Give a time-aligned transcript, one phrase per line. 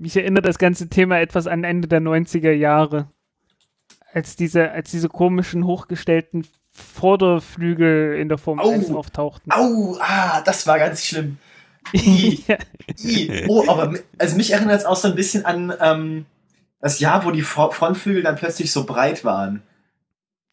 [0.00, 3.08] Mich erinnert das ganze Thema etwas an Ende der 90er Jahre.
[4.12, 8.70] Als diese, als diese komischen hochgestellten Vorderflügel in der Formel Au.
[8.70, 9.52] 1 auftauchten.
[9.52, 11.38] Au, ah, das war ganz schlimm.
[11.94, 12.44] I.
[13.02, 13.44] I.
[13.48, 16.26] Oh, aber also mich erinnert es auch so ein bisschen an ähm,
[16.80, 19.62] das Jahr, wo die Fro- Frontflügel dann plötzlich so breit waren.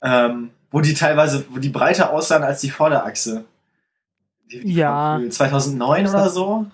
[0.01, 3.45] Ähm, wo die teilweise, wo die breiter aussahen als die Vorderachse.
[4.51, 5.11] Die, die Ja.
[5.11, 5.31] Frontflügel.
[5.33, 6.65] 2009 oder so?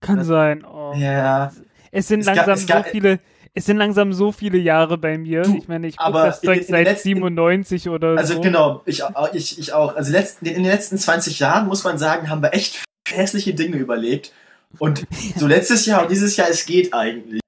[0.00, 0.64] Kann sein.
[0.64, 0.92] Oh.
[0.96, 1.52] Ja.
[1.92, 3.20] Es sind Es gab- langsam es gab- so viele,
[3.54, 5.42] es sind langsam so viele Jahre bei mir.
[5.42, 8.40] Du, ich meine, ich gucke das Zeug seit letzten- 97 oder Also so.
[8.40, 9.02] genau, ich,
[9.34, 9.94] ich, ich auch.
[9.94, 13.76] Also letzten, in den letzten 20 Jahren, muss man sagen, haben wir echt hässliche Dinge
[13.76, 14.32] überlebt.
[14.78, 17.40] Und so letztes Jahr und dieses Jahr, es geht eigentlich.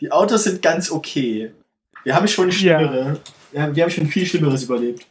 [0.00, 1.50] Die Autos sind ganz okay.
[2.04, 3.20] Wir haben schon schlimmere.
[3.52, 3.74] Ja.
[3.74, 5.06] Wir haben schon viel Schlimmeres überlebt.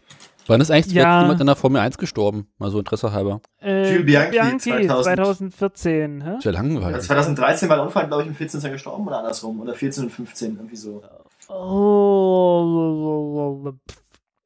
[0.47, 1.21] Wann ist eigentlich Ja.
[1.21, 2.47] jemand in der Formel 1 gestorben?
[2.57, 3.41] Mal so Interesse halber.
[3.61, 4.89] Äh, Jules Bianchi, 2000.
[4.89, 5.53] 2000.
[5.53, 6.21] 2014.
[6.21, 6.37] Hä?
[6.37, 6.95] Ist ja langweilig.
[6.95, 8.57] Also 2013 war der Unfall, glaube ich, im 14.
[8.57, 9.61] ist er gestorben oder andersrum.
[9.61, 11.01] Oder 14 und 15, irgendwie so.
[11.49, 13.73] Oh,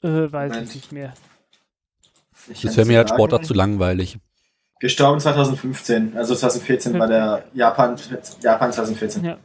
[0.04, 0.70] äh, weiß Moment.
[0.70, 1.14] ich nicht mehr.
[2.50, 3.10] Ich Das wäre mir als.
[3.10, 4.20] Sportler zu langweilig.
[4.80, 6.16] Gestorben 2015.
[6.16, 7.96] Also 2014 war der Japan,
[8.42, 9.26] Japan 2014.
[9.26, 9.38] Ja.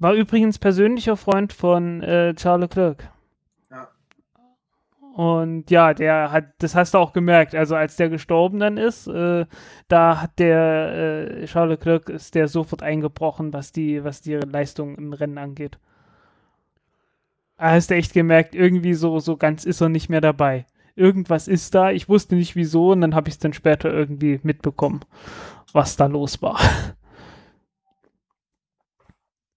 [0.00, 3.08] War übrigens persönlicher Freund von äh, Charles Leclerc.
[5.14, 7.54] Und ja, der hat, das hast du auch gemerkt.
[7.54, 9.46] Also als der gestorben dann ist, äh,
[9.86, 14.96] da hat der äh, Charles Leclerc ist der sofort eingebrochen, was die, was die Leistung
[14.96, 15.78] im Rennen angeht.
[17.56, 20.66] Da hast du echt gemerkt, irgendwie so, so ganz ist er nicht mehr dabei.
[20.96, 24.40] Irgendwas ist da, ich wusste nicht wieso und dann habe ich es dann später irgendwie
[24.42, 25.02] mitbekommen,
[25.72, 26.58] was da los war.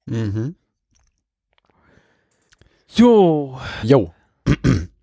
[0.06, 0.56] Mhm.
[2.90, 4.14] Jo, Jo.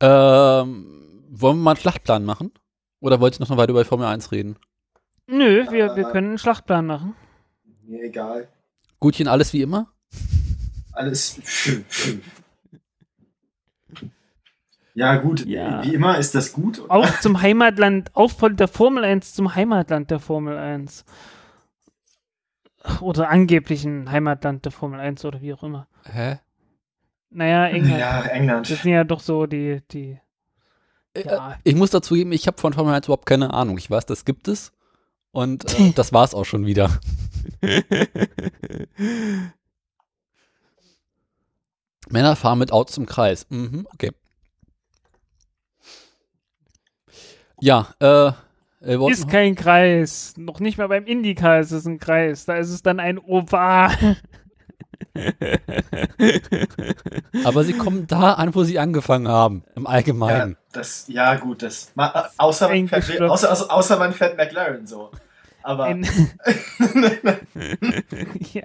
[0.00, 2.52] ähm, wollen wir mal einen Schlachtplan machen?
[3.00, 4.56] Oder wollt ihr noch weiter über Formel 1 reden?
[5.26, 7.14] Nö, wir, wir können einen Schlachtplan machen.
[7.82, 8.48] Mir egal.
[8.98, 9.88] Gutchen, alles wie immer?
[10.92, 11.40] Alles.
[14.94, 15.46] Ja, gut.
[15.46, 15.84] Ja.
[15.84, 16.82] Wie immer ist das gut.
[16.88, 21.04] Auch zum Heimatland, auch von der Formel 1 zum Heimatland der Formel 1.
[23.00, 25.86] Oder angeblichen Heimatland der Formel 1 oder wie auch immer.
[26.04, 26.38] Hä?
[27.30, 28.00] Naja, England.
[28.00, 28.70] Ja, England.
[28.70, 30.18] Das sind ja doch so die, die.
[31.14, 31.58] Äh, Ja.
[31.64, 33.78] Ich muss dazu geben, ich habe von Formel 1 überhaupt keine Ahnung.
[33.78, 34.72] Ich weiß, das gibt es.
[35.32, 36.98] Und äh, das war's auch schon wieder.
[42.08, 43.46] Männer fahren mit Autos im Kreis.
[43.50, 44.10] Mhm, okay.
[47.60, 48.32] Ja, äh,
[48.80, 50.34] äh Ist kein Kreis.
[50.36, 52.46] Noch nicht mal beim Indycar ist es ein Kreis.
[52.46, 54.16] Da ist es dann ein Oval.
[57.44, 59.64] aber sie kommen da an, wo sie angefangen haben.
[59.74, 60.56] Im Ja, Allgemeinen.
[60.72, 61.90] das, ja, gut, das.
[61.94, 65.10] Ma, äh, außer, man fährt, außer, außer, außer man fährt McLaren so.
[65.62, 66.06] Aber Ein,
[68.52, 68.62] ja,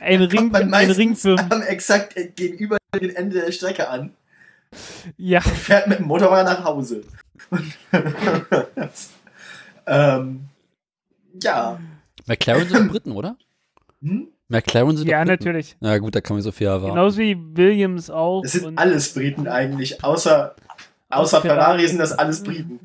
[0.00, 1.52] ein Ring, man ein meistens Ringfirmen.
[1.52, 4.12] am exakt gegenüber dem Ende der Strecke an
[5.18, 7.02] Ja, und fährt mit dem Motorrad nach Hause.
[9.86, 10.48] ähm,
[11.42, 11.78] ja.
[12.26, 13.36] McLaren sind Briten, oder?
[14.02, 14.28] Hm?
[14.48, 15.76] McLaren sind ja, natürlich.
[15.80, 16.94] Na gut, da kann man so viel erwarten.
[16.94, 18.42] Genauso wie Williams auch.
[18.44, 20.56] Es sind und- alles Briten eigentlich, außer,
[21.10, 21.88] außer Ferrari Ferrari.
[21.88, 22.80] sind das alles Briten.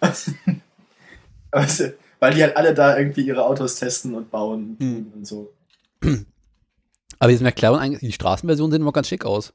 [2.20, 5.12] Weil die halt alle da irgendwie ihre Autos testen und bauen und, Hm.
[5.16, 5.52] und so.
[7.18, 9.52] Aber diese McLaren, eigentlich, die Straßenversion sehen immer ganz schick aus.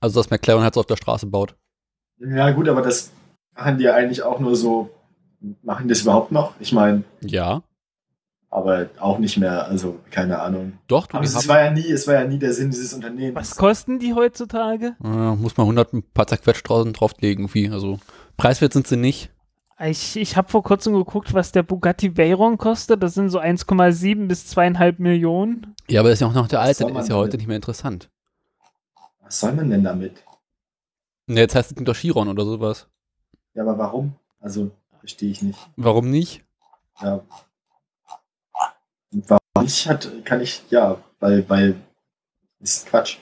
[0.00, 1.54] Also, dass McLaren halt so auf der Straße baut.
[2.18, 3.10] Ja, gut, aber das
[3.54, 4.90] machen die ja eigentlich auch nur so.
[5.62, 6.54] Machen die das überhaupt noch?
[6.60, 7.62] Ich meine, Ja.
[8.54, 10.74] Aber auch nicht mehr, also keine Ahnung.
[10.86, 13.34] Doch, du Aber es war ja nie, es war ja nie der Sinn dieses Unternehmens.
[13.34, 14.94] Was kosten die heutzutage?
[15.02, 17.68] äh, muss man 100 ein paar zerquetscht draußen drauflegen, irgendwie.
[17.70, 17.98] Also,
[18.36, 19.32] preiswert sind sie nicht.
[19.80, 23.02] Ich, ich habe vor kurzem geguckt, was der Bugatti Veyron kostet.
[23.02, 25.74] Das sind so 1,7 bis 2,5 Millionen.
[25.88, 27.40] Ja, aber das ist ja auch noch der alte, man ist ja heute damit?
[27.40, 28.08] nicht mehr interessant.
[29.20, 30.22] Was soll man denn damit?
[31.26, 32.86] Ne, jetzt heißt es doch Chiron oder sowas.
[33.54, 34.14] Ja, aber warum?
[34.40, 35.58] Also, verstehe ich nicht.
[35.74, 36.44] Warum nicht?
[37.02, 37.24] Ja.
[39.26, 41.76] Warum nicht hat, kann ich, ja, weil, weil,
[42.60, 43.18] ist Quatsch.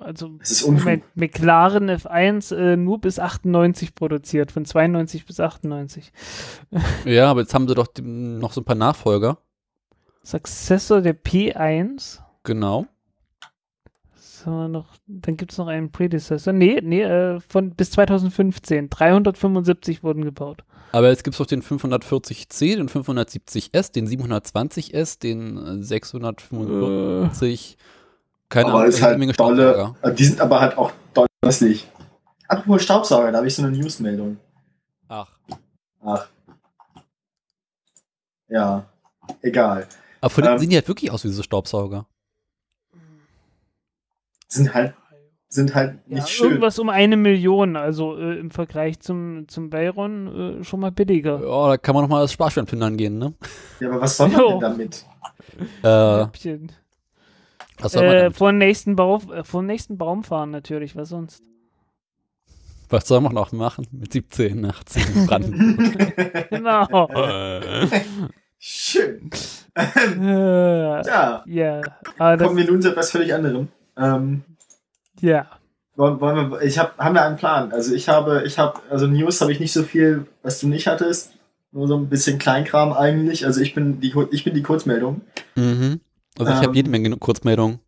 [0.00, 1.02] Also Es ist Unfug.
[1.14, 6.10] McLaren F1 äh, nur bis 98 produziert, von 92 bis 98.
[7.04, 9.36] Ja, aber jetzt haben sie doch die- noch so ein paar Nachfolger.
[10.22, 12.20] Successor der P1.
[12.44, 12.86] Genau.
[14.44, 16.52] So, noch, dann gibt es noch einen Predecessor.
[16.52, 18.90] Nee, nee, äh, von bis 2015.
[18.90, 20.64] 375 wurden gebaut.
[20.92, 27.78] Aber jetzt gibt es doch den 540C, den 570S, den 720S, den äh, 645.
[28.50, 30.08] Keine aber Ahnung, ist eine halt Menge dolle, Staubsauger.
[30.08, 31.88] äh, die sind aber halt auch doll hässlich.
[32.46, 34.36] Apropos Staubsauger, da habe ich so eine Newsmeldung.
[35.08, 35.30] Ach.
[36.04, 36.28] Ach.
[38.48, 38.84] Ja,
[39.40, 39.88] egal.
[40.20, 40.58] Aber von denen Ähm.
[40.60, 42.06] sehen die halt wirklich aus wie so Staubsauger.
[44.54, 44.94] Sind halt,
[45.48, 46.46] sind halt Ja, nicht schön.
[46.50, 51.40] irgendwas um eine Million, also äh, im Vergleich zum, zum Bayron äh, schon mal billiger.
[51.44, 53.34] Ja, da kann man nochmal das Sparschwein plündern gehen, ne?
[53.80, 54.48] Ja, aber was soll man Jo.
[54.50, 55.04] denn damit?
[55.82, 56.26] Äh,
[57.80, 58.36] was soll man Äh, damit?
[58.36, 61.42] vor den nächsten Bau, äh, vor den nächsten Baum fahren natürlich, was sonst?
[62.90, 66.48] Was soll man noch machen mit 17, 18 in Brandenburg?
[66.50, 67.08] Genau.
[68.58, 69.30] Schön.
[69.76, 71.80] äh, Ja, ja,
[72.18, 73.68] aber das, kommen wir nun zu etwas völlig anderem.
[73.96, 74.42] Ähm,
[75.20, 75.46] ja.
[75.96, 77.72] wollen, wollen wir, ich habe, haben wir einen Plan.
[77.72, 80.86] Also ich habe, ich habe, also News habe ich nicht so viel, was du nicht
[80.86, 81.32] hattest.
[81.72, 83.46] Nur so ein bisschen Kleinkram eigentlich.
[83.46, 85.22] Also ich bin die, ich bin die Kurzmeldung.
[85.56, 86.00] mhm.
[86.38, 86.64] Also ich Ähm.
[86.64, 87.78] habe jede Menge Kurzmeldungen.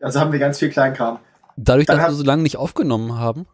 [0.00, 1.18] Also haben wir ganz viel Kleinkram.
[1.56, 3.46] Dadurch, dann dass hab- wir so lange nicht aufgenommen haben,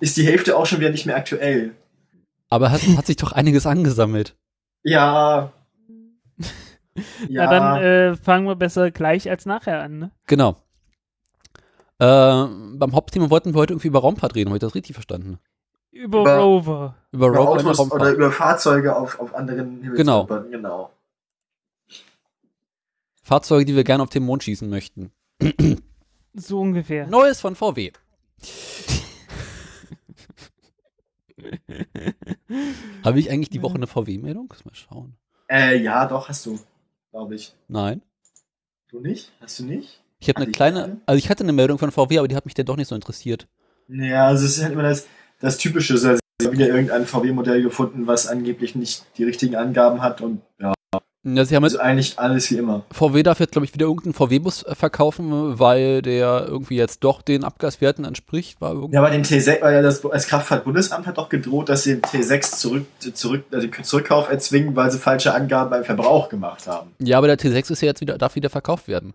[0.00, 1.72] Ist die Hälfte auch schon wieder nicht mehr aktuell.
[2.48, 4.34] aber hat, hat sich doch einiges angesammelt.
[4.82, 5.52] Ja.
[7.28, 10.10] Ja, Na dann äh, fangen wir besser gleich als nachher an, ne?
[10.26, 10.56] Genau.
[11.98, 15.38] Äh, beim Hauptthema wollten wir heute irgendwie über Raumfahrt reden, habe ich das richtig verstanden?
[15.92, 16.94] Über, Über- Rover.
[17.12, 18.00] Über, über Rover Autos Raumfahrt.
[18.02, 20.50] oder über Fahrzeuge auf, auf anderen Himmelskörpern.
[20.50, 20.90] Genau.
[23.22, 25.12] Fahrzeuge, die wir gerne auf den Mond schießen möchten.
[26.32, 27.08] So ungefähr.
[27.08, 27.90] Neues von VW.
[33.04, 34.52] Habe ich eigentlich die Woche eine VW-Meldung?
[34.64, 35.14] Mal schauen.
[35.48, 36.58] Äh, ja, doch, hast du.
[37.10, 37.54] Glaube ich.
[37.68, 38.02] Nein.
[38.90, 39.32] Du nicht?
[39.40, 40.00] Hast du nicht?
[40.20, 41.00] Ich habe Hatte eine kleine, keine?
[41.06, 42.94] also ich hatte eine Meldung von VW, aber die hat mich dann doch nicht so
[42.94, 43.48] interessiert.
[43.88, 45.06] Ja, also es ist halt immer das,
[45.40, 45.94] das Typische.
[45.94, 50.42] Also ich habe wieder irgendein VW-Modell gefunden, was angeblich nicht die richtigen Angaben hat und
[50.60, 50.72] ja,
[51.22, 52.86] Ja, sie haben also jetzt, eigentlich alles wie immer.
[52.92, 57.20] VW darf jetzt, glaube ich, wieder irgendeinen VW-Bus äh, verkaufen, weil der irgendwie jetzt doch
[57.20, 58.58] den Abgaswerten entspricht.
[58.62, 62.00] War irgendwie Ja, aber den T6, weil das, das Kraftfahrtbundesamt hat doch gedroht, dass sie
[62.00, 66.66] den T6 zurück, zurück, also den Zurückkauf erzwingen, weil sie falsche Angaben beim Verbrauch gemacht
[66.66, 66.92] haben.
[67.00, 69.12] Ja, aber der T6 ist ja jetzt wieder, darf wieder verkauft werden.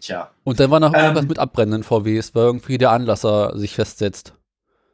[0.00, 0.30] Tja.
[0.44, 1.00] Und dann war noch Ähm.
[1.00, 4.34] irgendwas mit abbrennenden VWs, weil irgendwie der Anlasser sich festsetzt.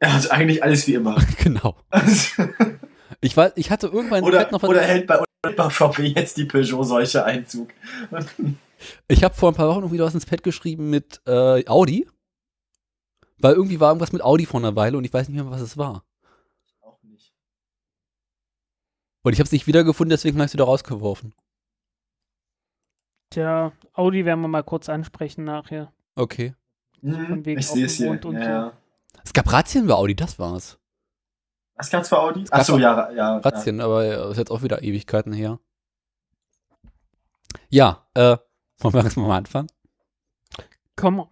[0.01, 1.17] Ja, Also eigentlich alles wie immer.
[1.43, 1.75] genau.
[3.21, 7.23] Ich weiß, ich hatte irgendwann oder, noch oder hält bei, bei VW jetzt die Peugeot-Seuche
[7.23, 7.69] Einzug.
[9.07, 12.07] ich habe vor ein paar Wochen irgendwie was ins Pad geschrieben mit äh, Audi.
[13.39, 15.61] Weil irgendwie war irgendwas mit Audi vor einer Weile und ich weiß nicht mehr, was
[15.61, 16.03] es war.
[16.81, 17.33] Auch nicht.
[19.23, 21.33] Und ich habe es nicht wiedergefunden, deswegen habe ich es wieder rausgeworfen.
[23.29, 25.91] Tja, Audi werden wir mal kurz ansprechen nachher.
[26.15, 26.55] Okay.
[27.01, 28.19] Hm, ich sehe es hier.
[28.31, 28.77] Ja, so.
[29.23, 30.79] Es gab Razzien bei Audi, das war's.
[31.77, 32.45] Was gab's bei Audi?
[32.49, 33.37] Achso, auch ja, ja.
[33.37, 35.59] Razzien, aber äh, ist jetzt auch wieder Ewigkeiten her.
[37.69, 38.37] Ja, äh,
[38.79, 39.67] wollen wir erstmal mal anfangen?
[40.95, 41.27] Komm,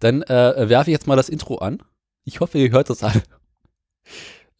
[0.00, 1.82] Dann äh, werfe ich jetzt mal das Intro an.
[2.24, 3.14] Ich hoffe, ihr hört das alle.
[3.14, 3.22] Ja.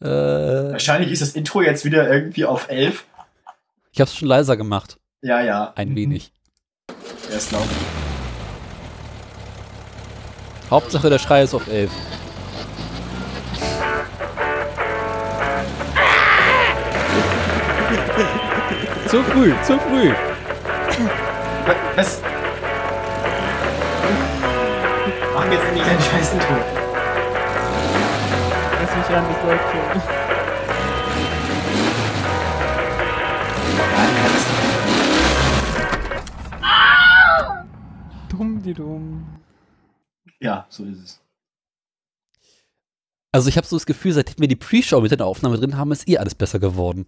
[0.01, 3.05] Äh, Wahrscheinlich ist das Intro jetzt wieder irgendwie auf 11.
[3.93, 5.71] ich habe es schon leiser gemacht, Ja, ja.
[5.77, 5.95] ein Mhm.
[5.95, 6.33] wenig.
[7.29, 7.63] Ja, ist laut.
[10.69, 11.89] Hauptsache der Schrei ist auf 11.
[19.13, 20.11] zu früh, zu früh.
[21.95, 22.19] Was?
[25.35, 26.55] Mach jetzt endlich dein scheiß Intro.
[28.81, 30.01] lass mich ran, das läuft schon.
[38.29, 39.27] Dumm, die dumm.
[40.39, 41.21] Ja, so ist es.
[43.31, 45.77] Also ich habe so das Gefühl, seitdem wir die Pre-Show mit in der Aufnahme drin
[45.77, 47.05] haben, ist eh alles besser geworden.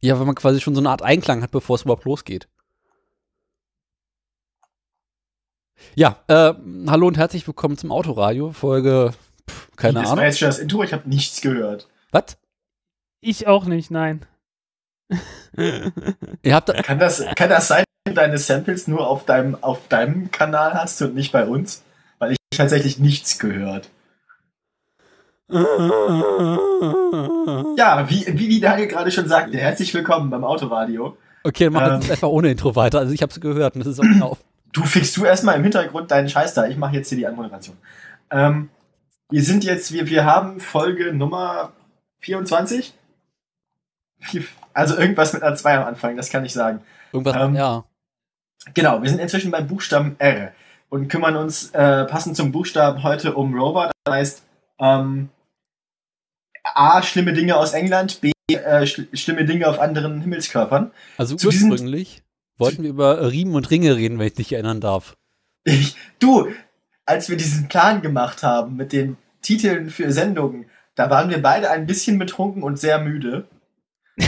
[0.00, 2.48] Ja, weil man quasi schon so eine Art Einklang hat, bevor es überhaupt losgeht.
[5.94, 6.54] Ja, äh,
[6.88, 9.12] hallo und herzlich willkommen zum Autoradio, Folge,
[9.48, 10.24] pff, keine das war Ahnung.
[10.24, 11.88] jetzt schon das Intro, ich habe nichts gehört.
[12.10, 12.36] Was?
[13.20, 14.24] Ich auch nicht, nein.
[15.56, 19.54] Ihr habt, da- Kann das, kann das sein, dass du deine Samples nur auf deinem,
[19.62, 21.82] auf deinem Kanal hast und nicht bei uns?
[22.18, 23.88] Weil ich tatsächlich nichts gehört.
[27.76, 31.16] Ja, wie, wie, Daniel gerade schon sagte, herzlich willkommen beim Autoradio.
[31.42, 32.10] Okay, dann machen wir Ähm.
[32.12, 32.98] einfach ohne Intro weiter.
[32.98, 34.36] Also ich habe es gehört und das ist auch genau.
[34.72, 36.66] Du fixst du erstmal im Hintergrund deinen Scheiß da.
[36.66, 37.74] Ich mache jetzt hier die Anmoderation.
[38.30, 38.68] Ähm,
[39.30, 41.72] wir sind jetzt, wir, wir haben Folge Nummer
[42.20, 42.92] 24.
[44.20, 46.82] Vier- Also irgendwas mit einer 2 am Anfang, das kann ich sagen.
[47.12, 47.54] Irgendwas, Ähm.
[47.54, 47.84] ja.
[48.74, 50.52] Genau, wir sind inzwischen beim Buchstaben R
[50.90, 53.90] und kümmern uns äh, passend zum Buchstaben heute um Rover.
[54.04, 54.42] Das heißt,
[54.80, 55.30] ähm,
[56.74, 60.90] A, schlimme Dinge aus England, B, äh, schl schlimme Dinge auf anderen Himmelskörpern.
[61.16, 62.22] Also zu ursprünglich
[62.56, 65.16] wollten wir über Riemen und Ringe reden, wenn ich dich erinnern darf.
[65.64, 66.48] Ich, du,
[67.06, 70.66] als wir diesen Plan gemacht haben mit den Titeln für Sendungen,
[70.98, 73.46] Da waren wir beide ein bisschen betrunken und sehr müde.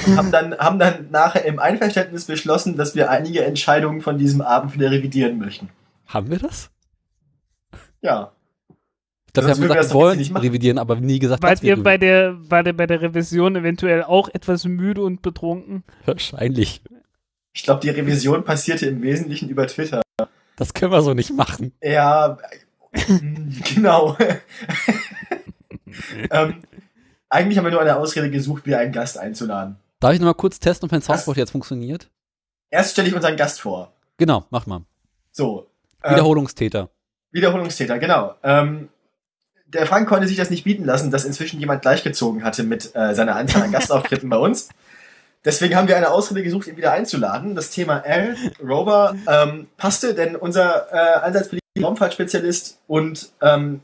[0.07, 4.41] Und haben dann, haben dann nachher im Einverständnis beschlossen, dass wir einige Entscheidungen von diesem
[4.41, 5.69] Abend wieder revidieren möchten.
[6.07, 6.71] Haben wir das?
[8.03, 8.31] Ja.
[9.31, 11.53] Ich glaube, wir haben würden wir das gesagt, wir wollen revidieren, aber nie gesagt, Wart
[11.53, 15.23] dass wir ihr bei der, bei, der, bei der Revision eventuell auch etwas müde und
[15.23, 15.85] betrunken?
[16.05, 16.83] Wahrscheinlich.
[17.53, 20.03] Ich glaube, die Revision passierte im Wesentlichen über Twitter.
[20.57, 21.73] Das können wir so nicht machen.
[21.81, 22.39] Ja,
[23.75, 24.17] genau.
[26.31, 26.63] ähm,
[27.29, 29.77] eigentlich haben wir nur eine Ausrede gesucht, wieder einen Gast einzuladen.
[30.01, 32.11] Darf ich noch mal kurz testen, ob mein Soundboard jetzt funktioniert?
[32.69, 33.93] Erst stelle ich unseren Gast vor.
[34.17, 34.83] Genau, mach mal.
[35.31, 35.71] So.
[36.03, 36.91] ähm, Wiederholungstäter.
[37.31, 38.35] Wiederholungstäter, genau.
[38.43, 38.89] Ähm,
[39.73, 43.15] der Frank konnte sich das nicht bieten lassen, dass inzwischen jemand gleichgezogen hatte mit äh,
[43.15, 44.69] seiner Anzahl an Gastauftritten bei uns.
[45.45, 47.55] Deswegen haben wir eine Ausrede gesucht, ihn wieder einzuladen.
[47.55, 51.51] Das Thema L, Rover, ähm, passte, denn unser äh, allseits
[51.81, 53.81] Raumfahrtspezialist und ähm,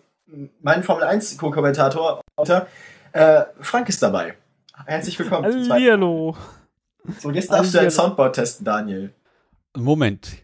[0.61, 2.21] mein Formel 1 Co-Kommentator
[3.13, 4.35] äh, Frank ist dabei.
[4.85, 5.45] Herzlich willkommen.
[5.45, 6.37] Hallihallo.
[7.21, 7.91] So, jetzt darfst du dein.
[7.91, 9.15] Soundboard testen, Daniel.
[9.75, 10.43] Moment.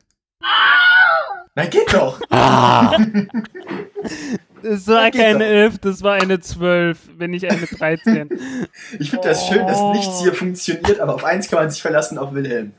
[1.54, 2.18] Na, geht doch.
[2.30, 2.96] Ah!
[4.62, 5.44] Es war keine doch.
[5.46, 8.28] 11, das war eine 12, wenn nicht eine 13.
[8.98, 9.92] Ich finde das schön, dass Oh.
[9.92, 12.72] nichts hier funktioniert, aber auf eins kann man sich verlassen, auf Wilhelm.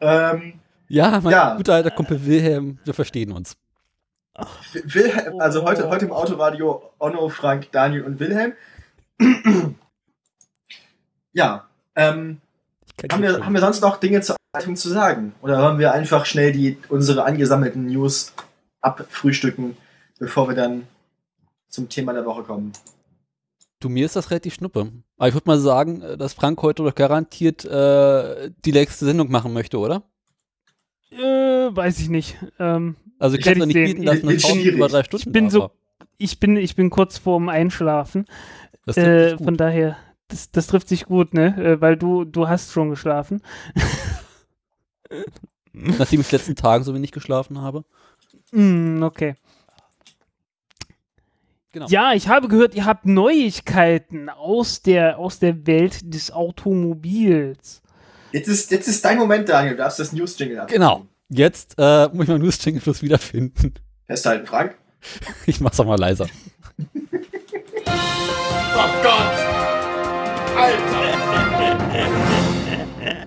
[0.00, 0.54] Ähm,
[0.88, 1.56] ja, mein Ja.
[1.56, 3.56] guter alter Kumpel Wilhelm, wir verstehen uns.
[4.84, 8.52] Wilhelm, also heute, heute im Autoradio Onno, Frank, Daniel und Wilhelm.
[11.32, 12.40] ja, ähm,
[13.10, 15.34] haben, wir, haben wir sonst noch Dinge zur Einleitung zu sagen?
[15.42, 18.32] Oder wollen wir einfach schnell die, unsere angesammelten News
[18.80, 19.76] abfrühstücken,
[20.18, 20.86] bevor wir dann
[21.68, 22.72] zum Thema der Woche kommen?
[23.80, 24.90] Du, mir ist das relativ schnuppe.
[25.18, 29.30] Aber ich würde mal sagen, äh, dass Frank heute doch garantiert äh, die nächste Sendung
[29.30, 30.02] machen möchte, oder?
[31.10, 31.18] äh,
[31.76, 32.36] weiß ich nicht.
[32.58, 33.86] Ähm, Also ich kann es ich nicht sehen.
[33.96, 35.70] bieten, dass eine über drei Stunden Ich bin so-
[36.18, 38.24] ich, bin, ich bin kurz vorm Einschlafen.
[38.86, 39.44] das trifft Äh, sich gut.
[39.44, 39.96] von daher,
[40.28, 41.56] das, das trifft sich gut, ne?
[41.62, 43.42] Äh, weil du, du hast schon geschlafen.
[45.72, 47.84] Nachdem ich letzten Tagen so wenig geschlafen habe.
[48.52, 49.34] Mm, okay.
[51.76, 51.88] Genau.
[51.88, 57.82] Ja, ich habe gehört, ihr habt Neuigkeiten aus der, aus der Welt des Automobils.
[58.32, 59.72] Jetzt ist, jetzt ist dein Moment, Daniel.
[59.72, 60.68] Du darfst das News-Jingle ab.
[60.68, 61.04] Genau.
[61.28, 63.74] Jetzt äh, muss ich mal News Jingle Fluss wiederfinden.
[64.06, 64.74] Festhalten, Frank.
[65.44, 66.26] Ich mach's auch mal leiser.
[68.78, 69.36] Oh Gott!
[70.56, 71.04] Alter!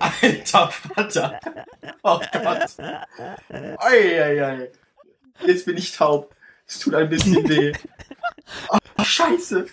[0.00, 1.40] Alter Vater!
[2.02, 2.76] Oh Gott!
[3.78, 4.70] Eieiei!
[5.46, 6.34] Jetzt bin ich taub.
[6.70, 7.72] Es tut ein bisschen weh.
[8.68, 9.66] Oh, Scheiße!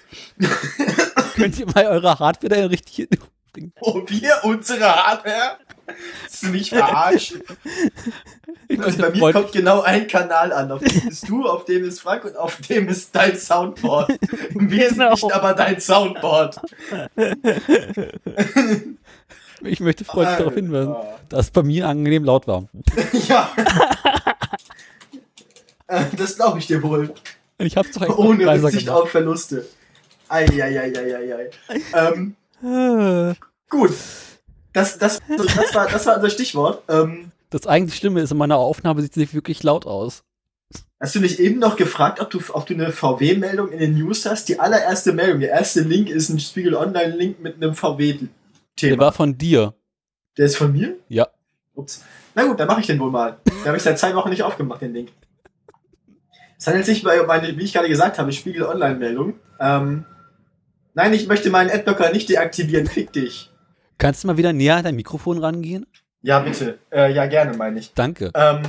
[1.35, 3.09] Könnt ihr mal eure Hardware da richtig
[3.79, 5.57] Oh, wir unsere Hardware?
[5.87, 7.41] Willst du mich verarschen?
[8.69, 10.71] Ich Also bei mir kommt genau ein Kanal an.
[10.73, 14.11] Auf dem bist du, auf dem ist Frank und auf dem ist dein Soundboard.
[14.53, 15.33] Im Wesentlichen Genau.
[15.33, 16.59] aber dein Soundboard.
[19.63, 20.95] ich möchte freundlich darauf hinweisen,
[21.29, 22.65] dass es bei mir angenehm laut war.
[23.27, 23.49] Ja.
[25.87, 27.13] Äh, das glaube ich dir wohl.
[27.59, 29.01] Ich hab's doch eigentlich Ohne Rücksicht gemacht.
[29.03, 29.65] auf Verluste.
[30.29, 31.49] Eieieiei.
[31.93, 33.35] Ähm, Äh,
[33.69, 33.91] gut.
[34.73, 36.83] Das, das, das, war, das war unser Stichwort.
[36.89, 40.23] Ähm, Das eigentlich Schlimme ist, in meiner Aufnahme sieht sie wirklich laut aus.
[40.99, 44.25] hast du dich eben noch gefragt, ob du, ob du eine VW-Meldung in den News
[44.25, 44.49] hast?
[44.49, 48.99] Die allererste Meldung, der erste Link ist ein Spiegel Online-Link mit einem Der VW-Thema.
[48.99, 49.73] war von dir.
[50.37, 50.95] Der ist von mir?
[51.09, 51.27] Ja.
[51.73, 52.03] Ups.
[52.35, 53.37] Na gut, dann mache ich den wohl mal.
[53.45, 55.09] Den habe ich seit zwei Wochen nicht aufgemacht, den Link.
[56.57, 59.35] Es handelt sich bei meine, wie ich gerade gesagt habe, Spiegel Online-Meldung.
[59.59, 60.05] Ähm,
[60.93, 62.87] nein, ich möchte meinen Adblocker nicht deaktivieren.
[62.87, 63.51] Fick dich.
[63.97, 65.85] Kannst du mal wieder näher an dein Mikrofon rangehen?
[66.21, 66.79] Ja, bitte.
[66.91, 67.93] Äh, ja, gerne, meine ich.
[67.93, 68.31] Danke.
[68.33, 68.63] Ähm,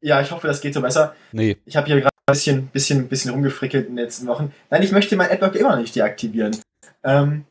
[0.00, 1.14] ja, ich hoffe, das geht so besser.
[1.32, 1.56] Nee.
[1.64, 4.52] Ich habe hier gerade ein bisschen, bisschen, bisschen rumgefrickelt in den letzten Wochen.
[4.70, 6.56] Nein, ich möchte meinen Adblocker immer noch nicht deaktivieren.
[7.02, 7.44] Ähm,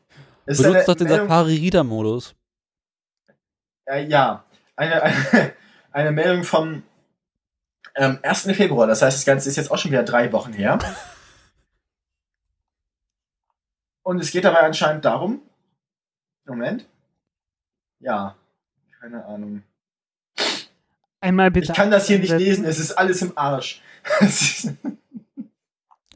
[0.46, 2.34] es ist Benutzt eine doch den Meldung- Safari Reader Modus.
[3.86, 4.44] Äh, ja,
[4.76, 5.14] eine, eine,
[5.92, 6.82] eine Meldung vom
[7.94, 8.42] ähm, 1.
[8.52, 8.86] Februar.
[8.86, 10.78] Das heißt, das Ganze ist jetzt auch schon wieder drei Wochen her.
[14.02, 15.40] Und es geht dabei anscheinend darum.
[16.46, 16.86] Moment.
[18.00, 18.36] Ja,
[19.00, 19.62] keine Ahnung.
[21.20, 21.72] einmal bitte.
[21.72, 23.82] Ich kann das hier nicht lesen, es ist alles im Arsch.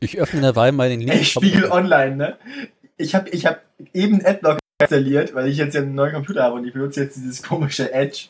[0.01, 1.13] Ich öffne derweil mal den Link.
[1.13, 2.39] Ey, Spiegel Online, ne?
[2.97, 6.55] Ich habe ich hab eben Adblocker installiert, weil ich jetzt ja einen neuen Computer habe
[6.55, 8.29] und ich benutze jetzt dieses komische Edge.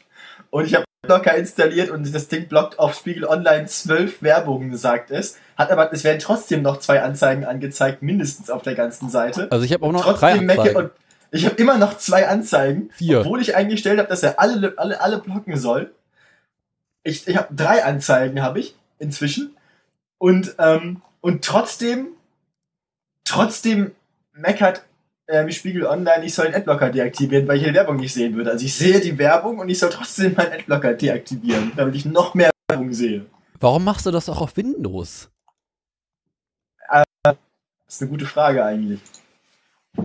[0.50, 5.10] Und ich habe Adblocker installiert und das Ding blockt auf Spiegel Online zwölf Werbungen, sagt
[5.10, 5.38] es.
[5.56, 9.50] Hat aber, es werden trotzdem noch zwei Anzeigen angezeigt, mindestens auf der ganzen Seite.
[9.50, 10.90] Also ich habe auch noch drei trotzdem Anzeigen.
[11.30, 13.20] ich habe immer noch zwei Anzeigen, Vier.
[13.20, 15.92] obwohl ich eingestellt habe, dass er alle, alle, alle blocken soll.
[17.02, 19.56] Ich, ich habe drei Anzeigen habe ich inzwischen
[20.18, 22.08] und ähm, und trotzdem
[23.24, 23.92] trotzdem
[24.32, 24.84] meckert
[25.28, 28.50] äh, Spiegel Online, ich soll den Adblocker deaktivieren, weil ich die Werbung nicht sehen würde.
[28.50, 32.34] Also ich sehe die Werbung und ich soll trotzdem meinen Adblocker deaktivieren, damit ich noch
[32.34, 33.26] mehr Werbung sehe.
[33.60, 35.30] Warum machst du das auch auf Windows?
[37.22, 37.36] Das
[37.88, 39.00] ist eine gute Frage eigentlich.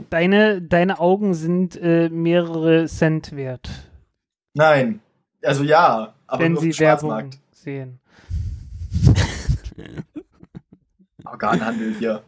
[0.09, 3.69] Deine, deine Augen sind äh, mehrere Cent wert,
[4.55, 5.01] Nein.
[5.43, 7.39] Also ja, aber wenn nur auf sie dem Werbung Schwarzmarkt.
[7.51, 7.99] sehen.
[11.25, 12.23] Organhandel hier.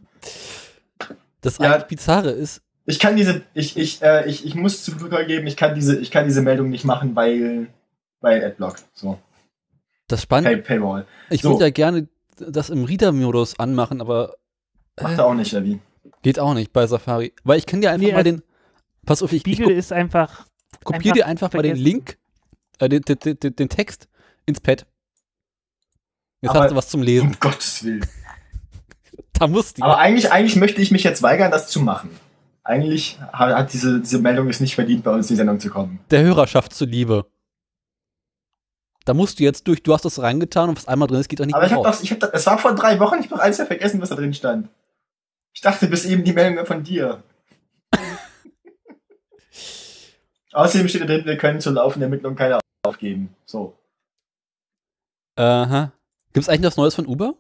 [1.42, 1.72] Das Ja.
[1.74, 5.58] eigentlich Bizarre ist, Ich kann diese, ich, ich, äh, ich, ich muss zu geben, ich
[5.58, 7.68] kann diese, ich kann diese Meldung nicht machen, weil,
[8.22, 8.78] weil Adblock.
[8.94, 9.18] So.
[10.08, 11.08] das Spannende, Pay, Paywall.
[11.30, 11.52] ich so.
[11.52, 14.36] würde ja gerne das im Reader-Modus anmachen, aber
[15.02, 15.80] Macht äh, er auch nicht, Levi.
[16.22, 17.34] geht auch nicht bei Safari.
[17.44, 18.44] Weil ich kann dir einfach Nee, mal den,
[19.06, 20.46] pass auf, ich, ich Spiegel ist einfach,
[20.84, 21.84] kopiere dir einfach mal den vergessen.
[21.86, 22.18] Link,
[22.80, 24.08] äh, den, den, den, den Text
[24.46, 24.86] ins Pad.
[26.42, 27.30] Jetzt Aber- hast du was zum Lesen.
[27.30, 28.06] Um Gottes Willen.
[29.38, 29.84] Da musst du.
[29.84, 32.10] Aber eigentlich, eigentlich möchte ich mich jetzt weigern, das zu machen.
[32.68, 36.00] Eigentlich hat diese, diese Meldung es nicht verdient, bei uns in die Sendung zu kommen.
[36.10, 37.28] der Hörerschaft zuliebe.
[39.06, 41.40] Da musst du jetzt durch, du hast das reingetan und was einmal drin ist, geht
[41.40, 41.98] auch nicht Aber ich mehr habe raus.
[41.98, 44.16] doch, ich hab, doch- es war vor drei Wochen, ich habe ja vergessen, was da
[44.16, 44.68] drin stand.
[45.54, 47.22] Ich dachte bis eben die Meldung von dir.
[50.54, 53.36] Außerdem steht da drin, wir können zur laufenden Ermittlung keine aufgeben.
[53.46, 53.78] So.
[55.36, 55.92] Aha.
[56.34, 57.36] Gibt es eigentlich was Neues von Uber?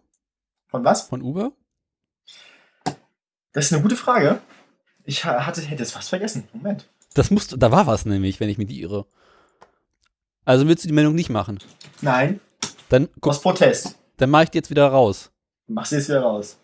[0.67, 1.03] Von was?
[1.07, 1.51] Von Uber?
[3.53, 4.39] Das ist eine gute Frage.
[5.05, 6.47] Ich ha- hatte, hätte es fast vergessen.
[6.53, 6.87] Moment.
[7.13, 9.05] Das musst da war was nämlich, wenn ich mich irre.
[10.43, 11.59] Also willst du die Meldung nicht machen?
[12.01, 12.39] Nein,
[12.89, 13.95] Dann, guck, aus Protest.
[14.17, 15.31] dann mache ich die jetzt wieder raus.
[15.67, 16.57] Mach sie jetzt wieder raus.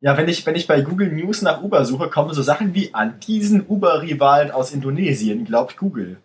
[0.00, 2.92] Ja, wenn ich, wenn ich bei Google News nach Uber suche, kommen so Sachen wie
[2.92, 6.20] an diesen Uber-Rivalen aus Indonesien, glaubt Google.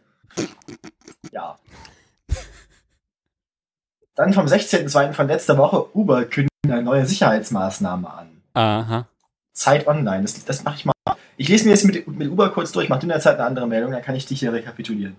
[1.32, 1.58] Ja.
[4.16, 5.14] Dann vom 16.02.
[5.14, 8.42] von letzter Woche, Uber kündigt eine neue Sicherheitsmaßnahme an.
[8.54, 9.08] Aha.
[9.58, 10.94] Zeit online, das, das mache ich mal.
[11.36, 13.48] Ich lese mir jetzt mit, mit Uber kurz durch, mach du in der Zeit eine
[13.48, 15.16] andere Meldung, dann kann ich dich hier rekapitulieren.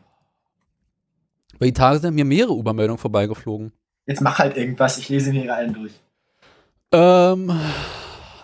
[1.58, 3.72] Weil die Tage sind mir mehrere Uber-Meldungen vorbeigeflogen.
[4.06, 5.92] Jetzt mach halt irgendwas, ich lese mir hier allen durch.
[6.92, 7.50] Ähm,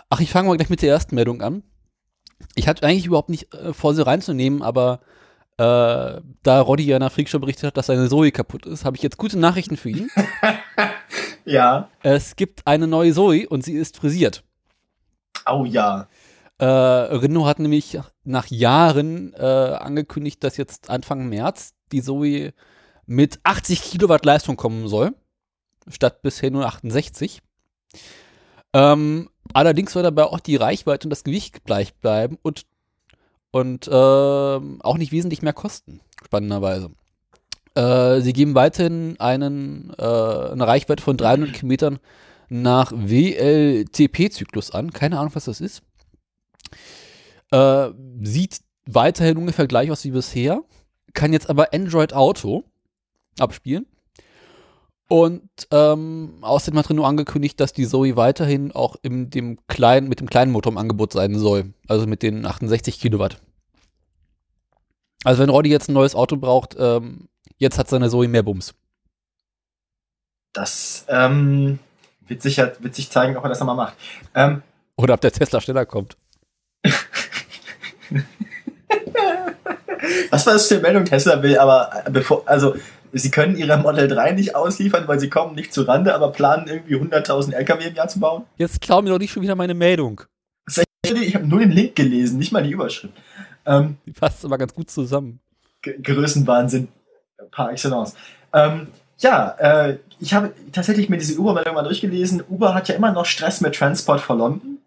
[0.09, 1.63] ach, ich fange mal gleich mit der ersten Meldung an.
[2.55, 4.99] Ich hatte eigentlich überhaupt nicht äh, vor, sie reinzunehmen, aber
[5.57, 9.03] äh, da Roddy ja der Freakshow berichtet hat, dass seine Zoe kaputt ist, habe ich
[9.03, 10.09] jetzt gute Nachrichten für ihn.
[11.47, 11.89] Ja.
[12.01, 14.43] es gibt eine neue Zoe und sie ist frisiert.
[15.45, 16.07] Oh ja.
[16.57, 22.53] Äh, Renault hat nämlich nach Jahren äh, angekündigt, dass jetzt Anfang März die Zoe
[23.05, 25.13] mit 80 Kilowatt Leistung kommen soll,
[25.89, 27.41] statt bisher nur 68.
[28.73, 32.65] Ähm, allerdings soll dabei auch die Reichweite und das Gewicht gleich bleiben und,
[33.51, 36.89] und ähm, auch nicht wesentlich mehr kosten, spannenderweise.
[37.75, 41.99] Äh, sie geben weiterhin einen, äh, eine Reichweite von 300 Kilometern
[42.49, 44.91] nach WLTP-Zyklus an.
[44.91, 45.81] Keine Ahnung, was das ist.
[47.51, 47.89] Äh,
[48.21, 50.63] sieht weiterhin ungefähr gleich aus wie bisher.
[51.13, 52.63] Kann jetzt aber Android Auto
[53.39, 53.85] abspielen.
[55.07, 60.19] Und ähm, außerdem hat Renault angekündigt, dass die Zoe weiterhin auch im, dem kleinen, mit
[60.19, 61.73] dem kleinen Motor im Angebot sein soll.
[61.87, 63.37] Also mit den 68 Kilowatt.
[65.23, 68.73] Also wenn Roddy jetzt ein neues Auto braucht, ähm, jetzt hat seine Zoe mehr Bums.
[70.53, 71.79] Das ähm,
[72.27, 73.95] wird, sicher, wird sich zeigen, ob er das nochmal macht.
[74.33, 74.61] Ähm,
[74.97, 76.17] Oder ob der Tesla schneller kommt.
[80.29, 82.75] was war das für eine Meldung Tesla will, aber äh, bevor, also
[83.13, 86.67] sie können ihre Model 3 nicht ausliefern, weil sie kommen nicht zu Rande, aber planen
[86.67, 88.43] irgendwie 100.000 LKW im Jahr zu bauen.
[88.57, 90.21] Jetzt klau mir doch nicht schon wieder meine Meldung.
[91.07, 93.13] Ich habe nur den Link gelesen, nicht mal die Überschrift.
[93.67, 95.39] Ähm, Die passt aber ganz gut zusammen.
[95.83, 96.87] G- Größenwahnsinn
[97.51, 98.15] par excellence.
[98.53, 98.87] Ähm,
[99.19, 102.43] ja, äh, ich habe tatsächlich mir diese Uber-Meldung mal durchgelesen.
[102.49, 104.79] Uber hat ja immer noch Stress mit Transport for London.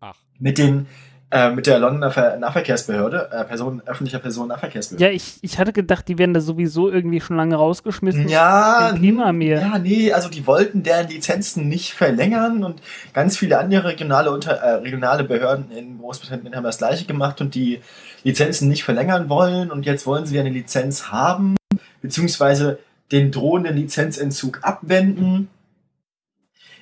[0.00, 0.14] Ach.
[0.38, 0.86] Mit den
[1.30, 5.04] äh, mit der Londoner Ver Nahverkehrsbehörde, äh, Person, öffentlicher Personennahverkehrsbehörde.
[5.04, 8.28] Ja, ich, ich hatte gedacht, die werden da sowieso irgendwie schon lange rausgeschmissen.
[8.28, 9.60] Ja, Klima mehr.
[9.60, 12.80] Ja, nee, also die wollten deren Lizenzen nicht verlängern und
[13.12, 17.54] ganz viele andere regionale, unter, äh, regionale Behörden in Großbritannien haben das gleiche gemacht und
[17.54, 17.80] die
[18.24, 21.56] Lizenzen nicht verlängern wollen und jetzt wollen sie eine Lizenz haben,
[22.00, 22.78] beziehungsweise
[23.12, 25.48] den drohenden Lizenzentzug abwenden,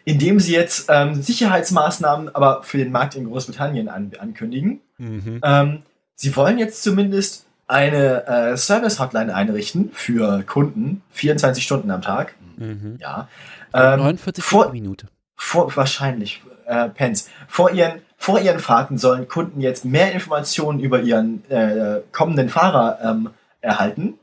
[0.04, 4.80] indem sie jetzt ähm, Sicherheitsmaßnahmen aber für den Markt in Großbritannien an, ankündigen.
[4.98, 5.40] Mhm.
[5.42, 5.82] Ähm,
[6.14, 12.34] sie wollen jetzt zumindest eine äh, Service-Hotline einrichten für Kunden, 24 Stunden am Tag.
[12.56, 12.98] Mhm.
[13.00, 13.28] Ja.
[13.74, 15.08] Ähm, 49 vor- Minute.
[15.34, 17.28] vor, wahrscheinlich, äh, Pence.
[17.48, 22.98] Vor ihren, vor ihren Fahrten sollen Kunden jetzt mehr Informationen über ihren äh, kommenden Fahrer
[23.02, 24.14] ähm, erhalten.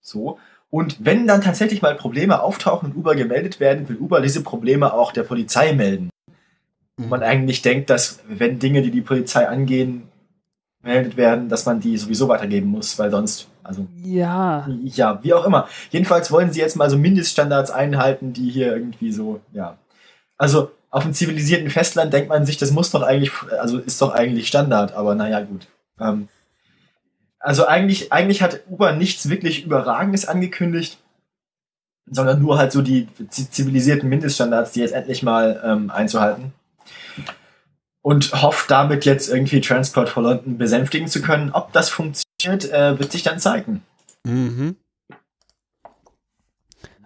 [0.00, 0.38] So.
[0.76, 4.92] Und wenn dann tatsächlich mal Probleme auftauchen und Uber gemeldet werden, will Uber diese Probleme
[4.92, 6.10] auch der Polizei melden.
[6.98, 10.08] wo man eigentlich denkt, dass wenn Dinge, die die Polizei angehen,
[10.82, 14.68] gemeldet werden, dass man die sowieso weitergeben muss, weil sonst, also Ja.
[14.82, 15.66] ja, wie auch immer.
[15.90, 19.78] Jedenfalls wollen sie jetzt mal so Mindeststandards einhalten, die hier irgendwie so, ja.
[20.36, 24.12] Also auf einem zivilisierten Festland denkt man sich, das muss doch eigentlich, also ist doch
[24.12, 25.68] eigentlich Standard, aber naja, gut.
[25.98, 26.28] Ähm,
[27.46, 30.98] also eigentlich, eigentlich hat Uber nichts wirklich Überragendes angekündigt,
[32.10, 36.52] sondern nur halt so die zi- zivilisierten Mindeststandards, die jetzt endlich mal ähm, einzuhalten.
[38.02, 41.50] Und hofft damit jetzt irgendwie Transport for London besänftigen zu können.
[41.52, 43.84] Ob das funktioniert, äh, wird sich dann zeigen.
[44.24, 44.74] Mhm.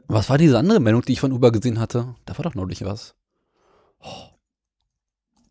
[0.09, 2.15] Was war diese andere Meldung, die ich von Uber gesehen hatte?
[2.25, 3.15] Da war doch neulich was.
[4.01, 4.31] Oh.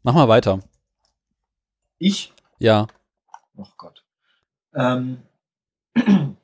[0.01, 0.61] Mach mal weiter.
[1.99, 2.87] Ich Ja.
[3.55, 3.98] Oh Gott.
[4.79, 5.17] Ähm.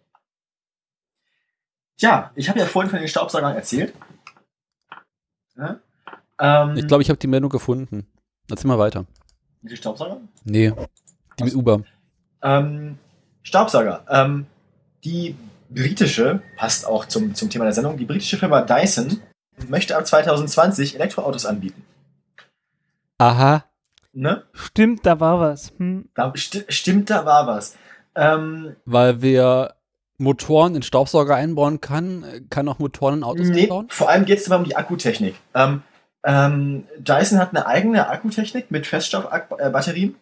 [1.98, 3.94] Tja, ich habe ja vorhin von den Staubsaugern erzählt.
[5.56, 5.80] Ja?
[6.40, 8.06] Ähm, Ich glaube, ich habe die Meldung gefunden.
[8.50, 9.06] Erzähl mal weiter.
[9.62, 10.28] Mit den Staubsaugern?
[10.44, 10.74] Nee.
[11.40, 11.84] Die mit Uber.
[12.42, 12.98] Ähm,
[13.44, 14.04] Staubsauger.
[14.10, 14.46] Ähm,
[15.04, 15.36] die
[15.70, 19.22] britische, passt auch zum, zum Thema der Sendung, die britische Firma Dyson
[19.68, 21.84] möchte ab 2020 Elektroautos anbieten.
[23.18, 23.64] Aha.
[24.14, 24.44] Ne?
[24.54, 25.74] Stimmt, da war was.
[25.78, 26.10] Hm.
[26.14, 27.78] Da sti stimmt, da war was.
[28.16, 29.76] Ähm, Weil wer
[30.18, 33.88] Motoren in Staubsauger einbauen kann, kann auch Motoren in Autos Nee, einbauen?
[33.90, 35.36] vor allem geht es dabei um die Akkutechnik.
[35.54, 35.82] Ähm,
[36.24, 40.16] ähm, Dyson hat eine eigene Akkutechnik mit Feststoffbatterien,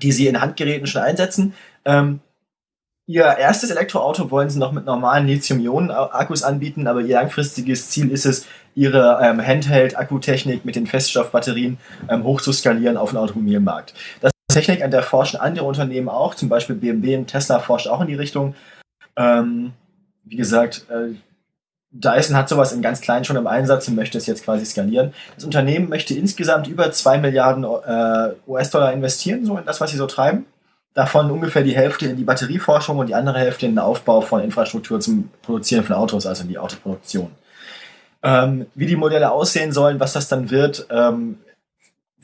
[0.00, 1.54] die sie in Handgeräten schon einsetzen.
[1.84, 2.20] Ähm,
[3.06, 8.24] ihr erstes Elektroauto wollen sie noch mit normalen Lithium-Ionen-Akkus anbieten, aber ihr langfristiges Ziel ist
[8.24, 11.78] es, ihre ähm, Handheld-Akkutechnik mit den Feststoffbatterien
[12.08, 13.92] ähm, hoch zu skalieren auf den Automobilmarkt.
[14.20, 18.00] Das Technik, an der forschen andere Unternehmen auch, zum Beispiel BMW und Tesla forscht auch
[18.00, 18.54] in die Richtung.
[19.16, 19.72] Ähm,
[20.24, 21.14] wie gesagt, äh,
[21.90, 25.14] Dyson hat sowas in ganz klein schon im Einsatz und möchte es jetzt quasi skalieren.
[25.36, 29.96] Das Unternehmen möchte insgesamt über 2 Milliarden äh, US-Dollar investieren, so in das, was sie
[29.96, 30.46] so treiben.
[30.92, 34.40] Davon ungefähr die Hälfte in die Batterieforschung und die andere Hälfte in den Aufbau von
[34.40, 37.30] Infrastruktur zum Produzieren von Autos, also in die Autoproduktion.
[38.22, 41.38] Ähm, wie die Modelle aussehen sollen, was das dann wird, ähm,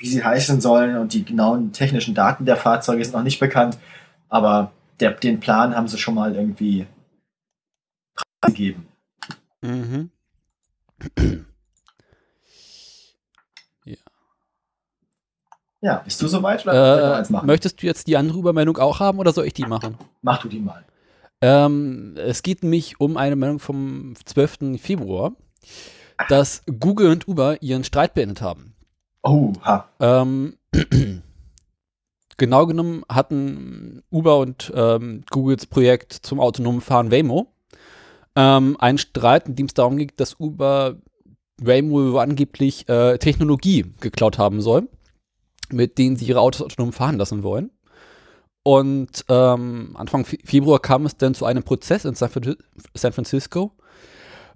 [0.01, 3.79] wie sie heißen sollen und die genauen technischen Daten der Fahrzeuge sind noch nicht bekannt,
[4.29, 6.87] aber der, den Plan haben sie schon mal irgendwie
[8.43, 8.87] gegeben.
[9.63, 10.11] Mhm.
[15.83, 17.47] Ja, bist du soweit oder Äh, eins machen?
[17.47, 19.97] möchtest du jetzt die andere Übermeldung auch haben oder soll ich die machen?
[20.21, 20.85] Mach du die mal.
[21.41, 24.79] Ähm, es geht nämlich um eine Meldung vom 12.
[24.79, 25.33] Februar,
[26.29, 28.70] dass Google und Uber ihren Streit beendet haben.
[29.23, 29.89] Oh, ha.
[30.01, 30.57] Ähm,
[32.37, 37.53] genau genommen hatten Uber und ähm, Googles Projekt zum autonomen Fahren Waymo
[38.37, 40.97] ähm, einen Streit, in dem es darum ging, dass Uber
[41.61, 44.89] Waymo angeblich äh, Technologie geklaut haben soll,
[45.71, 47.71] mit denen sie ihre Autos autonom fahren lassen wollen.
[48.63, 52.31] Und ähm, Anfang Fe- Februar kam es dann zu einem Prozess in San
[53.13, 53.73] Francisco,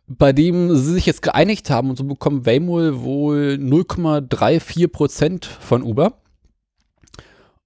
[0.07, 5.83] bei dem sie sich jetzt geeinigt haben und so bekommt Waymo wohl 0,34 Prozent von
[5.83, 6.21] Uber.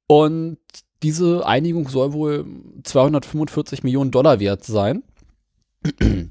[0.07, 0.59] Und
[1.03, 2.46] diese Einigung soll wohl
[2.85, 5.03] 245 Millionen Dollar wert sein.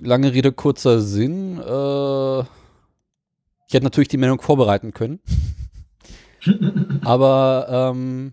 [0.00, 1.58] Lange Rede, kurzer Sinn.
[1.58, 5.20] Äh, ich hätte natürlich die Meldung vorbereiten können.
[7.04, 8.32] Aber ähm,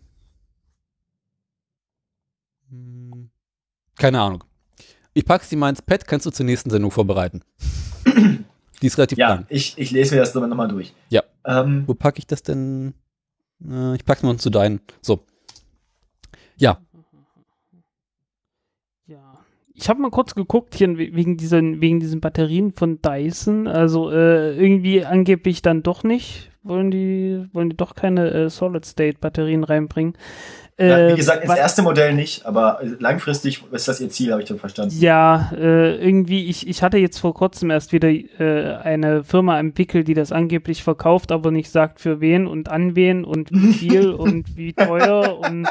[2.69, 3.29] hm,
[3.95, 4.43] keine Ahnung.
[5.13, 7.41] Ich pack's dir mal ins Pad, kannst du zur nächsten Sendung vorbereiten.
[8.81, 9.45] Die ist relativ Ja, lang.
[9.49, 10.93] ich, ich lese mir das nochmal durch.
[11.09, 11.23] Ja.
[11.45, 12.93] Ähm, Wo packe ich das denn?
[13.67, 14.79] Äh, ich pack's mal zu deinen.
[15.01, 15.25] So.
[16.57, 16.79] Ja.
[19.07, 19.39] Ja.
[19.73, 23.67] Ich habe mal kurz geguckt hier we- wegen diesen, wegen diesen Batterien von Dyson.
[23.67, 26.51] Also äh, irgendwie angeblich dann doch nicht.
[26.63, 30.13] Wollen die, wollen die doch keine äh, Solid-State-Batterien reinbringen.
[30.79, 34.31] Ja, Äh, wie gesagt, ins wa- erste Modell nicht, aber langfristig ist das ihr Ziel,
[34.31, 34.95] habe ich so verstanden.
[34.97, 40.07] Ja, äh, irgendwie, ich, ich hatte jetzt vor kurzem erst wieder äh, eine Firma entwickelt,
[40.07, 44.11] die das angeblich verkauft, aber nicht sagt für wen und an wen und wie viel
[44.11, 45.67] und wie teuer und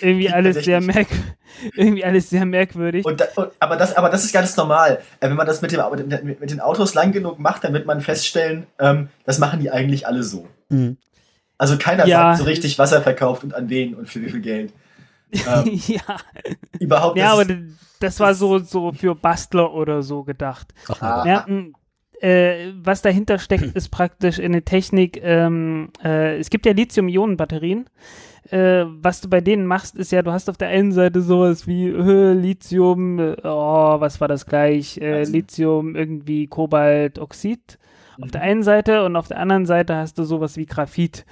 [0.00, 1.06] irgendwie alles sehr merk
[1.76, 3.04] irgendwie alles sehr merkwürdig.
[3.04, 4.98] Und da, und, aber, das, aber das ist ganz normal.
[5.20, 5.80] Äh, wenn man das mit, dem,
[6.24, 9.70] mit, mit den Autos lang genug macht, dann wird man feststellen, ähm, das machen die
[9.70, 10.48] eigentlich alle so.
[10.68, 10.96] Mhm.
[11.64, 12.34] Also keiner Ja.
[12.34, 14.74] sagt so richtig, was er verkauft und an wen und für wie viel Geld.
[15.32, 16.18] Ähm, ja,
[16.78, 17.56] überhaupt ja, das aber
[18.00, 20.74] das war so, so für Bastler oder so gedacht.
[20.88, 21.24] Ach.
[21.24, 21.46] Ja,
[22.20, 25.18] äh, was dahinter steckt, ist praktisch eine Technik.
[25.22, 27.88] Ähm, äh, es gibt ja Lithium-Ionen-Batterien.
[28.50, 31.66] Äh, was du bei denen machst, ist ja, du hast auf der einen Seite sowas
[31.66, 34.98] wie äh, Lithium, äh, oh, was war das gleich?
[34.98, 37.78] Äh, Lithium, irgendwie Kobaltoxid.
[38.20, 41.24] auf der einen Seite und auf der anderen Seite hast du sowas wie Graphit.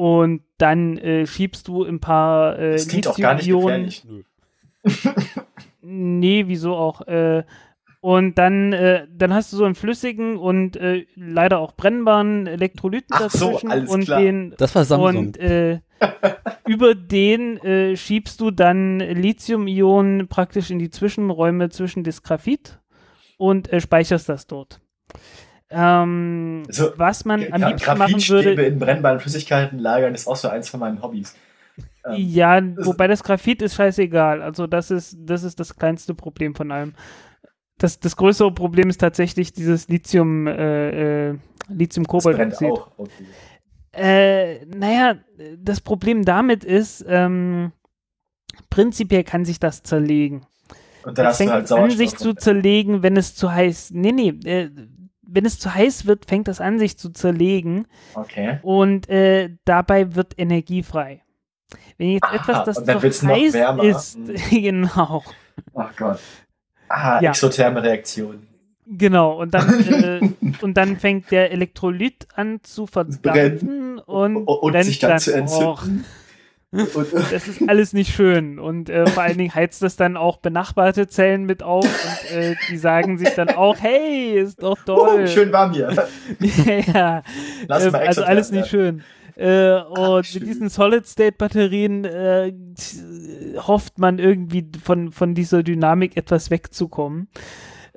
[0.00, 4.02] Und dann äh, schiebst du ein paar äh, Das klingt auch gar nicht gefährlich.
[5.82, 7.02] Nee, wieso auch?
[7.06, 7.44] Äh,
[8.00, 13.08] und dann, äh, dann hast du so einen flüssigen und äh, leider auch brennbaren Elektrolyten
[13.10, 14.22] Ach so, dazwischen alles und klar.
[14.22, 15.16] den Das war Samsung.
[15.18, 15.80] und äh,
[16.66, 22.78] über den äh, schiebst du dann Lithium-Ionen praktisch in die Zwischenräume zwischen das Graphit
[23.36, 24.80] und äh, speicherst das dort.
[25.70, 30.48] Ähm, Also, was man am liebsten machen würde, in brennbaren Flüssigkeiten lagern ist auch so
[30.48, 31.36] eins von meinen Hobbys.
[32.04, 34.42] Ähm, ja, wobei das Graphit ist scheißegal.
[34.42, 36.94] Also das ist, das ist das kleinste Problem von allem.
[37.78, 42.36] Das, das größere Problem ist tatsächlich dieses Lithium, äh, äh, das Lithium-Kobalt.
[42.36, 42.90] brennt auch.
[42.98, 43.24] Okay.
[43.92, 45.16] Äh, naja,
[45.56, 47.72] das Problem damit ist, ähm,
[48.68, 50.46] prinzipiell kann sich das zerlegen.
[51.04, 53.92] Und dann Es hast du fängt halt an, sich zu zerlegen, wenn es zu heiß.
[53.92, 54.70] Nee, nee, äh,
[55.32, 58.58] wenn es zu heiß wird, fängt das an, sich zu zerlegen okay.
[58.62, 61.22] und äh, dabei wird Energie frei.
[61.98, 64.34] Wenn jetzt Aha, etwas, das dann zu heiß ist, Hm.
[64.50, 65.22] genau,
[65.72, 66.18] Oh Gott.
[66.88, 67.30] Ah, Ja.
[67.30, 68.46] exotherme Reaktion.
[68.86, 70.20] genau, und dann, äh,
[70.62, 75.36] und dann fängt der Elektrolyt an zu verdampfen und, Und, und sich dann, zu Och,
[75.38, 76.04] entzünden.
[76.72, 80.36] Und, das ist alles nicht schön und äh, vor allen Dingen heizt das dann auch
[80.36, 85.22] benachbarte Zellen mit auf und äh, die sagen sich dann auch, hey, ist doch toll.
[85.24, 85.90] oh, schön warm hier.
[86.94, 87.24] ja,
[87.66, 89.02] Lass ähm, mal also alles nicht schön.
[89.34, 90.42] Äh, und schön.
[90.42, 92.52] mit diesen Solid-State-Batterien äh,
[93.56, 97.28] hofft man irgendwie von, von dieser Dynamik etwas wegzukommen.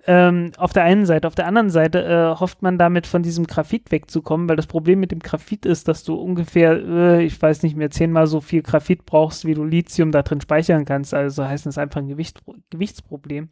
[0.06, 1.28] Ähm, auf der einen Seite.
[1.28, 5.00] Auf der anderen Seite äh, hofft man damit von diesem Graphit wegzukommen, weil das Problem
[5.00, 8.64] mit dem Graphit ist, dass du ungefähr, äh, ich weiß nicht mehr, zehnmal so viel
[8.64, 11.14] Graphit brauchst, wie du Lithium da drin speichern kannst.
[11.14, 13.50] Also heißt das einfach ein Gewicht, Gewichtsproblem.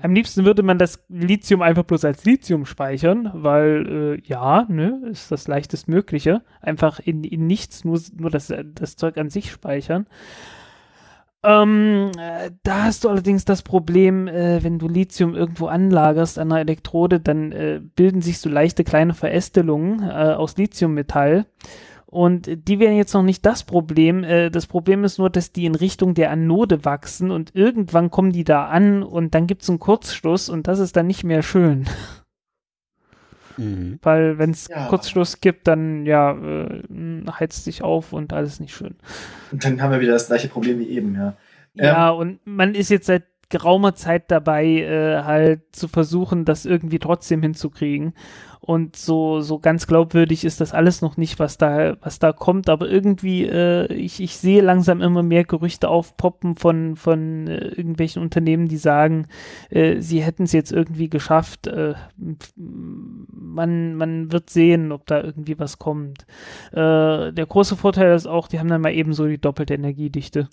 [0.00, 5.02] Am liebsten würde man das Lithium einfach bloß als Lithium speichern, weil äh, ja, ne,
[5.10, 6.42] ist das leichtest Mögliche.
[6.60, 10.06] Einfach in, in nichts, nur, nur das, das Zeug an sich speichern.
[11.44, 16.52] Ähm, äh, da hast du allerdings das Problem, äh, wenn du Lithium irgendwo anlagerst an
[16.52, 21.46] einer Elektrode, dann äh, bilden sich so leichte kleine Verästelungen äh, aus Lithiummetall.
[22.06, 24.22] Und die wären jetzt noch nicht das Problem.
[24.22, 28.32] Äh, das Problem ist nur, dass die in Richtung der Anode wachsen und irgendwann kommen
[28.32, 31.42] die da an und dann gibt es einen Kurzschluss und das ist dann nicht mehr
[31.42, 31.86] schön.
[33.56, 33.98] Mhm.
[34.02, 34.86] Weil wenn es Ja.
[34.88, 36.82] Kurzschluss gibt, dann ja, äh,
[37.38, 38.94] heizt sich auf und alles nicht schön.
[39.50, 41.34] Und dann haben wir wieder das gleiche Problem wie eben, ja.
[41.74, 46.98] Ja, und man ist jetzt seit geraumer Zeit dabei, äh, halt zu versuchen, das irgendwie
[46.98, 48.14] trotzdem hinzukriegen.
[48.64, 52.70] Und so, so ganz glaubwürdig ist das alles noch nicht, was da, was da kommt.
[52.70, 58.22] Aber irgendwie, äh, ich, ich sehe langsam immer mehr Gerüchte aufpoppen von, von äh, irgendwelchen
[58.22, 59.26] Unternehmen, die sagen,
[59.68, 61.66] äh, sie hätten es jetzt irgendwie geschafft.
[61.66, 61.94] Äh,
[62.56, 66.24] man, man wird sehen, ob da irgendwie was kommt.
[66.70, 70.48] Äh, der große Vorteil ist auch, die haben dann mal eben so die doppelte Energiedichte.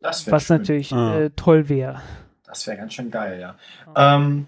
[0.00, 0.58] Was schön.
[0.58, 1.18] natürlich Ah.
[1.18, 2.00] äh, toll wäre.
[2.46, 3.56] Das wäre ganz schön geil, ja.
[3.96, 4.46] Ähm,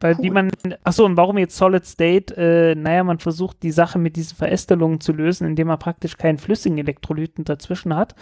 [0.00, 0.22] Weil Cool.
[0.22, 0.50] die man,
[0.82, 2.34] achso, und warum jetzt Solid State?
[2.36, 6.38] Äh, naja, man versucht die Sache mit diesen Verästelungen zu lösen, indem man praktisch keinen
[6.38, 8.16] flüssigen Elektrolyten dazwischen hat,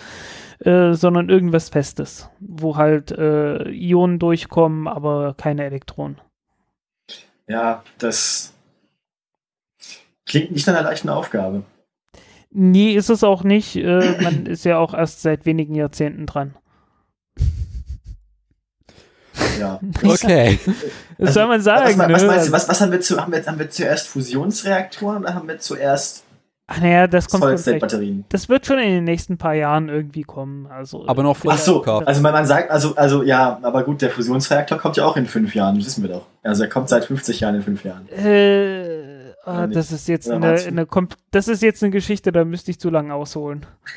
[0.60, 6.20] äh, sondern irgendwas Festes, wo halt äh, Ionen durchkommen, aber keine Elektronen.
[7.48, 8.52] ja, das
[10.26, 11.64] klingt nicht nach einer leichten Aufgabe.
[12.50, 13.76] Nee, ist es auch nicht.
[13.76, 16.54] Äh, man ist ja auch erst seit wenigen Jahrzehnten dran.
[19.58, 19.80] Ja.
[20.02, 20.58] Okay.
[21.18, 22.28] Das Also, soll man sagen, was, was, ne?
[22.28, 25.48] meinst du, was, was haben wir zu, haben wir, haben wir zuerst Fusionsreaktoren oder haben
[25.48, 26.24] wir zuerst
[26.72, 27.42] Ach naja, das kommt?
[28.28, 30.68] Das wird schon in den nächsten paar Jahren irgendwie kommen.
[30.68, 34.02] Also, Aber noch vor Ach so, also man, man sagt, also, also ja, aber gut,
[34.02, 36.26] der Fusionsreaktor kommt ja auch in fünf Jahren, das wissen wir doch.
[36.44, 38.08] Also er kommt seit 50 Jahren in fünf Jahren.
[38.08, 39.09] Äh,
[39.44, 40.86] ah, das ist jetzt eine, eine
[41.30, 43.66] das ist jetzt eine Geschichte, da müsste ich zu lange ausholen.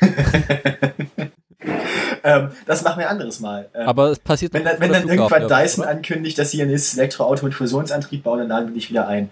[2.24, 3.68] ähm, das machen wir ein anderes Mal.
[3.74, 5.92] Ähm, Aber es passiert wenn, dann- wenn dann irgendwann Flughafen, Dyson oder?
[5.92, 9.30] ankündigt, dass sie ihr nächstes Elektroauto mit Fusionsantrieb bauen, dann laden wir dich wieder ein.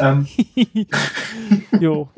[0.00, 0.26] Ähm,
[1.80, 2.08] jo.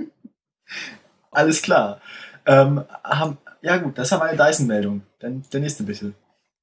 [1.31, 2.01] alles klar.
[2.47, 5.03] Ähm, haben, ja gut, das haben wir eine Dyson-Meldung.
[5.20, 6.12] Dann der nächste bitte.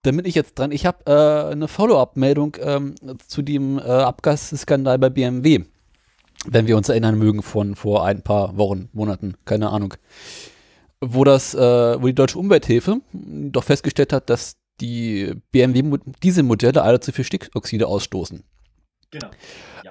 [0.03, 0.71] Dann bin ich jetzt dran.
[0.71, 2.95] Ich habe äh, eine Follow-up-Meldung ähm,
[3.27, 5.65] zu dem äh, Abgasskandal bei BMW.
[6.47, 9.93] Wenn wir uns erinnern mögen von vor ein paar Wochen, Monaten, keine Ahnung.
[10.99, 17.11] Wo das, äh, wo die Deutsche Umwelthilfe doch festgestellt hat, dass die BMW-Dieselmodelle alle zu
[17.11, 18.43] viel Stickoxide ausstoßen.
[19.11, 19.27] Genau.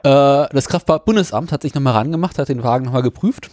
[0.02, 3.50] Äh, das Kraftfahrtbundesamt hat sich nochmal rangemacht, hat den Wagen nochmal geprüft.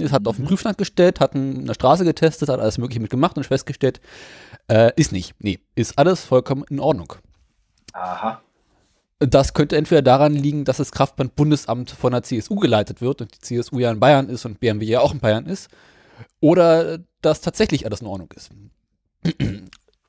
[0.00, 3.36] Es hat auf den Prüfstand gestellt, hat in der Straße getestet, hat alles Mögliche mitgemacht
[3.36, 4.00] und festgestellt,
[4.68, 5.34] äh, ist nicht.
[5.38, 7.14] Nee, ist alles vollkommen in Ordnung.
[7.92, 8.40] Aha.
[9.20, 13.40] Das könnte entweder daran liegen, dass das Kraftfahrtbundesamt von der CSU geleitet wird und die
[13.40, 15.68] CSU ja in Bayern ist und BMW ja auch in Bayern ist,
[16.40, 18.50] oder dass tatsächlich alles in Ordnung ist.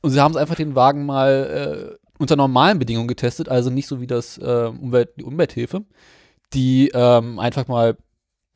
[0.02, 3.88] Und sie haben es einfach den Wagen mal äh, unter normalen Bedingungen getestet, also nicht
[3.88, 5.84] so wie das äh, Umwelt, die Umwelthilfe,
[6.54, 7.98] die ähm, einfach mal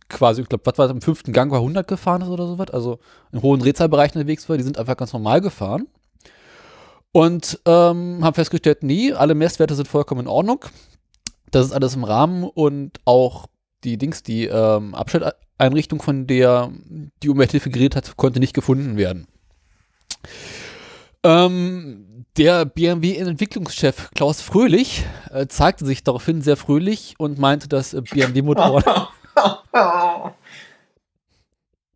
[0.10, 2.70] quasi, ich glaube, was war das, im fünften Gang war 100 gefahren ist oder sowas,
[2.72, 3.00] also
[3.32, 5.88] in hohen Drehzahlbereichen unterwegs war, die sind einfach ganz normal gefahren.
[7.14, 10.66] Und ähm, haben festgestellt, nee, alle Messwerte sind vollkommen in Ordnung.
[11.52, 13.46] Das ist alles im Rahmen und auch
[13.84, 16.72] die Dings, die ähm, Abstelleinrichtung, von der
[17.22, 19.28] die Umwelthilfe geredet hat, konnte nicht gefunden werden.
[21.24, 28.02] Ähm, der BMW-Entwicklungschef Klaus Fröhlich äh, zeigte sich daraufhin sehr fröhlich und meinte, dass äh,
[28.02, 28.84] BMW-Motoren.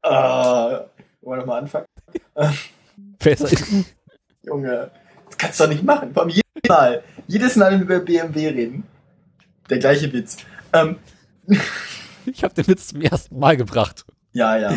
[0.03, 0.88] äh, wollen
[1.21, 1.88] wir nochmal anfangen?
[3.17, 3.49] Besser.
[4.43, 4.91] Junge,
[5.38, 6.13] das kannst du doch nicht machen.
[6.13, 7.04] Vor allem jedes Mal.
[7.28, 8.84] Jedes Mal, wenn wir über BMW reden.
[9.69, 10.38] Der gleiche Witz.
[10.73, 10.97] Ähm,
[12.26, 14.06] ich habe den Witz zum ersten Mal gebracht.
[14.34, 14.71] Ja, ja.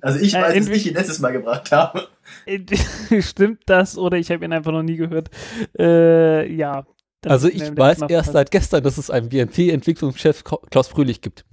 [0.00, 2.08] Also ich Äh, weiß, dass entweder- ich ihn letztes Mal gebracht habe.
[3.20, 5.30] Stimmt das oder ich habe ihn einfach noch nie gehört?
[5.78, 6.86] Äh, ja.
[7.26, 11.44] Also ich weiß erst seit gestern, dass es einen BMW-Entwicklungschef Klaus Fröhlich gibt.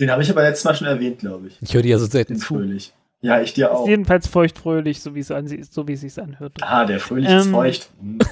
[0.00, 1.58] Den habe ich aber letztes Mal schon erwähnt, glaube ich.
[1.60, 2.46] Ich höre dir ja so selten Den zu.
[2.54, 2.94] Fröhlich.
[3.20, 3.88] Ja, ich dir Ist auch.
[3.88, 6.52] jedenfalls feuchtfröhlich, so wie es an, so wie es sich anhört.
[6.60, 7.90] Ah, der Fröhlich ist Ähm, feucht.
[8.00, 8.18] Hm.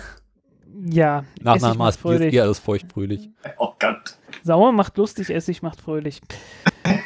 [0.89, 2.35] Ja, Nach einer Maß ist fröhlich.
[2.35, 3.31] eher alles feuchtfröhlich.
[3.57, 4.17] Oh Gott.
[4.45, 6.21] Sauer macht lustig, Essig macht fröhlich.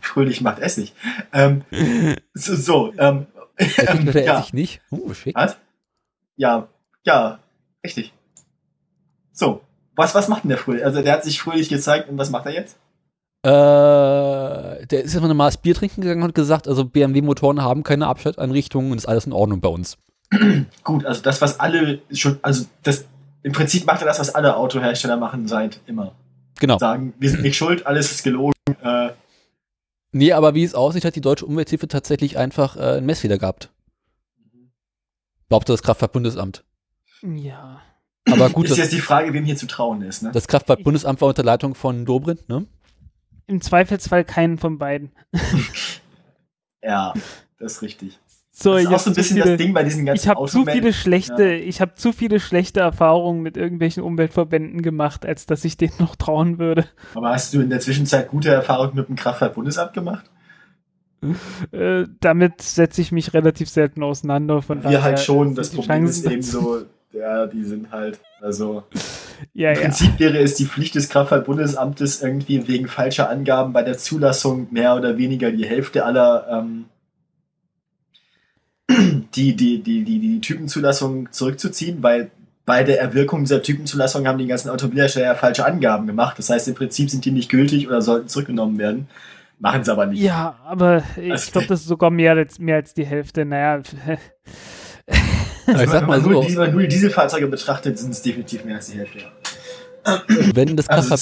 [0.00, 0.94] Fröhlich macht Essig.
[1.32, 1.62] Ähm,
[2.34, 3.26] so, so ähm,
[3.58, 4.80] der ja, Essig nicht.
[4.90, 5.34] Uh, schick.
[5.36, 5.56] was?
[6.36, 6.68] Ja,
[7.04, 7.38] ja,
[7.84, 8.12] richtig.
[9.32, 9.62] So,
[9.94, 10.84] was, was macht denn der Fröhlich?
[10.84, 12.76] Also der hat sich fröhlich gezeigt und was macht er jetzt?
[13.46, 18.08] Äh, der ist einfach eine Maß Bier trinken gegangen und gesagt, also BMW-Motoren haben keine
[18.08, 19.98] Abschalteinrichtungen und ist alles in Ordnung bei uns.
[20.84, 23.04] Gut, also das, was alle schon, also das,
[23.42, 26.12] im Prinzip macht er das, was alle Autohersteller machen seit immer.
[26.58, 26.78] Genau.
[26.78, 28.52] Sagen, wir sind nicht schuld, alles ist gelogen.
[28.82, 29.10] Äh,
[30.16, 33.70] Nee, aber wie es aussieht, hat die deutsche Umwelthilfe tatsächlich einfach äh, einen Messfehler gehabt.
[35.50, 36.64] Behauptet das Kraftfahrtbundesamt.
[37.22, 37.82] Ja.
[38.30, 40.32] Aber gut, ist das, jetzt die Frage, wem hier zu trauen ist, ne?
[40.32, 42.66] das Kraftfahrtbundesamt war unter Leitung von Dobrindt, ne?
[43.46, 45.12] Im Zweifelsfall keinen von beiden.
[46.82, 47.14] Ja,
[47.58, 48.18] das ist richtig.
[48.52, 50.28] So, das ich ist auch so ein bisschen viele, das Ding bei diesen ganzen ich
[50.28, 55.46] habe zu viele schlechte, ich habe zu viele schlechte Erfahrungen mit irgendwelchen Umweltverbänden gemacht, als
[55.46, 56.86] dass ich denen noch trauen würde.
[57.14, 60.30] Aber hast du in der Zwischenzeit gute Erfahrungen mit dem Kraftfahrtbundesamt gemacht?
[61.72, 64.62] Äh, damit setze ich mich relativ selten auseinander.
[64.62, 67.90] Von Wir halt schon, das die Problem ist Chancen eben dazu- so, ja, die sind
[67.90, 68.84] halt, also
[69.52, 69.82] Ja, im ja.
[69.82, 74.96] Prinzip wäre es die Pflicht des Kraftfahrtbundesamtes irgendwie wegen falscher Angaben bei der Zulassung mehr
[74.96, 76.86] oder weniger die Hälfte aller ähm,
[79.34, 82.30] die, die, die, die, die Typenzulassung zurückzuziehen, weil
[82.64, 86.38] bei der Erwirkung dieser Typenzulassung haben die ganzen Automobilhersteller ja falsche Angaben gemacht.
[86.38, 89.08] Das heißt, im Prinzip sind die nicht gültig oder sollten zurückgenommen werden.
[89.58, 90.20] Machen sie aber nicht.
[90.22, 93.44] Ja, aber ich Also- glaube, das ist sogar mehr als, mehr als die Hälfte.
[93.44, 93.82] Naja,
[95.66, 98.22] Aber ich sag wenn mal man so, wenn man nur die Dieselfahrzeuge betrachtet, sind es
[98.22, 99.18] definitiv mehr als die Hälfte.
[100.54, 101.14] Wenn das Also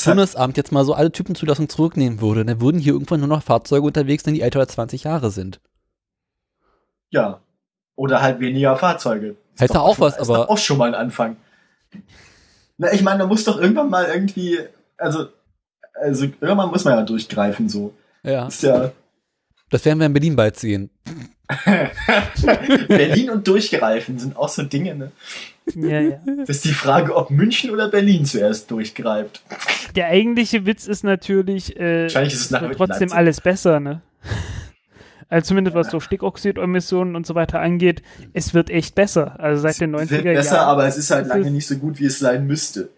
[0.54, 4.24] jetzt mal so alle Typenzulassungen zurücknehmen würde, dann würden hier irgendwann nur noch Fahrzeuge unterwegs
[4.24, 5.60] sein, die älter als 20 Jahre sind.
[7.10, 7.40] Ja.
[7.96, 9.36] Oder halt weniger Fahrzeuge.
[9.54, 11.36] Ist Hätte auch was, ist aber- doch auch schon mal ein Anfang.
[12.76, 14.58] Na, ich meine, da muss doch irgendwann mal irgendwie,
[14.98, 15.28] also,
[15.94, 17.94] also irgendwann muss man ja durchgreifen, so.
[18.24, 18.48] Ja.
[18.48, 18.90] Ist ja
[19.74, 20.88] Das werden wir in Berlin bald sehen.
[22.88, 25.10] Berlin und durchgreifen sind auch so Dinge, ne?
[25.74, 26.18] ja, ja.
[26.46, 29.42] Das ist die Frage, ob München oder Berlin zuerst durchgreift.
[29.96, 33.16] Der eigentliche Witz ist natürlich, äh, Wahrscheinlich ist es nach wird trotzdem Leipzig.
[33.16, 34.00] alles besser, ne?
[35.28, 39.40] Also zumindest was so Stickoxidemissionen und so weiter angeht, es wird echt besser.
[39.40, 40.68] Also seit den 90er Es wird besser, Jahren.
[40.68, 42.90] aber es ist halt lange ist- nicht so gut, wie es sein müsste.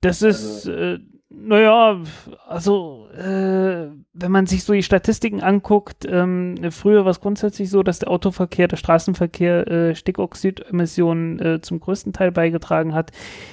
[0.00, 0.98] Das ist, Also- äh,
[1.28, 2.00] naja,
[2.48, 7.82] also, äh, wenn man sich so die Statistiken anguckt, ähm, früher war es grundsätzlich so,
[7.82, 13.12] dass der Autoverkehr, der Straßenverkehr äh, Stickoxidemissionen äh, zum größten Teil beigetragen hat.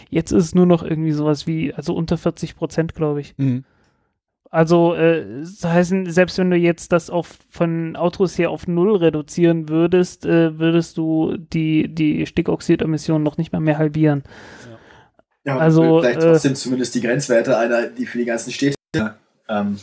[0.10, 3.36] Jetzt ist es nur noch irgendwie sowas wie, also unter 40 Prozent, glaube ich.
[3.38, 3.64] Mhm.
[4.50, 8.98] Also, äh, das heißt, selbst wenn du jetzt das auf, von Autos her auf Null
[8.98, 14.24] reduzieren würdest, äh, würdest du die, die Stickoxidemissionen noch nicht mal mehr halbieren.
[15.44, 18.76] Ja, Also, vielleicht äh, trotzdem zumindest die Grenzwerte einer, die für die ganzen Städte
[19.50, 19.78] ähm,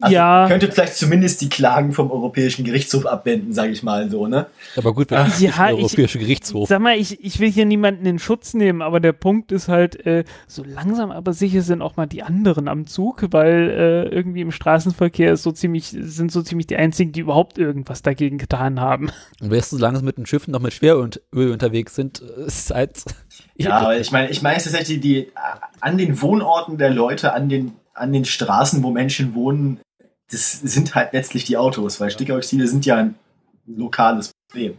[0.00, 0.46] Also Ja.
[0.46, 4.46] könnte vielleicht zumindest die Klagen vom Europäischen Gerichtshof abwenden, sage ich mal so, ne?
[4.76, 5.24] Aber gut, wenn Ah.
[5.24, 6.68] das Ja, der ich- Europäische Gerichtshof.
[6.68, 10.06] Sag mal, ich, ich will hier niemanden in Schutz nehmen, aber der Punkt ist halt,
[10.06, 14.42] äh, so langsam aber sicher sind auch mal die anderen am Zug, weil äh, irgendwie
[14.42, 18.78] im Straßenverkehr ist so ziemlich, sind so ziemlich die einzigen, die überhaupt irgendwas dagegen getan
[18.80, 19.10] haben.
[19.40, 22.70] Und weißt du, solange es mit den Schiffen noch mit Schweröl unterwegs sind, äh, ist
[22.72, 23.02] halt.
[23.56, 25.32] Ja, aber ich meine, ich meine es ist tatsächlich die, die
[25.80, 29.80] an den Wohnorten der Leute, an den, an den Straßen, wo Menschen wohnen,
[30.30, 33.14] das sind halt letztlich die Autos, weil Stickoxide sind ja ein
[33.66, 34.76] lokales Problem.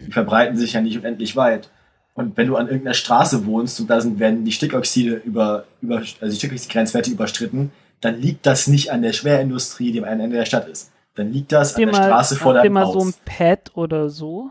[0.00, 1.70] Die verbreiten sich ja nicht unendlich weit.
[2.14, 5.96] Und wenn du an irgendeiner Straße wohnst und da sind, werden die Stickoxide über, über
[5.96, 10.44] also die Stickoxidgrenzwerte überstritten, dann liegt das nicht an der Schwerindustrie, die am Ende der
[10.44, 10.92] Stadt ist.
[11.16, 13.06] Dann liegt das an der mal, Straße vor habt ihr deinem mal so Haus.
[13.06, 14.50] ein Pad oder so?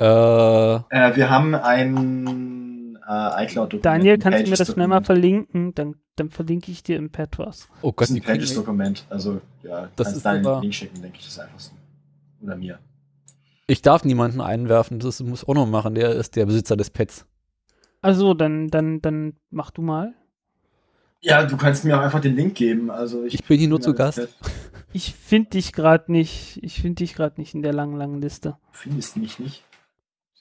[0.00, 2.53] Äh, Äh, wir haben ein
[3.06, 3.84] äh, iCloud-Dokument.
[3.84, 5.74] Daniel, kannst du mir das schnell mal verlinken?
[5.74, 7.68] Dann, dann verlinke ich dir im Pad was.
[7.82, 9.06] oh Das Gott, ist wie ein Pages-Dokument.
[9.10, 11.72] Also, ja, Das kannst ist Daniel den Link schicken, denke ich, das ist einfach so.
[12.42, 12.78] Oder mir.
[13.66, 17.26] ich darf niemanden einwerfen, das muss auch noch machen, der ist der Besitzer des Pets.
[18.02, 20.14] Also, dann, dann, dann mach du mal.
[21.22, 22.90] Ja, du kannst mir auch einfach den Link geben.
[22.90, 24.40] Also ich, Ich bin hier nur zu das Gast.
[24.40, 24.52] Pad.
[24.92, 28.50] Ich finde dich gerade nicht, ich finde dich gerade nicht in der langen, langen Liste.
[28.72, 29.64] Du findest mich nicht.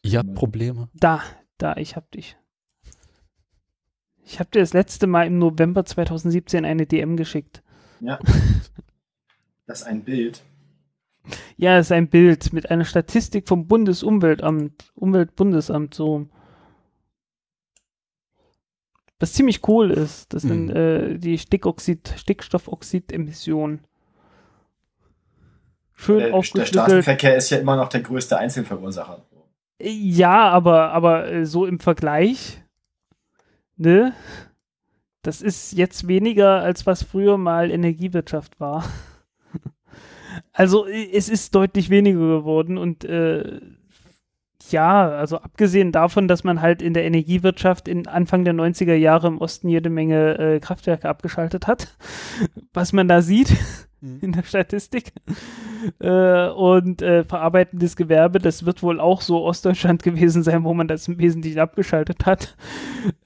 [0.01, 0.89] Ich habe Probleme.
[0.93, 1.21] Da,
[1.57, 2.35] da, ich hab dich.
[4.25, 7.61] Ich habe dir das letzte Mal im November 2017 eine DM geschickt.
[7.99, 8.19] Ja.
[9.67, 10.41] das ist ein Bild.
[11.55, 16.27] Ja, es ist ein Bild mit einer Statistik vom Bundesumweltamt, Umweltbundesamt so.
[19.19, 20.75] Was ziemlich cool ist, das sind Mhm.
[20.75, 23.81] äh, die Stickoxid, Stickstoffoxidemissionen.
[25.93, 26.43] Schön Der, der.
[26.65, 29.23] Straßenverkehr ist ja immer noch der größte Einzelverursacher.
[29.81, 32.62] Ja, aber, aber äh, so im Vergleich,
[33.77, 34.13] ne?
[35.21, 38.83] Das ist jetzt weniger, als was früher mal Energiewirtschaft war.
[40.51, 43.61] Also es ist deutlich weniger geworden und äh,
[44.73, 49.27] ja, also abgesehen davon, dass man halt in der Energiewirtschaft in Anfang der 90er Jahre
[49.27, 51.95] im Osten jede Menge äh, Kraftwerke abgeschaltet hat,
[52.73, 53.55] was man da sieht
[54.21, 55.13] in der Statistik.
[55.99, 60.89] Äh, und äh, verarbeitendes Gewerbe, das wird wohl auch so Ostdeutschland gewesen sein, wo man
[60.89, 62.57] das im Wesentlichen abgeschaltet hat.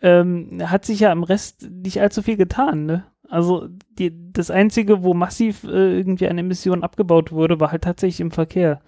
[0.02, 3.04] Ähm, hat sich ja im Rest nicht allzu viel getan, ne?
[3.30, 3.68] Also
[4.00, 8.32] die, das Einzige, wo massiv äh, irgendwie an Emissionen abgebaut wurde, war halt tatsächlich im
[8.32, 8.80] Verkehr.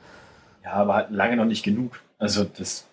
[0.64, 2.00] Ja, aber halt lange noch nicht genug.
[2.20, 2.86] Also das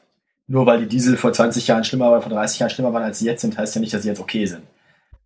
[0.48, 3.18] nur weil die Diesel vor 20 Jahren schlimmer oder vor 30 Jahren schlimmer waren als
[3.18, 4.62] sie jetzt sind, heißt ja nicht, dass sie jetzt okay sind.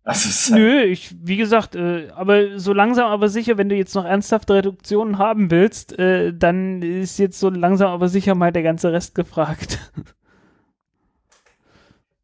[0.03, 3.75] Also es halt, Nö, ich, wie gesagt, äh, aber so langsam aber sicher, wenn du
[3.75, 8.51] jetzt noch ernsthafte Reduktionen haben willst, äh, dann ist jetzt so langsam aber sicher mal
[8.51, 9.77] der ganze Rest gefragt.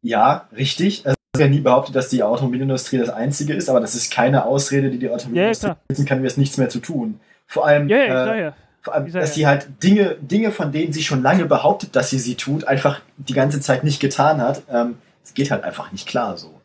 [0.02, 1.06] ja, richtig.
[1.06, 4.12] Also ich habe ja nie behauptet, dass die Automobilindustrie das einzige ist, aber das ist
[4.12, 5.78] keine Ausrede, die die Ja, ja, Automobilindustrie klar.
[5.88, 7.20] nutzen kann, mir ist nichts mehr zu tun.
[7.46, 8.54] Vor allem, Ja, ja, äh, klar, ja.
[8.88, 12.64] Dass sie halt Dinge, Dinge, von denen sie schon lange behauptet, dass sie sie tut,
[12.64, 14.62] einfach die ganze Zeit nicht getan hat.
[14.70, 16.60] Ähm, es geht halt einfach nicht klar so.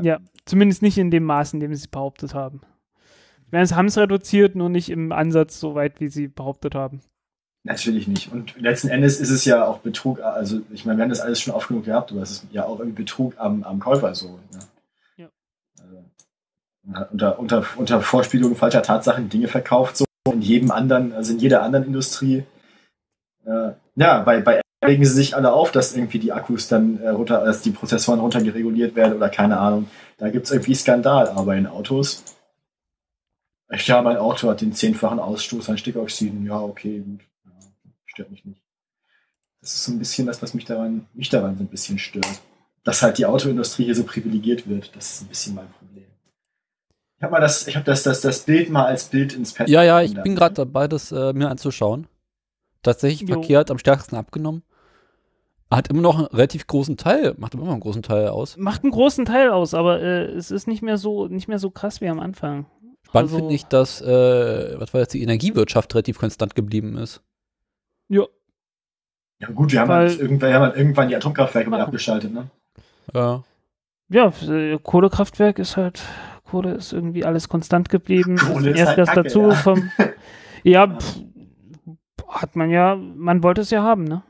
[0.00, 2.60] Ja, zumindest nicht in dem Maß, in dem sie es behauptet haben.
[3.46, 6.74] Ich meine, sie haben es reduziert, nur nicht im Ansatz so weit, wie sie behauptet
[6.74, 7.00] haben.
[7.66, 8.30] Natürlich nicht.
[8.30, 11.40] Und letzten Endes ist es ja auch Betrug, also ich meine, wir haben das alles
[11.40, 14.38] schon oft genug gehabt, aber es ist ja auch irgendwie Betrug am, am Käufer so.
[14.52, 14.58] Ne?
[15.16, 15.28] Ja.
[15.80, 16.04] Also,
[16.84, 20.05] man hat unter, unter, unter Vorspielung falscher Tatsachen Dinge verkauft, so
[20.36, 22.44] in jedem anderen, also in jeder anderen Industrie.
[23.44, 27.08] Äh, ja, bei, bei regen sie sich alle auf, dass irgendwie die Akkus dann äh,
[27.08, 29.88] runter, dass die Prozessoren runtergereguliert werden oder keine Ahnung.
[30.18, 32.22] Da gibt es irgendwie Skandal, aber in Autos.
[33.70, 36.46] Ich ja, mein Auto hat den zehnfachen Ausstoß an Stickoxiden.
[36.46, 37.20] Ja, okay, gut.
[37.44, 37.50] Ja,
[38.04, 38.62] stört mich nicht.
[39.60, 42.40] Das ist so ein bisschen das, was mich daran, mich daran so ein bisschen stört.
[42.84, 44.94] Dass halt die Autoindustrie hier so privilegiert wird.
[44.94, 45.85] Das ist ein bisschen mein Problem.
[47.18, 49.68] Ich habe mal das, ich habe das, das, das Bild mal als Bild ins Pad.
[49.68, 52.06] Ja, ja, ich bin gerade dabei, das äh, mir anzuschauen.
[52.82, 53.36] Tatsächlich, Jo.
[53.36, 54.62] Verkehr hat am stärksten abgenommen.
[55.70, 58.56] Hat immer noch einen relativ großen Teil, macht immer noch einen großen Teil aus.
[58.56, 61.70] Macht einen großen Teil aus, aber äh, es ist nicht mehr so, nicht mehr so
[61.70, 62.66] krass wie am Anfang.
[63.02, 67.22] Spannend Also- finde ich, dass, äh, was war jetzt, die Energiewirtschaft relativ konstant geblieben ist.
[68.08, 68.24] Ja,
[69.40, 71.82] Ja gut, wir haben, Weil- halt irgendwann, wir haben halt irgendwann die Atomkraftwerke Machen.
[71.82, 72.48] abgeschaltet, ne?
[73.12, 73.42] Ja.
[74.10, 76.02] ja, äh, Kohlekraftwerk ist halt,
[76.46, 78.36] Kohle ist irgendwie alles konstant geblieben.
[78.36, 79.54] Kohle ist Erst halt das Kacke, dazu ja.
[79.54, 79.90] vom,
[80.62, 81.20] ja, pff,
[82.28, 84.22] hat man ja, man wollte es ja haben, ne?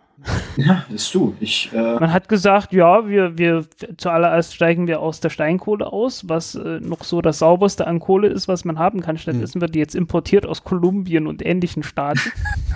[0.57, 1.37] Ja, das ist du.
[1.41, 6.29] Ich, äh, Man hat gesagt, ja, wir, wir zuallererst steigen wir aus der Steinkohle aus,
[6.29, 9.19] was äh, noch so das sauberste an Kohle ist, was man haben kann.
[9.19, 12.33] Stattdessen wird die jetzt importiert aus Kolumbien und ähnlichen Staaten.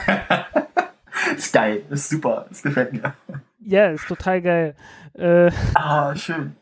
[1.37, 3.15] ist geil, ist super, das gefällt mir.
[3.65, 4.75] ja, ist total geil.
[5.15, 6.55] Äh, Ah, schön.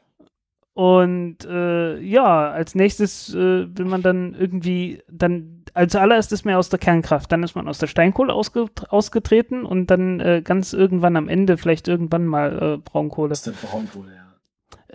[0.78, 6.54] Und äh, ja, als nächstes äh, will man dann irgendwie dann als allererst ist man
[6.54, 10.72] aus der Kernkraft, dann ist man aus der Steinkohle ausge ausgetreten und dann äh, ganz
[10.74, 13.30] irgendwann am Ende, vielleicht irgendwann mal äh, Braunkohle.
[13.30, 14.24] Das ist Braunkohle, ja.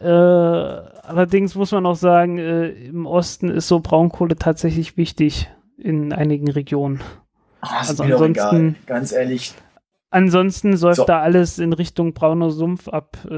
[0.02, 6.14] Äh, allerdings muss man auch sagen, äh, im Osten ist so Braunkohle tatsächlich wichtig in
[6.14, 7.02] einigen Regionen.
[7.60, 8.30] Ah, ist Also ansonsten-
[8.70, 8.76] egal.
[8.86, 9.54] Ganz ehrlich,
[10.16, 11.06] Ansonsten säuft So.
[11.06, 13.32] da alles in Richtung brauner Sumpf ab, äh,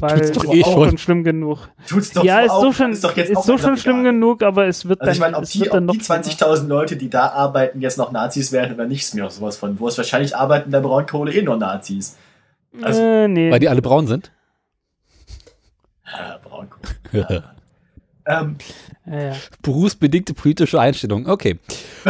[0.00, 0.88] weil Tut's doch eh auch schon.
[0.88, 1.68] schon schlimm genug.
[1.88, 3.76] tut's doch ja, so ist auch, so schon, ist doch jetzt ist auch so schon
[3.76, 4.12] schlimm egal.
[4.12, 5.94] genug, aber es wird Also ich dann, meine, ob es die, wird dann ob noch
[5.94, 6.22] die schlimmer.
[6.24, 9.56] 20.000 Leute, die da arbeiten, jetzt noch Nazis wären oder nicht, ist mir auch sowas
[9.56, 9.78] von.
[9.78, 12.16] Wo es wahrscheinlich arbeiten der Braunkohle eh nur Nazis.
[12.82, 13.52] also- äh, nee.
[13.52, 14.32] Weil die alle braun sind.
[16.06, 16.92] Ja, Braunkohle.
[18.26, 18.56] ähm,
[19.06, 19.32] ja, ja.
[19.62, 21.28] Berufsbedingte politische Einstellung.
[21.28, 21.60] Okay.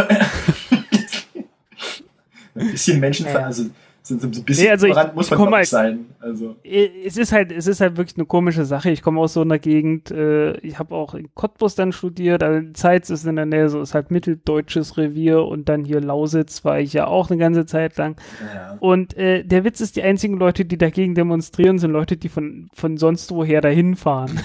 [2.54, 3.36] ein bisschen Menschen, Ja.
[3.40, 3.64] also
[4.06, 6.04] sind so ein bisschen Nee, also ich- muss ich man ich sein.
[6.20, 8.90] Also Es ist halt, es ist halt wirklich eine komische Sache.
[8.90, 12.70] Ich komme aus so einer Gegend, äh, ich habe auch in Cottbus dann studiert, also
[12.74, 16.80] Zeitz ist in der Nähe, so ist halt mitteldeutsches Revier und dann hier Lausitz war
[16.80, 18.16] ich ja auch eine ganze Zeit lang.
[18.54, 18.76] ja.
[18.78, 22.68] Und äh, der Witz ist, die einzigen Leute, die dagegen demonstrieren, sind Leute, die von,
[22.74, 24.38] von sonst woher dahin fahren.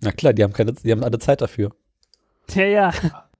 [0.00, 1.72] Na klar, die haben keine, die haben alle Zeit dafür.
[2.54, 2.92] ja, ja.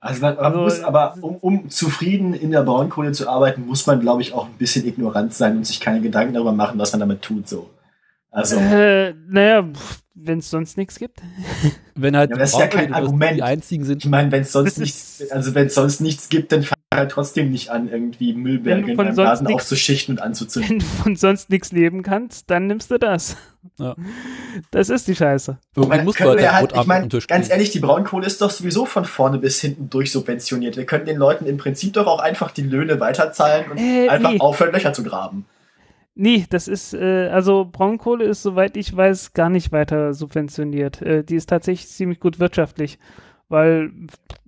[0.02, 3.86] Also man, man Also, muss aber, um, um zufrieden in der Braunkohle zu arbeiten, muss
[3.86, 6.92] man, glaube ich, auch ein bisschen ignorant sein und sich keine Gedanken darüber machen, was
[6.92, 7.48] man damit tut.
[7.48, 7.68] So.
[8.30, 9.68] Also, Äh, naja,
[10.14, 11.20] wenn es sonst nichts gibt.
[11.94, 13.36] Wenn halt Ja, das ist ja kein Argument.
[13.36, 16.30] die einzigen sind, ich meine, wenn es sonst nichts, ist- also wenn es sonst nichts
[16.30, 20.70] gibt, dann fang halt trotzdem nicht an, irgendwie Müllberge in deinem nix- aufzuschichten und anzuzünden.
[20.70, 23.36] Wenn du von sonst nichts leben kannst, dann nimmst du das.
[23.78, 23.94] Ja.
[24.70, 25.58] Das ist die Scheiße.
[25.76, 28.86] irgendwie Man du können halt halt, ich meine, ganz ehrlich, die Braunkohle ist doch sowieso
[28.86, 30.76] von vorne bis hinten durchsubventioniert.
[30.76, 34.32] Wir könnten den Leuten im Prinzip doch auch einfach die Löhne weiterzahlen und Äh, einfach
[34.32, 34.40] nee.
[34.40, 35.46] aufhören, Löcher zu graben.
[36.14, 41.00] Nee, das ist, äh, also Braunkohle ist, soweit ich weiß, gar nicht weiter subventioniert.
[41.00, 42.98] Äh, die ist tatsächlich ziemlich gut wirtschaftlich.
[43.50, 43.90] Weil,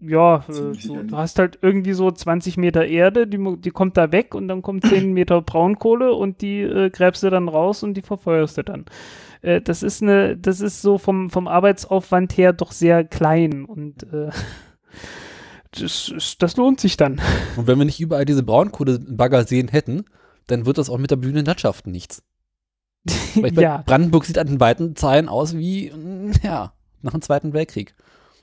[0.00, 4.12] ja, äh, so, du hast halt irgendwie so 20 Meter Erde, die, die kommt da
[4.12, 7.94] weg und dann kommt 10 Meter Braunkohle und die äh, gräbst du dann raus und
[7.94, 8.84] die verfeuerst du dann.
[9.42, 14.04] Äh, das ist eine, das ist so vom, vom Arbeitsaufwand her doch sehr klein und
[14.04, 14.30] äh,
[15.72, 17.20] das, das lohnt sich dann.
[17.56, 20.04] Und wenn wir nicht überall diese Braunkohlebaggerseen hätten,
[20.46, 22.22] dann wird das auch mit der blühenden Landschaften nichts.
[23.34, 23.82] Ja.
[23.84, 27.96] Brandenburg sieht an den weiten Zeilen aus wie, mm, ja, nach dem Zweiten Weltkrieg.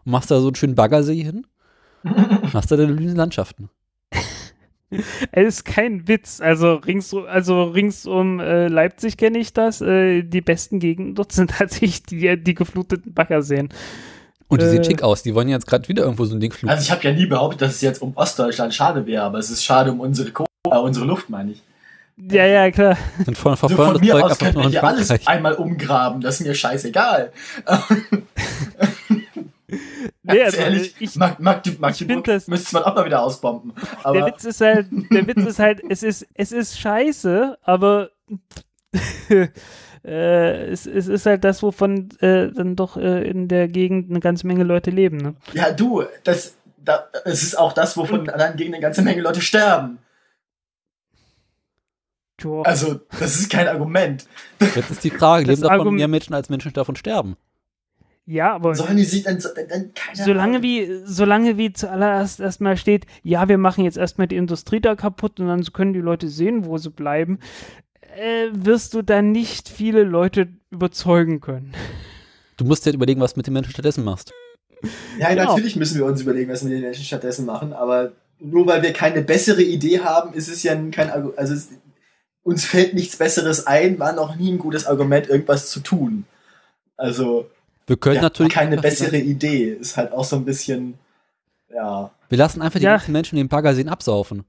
[0.05, 1.45] Und machst da so einen schönen Baggersee hin,
[2.53, 3.69] hast da deine blühenden Landschaften.
[5.31, 6.41] Es ist kein Witz.
[6.41, 9.81] Also rings, also rings um äh, Leipzig kenne ich das.
[9.81, 13.69] Äh, die besten Gegenden dort sind tatsächlich die, die gefluteten Baggerseen.
[14.47, 14.69] Und die Äh.
[14.69, 15.21] sehen schick aus.
[15.21, 16.71] Die wollen jetzt gerade wieder irgendwo so ein Ding fliegen.
[16.71, 19.51] Also ich habe ja nie behauptet, dass es jetzt um Ostdeutschland schade wäre, aber es
[19.51, 21.61] ist schade um unsere Kohle, äh, unsere Luft, meine ich.
[22.17, 22.97] Ja, ja, klar.
[23.27, 26.19] Und von, Also verfeuern von das mir Zeug aus können wir hier alles einmal umgraben,
[26.19, 27.31] das ist mir scheißegal.
[30.23, 33.73] Nee, Ganz also, ehrlich, ich, Mag, Mag, Magdeburg das- müsste man auch mal wieder ausbomben.
[34.03, 38.09] der Witz ist halt, der Witz ist halt, es ist, es ist scheiße, aber
[40.03, 44.19] äh, es, es ist halt das, wovon äh, dann doch äh, in der Gegend eine
[44.19, 45.17] ganze Menge Leute leben.
[45.17, 45.35] Ne?
[45.53, 49.21] ja, du, das, da, es ist auch das, wovon in anderen Gegenden eine ganze Menge
[49.21, 49.99] Leute sterben.
[52.37, 52.61] Tja.
[52.61, 54.25] Also, das ist kein Argument.
[54.61, 57.35] Jetzt ist die Frage, Das leben davon Argument- mehr Menschen, als Menschen davon sterben?
[58.29, 60.61] Ja, aber Sollen die sich dann, dann, dann keine Solange Ahnung.
[60.63, 65.39] wie, solange wie zuallererst erstmal steht, ja, wir machen jetzt erstmal die Industrie da kaputt
[65.39, 67.39] und dann können die Leute sehen, wo sie bleiben,
[68.15, 71.73] äh, wirst du dann nicht viele Leute überzeugen können.
[72.57, 74.31] Du musst dir halt überlegen, was du mit den Menschen stattdessen machst.
[75.19, 75.45] Ja, Genau.
[75.45, 78.83] natürlich müssen wir uns überlegen, was wir mit den Menschen stattdessen machen, aber nur weil
[78.83, 81.37] wir keine bessere Idee haben, ist es ja kein Argument.
[81.39, 81.69] Also es,
[82.43, 86.25] uns fällt nichts Besseres ein, war noch nie ein gutes Argument, irgendwas zu tun.
[86.95, 87.49] Also,
[87.89, 89.71] Wir können ja, natürlich keine die bessere ganzen- Idee.
[89.73, 90.93] Ist halt auch so ein bisschen,
[91.73, 92.11] ja.
[92.29, 92.91] Wir lassen einfach die Ja.
[92.97, 94.45] ganzen Menschen den Baggerseen absaufen.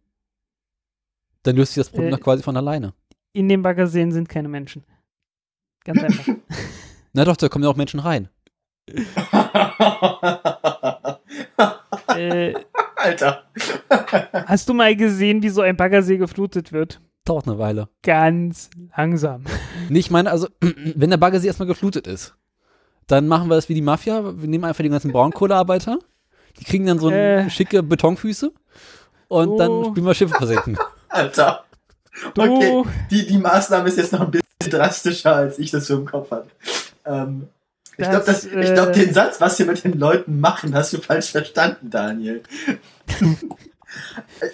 [1.42, 2.92] Dann löst sich das Problem Äh, doch quasi von alleine.
[3.32, 4.84] In dem Baggerseen sind keine Menschen.
[5.84, 6.34] Ganz einfach.
[7.12, 8.28] Na doch, da kommen ja auch Menschen rein.
[12.16, 12.54] äh,
[12.96, 13.44] Alter.
[14.46, 17.00] hast du mal gesehen, wie so ein Baggersee geflutet wird?
[17.24, 17.88] Dauert eine Weile.
[18.02, 19.44] Ganz langsam.
[19.88, 22.34] Nee, ich meine, also, wenn der Baggersee erstmal geflutet ist,
[23.10, 24.22] dann machen wir das wie die Mafia.
[24.36, 25.98] Wir nehmen einfach die ganzen Braunkohlearbeiter.
[26.58, 27.48] Die kriegen dann so Äh.
[27.50, 28.52] schicke Betonfüße.
[29.28, 29.84] Und dann Du.
[29.90, 30.76] spielen wir Schiffe versenken.
[31.08, 31.64] Alter.
[32.34, 35.96] Du, Okay, die, die Maßnahme ist jetzt noch ein bisschen drastischer, als ich das so
[35.96, 36.48] im Kopf hatte.
[37.06, 37.48] Ähm,
[37.96, 40.98] ich glaube, ich glaub, äh, den Satz, was wir mit den Leuten machen, hast du
[41.00, 42.42] falsch verstanden, Daniel.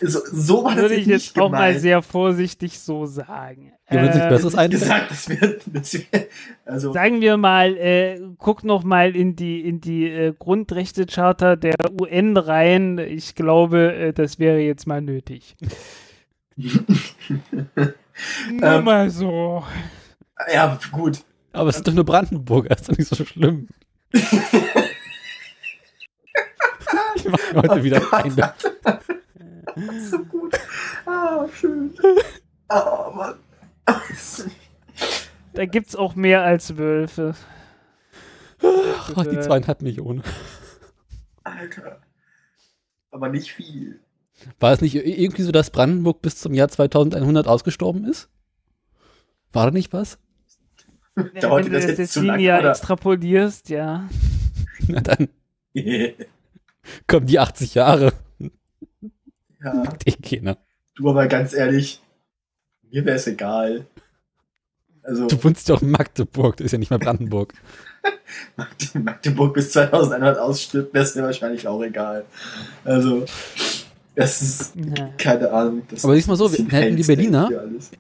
[0.01, 3.73] So, so war das Würde jetzt ich nicht jetzt auch mal sehr vorsichtig so sagen.
[3.91, 4.70] Dir wird nichts Äh, Besseres ein.
[4.70, 6.07] gesagt, das wird, das wird,
[6.64, 11.76] also, Sagen wir mal, äh, guck noch mal in die in die äh, Grundrechtecharta der
[12.01, 12.99] UN rein.
[12.99, 15.57] Ich glaube, äh, das wäre jetzt mal nötig.
[16.57, 17.93] Nur
[18.62, 19.62] Ähm, mal so.
[20.53, 21.20] ja, gut.
[21.53, 23.68] Aber es ist doch nur Brandenburg, das ist doch nicht so schlimm.
[27.14, 27.24] ich
[27.55, 28.53] mache heute wieder Feinde.
[30.11, 30.59] so gut.
[31.07, 31.95] Ah, schön.
[32.68, 33.34] Oh, Mann.
[35.53, 37.34] Da gibt's auch mehr als Wölfe.
[38.62, 40.22] Ach, die zweieinhalb Millionen.
[41.45, 42.01] Alter.
[43.11, 44.01] Aber nicht viel.
[44.61, 48.28] War es nicht irgendwie so, dass Brandenburg bis zum Jahr 2100 ausgestorben ist?
[49.53, 50.18] War da nicht was?
[51.41, 52.70] Dauert Wenn das du jetzt das zu lange, oder?
[52.70, 54.09] extrapolierst, ja.
[54.89, 55.28] Na dann
[55.72, 56.09] ja.
[57.07, 58.12] kommen die 80 Jahre.
[59.61, 60.59] Den keiner.
[60.95, 62.03] Du aber ganz ehrlich,
[62.91, 63.87] mir wäre es egal.
[65.03, 67.55] Also, Du wohnst doch in Magdeburg, das ist ja nicht mehr Brandenburg.
[68.57, 72.24] Magde- Magdeburg bis 2100 ausstirbt, wäre es mir wahrscheinlich auch egal.
[72.84, 73.24] Also,
[74.16, 75.09] das ist, Ja.
[75.18, 75.82] keine Ahnung.
[75.91, 77.49] Das Aber siehst mal so, wir hätten die Berliner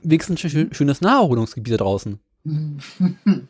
[0.02, 2.18] wenigstens ein schö- schönes Naherholungsgebiet da draußen.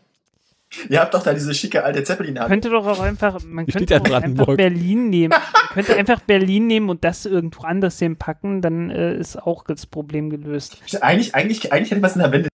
[0.88, 3.94] Ihr habt doch da diese schicke alte zeppelin Man könnte doch auch einfach, man könnte
[3.94, 4.56] ja auch einfach Brandenburg.
[4.56, 5.30] Berlin nehmen.
[5.30, 9.86] Man könnte einfach Berlin nehmen und das irgendwo anders hinpacken, dann äh, ist auch das
[9.86, 10.78] Problem gelöst.
[11.00, 12.48] Eigentlich, eigentlich, eigentlich hätte man es in der Wende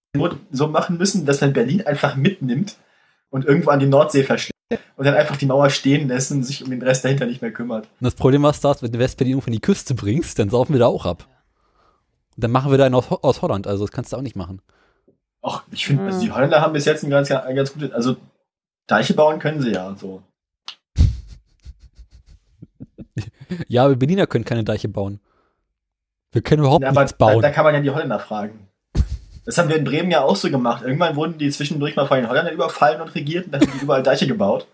[0.51, 2.77] so machen müssen, dass man Berlin einfach mitnimmt
[3.31, 4.53] und irgendwo an die Nordsee verschlägt
[4.97, 7.53] und dann einfach die Mauer stehen lässt und sich um den Rest dahinter nicht mehr
[7.53, 7.87] kümmert.
[8.01, 10.73] Und das Problem was das, wenn du Westberlin irgendwo an die Küste bringst, dann saufen
[10.73, 11.29] wir da auch ab.
[12.37, 14.37] Und dann machen wir da einen aus, aus Holland, also das kannst du auch nicht
[14.37, 14.61] machen.
[15.43, 16.25] Ach, ich finde, also Hm.
[16.25, 18.17] die Holländer haben bis jetzt ein ganz, ein ganz gutes, also
[18.87, 20.23] Deiche bauen können sie ja und so.
[23.69, 25.21] Ja, aber Berliner können keine Deiche bauen.
[26.31, 27.43] Wir können überhaupt Ja, aber nichts da, bauen.
[27.43, 28.69] da kann man ja die Holländer fragen.
[29.45, 30.83] Das haben wir in Bremen ja auch so gemacht.
[30.85, 33.83] Irgendwann wurden die zwischendurch mal von den Holländern überfallen und regiert und dann haben die
[33.83, 34.67] überall Deiche gebaut.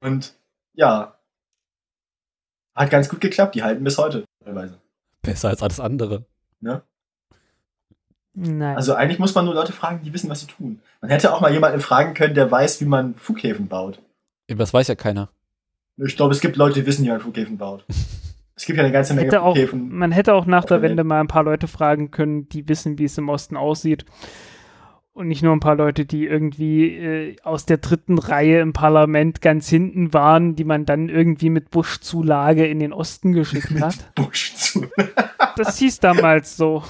[0.00, 0.32] Und
[0.74, 1.18] ja,
[2.74, 3.54] hat ganz gut geklappt.
[3.56, 4.80] Die halten bis heute teilweise.
[5.22, 6.24] Besser als alles andere.
[6.60, 6.82] Ne?
[8.34, 8.76] Nein.
[8.76, 10.80] Also eigentlich muss man nur Leute fragen, die wissen, was sie tun.
[11.00, 14.00] Man hätte auch mal jemanden fragen können, der weiß, wie man Flughäfen baut.
[14.48, 15.30] Das weiß ja keiner.
[15.96, 17.84] Ich glaube, es gibt Leute, die wissen, wie man Flughäfen baut.
[18.56, 19.88] Es gibt ja eine ganze Menge hätte auch, Flughäfen.
[19.88, 20.90] man hätte auch nach der Okay.
[20.90, 24.04] Wende mal ein paar Leute fragen können, die wissen, wie es im Osten aussieht.
[25.12, 29.42] Und nicht nur ein paar Leute, die irgendwie äh, aus der dritten Reihe im Parlament
[29.42, 34.14] ganz hinten waren, die man dann irgendwie mit Buschzulage in den Osten geschickt hat.
[34.14, 34.86] Busch zu.
[35.56, 36.84] Das hieß damals so.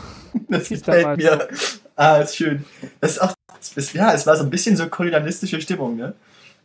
[0.48, 1.48] Das hieß gefällt damals mir.
[1.96, 2.64] Ah, ist schön.
[3.00, 6.14] Das ist auch, das ist, ja, es war so ein bisschen so kolonialistische Stimmung, ne?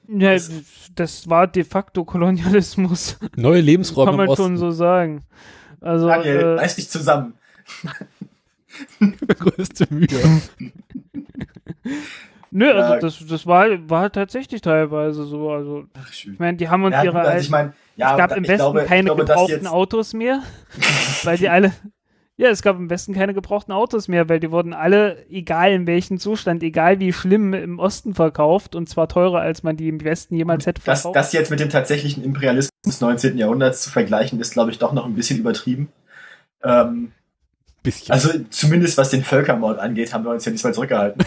[0.08, 0.52] Ja, Das-
[0.94, 3.18] das war de facto Kolonialismus.
[3.36, 4.44] Neue Kann Lebensräume im man Osten.
[4.44, 5.24] schon so sagen.
[5.82, 7.34] Also, Daniel, äh, reiß dich zusammen.
[9.40, 10.08] Größte Mühe.
[12.52, 12.74] nö, Ja.
[12.76, 15.52] also das, das war, war tatsächlich teilweise so.
[15.52, 16.34] Also, Ach, schön.
[16.34, 18.58] ich meine, die haben uns Ja, ihre also ich meine, ja, es gab im Westen
[18.58, 20.42] glaube, keine glaube, gebrauchten Autos mehr,
[21.24, 21.74] weil die alle.
[22.38, 25.88] Ja, es gab im Westen keine gebrauchten Autos mehr, weil die wurden alle, egal in
[25.88, 30.04] welchem Zustand, egal wie schlimm, im Osten verkauft und zwar teurer, als man die im
[30.04, 31.16] Westen jemals hätte das, verkauft.
[31.16, 33.38] das jetzt mit dem tatsächlichen Imperialismus des 19.
[33.38, 35.88] Jahrhunderts zu vergleichen, ist, glaube ich, doch noch ein bisschen übertrieben.
[36.62, 37.14] Ähm,
[37.86, 38.12] Bisschen.
[38.12, 41.24] also zumindest was den Völkermord angeht, haben wir uns ja diesmal zurückgehalten.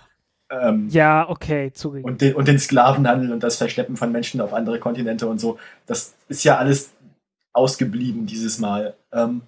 [0.50, 2.08] ähm, ja, okay, zugegeben.
[2.08, 5.58] und, den, und den Sklavenhandel und das Verschleppen von Menschen auf andere Kontinente und so,
[5.86, 6.92] das ist ja alles
[7.52, 8.94] ausgeblieben dieses Mal.
[9.12, 9.42] Ähm,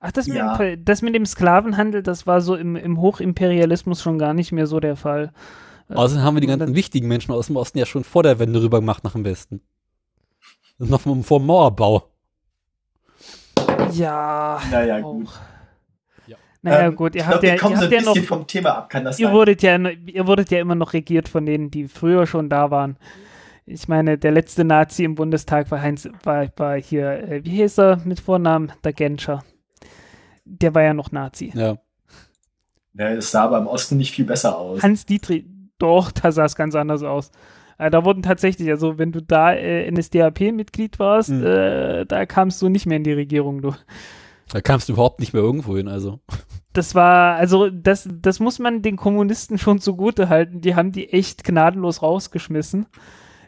[0.00, 0.56] Ach, das mit, ja.
[0.56, 4.66] dem, das mit dem Sklavenhandel, das war so im, im Hochimperialismus schon gar nicht mehr
[4.66, 5.32] so der Fall.
[5.88, 8.60] Außerdem haben wir die ganzen wichtigen Menschen aus dem Osten ja schon vor der Wende
[8.62, 9.60] rüber gemacht nach dem Westen.
[10.78, 12.10] Noch vom, vor dem Mauerbau.
[13.96, 14.60] Ja.
[14.70, 15.12] naja, auch.
[15.14, 15.28] gut.
[16.26, 16.36] Ja.
[16.62, 19.04] Naja, Ähm, gut, ihr habt ja, ihr so ein ja noch vom Thema ab, kann
[19.04, 19.34] das Ihr sein?
[19.34, 22.96] wurdet, ja, ihr wurdet ja immer noch regiert von denen, die früher schon da waren.
[23.66, 27.78] Ich meine, der letzte Nazi im Bundestag war Heinz, war, war hier, äh, wie hieß
[27.78, 28.72] er mit Vornamen?
[28.84, 29.42] Der Genscher.
[30.44, 31.52] Der war ja noch Nazi.
[31.54, 31.78] Ja.
[32.94, 34.82] Ja, es sah aber im Osten nicht viel besser aus.
[34.82, 35.46] Hans Dietrich,
[35.78, 37.30] doch, da sah es ganz anders aus.
[37.86, 41.44] Äh, da wurden tatsächlich, also wenn du da äh, NSDAP-Mitglied warst, Mhm.
[41.44, 43.72] äh, da kamst du nicht mehr in die Regierung, du.
[44.52, 46.20] Da kamst du überhaupt nicht mehr irgendwo hin, also.
[46.72, 50.60] Das war, also das, das muss man den Kommunisten schon zugute halten.
[50.60, 52.86] Die haben die echt gnadenlos rausgeschmissen.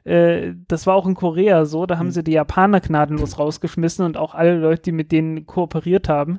[0.04, 1.86] Äh, das war auch in Korea so.
[1.86, 2.12] Da haben Mhm.
[2.12, 6.38] sie die Japaner gnadenlos rausgeschmissen und auch alle Leute, die mit denen kooperiert haben.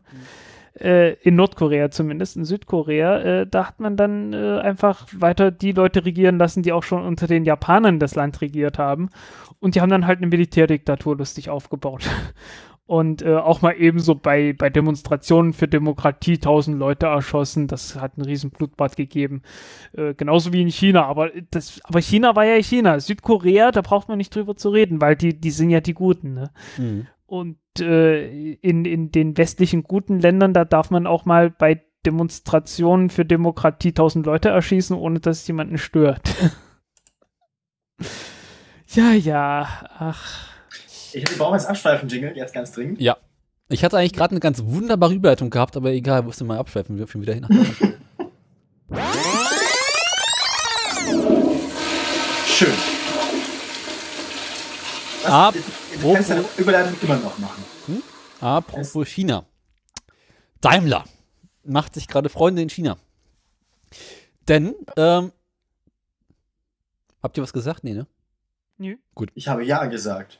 [0.79, 5.71] Äh, in Nordkorea zumindest, in Südkorea, äh, da hat man dann äh, einfach weiter die
[5.71, 9.09] Leute regieren lassen, die auch schon unter den Japanern das Land regiert haben.
[9.59, 12.07] Und die haben dann halt eine Militärdiktatur lustig aufgebaut.
[12.85, 17.67] Und äh, auch mal ebenso bei, bei Demonstrationen für Demokratie tausend Leute erschossen.
[17.67, 19.41] Das hat einen riesen Blutbad gegeben.
[19.91, 21.03] Äh, genauso wie in China.
[21.03, 22.97] Aber, das, aber China war ja China.
[23.01, 26.33] Südkorea, da braucht man nicht drüber zu reden, weil die, die sind ja die Guten.
[26.33, 26.51] Ne?
[26.77, 27.07] Mhm.
[27.25, 33.09] Und äh, in, in den westlichen guten Ländern, da darf man auch mal bei Demonstrationen
[33.09, 36.21] für Demokratie tausend Leute erschießen, ohne dass es jemanden stört.
[38.93, 39.67] ja, ja,
[39.97, 40.49] ach.
[41.13, 43.01] Ich wir brauchen jetzt Abschweifen-Jingle, jetzt ganz dringend.
[43.01, 43.17] Ja.
[43.69, 47.07] Ich hatte eigentlich gerade eine ganz wunderbare Überleitung gehabt, aber egal, musste mal abschweifen, wir
[47.07, 47.45] schon wieder hin.
[52.45, 52.73] Schön.
[55.23, 55.55] Was, Ab-
[56.01, 57.63] du, du kannst deine Überleitung immer noch machen.
[58.39, 59.45] Apropos China.
[60.61, 61.05] Daimler
[61.63, 62.97] macht sich gerade Freunde in China.
[64.47, 65.31] Denn, ähm,
[67.21, 67.83] habt ihr was gesagt?
[67.83, 68.07] Nee, ne?
[68.77, 68.95] Nö.
[69.33, 70.39] Ich habe ja gesagt.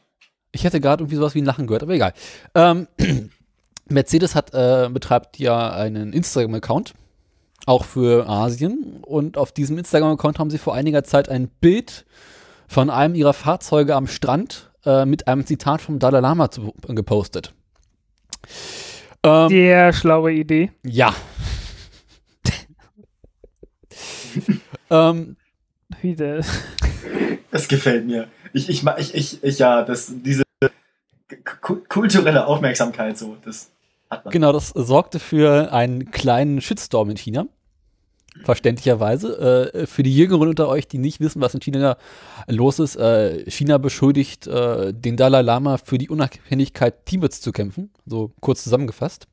[0.51, 2.14] Ich hätte gerade irgendwie sowas wie ein Lachen gehört, aber egal.
[2.55, 2.88] Ähm,
[3.89, 6.93] Mercedes hat, äh, betreibt ja einen Instagram-Account,
[7.66, 9.01] auch für Asien.
[9.01, 12.05] Und auf diesem Instagram-Account haben sie vor einiger Zeit ein Bild
[12.68, 17.53] von einem ihrer Fahrzeuge am Strand äh, mit einem Zitat vom Dalai Lama zu, gepostet.
[19.23, 20.71] Ähm, Sehr schlaue Idee.
[20.83, 21.13] ja.
[24.89, 25.35] ähm,
[26.01, 26.41] Wieder.
[27.51, 28.27] Das gefällt mir.
[28.53, 30.43] Ich, ich, ich, ich, ich ja, das, diese
[31.61, 33.69] ku- kulturelle Aufmerksamkeit so, das
[34.09, 34.31] hat man.
[34.31, 37.47] Genau, das sorgte für einen kleinen Shitstorm in China.
[38.43, 39.71] Verständlicherweise.
[39.73, 41.97] Äh, für die Jüngeren unter euch, die nicht wissen, was in China
[42.47, 47.91] los ist, äh, China beschuldigt äh, den Dalai Lama für die Unabhängigkeit Tibets zu kämpfen.
[48.05, 49.27] So kurz zusammengefasst.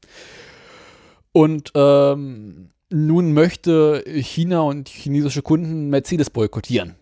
[1.32, 6.94] Und ähm, nun möchte China und chinesische Kunden Mercedes boykottieren.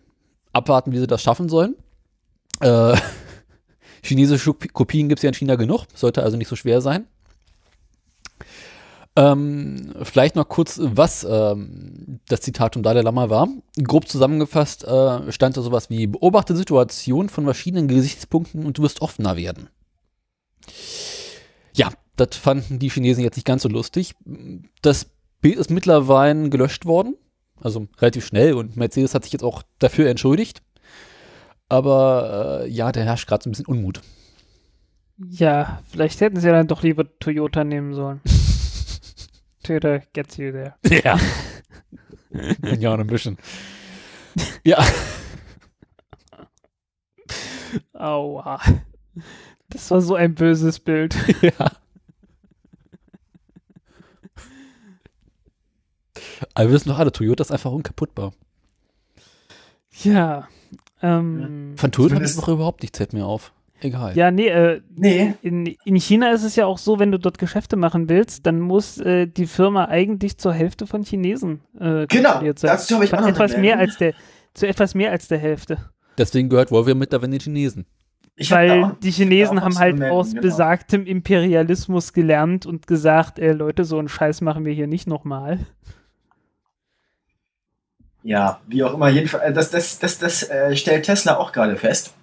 [0.51, 1.75] Abwarten, wie sie das schaffen sollen.
[2.59, 2.95] Äh,
[4.03, 7.07] chinesische Kopien gibt es ja in China genug, sollte also nicht so schwer sein.
[9.15, 13.47] Ähm, vielleicht noch kurz, was ähm, das Zitat von Dalai Lama war.
[13.83, 19.01] Grob zusammengefasst äh, stand da sowas wie, beobachte Situation von verschiedenen Gesichtspunkten und du wirst
[19.01, 19.69] offener werden.
[21.75, 24.15] Ja, das fanden die Chinesen jetzt nicht ganz so lustig.
[24.81, 25.07] Das
[25.41, 27.15] Bild ist mittlerweile gelöscht worden,
[27.61, 30.63] also relativ schnell und Mercedes hat sich jetzt auch dafür entschuldigt.
[31.69, 34.01] Aber äh, ja, da herrscht gerade so ein bisschen Unmut.
[35.17, 38.21] Ja, vielleicht hätten sie dann doch lieber Toyota nehmen sollen.
[39.63, 40.75] Toyota gets you there.
[41.03, 41.19] Ja.
[42.75, 43.37] ja, ein bisschen.
[44.63, 44.83] Ja.
[47.93, 48.59] Aua.
[49.69, 51.15] Das war so ein böses Bild.
[51.41, 51.71] ja.
[56.53, 58.33] Aber wir wissen doch alle, Toyota ist einfach unkaputtbar.
[60.03, 60.47] Ja.
[61.01, 63.51] Ähm, Von Toyota Zumindest- ist noch überhaupt nichts, fällt mir auf.
[63.83, 64.15] Egal.
[64.17, 67.37] ja, nee, äh, Nee, in, in China ist es ja auch so, wenn du dort
[67.37, 72.39] Geschäfte machen willst, dann muss äh, die Firma eigentlich zur Hälfte von Chinesen äh, Genau,
[72.39, 72.53] sein.
[72.61, 73.79] dazu habe ich auch etwas mehr Meldung.
[73.81, 74.13] als der,
[74.53, 75.77] zu etwas mehr als der Hälfte.
[76.17, 77.85] Deswegen gehört Volvo mittlerweile den Chinesen.
[78.35, 80.41] ich Weil auch- die Chinesen haben halt melden, aus genau.
[80.41, 85.59] besagtem Imperialismus gelernt und gesagt, ey Leute, so einen Scheiß machen wir hier nicht nochmal.
[88.25, 92.13] Ja, wie auch immer, jedenfalls, das, das, das, das äh, stellt Tesla auch gerade fest.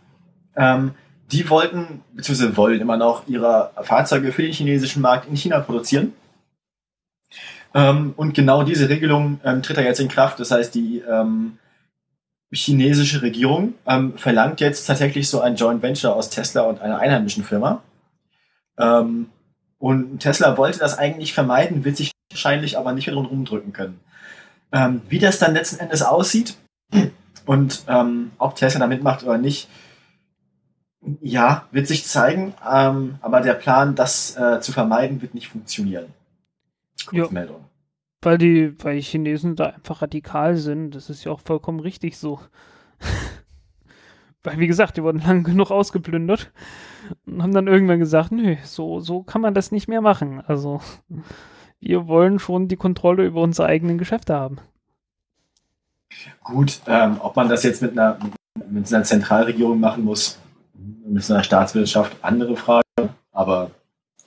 [0.57, 0.93] Ähm,
[1.33, 6.13] die wollten, beziehungsweise wollen immer noch ihre Fahrzeuge für den chinesischen Markt in China produzieren.
[7.73, 10.41] Ähm, und genau diese Regelung ähm, tritt da jetzt in Kraft.
[10.41, 11.59] Das heißt, die ähm,
[12.53, 17.45] chinesische Regierung ähm, verlangt jetzt tatsächlich so ein Joint Venture aus Tesla und einer einheimischen
[17.45, 17.83] Firma.
[18.79, 19.27] Ähm,
[19.79, 24.01] und Tesla wollte das eigentlich vermeiden, wird sich wahrscheinlich aber nicht mehr drum rumdrücken können.
[24.73, 26.57] Ähm, wie das dann letzten Endes aussieht
[27.47, 27.85] und
[28.39, 29.69] ob Tesla da mitmacht oder nicht,
[31.21, 32.55] ja, wird sich zeigen.
[32.69, 36.07] Ähm, aber der Plan, das äh, zu vermeiden, wird nicht funktionieren.
[37.07, 37.65] Kurzmeldung.
[38.23, 40.95] Weil die, weil die Chinesen da einfach radikal sind.
[40.95, 42.41] Das ist ja auch vollkommen richtig so.
[44.43, 46.53] weil, wie gesagt, die wurden lang genug ausgeplündert
[47.27, 50.43] und haben dann irgendwann gesagt, nö, so, so kann man das nicht mehr machen.
[50.47, 50.81] Also,
[51.81, 54.59] wir wollen schon die Kontrolle über unsere eigenen Geschäfte haben.
[56.43, 58.19] Gut, ähm, ob man das jetzt mit einer,
[58.69, 60.39] mit einer Zentralregierung machen muss,
[61.07, 62.85] mit so einer Staatswirtschaft, andere Frage.
[63.33, 63.71] Aber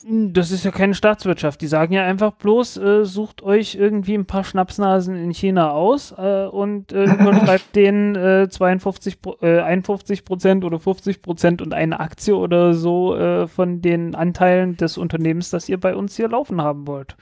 [0.06, 1.62] Das ist ja keine Staatswirtschaft.
[1.62, 6.14] Die sagen ja einfach bloß, äh, sucht euch irgendwie ein paar Schnapsnasen in China aus
[6.18, 11.74] äh, und äh, überschreibt denen äh, 52, Pro- äh, 51 Prozent oder 50 Prozent und
[11.74, 16.28] eine Aktie oder so äh, von den Anteilen des Unternehmens, das ihr bei uns hier
[16.28, 17.16] laufen haben wollt.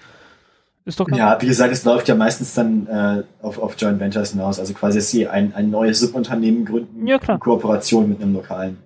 [0.84, 4.32] Ist doch ja, wie gesagt, es läuft ja meistens dann äh, auf, auf Joint Ventures
[4.32, 4.60] hinaus.
[4.60, 7.36] Also quasi, dass sie ein, ein neues Subunternehmen gründen Ja, klar.
[7.36, 8.78] in Kooperation mit einem lokalen.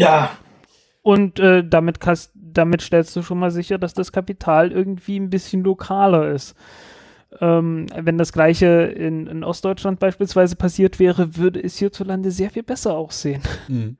[0.00, 0.30] Ja,
[1.02, 5.30] Und äh, damit, kannst, damit stellst du schon mal sicher, dass das Kapital irgendwie ein
[5.30, 6.54] bisschen lokaler ist.
[7.40, 12.62] Ähm, wenn das gleiche in, in, Ostdeutschland beispielsweise passiert wäre, würde es hierzulande sehr viel
[12.62, 13.42] besser aussehen.
[13.68, 13.98] Mhm.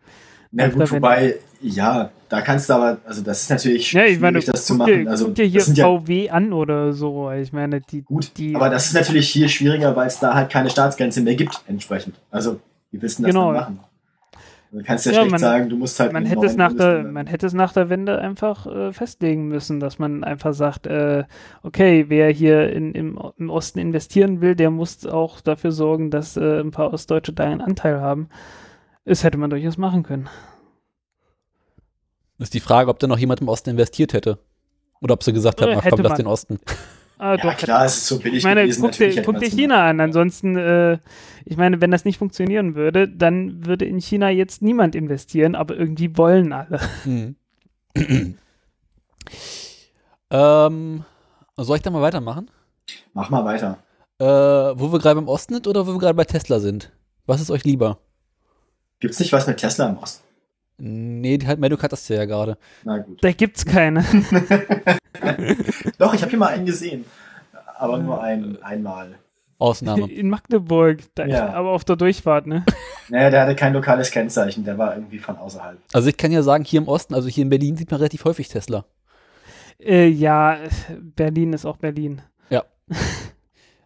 [0.50, 4.40] Na gut, wobei, ja, da kannst du aber, also das ist natürlich ja, ich meine,
[4.40, 5.04] das zu machen.
[5.04, 7.30] Dir, also, guck dir hier VW ja, an oder so.
[7.30, 8.02] Ich meine, die.
[8.02, 11.34] Gut, die, aber das ist natürlich hier schwieriger, weil es da halt keine Staatsgrenze mehr
[11.34, 12.16] gibt, entsprechend.
[12.30, 12.60] Also,
[12.92, 13.52] willst du das genau.
[13.52, 13.80] dann machen?
[14.70, 16.12] Du kannst ja, ja schlecht man, sagen, du musst halt.
[16.12, 19.80] Man hätte, es nach der, man hätte es nach der Wende einfach äh, festlegen müssen,
[19.80, 21.24] dass man einfach sagt, äh,
[21.62, 26.36] okay, wer hier in, im, im, Osten investieren will, der muss auch dafür sorgen, dass
[26.36, 28.28] äh, ein paar Ostdeutsche da einen Anteil haben.
[29.06, 30.28] Das hätte man durchaus machen können.
[32.38, 34.38] Ist die Frage, ob da noch jemand im Osten investiert hätte.
[35.00, 36.58] Oder ob sie gesagt hat, komm, lass den Osten.
[37.18, 39.50] Ah, ja, doch, klar, es ist so billig Ich meine, gewesen, guck dir, guck dir
[39.50, 40.00] China an.
[40.00, 40.98] Ansonsten, äh,
[41.44, 45.76] ich meine, wenn das nicht funktionieren würde, dann würde in China jetzt niemand investieren, aber
[45.76, 46.80] irgendwie wollen alle.
[47.02, 47.34] Hm.
[50.30, 51.04] ähm,
[51.56, 52.50] soll ich da mal weitermachen?
[53.14, 53.78] Mach mal weiter.
[54.20, 56.92] Äh, wo wir gerade im Osten sind oder wo wir gerade bei Tesla sind?
[57.26, 57.98] Was ist euch lieber?
[59.00, 60.27] Gibt es nicht was mit Tesla im Osten?
[60.78, 62.56] Nee, die hat Meduk hat das ja gerade.
[62.84, 63.22] Na gut.
[63.22, 64.04] Da gibt's keine.
[65.98, 67.04] Doch, ich habe hier mal einen gesehen.
[67.76, 69.18] Aber nur ein, einmal.
[69.58, 70.08] Ausnahme.
[70.12, 71.52] In Magdeburg, da ja.
[71.52, 72.64] aber auf der Durchfahrt, ne?
[73.10, 75.78] Naja, der hatte kein lokales Kennzeichen, der war irgendwie von außerhalb.
[75.94, 78.26] Also ich kann ja sagen, hier im Osten, also hier in Berlin sieht man relativ
[78.26, 78.84] häufig Tesla.
[79.80, 80.58] Äh, ja,
[81.16, 82.20] Berlin ist auch Berlin.
[82.50, 82.64] Ja.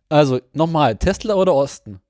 [0.08, 2.00] Also, nochmal, Tesla oder Osten?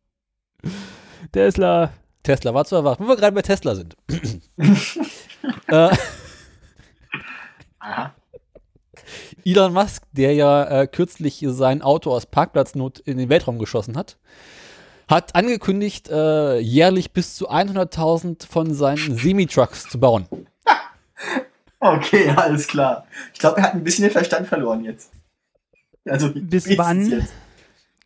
[1.33, 1.93] Tesla.
[2.23, 3.97] Tesla war zu erwarten, wo wir gerade bei Tesla sind.
[5.69, 5.91] äh,
[7.79, 8.15] Aha.
[9.45, 14.17] Elon Musk, der ja äh, kürzlich sein Auto aus Parkplatznot in den Weltraum geschossen hat,
[15.09, 20.27] hat angekündigt, äh, jährlich bis zu 100.000 von seinen Semi-Trucks zu bauen.
[21.85, 23.05] Okay, alles klar.
[23.35, 25.11] Ich glaube, er hat ein bisschen den Verstand verloren jetzt.
[26.09, 27.11] Also bis wann?
[27.11, 27.33] Jetzt?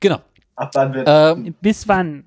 [0.01, 0.21] Genau.
[0.55, 1.07] Ab wann wird?
[1.07, 2.25] Ähm, bis wann?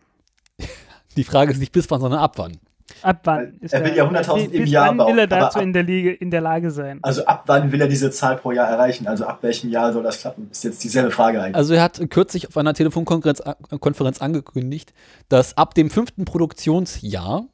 [1.18, 2.60] Die Frage ist nicht bis wann, sondern ab wann.
[3.02, 3.60] Ab wann?
[3.70, 4.98] er will ja 100.000 im Jahr bauen.
[5.00, 7.00] Wann will er dazu ab, in, der Liga, in der Lage sein?
[7.02, 9.08] Also ab wann will er diese Zahl pro Jahr erreichen?
[9.08, 10.48] Also ab welchem Jahr soll das klappen?
[10.52, 11.56] Ist jetzt dieselbe Frage eigentlich.
[11.56, 13.42] Also er hat kürzlich auf einer Telefonkonferenz
[13.80, 14.94] Konferenz angekündigt,
[15.30, 17.46] dass ab dem fünften Produktionsjahr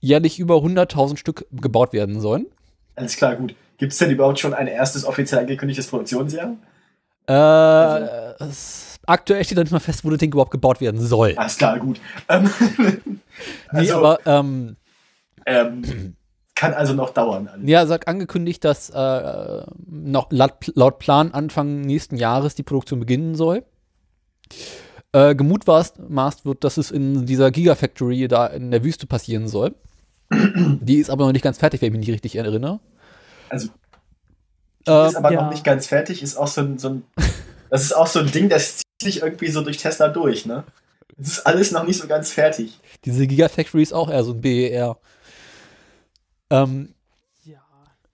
[0.00, 2.46] jährlich über 100.000 Stück gebaut werden sollen.
[2.94, 3.54] Alles klar, gut.
[3.78, 6.56] Gibt es denn überhaupt schon ein erstes offiziell angekündigtes Produktionsjahr?
[7.26, 11.34] Äh, also, aktuell steht da nicht mal fest, wo das Ding überhaupt gebaut werden soll.
[11.36, 12.00] Alles klar, gut.
[12.28, 12.50] Ähm,
[13.72, 14.76] nee, also, aber ähm,
[15.46, 16.14] ähm,
[16.54, 17.48] kann also noch dauern.
[17.48, 17.68] Alles.
[17.68, 23.34] Ja, sagt angekündigt, dass äh, noch laut, laut, Plan Anfang nächsten Jahres die Produktion beginnen
[23.34, 23.64] soll.
[25.12, 29.74] Äh, gemutmaßt wird, dass es in dieser Gigafactory da in der Wüste passieren soll.
[30.30, 32.80] die ist aber noch nicht ganz fertig, wenn ich mich nicht richtig erinnere.
[33.48, 33.68] Also,
[34.86, 35.42] die äh, ist aber ja.
[35.42, 37.02] noch nicht ganz fertig, ist auch so ein, so ein
[37.70, 40.64] das ist auch so ein Ding, das sich irgendwie so durch Tesla durch, ne?
[41.20, 42.78] Es ist alles noch nicht so ganz fertig.
[43.04, 44.98] Diese Gigafactory ist auch eher so ein BER.
[46.50, 46.94] Ähm,
[47.44, 47.60] ja.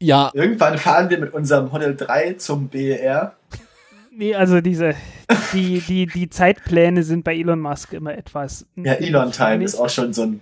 [0.00, 0.30] ja.
[0.32, 3.36] Irgendwann fahren wir mit unserem Model 3 zum BER.
[4.16, 4.94] Nee, also diese,
[5.52, 8.64] die, die, die Zeitpläne sind bei Elon Musk immer etwas.
[8.76, 10.40] Ja, Elon Time ist auch schon so ein,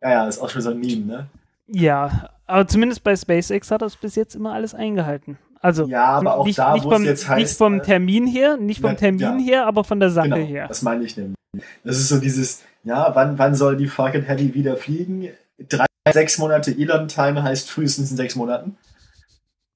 [0.00, 1.26] ja, ja, ist auch schon so ein Meme, ne?
[1.66, 5.36] Ja, aber zumindest bei SpaceX hat er es bis jetzt immer alles eingehalten.
[5.60, 8.56] Also ja, aber auch nicht, da, nicht, vom, jetzt heißt, nicht vom äh, Termin her,
[8.56, 10.68] nicht vom Termin ja, her, aber von der Sache genau, her.
[10.68, 11.36] Das meine ich nämlich.
[11.82, 15.30] Das ist so dieses, ja, wann, wann soll die Falcon Heavy wieder fliegen?
[15.58, 18.76] Drei, sechs Monate Elon Time heißt frühestens in sechs Monaten.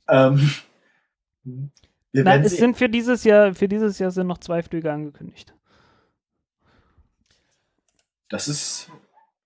[0.08, 0.50] Ähm,
[2.12, 5.54] Nein, es sind für dieses Jahr, für dieses Jahr sind noch zwei Flüge angekündigt.
[8.28, 8.88] Das ist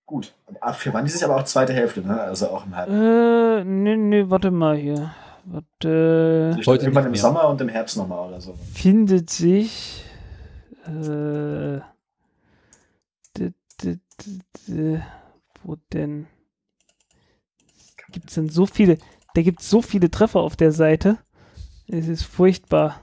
[0.05, 0.33] gut.
[0.73, 2.21] Für wann ist es aber auch zweite Hälfte, ne?
[2.21, 2.93] Also auch im Herbst.
[2.93, 5.13] Äh, nee, nee, warte mal hier.
[5.49, 6.53] Warte.
[6.57, 8.53] Also Heute irgendwann im Sommer und im Herbst nochmal oder so.
[8.73, 10.03] Findet sich.
[10.85, 11.79] Äh,
[15.63, 16.27] wo denn?
[18.11, 18.97] Gibt es denn so viele?
[19.35, 21.17] Da gibt es so viele Treffer auf der Seite.
[21.87, 23.01] Es ist furchtbar.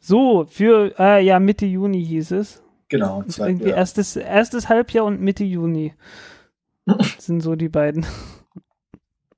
[0.00, 2.62] So, für, ah, ja, Mitte Juni hieß es.
[2.88, 3.22] Genau.
[3.22, 3.76] Zwei, irgendwie ja.
[3.76, 5.94] erstes, erstes Halbjahr und Mitte Juni.
[7.18, 8.04] sind so die beiden.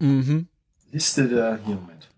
[0.00, 0.48] Mhm.
[0.90, 2.08] Liste der, hier, Moment.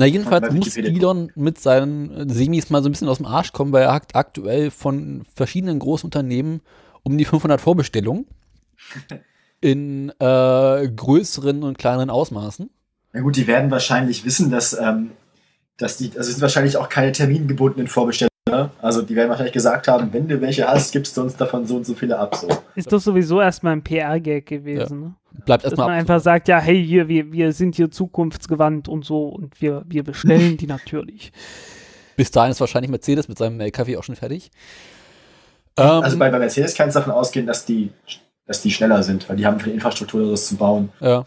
[0.00, 3.70] Na, jedenfalls muss Elon mit seinen Semis mal so ein bisschen aus dem Arsch kommen,
[3.70, 6.62] weil er hat aktuell von verschiedenen großen Unternehmen
[7.02, 8.24] um die 500 Vorbestellungen
[9.60, 12.70] in äh, größeren und kleineren Ausmaßen.
[13.12, 15.10] Na gut, die werden wahrscheinlich wissen, dass, ähm,
[15.76, 18.70] dass die, also es sind wahrscheinlich auch keine termingebundenen Vorbestellungen Ne?
[18.80, 21.76] Also die werden wahrscheinlich gesagt haben, wenn du welche hast, gibst du uns davon so
[21.76, 22.34] und so viele ab.
[22.34, 22.48] So.
[22.74, 25.00] Ist doch sowieso erstmal ein PR-Gag gewesen.
[25.00, 25.14] Ne?
[25.44, 26.00] Bleibt Dass erstmal man ab.
[26.00, 30.02] einfach sagt, ja, hey, hier, wir, wir sind hier zukunftsgewandt und so und wir, wir
[30.04, 31.32] bestellen die natürlich.
[32.16, 34.50] Bis dahin ist wahrscheinlich Mercedes mit seinem LKW auch schon fertig.
[35.76, 37.92] Ähm, Also bei, bei Mercedes kannst du davon ausgehen, dass die,
[38.46, 40.90] dass die schneller sind, weil die haben für die Infrastruktur das zu bauen.
[41.00, 41.24] Ja.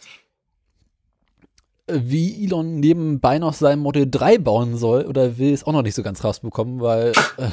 [1.87, 5.95] Wie Elon nebenbei noch sein Model 3 bauen soll oder will, ist auch noch nicht
[5.95, 7.49] so ganz rausbekommen, weil äh,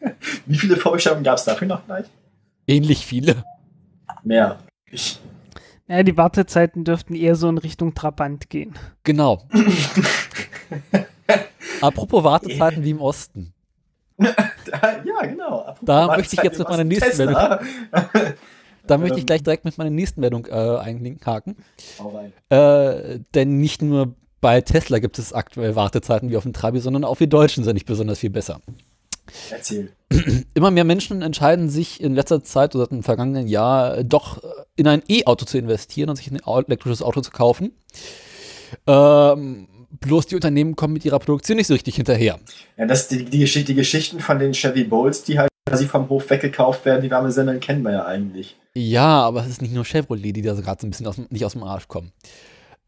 [0.46, 2.06] Wie viele Vorbestellungen gab es dafür noch gleich?
[2.66, 3.44] ähnlich viele.
[4.22, 4.58] Mehr.
[4.90, 5.18] Ich,
[5.88, 8.74] Ja, die Wartezeiten dürften eher so in Richtung Trabant gehen.
[9.02, 9.48] Genau.
[11.80, 13.54] Apropos Wartezeiten wie im Osten.
[14.18, 15.60] ja, genau.
[15.60, 17.60] Apropos Da möchte ich jetzt mit meiner nächsten Tesla.
[18.90, 19.26] Da möchte ich Ähm.
[19.26, 21.56] gleich direkt mit meiner nächsten Meldung äh, einhaken.
[22.48, 27.04] Äh, denn nicht nur bei Tesla gibt es aktuell Wartezeiten wie auf dem Trabi, sondern
[27.04, 28.60] auch wir Deutschen sind nicht besonders viel besser.
[29.48, 29.92] Erzähl.
[30.54, 34.46] Immer mehr Menschen entscheiden sich in letzter Zeit oder im vergangenen Jahr äh, doch äh,
[34.74, 37.70] in ein E-Auto zu investieren und sich ein elektrisches Auto zu kaufen.
[38.88, 39.68] Ähm,
[40.00, 42.40] bloß die Unternehmen kommen mit ihrer Produktion nicht so richtig hinterher.
[42.76, 46.08] Ja, das, die, die, Geschichte, die Geschichten von den Chevy Bolts, die halt quasi vom
[46.08, 48.56] Hof weggekauft werden, die warme Sendung kennen wir ja eigentlich.
[48.74, 51.18] Ja, aber es ist nicht nur Chevrolet, die da so gerade so ein bisschen aus,
[51.30, 52.12] nicht aus dem Arsch kommen.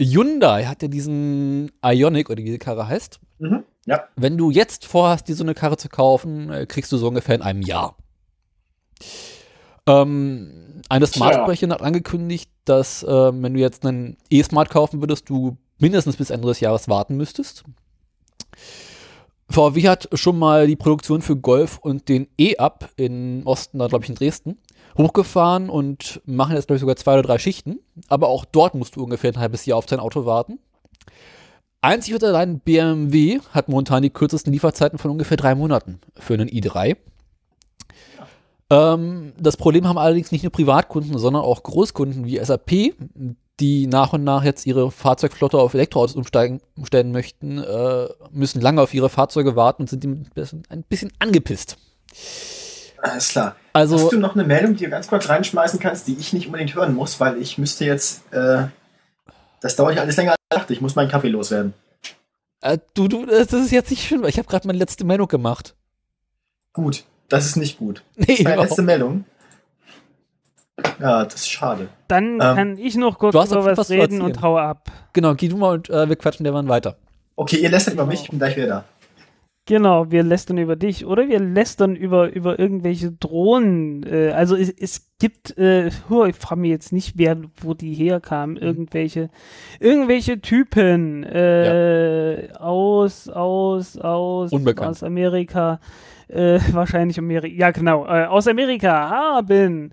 [0.01, 3.21] Hyundai hat ja diesen Ioniq, oder wie die Karre heißt.
[3.39, 3.65] Mhm.
[3.87, 4.05] Ja.
[4.17, 7.35] Wenn du jetzt vorhast, dir so eine Karre zu kaufen, äh, kriegst du so ungefähr
[7.35, 7.97] in einem Jahr.
[9.87, 15.57] Ähm, eine Smart-Sprecherin hat angekündigt, dass, ähm, wenn du jetzt einen E-Smart kaufen würdest, du
[15.79, 17.65] mindestens bis Ende des Jahres warten müsstest.
[19.51, 24.05] VW hat schon mal die Produktion für Golf und den E-Up in Osten, da glaube
[24.05, 24.59] ich in Dresden,
[24.97, 27.81] hochgefahren und machen jetzt, glaube ich, sogar zwei oder drei Schichten.
[28.09, 30.59] Aber auch dort musst du ungefähr ein halbes Jahr auf dein Auto warten.
[31.81, 36.49] Einzig und allein BMW hat momentan die kürzesten Lieferzeiten von ungefähr drei Monaten für einen
[36.49, 36.97] i3.
[38.71, 42.95] Ähm, das Problem haben allerdings nicht nur Privatkunden, sondern auch Großkunden wie SAP,
[43.61, 48.81] die nach und nach jetzt ihre Fahrzeugflotte auf Elektroautos umsteigen, umstellen möchten, äh, müssen lange
[48.81, 51.77] auf ihre Fahrzeuge warten und sind ein bisschen- ein bisschen angepisst.
[53.03, 53.57] Alles klar.
[53.73, 56.47] Also, Hast du noch eine Meldung, die du ganz kurz reinschmeißen kannst, die ich nicht
[56.47, 58.67] unbedingt hören muss, weil ich müsste jetzt, äh,
[59.61, 60.73] das dauert ja alles länger als ich dachte.
[60.73, 61.75] Ich muss meinen Kaffee loswerden.
[62.61, 65.27] äh, du, du, das ist jetzt nicht schön, weil ich habe gerade meine letzte Meldung
[65.29, 65.75] gemacht.
[66.73, 68.03] Gut, das ist nicht gut.
[68.17, 69.25] Nee, Meine überhaupt letzte Meldung.
[71.01, 71.89] Ja, das ist schade.
[72.09, 74.91] Dann Ähm, kann ich noch kurz du hast über was reden und hau ab.
[75.13, 76.97] Genau, geh du mal und äh, wir quatschen derwann weiter.
[77.37, 78.85] Okay, ihr lästert über mich, ich bin gleich wieder da.
[79.67, 84.03] Genau, wir lästern über dich oder wir lästern über, über irgendwelche Drohnen.
[84.03, 87.95] Äh, also es, es gibt, äh, huh, ich frage mich jetzt nicht, wer, wo die
[87.95, 89.31] herkamen, irgendwelche,
[89.79, 94.91] irgendwelche Typen äh, aus, aus, aus, Unbekannt.
[94.91, 95.79] aus Amerika,
[96.27, 99.93] äh, wahrscheinlich Amerika, ja genau, äh, aus Amerika haben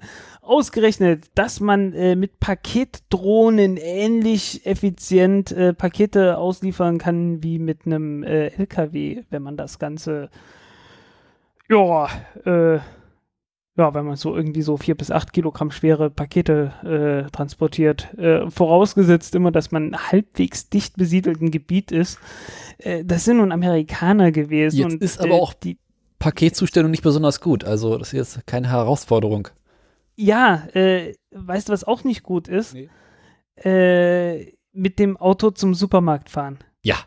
[0.50, 8.24] ausgerechnet, dass man äh, mit Paketdrohnen ähnlich effizient äh, Pakete ausliefern kann wie mit einem
[8.24, 10.30] äh, LKW, wenn man das Ganze,
[11.70, 12.08] ja,
[12.46, 12.80] äh,
[13.78, 16.74] ja, wenn man so irgendwie so vier bis acht Kilogramm schwere Pakete
[17.28, 22.20] äh, transportiert, äh, vorausgesetzt immer, dass man halbwegs dicht besiedelten Gebiet ist.
[23.04, 24.78] Das sind nun Amerikaner gewesen.
[24.78, 25.78] Jetzt und, ist aber auch- die,
[26.20, 29.48] Paketzustellung nicht besonders gut, also das ist jetzt keine Herausforderung.
[30.22, 32.74] Ja, äh, weißt du, was auch nicht gut ist?
[32.74, 32.90] Nee.
[33.56, 36.60] Äh, mit dem Auto zum Supermarkt fahren.
[36.82, 36.98] Ja.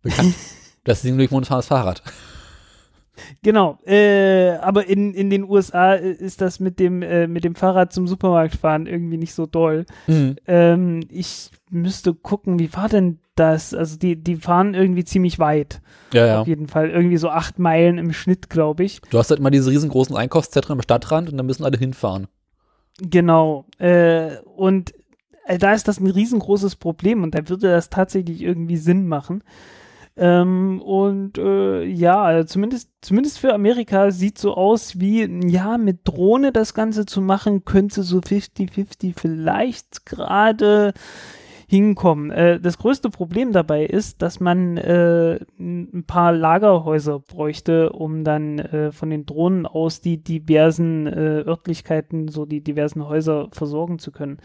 [0.00, 0.34] Bekannt.
[0.84, 2.02] das ist nämlich momentan das Fahrrad.
[3.42, 7.92] Genau, äh, aber in, in den USA ist das mit dem, äh, mit dem Fahrrad
[7.92, 9.84] zum Supermarkt fahren irgendwie nicht so doll.
[10.06, 10.36] Mhm.
[10.46, 13.74] Ähm, ich müsste gucken, wie war denn das?
[13.74, 15.80] Also die, die fahren irgendwie ziemlich weit.
[16.12, 16.40] Ja, ja.
[16.40, 16.90] Auf jeden Fall.
[16.90, 19.00] Irgendwie so acht Meilen im Schnitt, glaube ich.
[19.10, 22.28] Du hast halt immer diese riesengroßen Einkaufszentren am Stadtrand und da müssen alle hinfahren.
[22.98, 23.66] Genau.
[23.78, 24.92] Äh, und
[25.46, 29.42] äh, da ist das ein riesengroßes Problem und da würde das tatsächlich irgendwie Sinn machen.
[30.16, 36.00] Ähm, und äh, ja, also zumindest, zumindest für Amerika sieht so aus wie, ja, mit
[36.04, 40.92] Drohne das Ganze zu machen, könnte so 50-50 vielleicht gerade
[41.70, 42.32] hinkommen.
[42.32, 48.58] Äh, das größte Problem dabei ist, dass man äh, ein paar Lagerhäuser bräuchte, um dann
[48.58, 54.10] äh, von den Drohnen aus die diversen äh, Örtlichkeiten, so die diversen Häuser versorgen zu
[54.10, 54.38] können.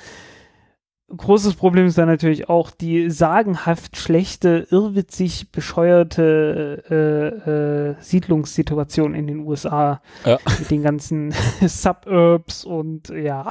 [1.18, 9.26] Großes Problem ist dann natürlich auch die sagenhaft schlechte, irrwitzig bescheuerte äh, äh, Siedlungssituation in
[9.26, 10.38] den USA Ja.
[10.60, 11.32] mit den ganzen
[11.66, 13.50] Suburbs und ja.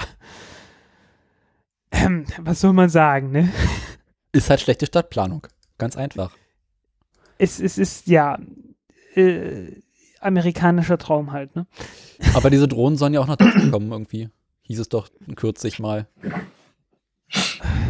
[1.95, 3.53] Ähm, was soll man sagen, ne?
[4.33, 5.47] Ist halt schlechte Stadtplanung.
[5.79, 6.33] Ganz einfach.
[7.39, 8.39] Es, es ist, ja,
[9.15, 9.81] äh,
[10.21, 11.67] amerikanischer Traum halt, ne?
[12.35, 14.29] Aber diese Drohnen sollen ja auch nach Deutschland kommen irgendwie.
[14.63, 16.07] Hieß es doch kürzlich mal.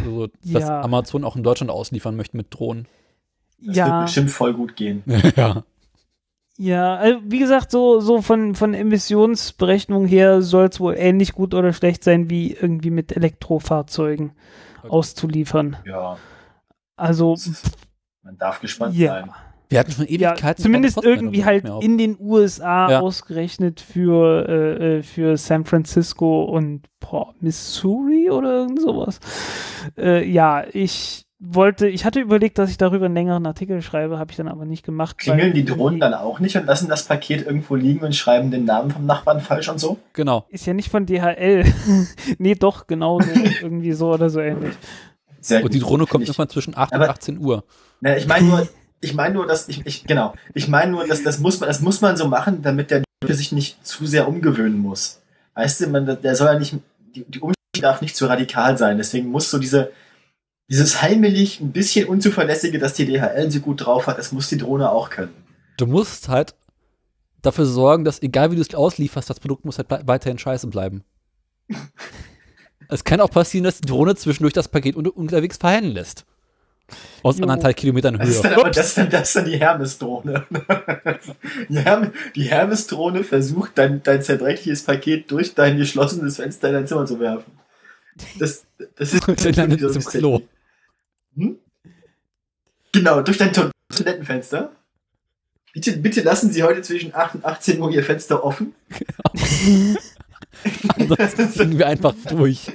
[0.03, 0.81] So, dass Ja.
[0.81, 2.87] Amazon auch in Deutschland ausliefern möchte mit Drohnen.
[3.59, 5.03] Das wird Ja, bestimmt voll gut gehen.
[5.35, 5.63] ja.
[6.57, 11.53] Ja, also wie gesagt, so, so von, von Emissionsberechnung her soll es wohl ähnlich gut
[11.53, 14.31] oder schlecht sein, wie irgendwie mit Elektrofahrzeugen
[14.79, 14.89] Okay.
[14.93, 15.77] auszuliefern.
[15.85, 16.17] Ja,
[16.95, 17.35] Also,
[18.21, 19.13] man darf gespannt ja.
[19.13, 19.31] sein.
[19.67, 20.61] Wir hatten schon Ja, Ewigkeiten.
[20.61, 22.99] zumindest keine irgendwie halt in den USA Ja.
[22.99, 29.19] ausgerechnet für, äh, äh, für San Francisco und boah, Missouri oder irgend sowas.
[29.97, 34.31] Äh, ja, ich wollte, ich hatte überlegt, dass ich darüber einen längeren Artikel schreibe, habe
[34.31, 35.17] ich dann aber nicht gemacht.
[35.17, 38.65] Klingeln die Drohnen dann auch nicht und lassen das Paket irgendwo liegen und schreiben den
[38.65, 39.97] Namen vom Nachbarn falsch und so?
[40.13, 40.45] Genau.
[40.49, 41.65] Ist ja nicht von DHL.
[42.37, 43.29] nee, doch, genau so,
[43.61, 44.75] irgendwie so oder so ähnlich.
[45.41, 47.63] Sehr Und die Drohne kommt irgendwann zwischen 8 und Aber- 18 Uhr.
[48.01, 48.67] Na, ich meine nur,
[49.01, 51.81] ich meine nur, dass ich, ich genau, ich meine nur, dass das muss man, das
[51.81, 55.21] muss man so machen, damit der sich nicht zu sehr umgewöhnen muss.
[55.55, 56.75] Weißt du, man, der soll ja nicht,
[57.15, 58.97] die, die Umstellung darf nicht zu radikal sein.
[58.97, 59.91] Deswegen muss so diese,
[60.69, 64.57] dieses heimelig, ein bisschen unzuverlässige, dass die DHL so gut drauf hat, das muss die
[64.57, 65.33] Drohne auch können.
[65.77, 66.55] Du musst halt
[67.41, 71.03] dafür sorgen, dass egal wie du es auslieferst, das Produkt muss halt weiterhin scheiße bleiben.
[72.89, 76.25] es kann auch passieren, dass die Drohne zwischendurch das Paket un unterwegs verheilen lässt.
[77.23, 77.43] Aus Jo.
[77.43, 78.51] anderthalb Kilometern Das ist Höhe.
[78.51, 80.45] dann aber das, ist dann, das ist dann die Hermes-Drohne.
[81.69, 86.87] Die, Herm, die Hermes-Drohne versucht, dein, dein zerbrechliches Paket durch dein geschlossenes Fenster in dein
[86.87, 87.51] Zimmer zu werfen.
[88.37, 88.65] Das,
[88.97, 90.41] das ist Und dann es im Klo.
[91.35, 91.57] Hm?
[92.91, 94.71] Genau, durch dein To- Toilettenfenster.
[95.73, 98.73] Bitte, bitte lassen Sie heute zwischen 8 und 18 Uhr Ihr Fenster offen.
[100.97, 102.71] Ansonsten fliegen wir einfach durch.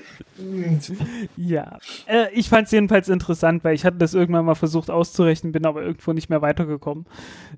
[1.36, 5.52] Ja, äh, ich fand es jedenfalls interessant, weil ich hatte das irgendwann mal versucht auszurechnen,
[5.52, 7.06] bin aber irgendwo nicht mehr weitergekommen.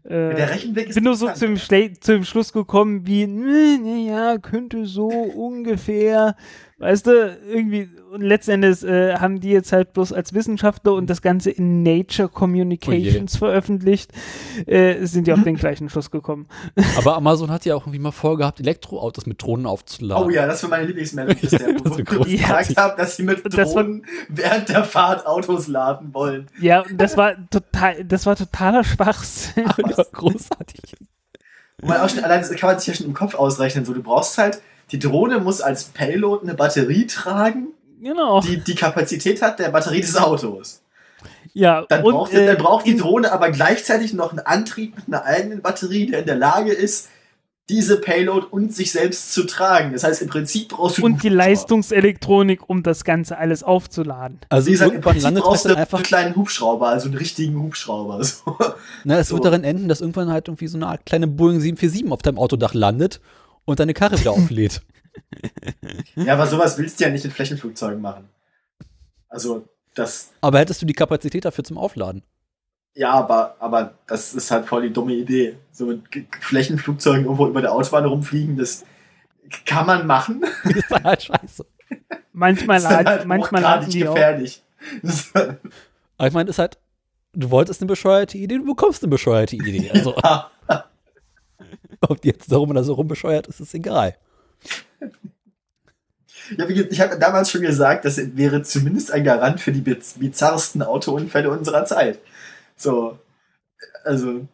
[0.05, 4.87] Äh, Der Rechenweg ist bin nur so zum, Schle zum Schluss gekommen, wie, naja, könnte
[4.87, 6.35] so ungefähr,
[6.83, 11.23] weißt du, irgendwie, und letztendlich äh, haben die jetzt halt bloß als Wissenschaftler und das
[11.23, 14.11] Ganze in Nature Communications veröffentlicht,
[14.67, 16.49] äh, sind die auf den gleichen Schluss gekommen.
[16.99, 20.27] Aber Amazon hat ja auch irgendwie mal vorgehabt, Elektroautos mit Drohnen aufzuladen.
[20.27, 21.37] Oh ja, das war meine Lieblingsmeldung.
[21.43, 25.25] Das Das ist so wo gesagt haben, dass sie mit das Drohnen während der Fahrt
[25.27, 26.49] Autos laden wollen.
[26.61, 29.65] Ja, und das war total, das war totaler Schwachsinn.
[29.69, 30.97] Ach, ja, großartig.
[31.81, 33.85] Und man auch schon, allein das kann man sich ja schon im Kopf ausrechnen.
[33.85, 34.61] So, du brauchst halt,
[34.93, 37.69] die Drohne muss als Payload eine Batterie tragen,
[38.01, 38.41] Genau.
[38.41, 40.83] die die Kapazität hat der Batterie des Autos.
[41.55, 45.07] Ja, Dann, und, braucht, äh, dann braucht die Drohne aber gleichzeitig noch einen Antrieb mit
[45.09, 47.09] einer eigenen Batterie, der in der Lage ist,
[47.69, 49.93] diese Payload und sich selbst zu tragen.
[49.93, 51.29] Das heißt, im Prinzip brauchst du und die.
[51.29, 54.41] Wie um das Ganze alles aufzuladen.
[54.49, 57.63] Also Wie gesagt, im irgendwann Prinzip brauchst du einfach einen kleinen Hubschrauber, also einen richtigen
[57.63, 58.23] Hubschrauber.
[58.25, 58.57] So.
[59.05, 59.37] Na, es So.
[59.37, 62.39] wird darin enden, dass irgendwann halt irgendwie so eine Art kleine Boeing 747 auf deinem
[62.39, 63.21] Autodach landet
[63.65, 64.83] und deine Karre wieder auflädt.
[66.17, 68.31] Ja, aber sowas willst du ja nicht in Flächenflugzeugen machen.
[69.29, 72.23] Also, das, Aber hättest du die Kapazität dafür zum Aufladen?
[72.95, 75.57] ja, aber, aber das ist halt voll die dumme Idee.
[75.71, 76.03] So mit
[76.41, 78.85] Flächenflugzeugen irgendwo über der Autobahn rumfliegen, das
[79.67, 80.43] kann man machen.
[80.65, 81.67] Das ist halt scheiße.
[82.33, 84.15] Manchmal, Das ist laden, halt manchmal die auch.
[84.15, 84.63] gefährlich.
[86.17, 86.79] Aber ich meine, ist halt,
[87.35, 89.91] du wolltest eine bescheuerte Idee, du bekommst eine bescheuerte Idee.
[89.91, 90.15] Also,
[92.09, 94.17] ob die jetzt darum oder so rum bescheuert ist, ist egal.
[96.57, 100.83] Ja, ich habe damals schon gesagt, das wäre zumindest ein Garant für die biz bizarrsten
[100.83, 102.19] Autounfälle unserer Zeit.
[102.77, 103.19] So,
[104.05, 104.47] also,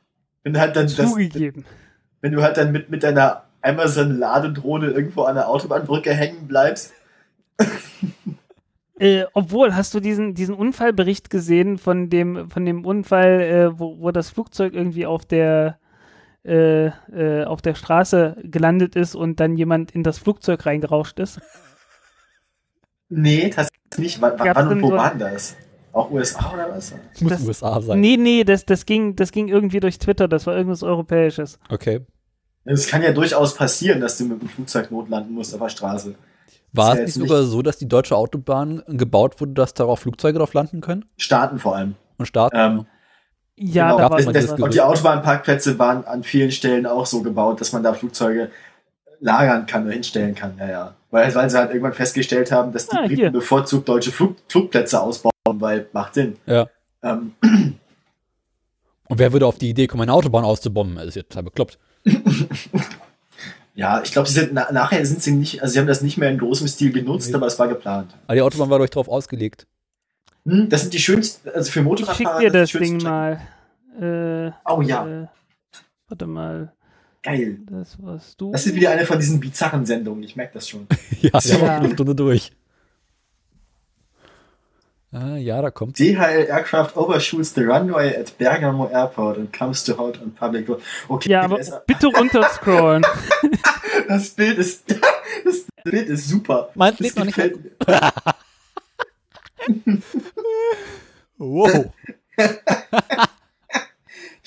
[0.43, 5.37] wenn du halt dann das, wenn du halt dann mit, mit deiner Amazon-Ladedrohne irgendwo an
[5.37, 6.93] der Autobahnbrücke hängen bleibst.
[9.01, 14.01] Äh, obwohl, hast du diesen, diesen Unfallbericht gesehen von dem, von dem Unfall, äh, wo,
[14.01, 15.79] wo das Flugzeug irgendwie auf der,
[16.49, 21.41] äh, äh, auf der Straße gelandet ist und dann jemand in das Flugzeug reingerauscht ist?
[23.09, 24.21] Nee, das nicht.
[24.21, 25.57] Wann, Gab's wann und wo so- waren das?
[25.93, 26.95] Auch USA oder was?
[27.21, 28.01] Muss Das- USA sein.
[28.01, 31.59] Nee, nee, das, das, ging, das ging irgendwie durch Twitter, das war irgendwas Europäisches.
[31.71, 32.01] Okay.
[32.65, 36.15] Es kann ja durchaus passieren, dass du mit dem Flugzeug notlanden musst auf der Straße.
[36.75, 40.01] War ja es jetzt nicht sogar so, dass die deutsche Autobahn gebaut wurde, dass darauf
[40.01, 41.95] Flugzeuge drauf landen können Staaten vor allem.
[42.19, 42.57] und starten?
[42.57, 42.87] Ähm,
[43.61, 43.99] Ja, genau.
[43.99, 47.61] da war das- das, das- und die Autobahnparkplätze waren an vielen Stellen auch so gebaut,
[47.61, 48.51] dass man da Flugzeuge
[49.21, 50.55] lagern kann oder hinstellen kann.
[50.59, 50.95] Ja, ja.
[51.11, 55.01] Weil, weil sie halt irgendwann festgestellt haben, dass die Ah, Briten bevorzugt deutsche Flug, Flugplätze
[55.01, 56.37] ausbauen, weil macht Sinn.
[56.47, 56.69] Ja.
[57.03, 60.97] Ähm, Und wer würde auf die Idee kommen, eine Autobahn auszubomben?
[60.97, 61.79] Das ist ja total bekloppt.
[63.75, 66.19] ja, ich glaube, sie sind na, nachher sind sie nicht, also sie haben das nicht
[66.19, 67.35] mehr in großem Stil genutzt, Nee.
[67.37, 68.15] aber es war geplant.
[68.27, 69.67] Aber die Autobahn war doch drauf ausgelegt.
[70.49, 72.41] Hm, das sind die schönsten, also für Ich Motorradfahrer.
[72.41, 73.41] schick dir das schönsten Ding Strecken.
[74.01, 74.47] mal.
[74.47, 75.07] Äh, Oh ja.
[75.23, 75.27] Äh,
[76.09, 76.73] warte mal.
[77.23, 77.59] Geil.
[77.71, 78.53] Das warst du.
[78.53, 80.87] Das ist wieder eine von diesen bizarren Sendungen, ich merke das schon.
[81.21, 81.57] ja, Ja.
[81.59, 81.77] ja.
[81.79, 82.53] eine Stunde durch.
[85.11, 89.97] Ah, ja, da kommt DHL Aircraft overshoots the runway at Bergamo Airport and comes to
[89.97, 90.83] halt on public road.
[91.09, 93.03] Okay, ja, aber das, bitte runterscrollen.
[94.09, 94.85] das Bild ist
[95.47, 96.69] das Bild ist super.
[96.75, 97.39] Mein Das lebt noch nicht
[101.39, 101.93] Wow.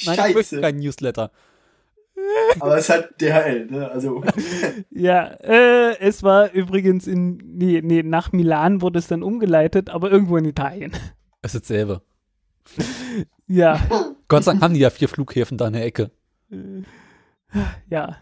[0.06, 0.62] Nein, ich möchte Scheiße.
[0.62, 1.32] kein Newsletter.
[2.60, 3.90] Aber es halt DHL, ne?
[3.90, 4.24] Also
[4.92, 10.12] ja, äh, es war übrigens in, nee, nee, nach Milan wurde es dann umgeleitet, aber
[10.12, 10.92] irgendwo in Italien.
[11.42, 12.02] Es ist dasselbe.
[13.48, 13.82] Ja,
[14.30, 16.10] Gott sei Dank haben die ja vier Flughäfen da in der Ecke.
[17.90, 18.16] ja.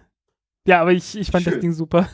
[0.65, 1.61] Ja, aber ich, ich fand das Schön.
[1.61, 2.09] Ding super.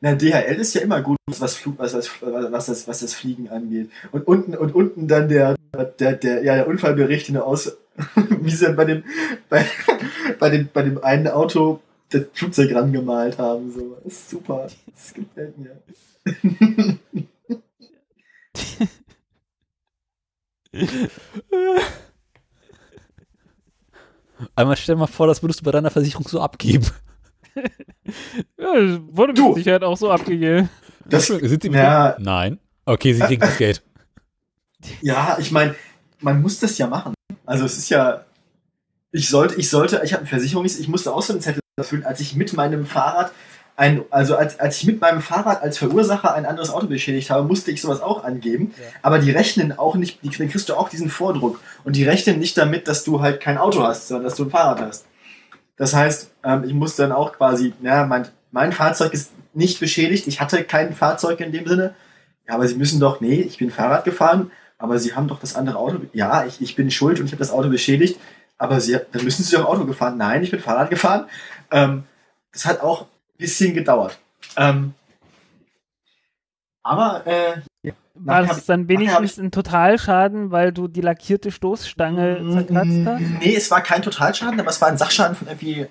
[0.00, 3.48] Na, DHL ist ja immer gut, was, Flug, was, was, was, das, was das Fliegen
[3.48, 3.90] angeht.
[4.12, 5.56] Und unten, und unten dann der,
[5.98, 7.76] der, der, ja, der Unfallbericht in der Aus,
[8.40, 9.04] wie sie bei dem,
[9.48, 9.64] bei,
[10.38, 11.80] bei dem, bei dem einen Auto
[12.10, 13.72] das Flugzeug rangemalt haben.
[13.72, 13.96] So.
[14.04, 14.66] Das ist super.
[14.86, 15.80] Das gefällt mir.
[24.56, 26.86] Einmal stell mal vor, das würdest du bei deiner Versicherung so abgeben.
[28.58, 29.54] Ja, wurde mit Du.
[29.54, 30.68] Sicherheit auch so abgegeben.
[31.06, 32.58] Das, Sind sie ja, Nein.
[32.84, 33.82] Okay, sie kriegen das Geld.
[35.00, 35.74] ja, ich meine,
[36.20, 37.14] man muss das ja machen.
[37.46, 38.24] Also es ist ja,
[39.12, 42.04] ich sollte, ich sollte, ich habe eine Versicherung, ich musste auch so einen Zettel erfüllen,
[42.04, 43.32] als ich mit meinem Fahrrad
[43.76, 47.46] ein, also als, als ich mit meinem Fahrrad als Verursacher ein anderes Auto beschädigt habe,
[47.46, 48.72] musste ich sowas auch angeben.
[48.76, 48.84] Ja.
[49.02, 51.60] Aber die rechnen auch nicht, die, dann kriegst du auch diesen Vordruck.
[51.82, 54.50] Und die rechnen nicht damit, dass du halt kein Auto hast, sondern dass du ein
[54.50, 55.06] Fahrrad hast.
[55.76, 60.26] Das heißt, ähm, ich musste dann auch quasi, ja, mein, mein Fahrzeug ist nicht beschädigt,
[60.26, 61.94] ich hatte kein Fahrzeug in dem Sinne.
[62.46, 65.56] Ja, aber sie müssen doch, nee, ich bin Fahrrad gefahren, aber sie haben doch das
[65.56, 66.00] andere Auto.
[66.12, 68.20] Ja, ich, ich bin schuld und ich habe das Auto beschädigt,
[68.58, 70.18] aber sie, dann müssen sie doch Auto gefahren.
[70.18, 71.26] Nein, ich bin Fahrrad gefahren.
[71.70, 72.04] Ähm,
[72.52, 74.18] das hat auch ein bisschen gedauert.
[74.56, 74.94] Ähm,
[76.82, 77.60] aber äh,
[78.14, 83.20] War ich- dann wenigstens ein Totalschaden, weil du die lackierte Stoßstange zerkratzt hast?
[83.40, 85.86] nee, es war kein Totalschaden, aber es war ein Sachschaden von irgendwie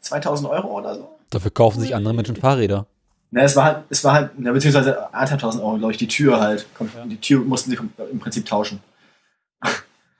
[0.00, 1.18] 2000 Euro oder so.
[1.30, 2.86] Dafür kaufen sich andere Menschen Fahrräder.
[3.30, 6.40] Na, es war halt, es war halt, na, beziehungsweise 1.500 Euro, glaube ich, die Tür
[6.40, 6.66] halt.
[7.06, 7.78] Die Tür mussten sie
[8.10, 8.80] im Prinzip tauschen.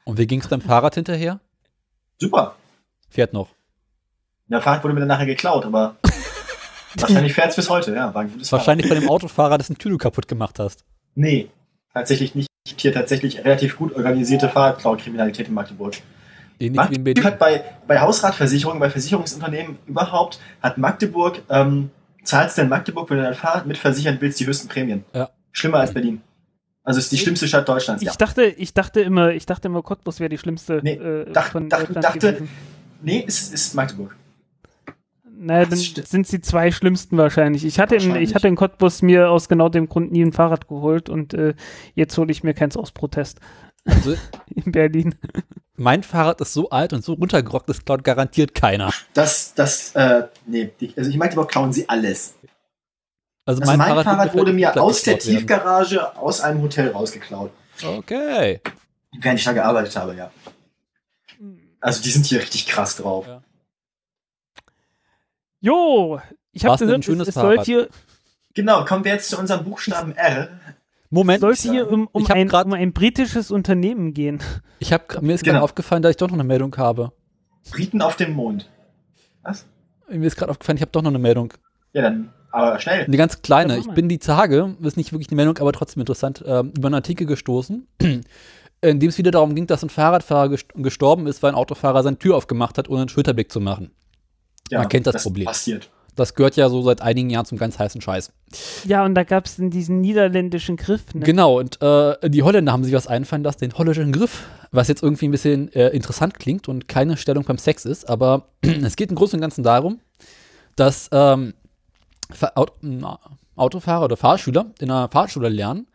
[0.05, 1.39] Und wie ging es deinem Fahrrad hinterher?
[2.19, 2.57] Super.
[3.11, 3.49] Fährt noch.
[4.49, 5.97] Der Fahrrad wurde mir dann nachher geklaut, aber
[6.97, 8.13] wahrscheinlich fährt es bis heute, ja.
[8.15, 10.85] War ein gutes Wahrscheinlich bei dem Autofahrer, dessen Tür du kaputt gemacht hast.
[11.17, 11.49] Nee,
[11.93, 12.49] tatsächlich nicht.
[12.79, 15.95] Hier tatsächlich relativ gut organisierte Fahrradklau-Kriminalität in Magdeburg.
[16.59, 17.25] Ähnlich Magdeburg Berlin.
[17.25, 21.91] hat bei, bei Hausratversicherungen, bei Versicherungsunternehmen überhaupt, hat Magdeburg, ähm,
[22.25, 25.05] zahlst du in Magdeburg, wenn du dein Fahrrad mitversichern willst, die höchsten Prämien.
[25.15, 25.31] Ja.
[25.53, 26.21] Schlimmer als Berlin.
[26.83, 28.15] Also es ist die schlimmste Stadt Deutschlands, Ich ja.
[28.15, 31.69] dachte, ich dachte immer, ich dachte immer, Cottbus wäre die schlimmste Nee, äh, dach- von
[31.69, 32.49] dach- Deutschland dachte- gewesen.
[33.03, 34.17] Nee, es ist Magdeburg.
[35.39, 37.65] Naja, dann sind sie zwei schlimmsten wahrscheinlich.
[37.65, 38.31] Ich hatte, in, Wahrscheinlich.
[38.31, 41.55] ich hatte in Cottbus mir aus genau dem Grund nie ein Fahrrad geholt und äh,
[41.95, 43.41] jetzt hole ich mir keins aus Protest
[43.85, 44.15] Also,
[44.55, 45.15] in Berlin.
[45.77, 48.91] mein Fahrrad ist so alt und so runtergerockt, das klaut garantiert keiner.
[49.13, 52.35] Das, das, äh, nee, die, also in Magdeburg klauen sie alles.
[53.45, 55.39] Also, Also mein, Fahrrad, wird wurde mir aus der geklaut werden.
[55.39, 57.51] Tiefgarage aus einem Hotel rausgeklaut.
[57.85, 58.61] Okay.
[59.21, 60.31] Während ich da gearbeitet habe, ja.
[61.81, 63.27] Also die sind hier richtig krass drauf.
[63.27, 63.43] Ja.
[65.61, 66.21] Jo,
[66.53, 67.67] ich habe denn ein gehört, es, schönes es sollte Fahrrad?
[67.67, 67.89] hier,
[68.55, 70.49] Genau, kommen wir jetzt zu unserem Buchstaben R.
[71.11, 74.41] Moment, sollte hier um, um, ein, grad- um ein britisches Unternehmen gehen.
[74.79, 75.55] ich hab, mir ist Genau.
[75.55, 77.13] gerade aufgefallen, dass ich doch noch eine Meldung habe.
[77.71, 78.69] Briten auf dem Mond.
[79.43, 79.67] Was?
[80.09, 81.53] Mir ist gerade aufgefallen, ich habe doch noch eine Meldung.
[81.93, 83.05] Ja, dann, aber schnell.
[83.05, 83.79] Eine ganz kleine.
[83.79, 86.95] Ich bin die Tage, ist nicht wirklich eine Meldung, aber trotzdem interessant, ähm, über einen
[86.95, 91.53] Artikel gestoßen, in dem es wieder darum ging, dass ein Fahrradfahrer gest gestorben ist, weil
[91.53, 93.91] ein Autofahrer seine Tür aufgemacht hat, ohne einen Schulterblick zu machen.
[94.71, 95.47] Ja, man kennt das Problem.
[95.47, 95.91] passiert.
[96.15, 98.33] Das gehört ja so seit einigen Jahren zum ganz heißen Scheiß.
[98.87, 101.03] Ja, und da gab es diesen niederländischen Griff.
[101.13, 101.21] Ne?
[101.21, 105.03] Genau, und äh, die Holländer haben sich was einfallen lassen, den holländischen Griff, was jetzt
[105.03, 109.11] irgendwie ein bisschen äh, interessant klingt und keine Stellung beim Sex ist, aber es geht
[109.11, 110.01] im Großen und Ganzen darum,
[110.75, 111.53] dass ähm,
[112.33, 113.19] Fa- Aut na,
[113.57, 115.87] Autofahrer oder Fahrschüler in einer Fahrschule lernen,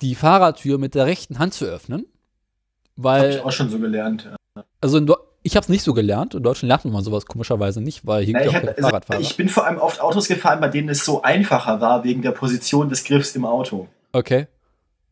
[0.00, 2.06] die Fahrradtür mit der rechten Hand zu öffnen.
[2.98, 4.30] Habe Weil, ich auch schon so gelernt.
[4.80, 5.06] also in
[5.46, 6.34] ich habe es nicht so gelernt.
[6.34, 9.20] In Deutschland lernt man sowas komischerweise nicht, weil hier gibt ja auch hab, also, Fahrradfahrer.
[9.20, 12.32] ich bin vor allem oft Autos gefahren, bei denen es so einfacher war, wegen der
[12.32, 13.86] Position des Griffs im Auto.
[14.12, 14.48] okay.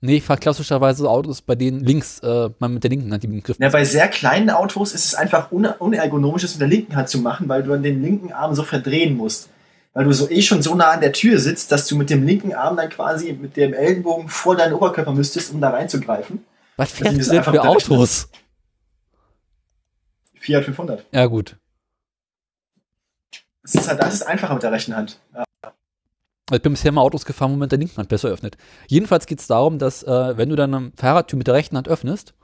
[0.01, 3.43] Nee, ich fahre klassischerweise Autos, bei denen links äh, man mit der linken Hand den
[3.43, 6.94] Griff Ja, bei sehr kleinen Autos ist es einfach un unergonomisch, das mit der linken
[6.94, 9.48] Hand zu machen, weil du dann den linken Arm so verdrehen musst.
[9.94, 12.27] Weil du so eh schon so nah an der Tür sitzt, dass du mit dem
[12.27, 16.44] linken Arm dann quasi mit dem Ellenbogen vor deinen Oberkörper müsstest, um da reinzugreifen.
[16.77, 17.56] Was Das fährst ist du denn für ne?
[17.56, 18.01] mit der rechten Hand.
[18.01, 18.28] Autos?
[20.44, 21.04] Fiat 500.
[21.12, 21.56] Ja, gut.
[23.62, 25.18] Das ist halt, das ist einfacher mit der rechten Hand.
[25.34, 25.44] Ja.
[26.52, 28.58] Ich bin bisher mal Autos gefahren, wo man mit der linken Hand besser öffnet.
[28.86, 32.34] Jedenfalls geht es darum, dass äh, wenn du deine Fahrradtür mit der rechten Hand öffnest,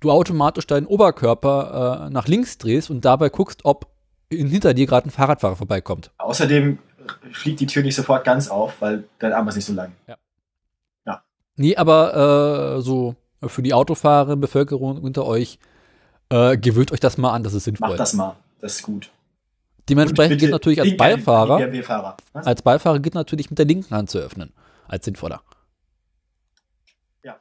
[0.00, 3.86] du automatisch deinen Oberkörper äh, nach links drehst und dabei guckst, ob
[4.30, 6.10] hinter dir gerade ein Fahrradfahrer vorbeikommt.
[6.18, 6.78] Außerdem
[7.30, 9.92] fliegt die Tür nicht sofort ganz auf, weil dein Arm ist nicht so lang.
[11.56, 13.14] Nee, aber äh, so
[13.46, 15.58] für die Autofahrer, Bevölkerung unter euch,
[16.30, 17.90] äh, gewöhnt euch das mal an, das ist sinnvoll.
[17.90, 18.36] Mach das mal.
[18.60, 19.10] Das ist gut.
[19.88, 21.68] Dementsprechend geht natürlich als Beifahrer,
[22.32, 24.52] als Beifahrer geht natürlich mit der linken Hand zu öffnen,
[24.88, 25.42] als sinnvoller.
[27.22, 27.36] Ja.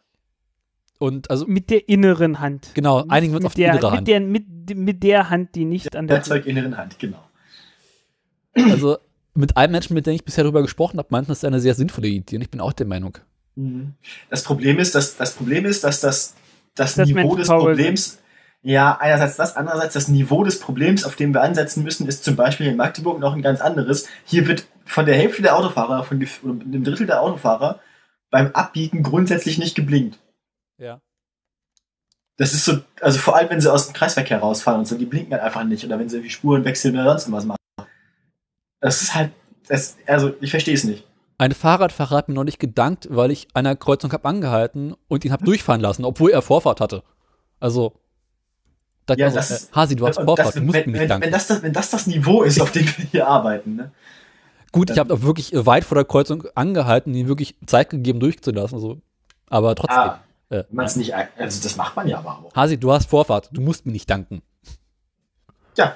[0.99, 2.71] Und also Mit der inneren Hand.
[2.73, 4.07] genau, einigen wir uns mit auf die der, innere mit Hand.
[4.09, 7.23] Der, mit, mit der Hand, die nicht an der Der Zeuginneren Hand, genau.
[8.55, 8.97] Also
[9.33, 11.75] mit allen Menschen, mit denen ich bisher darüber gesprochen habe, meinten, das ist eine sehr
[11.75, 13.17] sinnvolle Idee und ich bin auch der Meinung.
[13.55, 13.93] Mhm.
[14.29, 16.35] Das Problem ist, dass das Problem ist, dass das,
[16.75, 18.19] das Niveau des Problems,
[18.63, 22.37] ja, einerseits das, andererseits das Niveau des Problems, auf dem wir ansetzen müssen, ist zum
[22.37, 24.07] Beispiel in Magdeburg noch ein ganz anderes.
[24.25, 27.81] Hier wird von der Hälfte der Autofahrer, von einem Drittel der Autofahrer
[28.31, 30.17] beim Abbiegen grundsätzlich nicht geblinkt.
[30.77, 31.01] Ja.
[32.37, 35.05] Das ist so, also vor allem, wenn sie aus dem Kreisverkehr rausfahren und so, die
[35.05, 35.85] blinken halt einfach nicht.
[35.85, 37.59] Oder wenn sie irgendwie Spuren wechseln oder sonst was machen.
[38.79, 39.31] Das ist halt,
[39.67, 41.05] das, also ich verstehe es nicht.
[41.37, 45.25] Ein Fahrradfahrer hat mir noch nicht gedankt, weil ich an einer Kreuzung habe angehalten und
[45.25, 47.03] ihn habe durchfahren lassen, obwohl er Vorfahrt hatte.
[47.59, 47.93] Also,
[49.05, 50.99] da Ja, also, das äh, ist- Hasi, du hast Vorfahrt, das, du musst wenn, mir
[50.99, 51.25] nicht danken.
[51.25, 53.91] wenn, das, das, wenn das das Niveau ist, auf dem wir hier arbeiten, ne?
[54.71, 58.19] Gut, ich habe auch wirklich äh, weit vor der Kreuzung angehalten, ihm wirklich Zeit gegeben,
[58.19, 58.79] durchzulassen.
[58.79, 59.01] So.
[59.49, 59.97] Aber trotzdem.
[59.99, 60.19] Ah,
[60.49, 62.55] Äh, man es nicht, also das macht man ja aber auch.
[62.55, 64.41] Hasi, du hast Vorfahrt, du musst mir nicht danken.
[65.77, 65.95] Ja.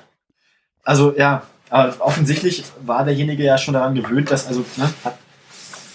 [0.83, 5.17] Also ja, aber offensichtlich war derjenige ja schon daran gewöhnt, dass, also, ne, hat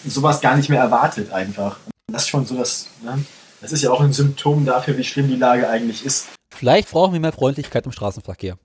[0.04, 1.78] sowas gar nicht mehr erwartet einfach.
[2.08, 3.24] Das ist schon so, dass, ne,
[3.60, 6.26] das ist ja auch ein Symptom dafür, wie schlimm die Lage eigentlich ist.
[6.54, 8.56] Vielleicht brauchen wir mehr Freundlichkeit im Straßenverkehr.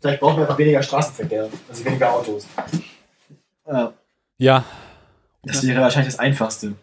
[0.00, 2.46] Vielleicht brauchen wir einfach weniger Straßenverkehr, also weniger Autos.
[3.68, 3.92] Ja,
[4.38, 4.64] Ja.
[5.42, 6.74] das wäre wahrscheinlich das Einfachste.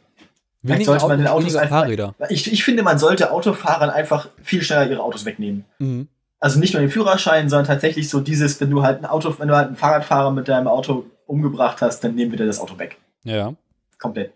[0.62, 2.16] Weniger, sollte man den Autos, einfach- Fahrräder.
[2.30, 5.66] Ich, ich finde, man sollte Autofahrern einfach viel schneller ihre Autos wegnehmen.
[5.80, 6.08] Mhm.
[6.40, 9.48] Also nicht nur den Führerschein, sondern tatsächlich so dieses, wenn du halt ein Auto, wenn
[9.48, 12.78] du halt einen Fahrradfahrer mit deinem Auto umgebracht hast, dann nehmen wir dir das Auto
[12.78, 12.98] weg.
[13.24, 13.54] Ja.
[14.00, 14.34] Komplett.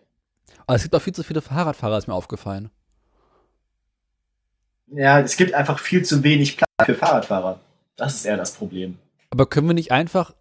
[0.66, 2.70] Aber es gibt auch viel zu viele Fahrradfahrer, ist mir aufgefallen.
[4.88, 7.60] Ja, es gibt einfach viel zu wenig Platz für Fahrradfahrer.
[7.96, 8.98] Das ist eher das Problem.
[9.30, 10.34] Aber können wir nicht einfach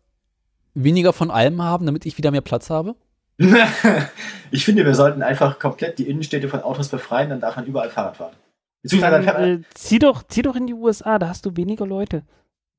[0.75, 2.95] weniger von allem haben, damit ich wieder mehr Platz habe?
[4.51, 7.91] ich finde, wir sollten einfach komplett die Innenstädte von Autos befreien, dann darf man überall
[7.91, 8.37] Fahrrad fahren.
[8.83, 12.23] Beziehungsweise dann äh, zieh, doch, zieh doch in die USA, da hast du weniger Leute.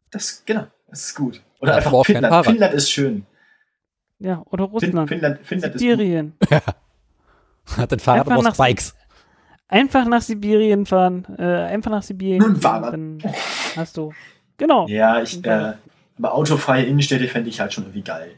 [0.10, 1.42] das, genau, das ist gut.
[1.60, 2.32] Oder Ja, einfach Finnland.
[2.32, 2.46] Fahrrad.
[2.46, 3.26] Finnland ist schön.
[4.20, 5.10] Ja, oder Fin Russland.
[5.10, 5.90] Finnland, Finnland ist gut.
[5.90, 6.34] Sibirien.
[7.78, 8.96] Hat ein Fahrrad aber Spikes.
[9.70, 11.26] Einfach nach Sibirien fahren.
[11.38, 12.40] Äh, einfach nach Sibirien.
[12.40, 12.94] Nur ein gehen, Fahrrad.
[12.94, 13.18] Dann
[13.76, 14.14] hast du.
[14.58, 14.88] Genau.
[14.88, 15.74] Ja, ich, äh,
[16.18, 18.32] aber autofreie Innenstädte fände ich halt schon irgendwie geil.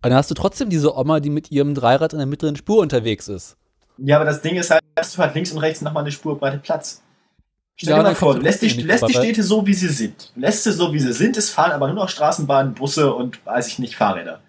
[0.00, 2.80] Aber dann hast du trotzdem diese Oma, die mit ihrem Dreirad in der mittleren Spur
[2.80, 3.56] unterwegs ist.
[3.98, 6.38] Ja, aber das Ding ist halt, hast du halt links und rechts nochmal eine Spur
[6.38, 7.02] breite Platz.
[7.76, 9.14] Stell Ja, dir mal vor, du lässt die, du lässt die.
[9.14, 10.32] Städte so, wie sie sind.
[10.34, 11.36] Du lässt sie so, wie sie sind.
[11.36, 14.40] Es fahren aber nur noch Straßenbahnen, Busse und, weiß ich nicht, Fahrräder.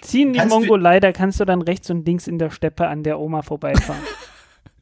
[0.00, 3.02] Zieh in die Mongolei, da kannst du dann rechts und links in der Steppe an
[3.02, 4.00] der Oma vorbeifahren.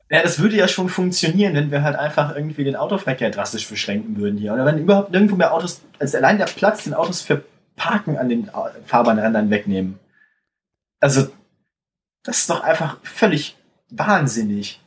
[0.09, 4.17] Ja, das würde ja schon funktionieren, wenn wir halt einfach irgendwie den Autoverkehr drastisch beschränken
[4.17, 4.53] würden hier.
[4.55, 8.29] Oder wenn überhaupt nirgendwo mehr Autos, also allein der Platz, den Autos für Parken an
[8.29, 8.49] den
[8.85, 9.99] Fahrbahnrändern wegnehmen.
[11.01, 11.29] Also,
[12.23, 13.57] das ist doch einfach völlig
[13.91, 14.81] wahnsinnig.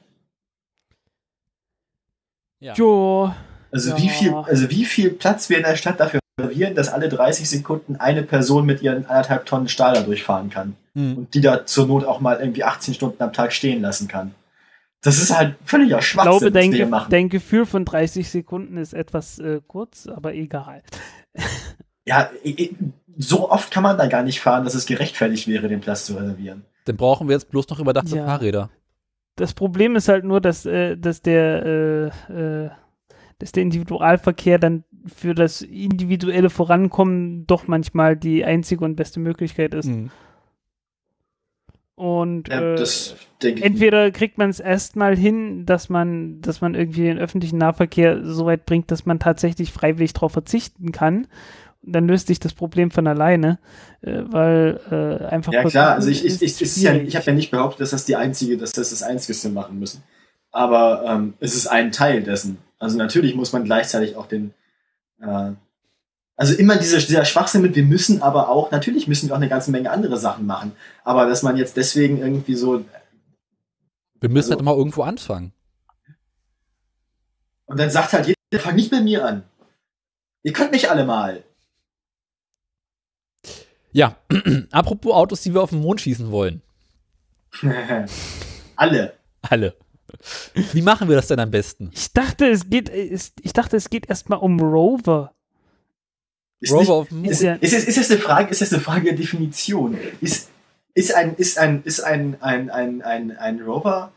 [2.60, 2.74] Ja.
[2.74, 3.34] jo.
[3.72, 3.98] Also Ja.
[3.98, 7.50] wie viel, also wie viel Platz wir in der Stadt dafür reservieren, dass alle 30
[7.50, 11.18] Sekunden eine Person mit ihren anderthalb Tonnen Stahl da durchfahren kann Hm.
[11.18, 14.34] und die da zur Not auch mal irgendwie 18 Stunden am Tag stehen lassen kann.
[15.02, 17.12] Das ist halt völliger Ich Schwachsinn, glaube, dein, was wir hier Ge machen.
[17.12, 20.84] dein Gefühl von 30 Sekunden ist etwas äh, kurz, aber egal.
[22.06, 22.30] Ja,
[23.18, 26.16] so oft kann man da gar nicht fahren, dass es gerechtfertigt wäre, den Platz zu
[26.16, 26.66] reservieren.
[26.86, 28.26] Dann brauchen wir jetzt bloß noch überdachte Ja.
[28.26, 28.70] Fahrräder.
[29.36, 32.70] Das Problem ist halt nur, dass, äh, dass der äh, äh,
[33.38, 39.74] dass der Individualverkehr dann für das individuelle Vorankommen doch manchmal die einzige und beste Möglichkeit
[39.74, 39.86] ist.
[39.86, 40.12] Hm.
[42.00, 42.86] Und Ja, äh,
[43.42, 48.46] entweder kriegt man es erstmal hin, dass man, dass man irgendwie den öffentlichen Nahverkehr so
[48.46, 51.28] weit bringt, dass man tatsächlich freiwillig darauf verzichten kann.
[51.86, 53.60] Und dann löst sich das Problem von alleine,
[54.00, 55.52] äh, weil äh, einfach.
[55.52, 58.16] Ja klar, also ich, ich, ich, ja, ich habe ja nicht behauptet, dass das die
[58.16, 60.02] einzige, dass das das Einzige ist, was wir machen müssen.
[60.52, 62.60] Aber ähm, es ist ein Teil dessen.
[62.78, 64.54] Also natürlich muss man gleichzeitig auch den,
[65.22, 65.52] äh,
[66.40, 69.50] also immer dieser, dieser Schwachsinn mit, wir müssen aber auch, natürlich müssen wir auch eine
[69.50, 70.72] ganze Menge andere Sachen machen.
[71.04, 72.86] Aber dass man jetzt deswegen irgendwie so,
[74.22, 75.52] Wir müssen Also- halt mal irgendwo anfangen.
[77.66, 79.44] und dann sagt halt jeder, fang nicht mit mir an.
[80.44, 81.44] Ihr könnt mich alle mal.
[83.92, 84.16] Ja,
[84.72, 86.62] apropos Autos, die wir auf den Mond schießen wollen.
[88.76, 89.14] Alle.
[89.42, 89.76] Alle.
[90.74, 91.90] Wie machen wir das denn am besten?
[91.94, 95.34] Ich dachte, es geht, es, ich dachte, es geht erstmal um Rover.
[96.62, 97.32] Ist, Rover nicht, auf dem Mond.
[97.32, 99.98] ist, ist, ist, ist das eine Frage, ist das eine Frage der Definition?
[100.22, 100.50] Ist,
[100.94, 104.12] ist ein, ist ein, ist ein, ein, ein, ein, ein Rover,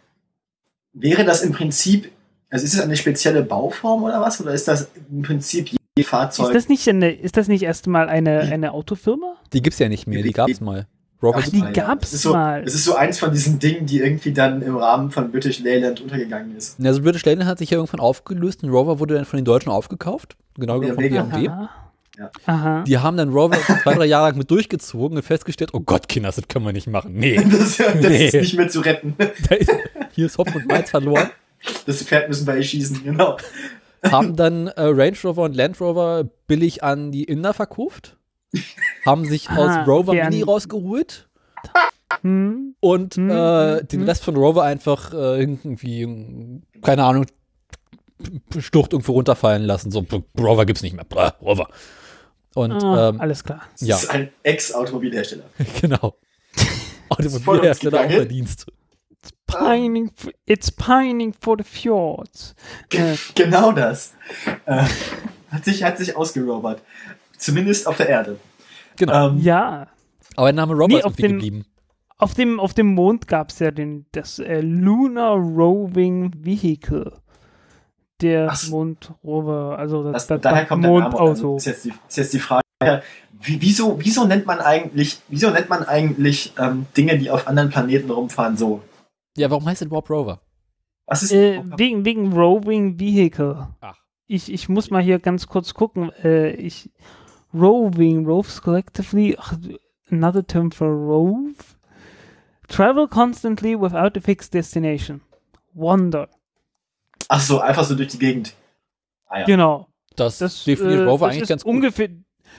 [0.92, 2.10] wäre das im Prinzip,
[2.50, 4.40] also ist es eine spezielle Bauform oder was?
[4.40, 6.52] Oder ist das im Prinzip je Ist Fahrzeug?
[6.52, 9.36] das nicht eine, ist das nicht erstmal eine, eine Autofirma?
[9.52, 10.86] Die gibt's ja nicht mehr, die gab's mal.
[11.22, 11.72] Rover Ach, die mal.
[11.72, 12.64] gab's Es ist so, mal.
[12.64, 16.00] Es ist so eins von diesen Dingen, die irgendwie dann im Rahmen von British Leyland
[16.00, 16.80] untergegangen ist.
[16.80, 19.44] Ja, Also British Leyland hat sich ja irgendwann aufgelöst und Rover wurde dann von den
[19.44, 20.36] Deutschen aufgekauft.
[20.58, 20.96] Genau Ja, von.
[20.96, 21.48] BMW.
[22.18, 22.82] Ja.
[22.84, 26.30] Die haben dann Rover zwei, drei Jahre lang mit durchgezogen und festgestellt, oh Gott, Kinder,
[26.30, 27.14] das können wir nicht machen.
[27.14, 28.26] Nee, Das, das Nee.
[28.26, 29.14] ist nicht mehr zu retten.
[29.50, 29.70] ist,
[30.12, 31.30] hier ist Hopf und Malz verloren.
[31.86, 33.36] Das Pferd müssen wir schießen, genau.
[34.04, 38.16] Haben dann äh, Range Rover und Land Rover billig an die Inder verkauft.
[39.06, 41.28] Haben sich Ah, aus Rover okay, Mini rausgeholt
[42.22, 42.74] Hm.
[42.80, 44.08] und Hm, äh, hm, den hm.
[44.08, 47.24] Rest von Rover einfach äh, irgendwie, keine Ahnung,
[48.58, 49.90] Stucht irgendwo runterfallen lassen.
[49.90, 50.04] So,
[50.38, 51.04] Rover gibt's nicht mehr.
[51.04, 51.68] Blah, Rover.
[52.54, 53.62] Und Ah, ähm, alles klar.
[53.78, 53.96] Das Ja.
[53.96, 55.44] ist ein Ex-Automobilhersteller.
[55.80, 56.14] genau.
[57.08, 58.10] Automobilhersteller auch.
[58.10, 58.66] Verdienst.
[59.46, 62.54] Pining, f- it's pining for the fjords.
[62.92, 64.14] Äh, Genau das.
[64.66, 64.84] Äh,
[65.50, 66.82] hat, sich, hat sich ausgerobert.
[67.36, 68.38] Zumindest auf der Erde.
[68.96, 69.28] Genau.
[69.30, 69.88] Ähm, ja,
[70.36, 71.66] Aber der Name Rover Nee, ist auf irgendwie dem- geblieben.
[72.18, 77.12] auf dem, auf dem Mond gab es ja den, das äh, Lunar Roving Vehicle.
[78.22, 78.68] Der Ach.
[78.68, 81.04] Mondrover, also das, Das, das, daher kommt der Name.
[81.06, 81.56] Also Mondauto.
[81.56, 82.62] ist, jetzt die, ist jetzt die Frage,
[83.40, 87.70] wie, wieso, wieso nennt man eigentlich, wieso nennt man eigentlich ähm, Dinge, die auf anderen
[87.70, 88.82] Planeten rumfahren, so?
[89.36, 90.40] Ja, warum heißt es überhaupt Rover?
[91.06, 93.68] Was ist Äh, wegen, wegen Roving Vehicle.
[93.80, 93.96] Ach.
[94.26, 96.10] Ich, ich muss mal hier ganz kurz gucken.
[96.22, 96.90] Äh, ich,
[97.52, 99.54] roving, roves collectively, ach,
[100.10, 101.54] another term for rove.
[102.68, 105.20] Travel constantly without a fixed destination.
[105.74, 106.28] Wander.
[107.28, 108.54] Ach so, einfach so durch die Gegend.
[109.26, 109.44] Ah, ja.
[109.46, 109.88] Genau.
[110.16, 111.74] Das, Das, definiert äh, Rover das eigentlich ist ganz gut.
[111.74, 112.08] ungefähr.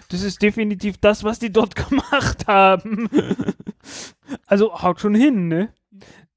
[0.10, 3.10] Das ist definitiv das, was die dort gemacht haben.
[4.48, 5.70] also haut schon hin, ne?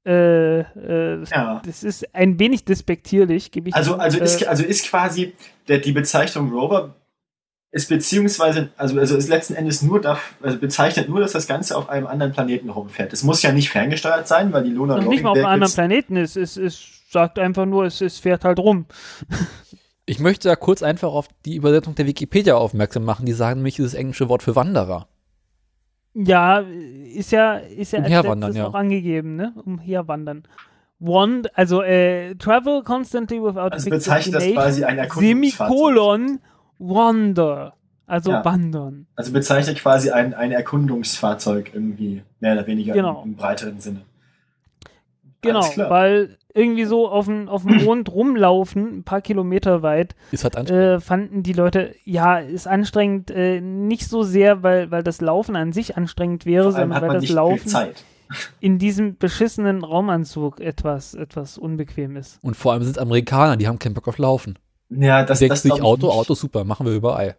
[0.05, 1.61] Äh, äh, Ja.
[1.65, 3.99] Das ist ein wenig despektierlich, gebe ich Also, zu.
[3.99, 5.33] also, ist, äh, also ist quasi
[5.67, 6.95] der, die Bezeichnung Rover
[7.71, 11.75] ist beziehungsweise, also, also ist letzten Endes nur da, also bezeichnet nur, dass das Ganze
[11.77, 13.11] auf einem anderen Planeten rumfährt.
[13.11, 15.73] Es muss ja nicht ferngesteuert sein, weil die Lunar noch nicht mal auf einem anderen
[15.73, 16.37] Planeten ist.
[16.37, 18.85] Es, es sagt einfach nur, es, es fährt halt rum.
[20.05, 23.25] Ich möchte da kurz einfach auf die Übersetzung der Wikipedia aufmerksam machen.
[23.25, 25.07] Die sagen nämlich dieses englische Wort für Wanderer.
[26.13, 28.67] Ja, ist ja, ist ja als Umherwandern, ja.
[28.67, 29.53] auch angegeben, ne?
[29.63, 30.43] Umherwandern.
[30.99, 35.67] Wand, also äh, travel constantly without a Also bezeichnet das quasi ein Erkundungsfahrzeug.
[35.67, 36.39] Semikolon,
[36.79, 37.73] wander.
[38.07, 38.43] Also Ja.
[38.45, 39.05] wandern.
[39.15, 43.21] Also bezeichnet quasi ein, ein Erkundungsfahrzeug irgendwie, mehr oder weniger Genau.
[43.23, 44.01] im, im breiteren Sinne.
[45.41, 50.43] Genau, weil irgendwie so auf dem, auf dem Mond rumlaufen, ein paar Kilometer weit, Ist
[50.43, 50.83] halt anstrengend.
[50.83, 55.55] äh, fanden die Leute, ja, ist anstrengend, äh, nicht so sehr, weil, weil das Laufen
[55.55, 58.03] an sich anstrengend wäre, sondern weil das nicht Laufen Zeit.
[58.59, 62.39] in diesem beschissenen Raumanzug etwas, etwas unbequem ist.
[62.41, 64.57] Und vor allem sind es Amerikaner, die haben keinen Bock auf Laufen.
[64.89, 66.15] Ja, das, Denkst das ich Auto, nicht.
[66.15, 67.35] Auto super, machen wir überall.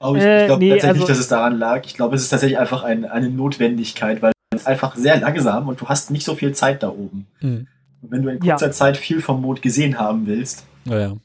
[0.00, 1.84] Aber ich, Äh, ich glaube nee, tatsächlich, also- dass es daran lag.
[1.84, 5.68] Ich glaube, es ist tatsächlich einfach ein, eine Notwendigkeit, weil es ist einfach sehr langsam
[5.68, 7.26] und du hast nicht so viel Zeit da oben.
[7.40, 7.66] Hm.
[8.02, 8.54] Und wenn du in Ja.
[8.54, 11.16] kurzer Zeit viel vom Mond gesehen haben willst, Naja.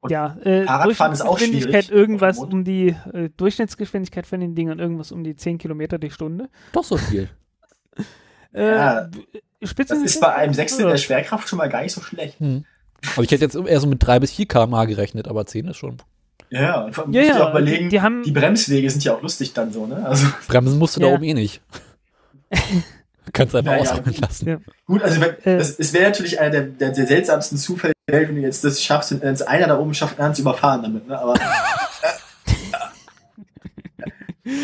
[0.00, 4.54] Und ja, äh, Fahrradfahren ist auch Durchschnittsgeschwindigkeit schwierig irgendwas um die äh, Durchschnittsgeschwindigkeit von den
[4.54, 6.48] Dingern irgendwas um die 10 Kilometer die Stunde.
[6.72, 7.28] Doch so viel.
[8.52, 9.10] Äh, Ja.
[9.62, 12.38] Spitzen das ist bei einem Sechstel der Schwerkraft schon mal gar nicht so schlecht.
[12.40, 12.64] Hm.
[13.14, 15.76] Aber ich hätte jetzt eher so mit 3 bis 4 km gerechnet, aber 10 ist
[15.78, 15.96] schon.
[16.50, 18.88] Ja, und vor allem Ja, musst du ja, auch überlegen, die- die haben- die Bremswege
[18.90, 20.04] sind ja auch lustig dann so, ne?
[20.06, 21.08] Also Bremsen musst du Ja.
[21.08, 21.60] da oben eh nicht.
[23.32, 24.18] Kannst einfach Naja, gut.
[24.20, 24.48] lassen.
[24.48, 24.58] Ja.
[24.86, 25.58] gut, also wenn, Äh.
[25.58, 28.64] das, es wäre natürlich einer der, der, der seltsamsten Zufälle, der Welt, wenn du jetzt
[28.64, 31.18] das schaffst und wenn es einer da oben schafft, einen zu überfahren damit, ne?
[31.18, 31.34] Aber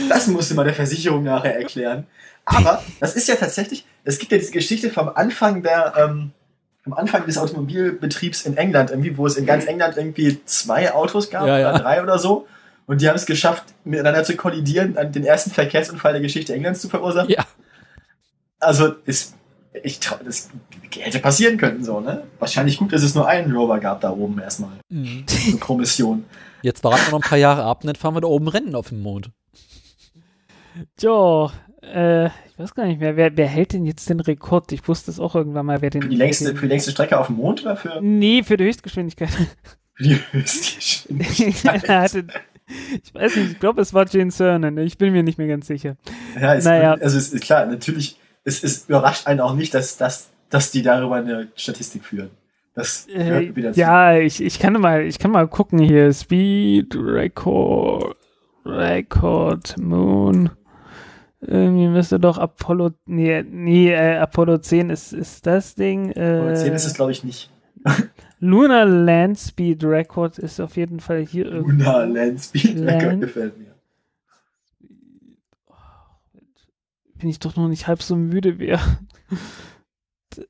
[0.08, 2.06] das musst du mal der Versicherung nachher erklären.
[2.44, 6.32] Aber das ist ja tatsächlich, es gibt ja diese Geschichte vom Anfang der, ähm,
[6.84, 11.30] am Anfang des Automobilbetriebs in England, irgendwie, wo es in ganz England irgendwie zwei Autos
[11.30, 11.70] gab Ja, ja.
[11.70, 12.46] oder drei oder so.
[12.86, 16.80] Und die haben es geschafft, miteinander zu kollidieren, an den ersten Verkehrsunfall der Geschichte Englands
[16.80, 17.30] zu verursachen.
[17.30, 17.44] Ja.
[18.62, 19.34] Also, ist,
[19.82, 20.50] ich trau, das
[20.96, 22.24] hätte passieren können, so, ne?
[22.38, 24.78] Wahrscheinlich gut, dass es nur einen Rover gab da oben erstmal.
[24.88, 25.24] Mhm.
[25.46, 26.24] Eine Promission.
[26.62, 28.74] Jetzt warten wir noch ein paar Jahre ab und dann fahren wir da oben Rennen
[28.74, 29.30] auf dem Mond.
[31.00, 31.50] Jo,
[31.82, 34.70] äh, ich weiß gar nicht mehr, wer, wer hält denn jetzt den Rekord?
[34.72, 36.02] Ich wusste es auch irgendwann mal, wer den.
[36.02, 38.56] Für die längste, den, für die längste Strecke auf dem Mond oder für, Nee, für
[38.56, 39.30] die Höchstgeschwindigkeit.
[39.94, 40.16] für die
[41.88, 42.26] hatte
[43.04, 44.78] ich weiß nicht, ich glaube, es war Gene Cernan.
[44.78, 45.96] Ich bin mir nicht mehr ganz sicher.
[46.40, 46.94] Ja, Naja.
[46.94, 50.82] also es ist klar, natürlich, es, es überrascht einen auch nicht, dass, dass, dass die
[50.82, 52.30] darüber eine Statistik führen.
[52.74, 53.80] Das Äh, wieder zu.
[53.80, 56.12] ja, ich, ich kann mal, ich kann mal gucken hier.
[56.12, 58.16] Speed Record,
[58.64, 60.50] Record Moon.
[61.40, 66.12] Irgendwie müsste doch Apollo, nee, nee, äh, Apollo 10 ist, ist das Ding.
[66.12, 67.50] Äh, Aber 10 ist es, glaube ich, nicht.
[68.38, 71.70] Lunar Land Speed Record ist auf jeden Fall hier irgendwo.
[71.70, 73.02] Luna Land Speed Land.
[73.02, 73.71] Record gefällt mir.
[77.22, 78.80] Bin ich doch noch nicht halb so müde wie er.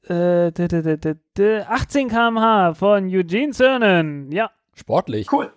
[0.09, 4.31] Äh, d- d- d- d- d- 18 km/h von Eugene Cernan.
[4.31, 4.53] Ja.
[4.75, 5.31] Sportlich.
[5.33, 5.53] Cool.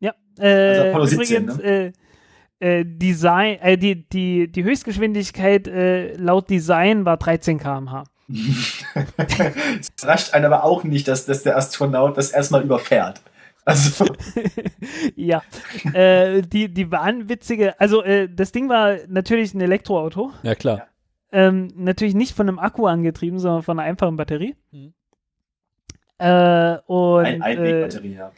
[0.00, 1.92] Ja, Also äh, Apollo 17, übrigens, äh,
[2.60, 8.04] äh, Design, äh, die, die, die Höchstgeschwindigkeit äh, laut Design war 13 km/h.
[8.26, 13.20] es überrascht einen aber auch nicht, dass, dass der Astronaut das erstmal überfährt.
[13.66, 14.06] Also,
[15.16, 15.42] ja,
[15.92, 20.86] äh, die, die wahnwitzige, also äh, das Ding war natürlich ein Elektroauto, Ja, klar.
[21.32, 24.54] ähm, natürlich nicht von einem Akku angetrieben, sondern von einer einfachen Batterie.
[24.70, 24.94] Mhm.
[26.18, 28.32] Äh, und, ein äh, Einwegbatterie, ja.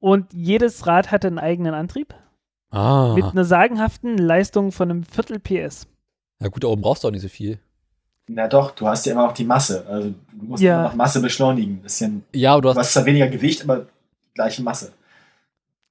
[0.00, 2.14] und jedes Rad hatte einen eigenen Antrieb
[2.70, 3.12] Ah.
[3.14, 5.86] mit einer sagenhaften Leistung von einem Viertel PS.
[6.40, 7.58] Ja gut, da oben brauchst du auch nicht so viel.
[8.28, 9.84] Na doch, du hast ja immer noch die Masse.
[9.86, 10.80] Also du musst Ja.
[10.80, 11.82] immer noch Masse beschleunigen.
[11.84, 12.00] Ist
[12.34, 12.76] ja du du hast.
[12.78, 13.86] hast zwar weniger Gewicht, aber
[14.34, 14.92] gleiche Masse.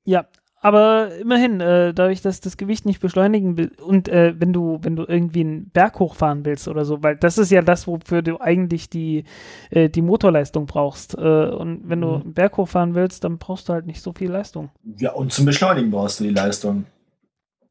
[0.04, 0.26] Ja,
[0.64, 4.96] aber immerhin, äh, dadurch, dass das Gewicht nicht beschleunigen will und äh, wenn du, wenn
[4.96, 8.40] du irgendwie einen Berg hochfahren willst oder so, weil das ist ja das, wofür du
[8.40, 9.24] eigentlich die,
[9.72, 11.16] äh, die Motorleistung brauchst.
[11.16, 11.20] Äh,
[11.50, 12.22] und wenn du Mhm.
[12.22, 14.70] einen Berg hochfahren willst, dann brauchst du halt nicht so viel Leistung.
[14.98, 16.86] Ja, und zum Beschleunigen brauchst du die Leistung.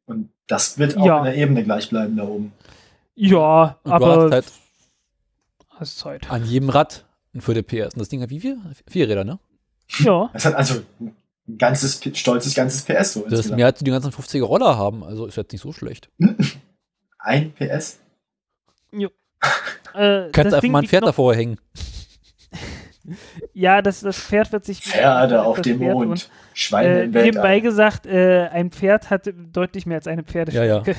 [0.07, 1.19] Und das wird auch Ja.
[1.19, 2.53] in der Ebene gleich bleiben da oben.
[3.15, 4.53] Ja, Und du aber hast halt
[5.69, 6.29] hast Zeit.
[6.31, 7.95] an jedem Rad ein Viertel PS.
[7.95, 8.59] Und das Ding hat wie viel?
[8.89, 9.39] Vier Räder, ne?
[9.99, 11.15] Ja, Das hat also ein
[11.59, 15.03] ganzes, stolzes ganzes PS so Das ist mehr als die ganzen 50er Roller haben.
[15.03, 16.11] Also ist jetzt nicht so schlecht.
[17.19, 18.01] Ein PS?
[19.95, 21.59] äh, Kannst einfach Ding mal ein Pferd davor hängen.
[23.53, 26.31] Ja, das, das Pferd wird sich Pferde auf dem Pferd Mond.
[26.55, 27.61] Schweine Äh, im nebenbei Weltall.
[27.61, 30.95] gesagt, äh, ein Pferd hat deutlich mehr als eine Pferdestärke.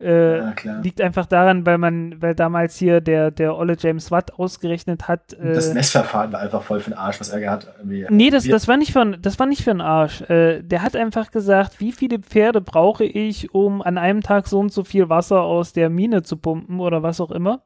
[0.00, 0.54] Äh, Ja.
[0.82, 5.34] Liegt einfach daran, weil man, weil damals hier der, der Olle James Watt ausgerechnet hat.
[5.34, 7.74] Und das Äh, Messverfahren war einfach voll für den Arsch, was er gehabt hat.
[7.84, 10.22] Nee, das, das war nicht für, ein- das war nicht für einen Arsch.
[10.22, 14.58] Äh, der hat einfach gesagt, wie viele Pferde brauche ich, um an einem Tag so
[14.58, 17.62] und so viel Wasser aus der Mine zu pumpen oder was auch immer.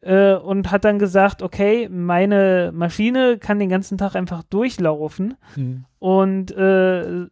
[0.00, 5.34] Äh, und hat dann gesagt, okay, meine Maschine kann den ganzen Tag einfach durchlaufen.
[5.98, 7.26] und äh,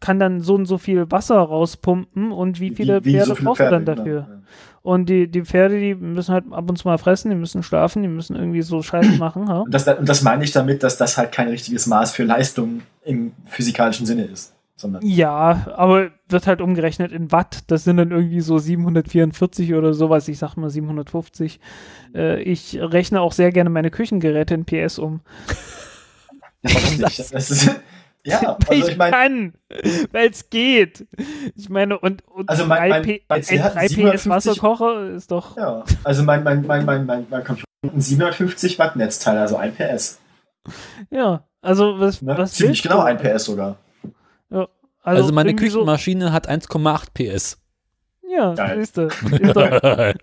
[0.00, 3.60] kann dann so und so viel Wasser rauspumpen und wie viele wie Pferde so brauchst
[3.60, 4.22] du dann Pferde, dafür?
[4.22, 4.36] genau.
[4.86, 8.02] Und die, die Pferde, die müssen halt ab und zu mal fressen, die müssen schlafen,
[8.02, 9.48] die müssen irgendwie so Scheiße machen.
[9.48, 9.62] Ha?
[9.62, 12.82] Und das, und das meine ich damit, dass das halt kein richtiges Maß für Leistung
[13.04, 14.54] im physikalischen Sinne ist.
[14.76, 17.64] Sondern Ja, aber wird halt umgerechnet in Watt.
[17.66, 20.28] Das sind dann irgendwie so 744 oder sowas.
[20.28, 21.58] Ich sag mal 750.
[22.14, 25.20] Äh, ich rechne auch sehr gerne meine Küchengeräte in PS um.
[26.62, 27.32] ja, nicht?
[27.32, 27.74] Das ist,
[28.26, 29.54] ja, Weil also ich meine, kann,
[30.12, 31.06] weil es geht.
[31.54, 33.94] Ich meine, und, und Also mein- 3 mein- P- mein ein Ziel hat 3 PS
[33.94, 35.56] 750 Wasserkocher ist doch.
[35.56, 39.56] ja, also mein, mein, mein, mein, mein, mein Computer hat ein 750 Watt Netzteil, also
[39.56, 40.18] ein PS.
[41.10, 42.36] Ja, also was, Ne?
[42.36, 43.02] was Ziemlich genau du?
[43.02, 43.76] ein PS sogar.
[44.50, 44.66] Ja,
[45.02, 47.58] Also, meine irgendwie so- Küchenmaschine hat 1,8 PS.
[48.28, 48.78] Ja, Geil.
[48.80, 49.02] siehst du.
[49.06, 50.16] Ist doch, sag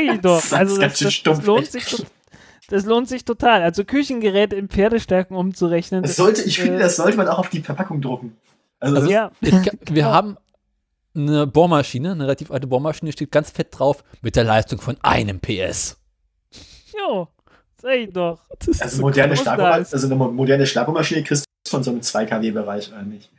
[0.00, 0.36] ich doch.
[0.40, 1.84] Das ist Also ganz das, schön das, stumpf, das lohnt sich
[2.72, 3.62] das lohnt sich total.
[3.62, 6.02] Also Küchengeräte in Pferdestärken umzurechnen.
[6.02, 8.36] Das sollte, ich äh, finde, das sollte man auch auf die Verpackung drucken.
[8.80, 9.54] Also, Also- ja, Ich,
[9.90, 10.36] wir haben
[11.14, 15.38] eine Bohrmaschine, eine relativ alte Bohrmaschine, steht ganz fett drauf mit der Leistung von einem
[15.40, 15.98] PS.
[16.98, 17.28] jo,
[17.80, 18.40] sag ich doch.
[18.58, 22.00] Das ist also so moderne also eine mo- moderne Schlagbohrmaschine kriegst du von so einem
[22.02, 23.30] 2 kW-Bereich oder nicht?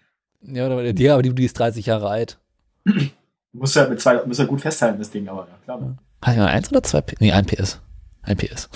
[0.42, 2.38] Ja, aber die, aber die, die ist 30 Jahre alt.
[3.54, 5.96] Muss ja mit zwei, muss ja gut festhalten, das Ding, aber ja, klar.
[6.24, 7.20] Hat ja eins oder zwei PS?
[7.20, 7.80] Nee, ein PS.
[8.24, 8.68] Ein PS.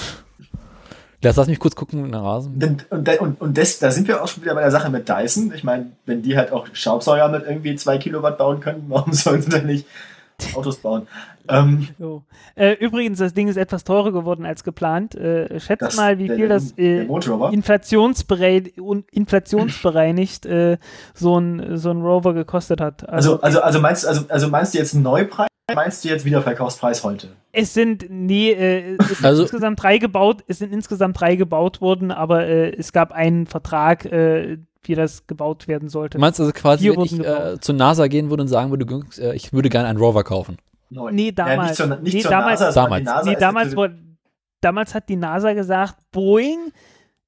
[1.24, 2.62] Lass, lass mich kurz gucken mit dem Rasen.
[2.62, 5.10] Und, und, und, und das, da sind wir auch schon wieder bei der Sache mit
[5.10, 5.52] Dyson.
[5.56, 9.42] Ich meine, wenn die halt auch Staubsauger mit irgendwie 2 Kilowatt bauen können, warum sollen
[9.42, 9.86] sie dann nicht
[10.54, 11.08] Autos bauen?
[11.50, 12.24] Ähm, Jo.
[12.56, 15.16] Äh, übrigens, das Ding ist etwas teurer geworden als geplant.
[15.16, 17.28] Äh, schätzt das, mal, wie der, viel das äh, und
[19.12, 20.78] inflationsbereinigt äh,
[21.14, 23.08] so, ein, so ein Rover gekostet hat.
[23.10, 25.48] Also, also, also meinst du, also, also meinst du jetzt einen Neupreis?
[25.74, 27.30] Meinst du jetzt Wiederverkaufspreis heute?
[27.52, 31.82] Es sind nee, äh, es sind Also- insgesamt drei gebaut, es sind insgesamt drei gebaut
[31.82, 36.18] worden, aber äh, es gab einen Vertrag, äh, wie das gebaut werden sollte.
[36.18, 38.86] Du meinst also quasi, Hier wenn ich äh, zur NASA gehen würde und sagen würde,
[38.90, 40.58] Jungs, äh, ich würde gerne einen Rover kaufen.
[40.90, 41.68] Nee, Ja, damals.
[41.70, 43.00] nicht zur, nicht Nee, zur damals- NASA, Damals.
[43.02, 43.98] die NASA nee, damals, wurde,
[44.62, 46.72] damals hat die NASA gesagt, Boeing,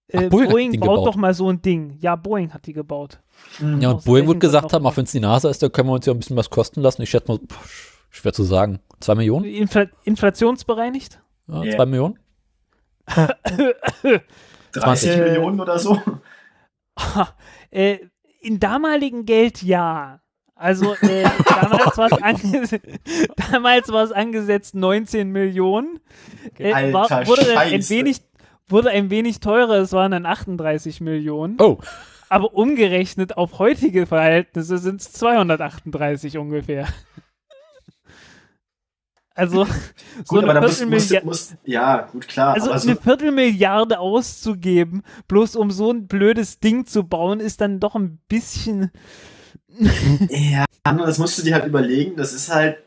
[0.07, 1.07] äh, Ach, Boeing Boeing baut gebaut.
[1.07, 1.97] doch mal so ein Ding.
[1.99, 3.19] Ja, Boeing hat die gebaut.
[3.59, 3.81] Mhm.
[3.81, 5.89] Ja, Aus und Boeing wird gesagt haben, auch wenn es die NASA ist, da können
[5.89, 7.01] wir uns ja ein bisschen was kosten lassen.
[7.01, 8.80] Ich schätze mal, pff, schwer zu sagen.
[9.01, 9.45] Zwei Millionen?
[9.45, 11.21] Infl inflationsbereinigt?
[11.47, 11.76] Ja, Ja.
[11.76, 12.17] Zwei Millionen?
[14.73, 15.99] 30 Äh, Millionen oder so.
[17.71, 17.97] äh,
[18.41, 20.21] in damaligen Geld ja.
[20.55, 22.76] Also äh, damals war es
[23.51, 25.99] damals angesetzt 19 Millionen.
[26.57, 28.21] Äh, war, Alter wurde dann ein wenig
[28.67, 31.57] wurde ein wenig teurer, es waren dann 38 Millionen.
[31.59, 31.80] Oh,
[32.27, 36.88] Aber umgerechnet auf heutige Verhältnisse sind es 238 ungefähr.
[39.40, 39.66] Also
[40.26, 42.56] so Gut, eine Viertelmilliarde, muss, ja, gut, klar.
[42.56, 47.61] also aber so, eine Viertelmilliarde auszugeben, bloß um so ein blödes Ding zu bauen, ist
[47.61, 48.91] dann doch ein bisschen.
[50.30, 52.18] ja, das musst du dir halt überlegen.
[52.18, 52.80] Das ist halt.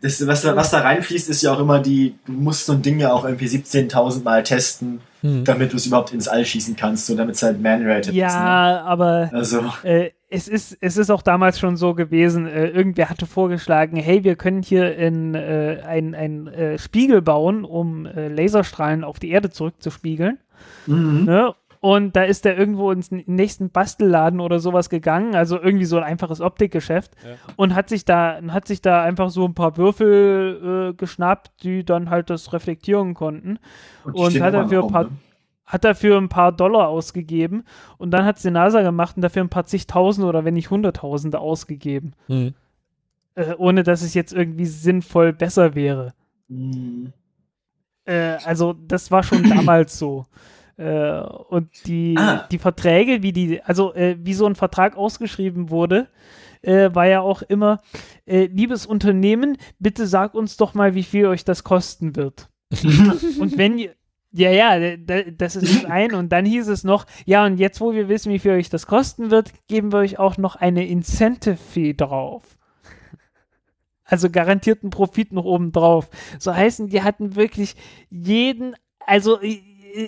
[0.00, 2.18] Das, was, da, was da reinfließt, ist ja auch immer die.
[2.24, 5.42] Du musst so ein Ding ja auch irgendwie 17.000 Mal testen, hm.
[5.42, 8.12] damit du es überhaupt ins All schießen kannst, so damit es halt man-rated ist.
[8.12, 8.18] Ne?
[8.18, 13.08] Ja, aber Also, äh, es, ist, es ist auch damals schon so gewesen, äh, irgendwer
[13.08, 18.28] hatte vorgeschlagen, hey, wir können hier in, äh, ein, ein äh, Spiegel bauen, um äh,
[18.28, 20.36] Laserstrahlen auf die Erde zurückzuspiegeln.
[20.86, 21.24] mhm.
[21.24, 21.54] Ne?
[21.84, 26.02] Und da ist er irgendwo ins nächsten Bastelladen oder sowas gegangen, also irgendwie so ein
[26.02, 27.34] einfaches Optikgeschäft Ja.
[27.56, 31.84] und hat sich da hat sich da einfach so ein paar Würfel äh, geschnappt, die
[31.84, 33.58] dann halt das reflektieren konnten.
[34.04, 35.10] und stehen hat dafür ein paar- ne?
[35.66, 37.64] Hat dafür ein paar Dollar ausgegeben
[37.98, 40.70] und dann hat es die NASA gemacht und dafür ein paar zigtausende oder wenn nicht
[40.70, 42.54] hunderttausende ausgegeben, Hm.
[43.34, 46.14] äh, ohne dass es jetzt irgendwie sinnvoll besser wäre.
[46.48, 47.12] Mhm.
[48.06, 50.24] Äh, also das war schon damals so.
[50.76, 52.46] Äh, und die, Ah.
[52.50, 56.08] die Verträge, wie die, also äh, wie so ein Vertrag ausgeschrieben wurde,
[56.62, 57.80] äh, war ja auch immer,
[58.26, 62.48] äh, liebes Unternehmen, bitte sag uns doch mal, wie viel euch das kosten wird.
[63.38, 63.94] und wenn ihr,
[64.32, 67.80] ja, ja, da- das ist das ein und dann hieß es noch, ja, und jetzt,
[67.80, 70.86] wo wir wissen, wie viel euch das kosten wird, geben wir euch auch noch eine
[70.88, 72.42] Incentive-Fee drauf.
[74.04, 76.10] Also garantierten Profit noch oben drauf.
[76.38, 77.74] So heißen, die hatten wirklich
[78.10, 78.74] jeden,
[79.06, 79.40] also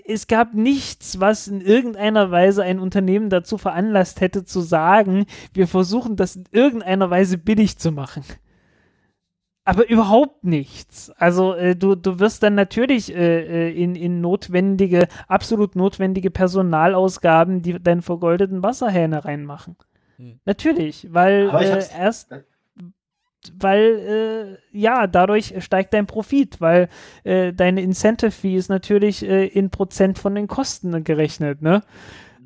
[0.07, 5.69] es gab nichts, was in irgendeiner Weise ein Unternehmen dazu veranlasst hätte zu sagen, wir
[5.69, 8.25] versuchen das in irgendeiner Weise billig zu machen.
[9.65, 11.11] Aber überhaupt nichts.
[11.19, 17.63] Also äh, du, du wirst dann natürlich äh, äh, in, in notwendige, absolut notwendige Personalausgaben
[17.63, 19.77] die deinen vergoldeten Wasserhähne reinmachen.
[20.19, 20.39] Hm.
[20.45, 22.33] Natürlich, weil äh, erst
[23.59, 26.89] weil äh, ja, dadurch steigt dein Profit, weil
[27.25, 31.83] äh, deine Incentive Fee ist natürlich äh, in Prozent von den Kosten gerechnet, ne?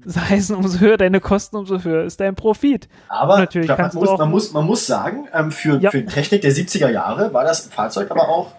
[0.05, 2.89] Das heißt, umso höher deine Kosten, umso höher ist dein Profit.
[3.09, 5.91] Aber Natürlich ich glaub, man, muss, man, muss, man muss sagen, ähm, für, Ja.
[5.91, 8.53] für Technik der 70er Jahre war das Fahrzeug aber auch,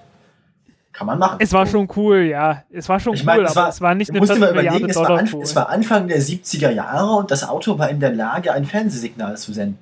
[0.93, 1.37] kann man machen.
[1.39, 2.63] Es war schon cool, ja.
[2.69, 4.37] Es war schon Ich cool, meine, es aber war- es war nicht eine musst dir
[4.37, 5.41] mal Viertelmilliarde überlegen, es war, cool.
[5.43, 9.35] es war Anfang der 70er Jahre und das Auto war in der Lage, ein Fernsehsignal
[9.37, 9.79] zu senden.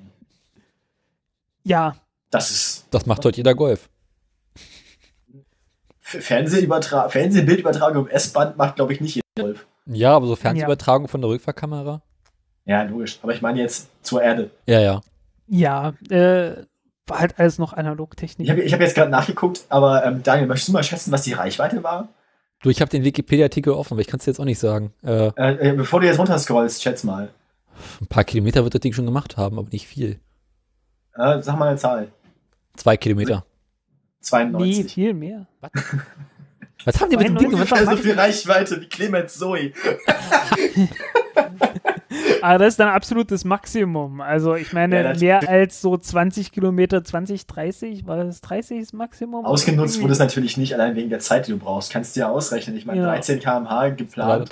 [1.62, 1.94] ja,
[2.30, 3.88] Das ist Das macht heute jeder Golf.
[6.00, 9.66] Fernsehübertra Fernsehbildübertragung im S-Band macht, glaube ich, nicht jeder Golf.
[9.86, 12.02] Ja, aber so Fernsehübertragung von der Rückfahrkamera?
[12.64, 13.18] Ja, logisch.
[13.22, 14.50] Aber ich meine jetzt zur Erde.
[14.66, 15.00] Ja, ja.
[15.48, 16.64] ja, äh,
[17.06, 18.44] war halt alles noch Analogtechnik.
[18.46, 21.22] Ich habe ich hab jetzt gerade nachgeguckt, aber ähm, Daniel, möchtest du mal schätzen, was
[21.22, 22.08] die Reichweite war?
[22.62, 24.92] Du, ich habe den Wikipedia-Artikel offen, aber ich kann es dir jetzt auch nicht sagen.
[25.02, 27.30] Äh, Äh, äh, bevor du jetzt runterscrollst, schätz mal.
[28.00, 30.20] ein paar Kilometer wird das Ding schon gemacht haben, aber nicht viel.
[31.14, 32.12] Äh, sag mal eine Zahl.
[32.80, 33.44] Zwei Kilometer.
[33.44, 34.92] nee, 92.
[34.94, 35.46] viel mehr.
[36.86, 37.70] Was haben die mit dem Ding gemacht?
[37.70, 39.72] Ungefähr so viel Reichweite wie Clemens Zoe.
[42.40, 44.22] Aber das ist dann absolutes Maximum.
[44.22, 48.92] Also ich meine, Ja, mehr als so 20 Kilometer, 20, 30, war das 30 das
[48.94, 49.44] Maximum?
[49.44, 51.92] Ausgenutzt wurde es natürlich nicht, allein wegen der Zeit, die du brauchst.
[51.92, 52.76] Kannst du ja ausrechnen.
[52.78, 53.06] Ich meine, Ja.
[53.08, 54.50] 13 km/h geplant.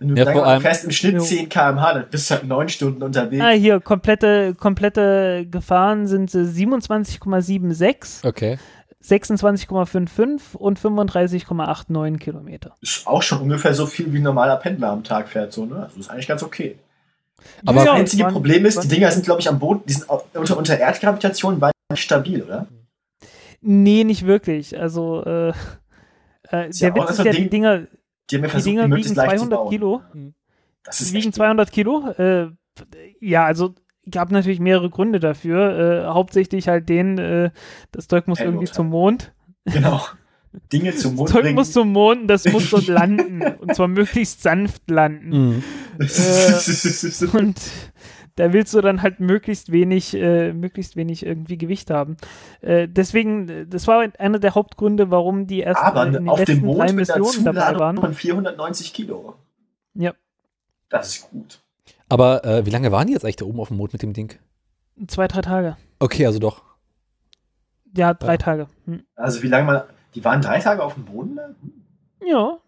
[0.00, 1.20] Wenn du Ja, vor allem- fährst im Schnitt Jo.
[1.20, 3.44] 10 km/h, dann bist du halt 9 Stunden unterwegs.
[3.44, 8.58] Ah, hier, komplette, komplette Gefahren sind äh, 27,76, Okay.
[9.02, 12.74] 26,55 und 35,89 Kilometer.
[12.80, 15.52] Ist auch schon ungefähr so viel wie ein normaler Pendler am Tag fährt.
[15.52, 15.84] So, ne?
[15.84, 16.76] Also ist eigentlich ganz okay.
[17.64, 19.92] Aber- das Ja, einzige waren- Problem ist, die Dinger sind, glaube ich, am Boden, die
[19.94, 22.66] sind unter, unter Erdgravitation weit nicht stabil, oder?
[23.62, 24.78] Nee, nicht wirklich.
[24.78, 25.52] Also, äh, äh,
[26.70, 27.82] ja der auch Witz ist ja, die Ding, Dinger,
[28.30, 29.70] Die haben ja die versucht, Dinger die wiegen leicht zu 200 bauen.
[29.70, 30.02] Kilo.
[30.84, 32.08] Das Die ist wiegen echt 200 Kilo.
[32.18, 32.50] Äh,
[33.20, 33.74] ja, also
[34.10, 36.04] gab natürlich mehrere Gründe dafür.
[36.04, 37.50] Äh, hauptsächlich halt den, äh,
[37.92, 38.74] das Zeug muss Payload irgendwie halt.
[38.74, 39.32] zum Mond.
[39.66, 40.00] Genau.
[40.72, 41.54] Dinge zum Das Mond Zeug bringen.
[41.54, 43.42] muss zum Mond, das muss dort landen.
[43.60, 45.62] Und zwar möglichst sanft landen.
[46.00, 46.06] Mhm.
[46.06, 47.60] Äh, Und
[48.36, 52.16] da willst du dann halt möglichst wenig, äh, möglichst wenig irgendwie Gewicht haben.
[52.60, 56.64] Äh, deswegen, das war einer der Hauptgründe, warum die erst Aber in den auf dem
[56.64, 57.96] letzten drei Mond mit einer Missionen dabei waren.
[57.98, 59.34] von 490 Kilo.
[59.94, 60.14] Ja.
[60.88, 61.60] Das ist gut.
[62.08, 64.12] Aber äh, wie lange waren die jetzt eigentlich da oben auf dem Mond mit dem
[64.12, 64.32] Ding?
[65.06, 65.76] Zwei, drei Tage.
[65.98, 66.62] Okay, also doch.
[67.96, 68.36] Ja, drei Ja.
[68.38, 68.66] Tage.
[68.86, 69.02] Hm.
[69.16, 69.82] Also wie lange man.
[70.14, 71.46] Die waren drei Tage auf dem Boden da?
[71.60, 71.72] Hm,
[72.26, 72.58] Ja,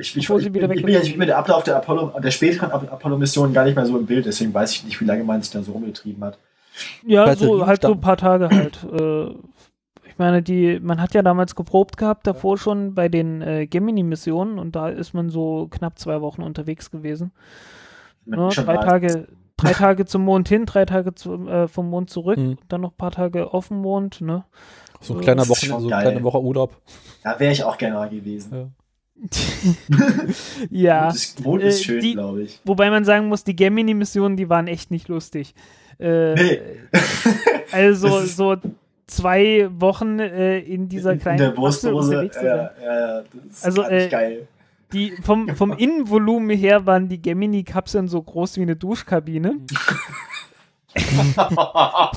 [0.00, 2.70] Ich, ich, ich, ich, bin ja- ich bin mit der Ablauf der Apollo, der späteren
[2.72, 5.42] Ap- Apollo-Mission gar nicht mehr so im Bild, deswegen weiß ich nicht, wie lange man
[5.42, 6.38] sich da so rumgetrieben hat.
[7.06, 8.78] ja, Batterien so halt so ein paar Tage halt.
[8.98, 9.26] äh,
[10.08, 14.58] ich meine, die, man hat ja damals geprobt gehabt, davor schon bei den äh, Gemini-Missionen
[14.58, 17.32] und da ist man so knapp zwei Wochen unterwegs gewesen.
[18.26, 22.38] Schon drei Tage, drei Tage zum Mond hin, drei Tage zum, äh, vom Mond zurück,
[22.38, 22.58] Mhm.
[22.68, 24.44] dann noch ein paar Tage auf dem Mond, ne?
[25.00, 26.76] So ein kleiner ist Wochen, so eine kleine Woche Urlaub.
[27.24, 28.54] Da wäre ich auch gerne mal gewesen.
[28.54, 28.66] Ja.
[30.70, 32.60] ja, ist, Mond ist Äh, schön, die- glaube ich.
[32.64, 35.54] wobei man sagen muss, die Gemini-Missionen, die waren echt nicht lustig.
[35.98, 36.60] Äh, Nee.
[37.72, 38.56] Also Das ist- so
[39.06, 42.30] zwei Wochen äh, in dieser in, in kleinen der Brustdose.
[42.34, 44.48] Ja, ja, ja, das ist Also, nicht äh, geil.
[44.92, 49.58] Die, vom, vom Innenvolumen her waren die Gemini-Kapseln so groß wie eine Duschkabine.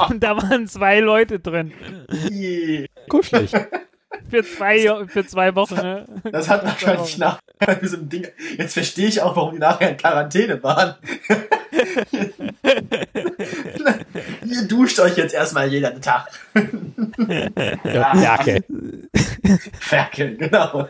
[0.09, 1.71] Und da waren zwei Leute drin.
[2.31, 3.51] Ih, Kuschelig.
[4.29, 5.75] Für zwei, für zwei Wochen.
[5.75, 6.05] Ne?
[6.31, 7.39] das hat wahrscheinlich nach
[7.83, 8.27] so einem Ding.
[8.57, 10.95] Jetzt verstehe ich auch, warum die nachher in Quarantäne waren.
[14.45, 16.27] Ihr duscht euch jetzt erstmal jeden Tag.
[16.55, 18.63] ja, Werke.
[19.79, 20.87] Ferkel, genau.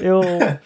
[0.00, 0.22] Jo.
[0.22, 0.58] Ja,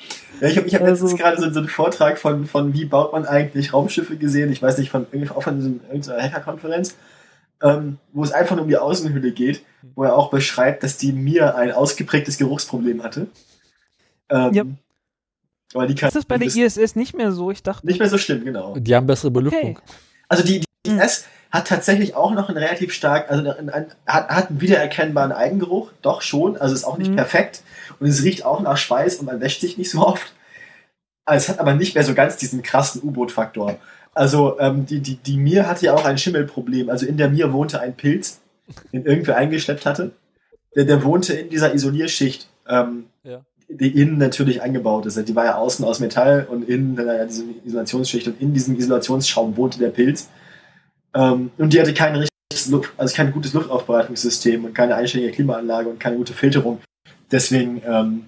[0.49, 3.13] ich habe ich hab Also- letztens gerade so, so einen Vortrag von, von wie baut
[3.13, 4.53] man eigentlich Raumschiffe gesehen.
[4.53, 6.97] Ich weiß nicht, von auch von so einer- irgendeiner Hackerkonferenz,
[7.63, 9.63] ähm, wo es einfach nur um die Außenhülle geht,
[9.95, 13.27] wo er auch beschreibt, dass die Mir ein ausgeprägtes Geruchsproblem hatte.
[14.29, 14.65] Ähm, Ja.
[15.75, 17.51] Aber die kann Ist das bei der ISS nicht mehr so?
[17.53, 18.75] Ich dachte, nicht mehr so schlimm, genau.
[18.77, 19.77] Die haben bessere Belüftung.
[19.79, 19.83] okay.
[20.29, 20.99] Also die, die Hm.
[21.01, 25.33] ISS hat tatsächlich auch noch einen relativ stark, also einen, einen, hat, hat einen wiedererkennbaren
[25.33, 27.17] Eigengeruch, doch schon, also ist auch nicht Mhm.
[27.17, 27.63] perfekt
[27.99, 30.33] und es riecht auch nach Schweiß und man wäscht sich nicht so oft.
[31.25, 33.79] Also es hat aber nicht mehr so ganz diesen krassen U-Boot-Faktor.
[34.15, 36.91] Also ähm, die, die, die Mir hatte ja auch ein Schimmelproblem.
[36.91, 38.41] Also in der Mir wohnte ein Pilz,
[38.93, 40.13] den irgendwer eingeschleppt hatte.
[40.77, 43.43] Der, der wohnte in dieser Isolierschicht, ähm, Ja.
[43.69, 45.17] die innen natürlich eingebaut ist.
[45.29, 49.57] Die war ja außen aus Metall und innen ja diese Isolationsschicht und in diesem Isolationsschaum
[49.57, 50.29] wohnte der Pilz.
[51.15, 55.89] Ähm, und die hatte kein richtiges Luft, also kein gutes Luftaufbereitungssystem und keine einstellige Klimaanlage
[55.89, 56.81] und keine gute Filterung.
[57.33, 58.27] Deswegen, ähm,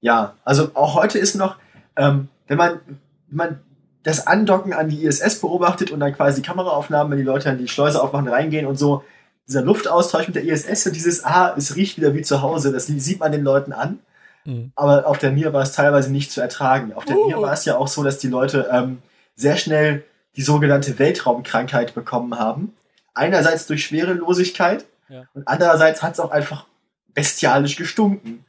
[0.00, 1.56] ja, also auch heute ist noch,
[1.96, 2.80] ähm, wenn man,
[3.28, 3.60] wenn man
[4.02, 7.58] das Andocken an die ISS beobachtet und dann quasi die Kameraaufnahmen, wenn die Leute dann
[7.58, 9.04] die Schleuse aufmachen, reingehen und so,
[9.48, 12.86] dieser Luftaustausch mit der ISS und dieses, ah, es riecht wieder wie zu Hause, das
[12.86, 13.98] sieht man den Leuten an.
[14.44, 14.72] Mhm.
[14.74, 16.92] Aber auf der Mir war es teilweise nicht zu ertragen.
[16.92, 17.28] Auf der Uh.
[17.28, 18.98] Mir war es ja auch so, dass die Leute ähm,
[19.36, 20.04] sehr schnell
[20.36, 22.74] die sogenannte Weltraumkrankheit bekommen haben.
[23.14, 25.24] Einerseits durch Schwerelosigkeit Ja.
[25.34, 26.66] und andererseits hat es auch einfach
[27.14, 28.44] bestialisch gestunken.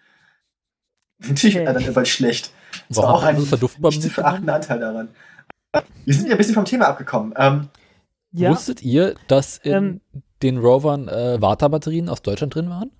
[1.19, 1.65] Natürlich Okay.
[1.65, 2.51] war dann immer schlecht.
[2.89, 5.09] Das Warum war auch ein nicht zu verachtender Anteil daran.
[6.05, 7.33] Wir sind ja ein bisschen vom Thema abgekommen.
[7.37, 7.69] Ähm,
[8.31, 10.01] Ja, Wusstet ihr, dass in Ähm.
[10.41, 12.91] den Rovern äh, Vata-Batterien aus Deutschland drin waren?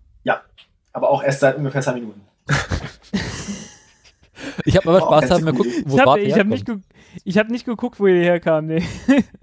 [0.96, 2.22] aber auch erst seit ungefähr zwei Minuten.
[4.66, 5.58] Ich habe aber Oh, Spaß haben, mal cool.
[5.58, 6.52] gucken, wo ich habe Vata ich hab herkommt.
[6.52, 6.78] nicht, ge-
[7.24, 8.68] ich hab nicht geguckt, wo ihr herkam.
[8.68, 8.84] Nee.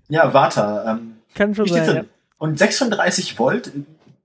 [0.09, 0.93] Ja, Vata.
[0.93, 1.87] Ähm, Kann schon sein.
[1.87, 2.09] drin.
[2.39, 3.73] Und 36 Volt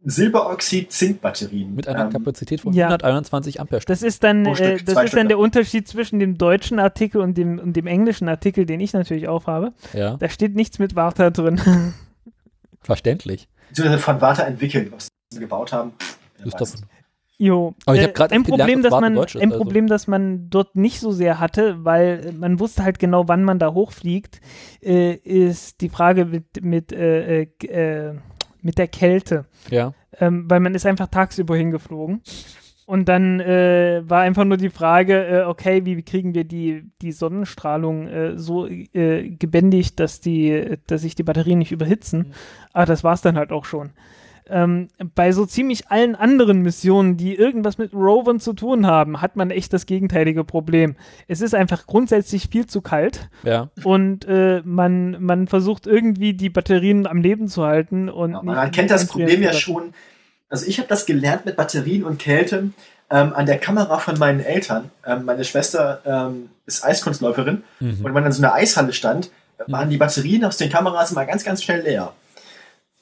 [0.06, 1.73] Silberoxid-Zinkbatterien.
[1.76, 2.86] Mit einer Ähm, Kapazität von ja.
[2.88, 3.82] 121 Ampere.
[3.86, 7.60] Das ist dann, äh, das ist dann der Unterschied zwischen dem deutschen Artikel und dem,
[7.60, 9.73] und dem englischen Artikel, den ich natürlich auch habe.
[9.94, 11.60] Ja, Da steht nichts mit Warta drin.
[12.82, 13.48] verständlich.
[13.69, 15.94] beziehungsweise von Vata entwickelt, was sie gebaut haben.
[16.44, 16.68] Ist doch,
[17.38, 17.76] Jo.
[17.86, 19.57] Aber ich Äh, ein gelernt, Problem, dass Warta man ist, ein also.
[19.57, 23.44] Problem, das man dort nicht so sehr hatte, weil äh, man wusste halt genau, wann
[23.44, 24.40] man da hochfliegt,
[24.82, 28.15] äh, ist die Frage mit mit äh, äh, äh,
[28.66, 29.94] mit der Kälte, ja.
[30.20, 32.22] ähm, weil man ist einfach tagsüber hingeflogen.
[32.88, 37.12] Und dann äh, war einfach nur die Frage, äh, okay, wie kriegen wir die, die
[37.12, 42.20] Sonnenstrahlung äh, so äh, gebändigt, dass die, dass sich die Batterien nicht überhitzen.
[42.20, 42.34] Mhm.
[42.74, 43.92] Ah, das war's dann halt auch schon.
[44.48, 49.36] Ähm, bei so ziemlich allen anderen Missionen, die irgendwas mit Rovern zu tun haben, hat
[49.36, 50.96] man echt das gegenteilige Problem.
[51.28, 53.70] Es ist einfach grundsätzlich viel zu kalt Ja.
[53.84, 58.08] und äh, man, man versucht irgendwie die Batterien am Leben zu halten.
[58.10, 59.94] Und Ja, man kennt das Problem ja schon.
[60.50, 62.70] Also ich habe das gelernt mit Batterien und Kälte
[63.10, 64.92] ähm, an der Kamera von meinen Eltern.
[65.06, 67.90] Ähm, meine Schwester ähm, ist Eiskunstläuferin Mhm.
[68.00, 69.32] und wenn man in so einer Eishalle stand,
[69.68, 72.14] waren die Batterien aus den Kameras immer ganz, ganz schnell leer.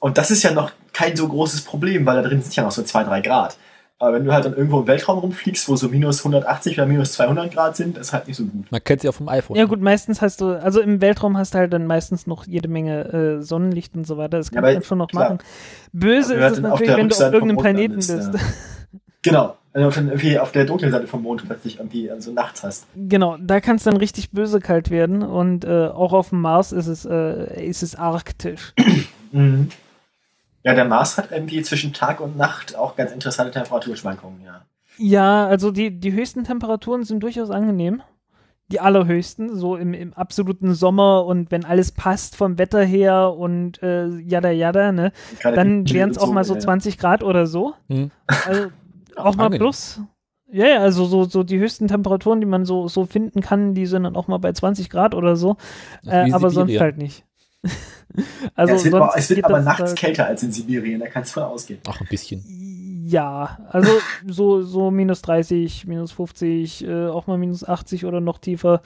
[0.04, 2.72] Und das ist ja noch kein so großes Problem, weil da drin sind ja noch
[2.72, 3.56] so zwei, drei Grad.
[3.98, 7.12] Aber wenn du halt dann irgendwo im Weltraum rumfliegst, wo so minus 180 oder minus
[7.12, 8.70] 200 Grad sind, ist halt nicht so gut.
[8.70, 9.56] Man kennt sie auch vom iPhone.
[9.56, 12.68] Ja gut, meistens hast du, also im Weltraum hast du halt dann meistens noch jede
[12.68, 14.36] Menge äh, Sonnenlicht und so weiter.
[14.36, 15.22] Das Ja, kann aber man schon noch klar.
[15.30, 15.38] machen.
[15.94, 18.44] Böse ist es natürlich, der wenn du auf irgendeinem Planeten landest, bist.
[18.44, 18.50] ja.
[19.22, 19.56] Genau.
[19.72, 22.86] Wenn du irgendwie auf der dunklen Seite vom Mond plötzlich irgendwie so nachts hast.
[22.94, 26.72] Genau, da kann es dann richtig böse kalt werden und äh, auch auf dem Mars
[26.72, 28.74] ist es, äh, ist es arktisch.
[29.32, 29.70] Mhm.
[30.64, 34.62] Ja, der Mars hat irgendwie zwischen Tag und Nacht auch ganz interessante Temperaturschwankungen, ja.
[34.96, 38.02] Ja, also die, die höchsten Temperaturen sind durchaus angenehm.
[38.68, 43.82] Die allerhöchsten, so im, im absoluten Sommer und wenn alles passt vom Wetter her und
[43.82, 45.12] äh, jada jada, ne?
[45.38, 46.60] Gerade Dann wären es auch mal so ja.
[46.60, 47.74] 20 Grad oder so.
[47.90, 48.10] Hm.
[48.26, 48.68] Also
[49.16, 50.00] auch mal plus.
[50.50, 53.84] Ja, ja, also so, so die höchsten Temperaturen, die man so, so finden kann, die
[53.84, 55.56] sind dann auch mal bei 20 Grad oder so.
[56.06, 57.24] Äh, aber sonst halt nicht.
[58.54, 61.00] also ja, es wird, sonst aber, es wird aber nachts halt- kälter als in Sibirien,
[61.00, 61.80] da kannst du von ausgehen.
[61.88, 62.42] Ach, ein bisschen.
[63.06, 63.90] Ja, also
[64.26, 68.80] so, so minus 30, minus 50, äh, auch mal minus 80 oder noch tiefer,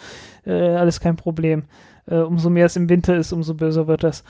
[0.44, 1.64] äh, alles kein Problem.
[2.06, 4.24] Äh, umso mehr es im Winter ist, umso böser wird das.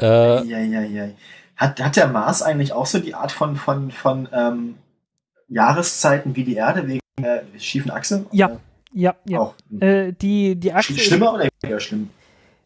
[0.00, 1.08] Äh, Ja, ja, ja.
[1.56, 4.74] Hat, hat der Mars eigentlich auch so die Art von, von, von ähm,
[5.48, 8.26] Jahreszeiten wie die Erde wegen der schiefen Achse?
[8.32, 8.56] Ja,
[8.92, 9.38] Ja, ja.
[9.38, 9.54] Auch.
[9.80, 12.10] Äh, die, die Achse Sch- ist Schlimmer oder weniger schlimm?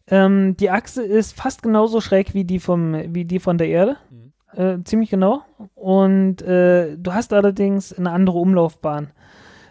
[0.09, 3.97] Ähm, die Achse ist fast genauso schräg wie die, vom, wie die von der Erde.
[4.09, 4.59] Mhm.
[4.59, 5.41] Äh, ziemlich genau.
[5.75, 9.11] Und äh, du hast allerdings eine andere Umlaufbahn.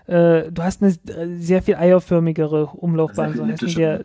[0.06, 3.35] Äh, du hast eine äh, sehr viel eierförmigere Umlaufbahn.
[3.35, 4.05] So heißt der,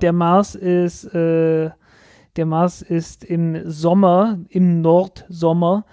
[0.00, 1.70] der Mars ist, äh,
[2.36, 5.84] der Mars ist im Sommer, im Nordsommer,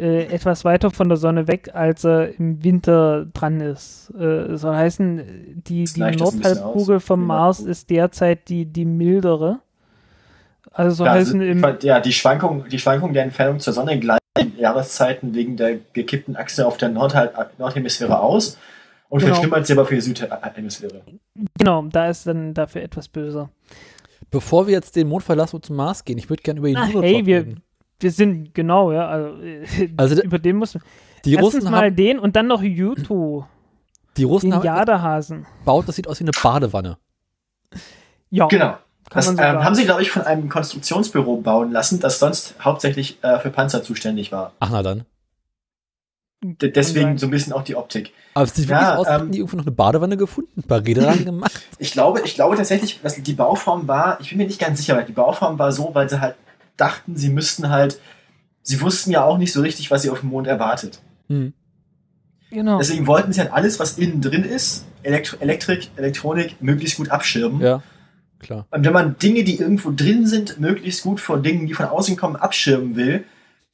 [0.00, 4.10] äh, etwas weiter von der Sonne weg, als er im Winter dran ist.
[4.18, 9.60] Äh, soll heißen, die, die Nordhalbkugel vom Mars ist derzeit die, die mildere.
[10.72, 14.20] Also soll ja, heißen, im, ja, die Schwankung, die Schwankung der Entfernung zur Sonne gleicht
[14.38, 18.56] in Jahreszeiten wegen der gekippten Achse auf der Nordhal Nordhemisphäre aus
[19.08, 19.34] und Genau.
[19.34, 21.02] verschlimmert sie aber für die Südhemisphäre.
[21.58, 23.50] genau, da ist dann dafür etwas böser.
[24.30, 26.76] Bevor wir jetzt den Mond verlassen und zum Mars gehen, ich würde gerne über die
[26.76, 27.62] Ah, Luno hey, wir- reden.
[28.00, 30.82] Wir sind, genau, ja, also, äh, Also über den muss man.
[31.24, 33.44] Die Erstens Russen, mal haben, den und dann noch Yutu,
[34.16, 35.46] die Russen den Jadehasen.
[35.60, 36.96] gebaut, das sieht aus wie eine Badewanne.
[38.30, 38.76] Ja, Genau.
[39.10, 43.40] Das ähm, haben sie, glaube ich, von einem Konstruktionsbüro bauen lassen, das sonst hauptsächlich äh,
[43.40, 44.52] für Panzer zuständig war.
[44.60, 45.04] Ach na dann.
[46.42, 48.12] D deswegen so ein bisschen auch die Optik.
[48.34, 50.62] Aber es sieht Ja, wirklich aus, ähm, hätten die irgendwo noch eine Badewanne gefunden, ein
[50.62, 51.60] paar Räder gemacht.
[51.78, 54.94] Ich glaube, ich glaube tatsächlich, dass die Bauform war, ich bin mir nicht ganz sicher,
[54.94, 56.36] aber die Bauform war so, weil sie halt
[56.80, 58.00] dachten, sie müssten halt,
[58.62, 61.00] sie wussten ja auch nicht so richtig, was sie auf dem Mond erwartet.
[61.28, 61.52] Hm.
[62.50, 62.78] Genau.
[62.78, 67.60] Deswegen wollten sie halt alles, was innen drin ist, Elektro Elektrik, Elektronik, möglichst gut abschirmen.
[67.60, 67.82] Ja,
[68.40, 68.66] klar.
[68.70, 72.16] Und wenn man Dinge, die irgendwo drin sind, möglichst gut vor Dingen, die von außen
[72.16, 73.24] kommen, abschirmen will,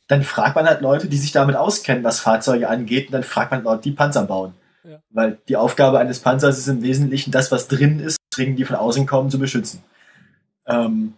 [0.08, 3.50] dann fragt man halt Leute, die sich damit auskennen, was Fahrzeuge angeht, und dann fragt
[3.50, 4.52] man Leute, die Panzer bauen.
[4.84, 5.00] Ja.
[5.10, 8.76] Weil die Aufgabe eines Panzers ist im Wesentlichen, das, was drin ist, Dinge, die von
[8.76, 9.82] außen kommen, zu beschützen.
[10.66, 11.14] Ähm,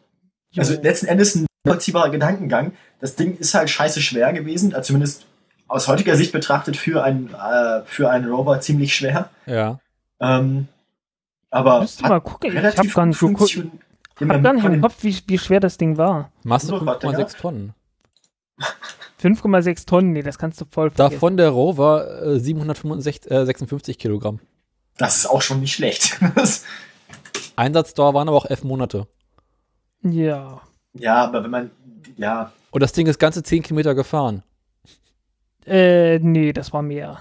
[0.56, 2.72] also letzten Endes ein nachvollziehbarer Gedankengang.
[3.00, 5.26] Das Ding ist halt scheiße schwer gewesen, also zumindest
[5.68, 9.30] aus heutiger Sicht betrachtet für einen, äh, für einen Rover ziemlich schwer.
[9.46, 9.78] Ja.
[10.20, 10.68] Ähm,
[11.50, 13.62] aber Müsste mal gucken, ich hab relativ gar nicht geguckt.
[14.20, 16.30] Ich hab gar nicht im Kopf, wie, wie schwer das Ding war.
[16.42, 17.74] Masse So, warte, 5,6 Tonnen.
[19.22, 21.14] 5,6 Tonnen, nee, das kannst du voll vergessen.
[21.14, 24.40] Davon der Rover äh, 756 äh, 56 Kilogramm.
[24.96, 26.18] Das ist auch schon nicht schlecht.
[27.56, 29.06] Einsatzdauer waren aber auch elf Monate.
[30.02, 30.60] Ja.
[30.94, 31.70] Ja, aber wenn man,
[32.16, 34.42] ja, Und das Ding ist ganze 10 Kilometer gefahren.
[35.66, 37.18] Äh, nee, das war mehr.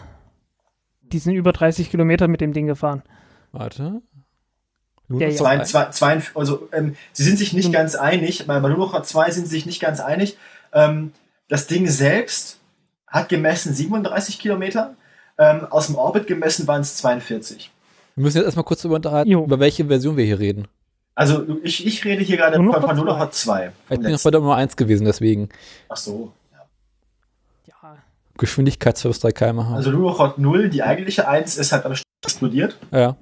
[1.02, 3.04] Die sind über 30 Kilometer mit dem Ding gefahren.
[3.52, 4.02] Warte.
[5.10, 5.36] Ja, ja.
[5.36, 7.72] zwei, zwei, zwei, also ähm, sie sind sich nicht Hm.
[7.72, 8.46] ganz einig.
[8.46, 10.38] Bei Manunocher 2 sind sie sich nicht ganz einig.
[10.74, 11.14] Ähm,
[11.48, 12.60] das Ding selbst
[13.08, 14.96] hat gemessen 37 Kilometer.
[15.38, 17.72] Ähm, aus dem Orbit gemessen waren es 42.
[18.16, 19.46] Wir müssen jetzt erstmal kurz darüber unterhalten, Jo.
[19.46, 20.68] über welche Version wir hier reden.
[21.18, 23.72] Also ich, ich rede hier gerade von Manunocher Manunocher 2.
[23.90, 25.50] Ich bin noch bei der Nummer 1 gewesen, deswegen.
[25.90, 26.32] Ach so.
[27.66, 27.98] Ja.
[28.38, 29.76] Geschwindigkeitsverlust 3 km/h.
[29.76, 33.16] Also Manunocher 0, die eigentliche 1, ist halt am explodiert, ja.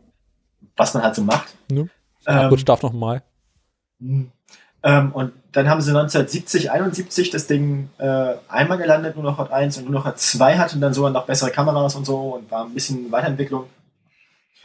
[0.76, 1.56] was man halt so macht.
[1.72, 1.84] Ja.
[1.84, 1.90] Ähm,
[2.28, 3.24] Akku darf nochmal.
[4.00, 4.30] Mhm.
[4.84, 9.52] Ähm, und dann haben sie 1970, 71 das Ding äh, einmal gelandet, nur noch Hot
[9.52, 12.52] 1 und nur noch Hot 2 hatten dann sogar noch bessere Kameras und so und
[12.52, 13.68] war ein bisschen Weiterentwicklung.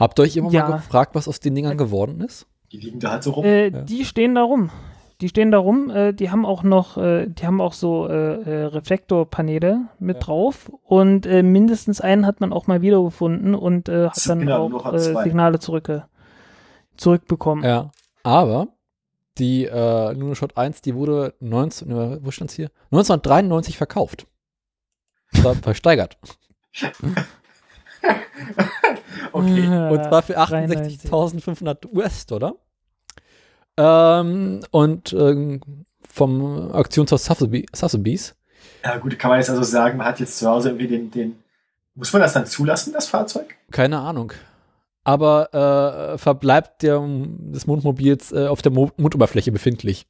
[0.01, 0.69] Habt ihr euch immer Ja.
[0.69, 2.47] mal gefragt, was aus den Dingern geworden ist?
[2.73, 3.45] Die liegen da halt so rum.
[3.45, 3.83] Äh, Ja.
[3.83, 4.71] Die stehen da rum.
[5.21, 5.91] Die stehen da rum.
[5.91, 10.23] Äh, die haben auch noch, äh, die haben auch so äh, äh, Reflektorpaneele mit Ja.
[10.23, 10.71] drauf.
[10.83, 14.87] Und äh, mindestens einen hat man auch mal wiedergefunden und äh, hat dann Genau, nur
[14.87, 14.99] auch äh.
[14.99, 15.91] Signale zurück,
[16.97, 17.65] zurückbekommen.
[17.65, 17.91] Ja.
[18.23, 18.69] Aber
[19.39, 22.71] die äh, Luno Shot 1, die wurde 19, äh, wo stand's hier?
[22.93, 24.27] 1993 verkauft.
[25.33, 26.19] ver- versteigert.
[29.33, 29.67] Okay.
[29.91, 31.09] Und zwar für 93.
[31.11, 32.55] 68.500 US-Dollar.
[33.77, 35.61] Ähm, und ähm,
[36.09, 38.35] vom Auktionshaus Sotheby- Sotheby's.
[38.85, 41.37] Ja gut, kann man jetzt also sagen, man hat jetzt zu Hause irgendwie den, den
[41.95, 43.55] muss man das dann zulassen, das Fahrzeug?
[43.71, 44.33] Keine Ahnung.
[45.05, 50.07] Aber äh, verbleibt der, des Mondmobils äh, auf der Mo Mondoberfläche befindlich.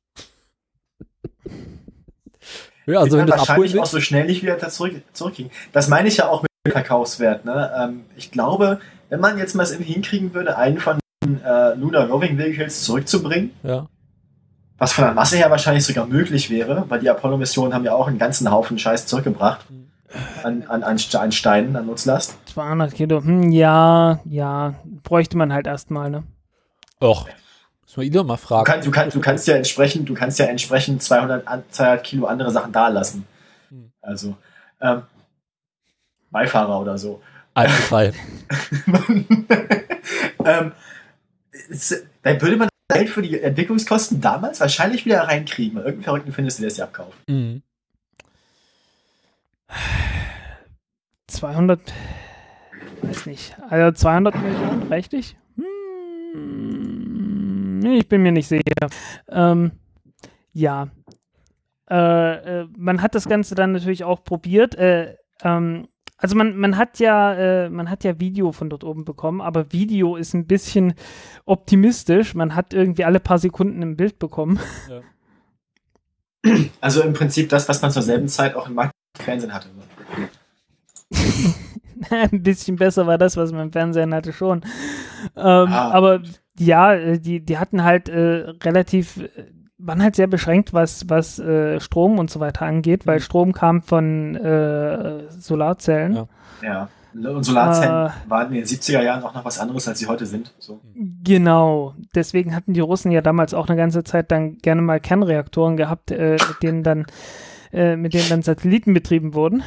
[2.86, 5.52] ja, also wenn das wahrscheinlich auch so schnell nicht wieder zurück, zurückkriegen.
[5.72, 7.44] Das meine ich ja auch mit Verkaufswert.
[7.44, 7.72] Ne?
[7.76, 11.74] Ähm, ich glaube, wenn man jetzt mal es irgendwie hinkriegen würde, einen von den äh,
[11.74, 13.86] Lunar Roving Vehicles zurückzubringen, Ja.
[14.78, 18.08] was von der Masse her wahrscheinlich sogar möglich wäre, weil die Apollo-Missionen haben ja auch
[18.08, 19.64] einen ganzen Haufen Scheiß zurückgebracht
[20.42, 22.36] an, an, an, Ste- an Steinen, an Nutzlast.
[22.52, 23.22] 200 Kilo.
[23.22, 24.74] Hm, ja, ja.
[25.02, 26.24] Bräuchte man halt erstmal, ne?
[27.00, 27.26] Och.
[27.86, 28.64] Muss man doch mal Du, fragen.
[28.66, 32.26] kannst, du, kannst, du kannst ja entsprechend, du kannst ja entsprechend 200, an- 200 Kilo
[32.26, 33.26] andere Sachen da lassen.
[33.70, 33.90] Hm.
[34.02, 34.36] Also
[34.80, 35.02] ähm,
[36.30, 37.20] Beifahrer oder so.
[37.54, 38.12] Einzelfall.
[40.44, 40.72] ähm,
[41.70, 45.78] es- dann würde man Geld für die Entwicklungskosten damals wahrscheinlich wieder reinkriegen.
[45.78, 47.16] Irgendeinen Verrückten findest du, der es ja abkauft.
[47.28, 47.62] Mhm.
[51.28, 51.80] 200,
[53.02, 53.56] weiß nicht.
[53.68, 55.36] Also 200 Millionen, reicht nicht?
[56.32, 58.62] Hm, ich bin mir nicht sicher.
[59.28, 59.70] Ähm,
[60.52, 60.88] ja.
[61.88, 64.74] Äh, äh, man hat das Ganze dann natürlich auch probiert.
[64.76, 65.88] Äh, ähm,
[66.20, 69.72] also man, man hat ja, äh, man hat ja Video von dort oben bekommen, aber
[69.72, 70.94] Video ist ein bisschen
[71.46, 72.34] optimistisch.
[72.34, 74.58] Man hat irgendwie alle paar Sekunden ein Bild bekommen.
[76.80, 78.80] Also im Prinzip das, was man zur selben Zeit auch im
[79.14, 79.68] Fernsehen hatte.
[82.10, 84.62] ein bisschen besser war das, was man im Fernsehen hatte schon.
[85.36, 85.90] Ähm, Ah.
[85.90, 86.22] Aber
[86.58, 89.28] ja, äh, die, die hatten halt äh, relativ, äh,
[89.82, 93.22] waren halt sehr beschränkt, was, was äh, Strom und so weiter angeht, weil Mhm.
[93.22, 96.14] Strom kam von äh, Solarzellen.
[96.14, 96.28] Ja.
[96.62, 96.88] Ja.
[97.12, 98.10] Und Solarzellen Äh.
[98.30, 100.54] waren in den 70er Jahren auch noch was anderes, als sie heute sind.
[100.60, 100.80] So.
[101.24, 101.94] Genau.
[102.14, 106.12] Deswegen hatten die Russen ja damals auch eine ganze Zeit dann gerne mal Kernreaktoren gehabt,
[106.12, 107.06] äh, mit denen dann
[107.72, 109.62] äh, mit denen dann Satelliten betrieben wurden.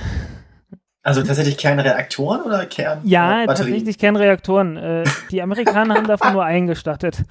[1.03, 4.77] Also tatsächlich Kernreaktoren oder Kern Ja, äh, tatsächlich Kernreaktoren.
[4.77, 7.23] Äh, die Amerikaner haben davon nur eingestattet.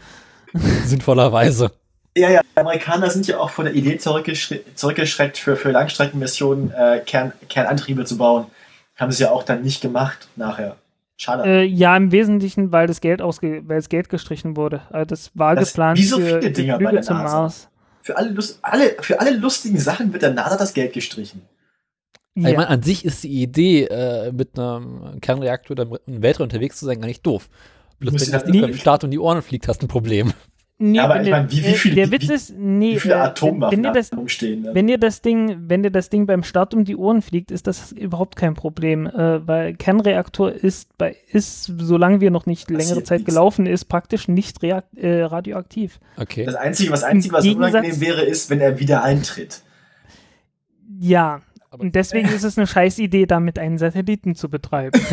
[0.84, 1.70] Sinnvollerweise.
[2.16, 6.70] Ja, ja, die Amerikaner sind ja auch von der Idee zurückgeschre zurückgeschreckt, für, für Langstreckenmissionen
[6.72, 8.46] äh, Kern Kernantriebe zu bauen.
[8.96, 10.76] Haben sie ja auch dann nicht gemacht nachher.
[11.16, 11.44] Schade.
[11.44, 14.82] Äh, ja, im Wesentlichen, weil das Geld ausge weil das Geld gestrichen wurde.
[14.90, 17.40] Also das war Das- geplant wie so für viele die Dinger bei der zum NASA.
[17.42, 17.68] Mars.
[18.02, 21.42] Für alle, Lust, alle, für alle lustigen Sachen wird der NASA das Geld gestrichen.
[22.34, 22.48] Ja.
[22.50, 26.78] Ich meine, an sich ist die Idee, äh, mit einem Kernreaktor oder im Weltraum unterwegs
[26.78, 27.48] zu sein, gar nicht doof.
[28.00, 30.32] Bloß wenn du das nie- beim Start um die Ohren fliegt, hast du ein Problem.
[30.82, 32.94] Nee, Ja, aber wenn ich meine, wie- wie äh, viele- der wie- Witz ist, nee,
[32.94, 34.62] Wie viele äh, wenn, Atomwaffen wenn ihr da das rumstehen.
[34.62, 34.70] Ne?
[34.74, 37.66] wenn dir das Ding, wenn dir das Ding beim Start um die Ohren fliegt, ist
[37.66, 42.86] das überhaupt kein Problem, äh, weil Kernreaktor ist bei ist, solange wir noch nicht längere
[42.86, 43.32] Passiert Zeit nichts.
[43.34, 46.00] gelaufen ist, praktisch nicht reak äh, radioaktiv.
[46.16, 46.44] Okay.
[46.44, 49.62] Das Einzige, was, Einzige, was unangenehm wäre, ist, wenn er wieder eintritt.
[51.00, 51.40] Ja.
[51.72, 55.00] Aber- Und deswegen ist es eine scheiß Idee, damit einen Satelliten zu betreiben.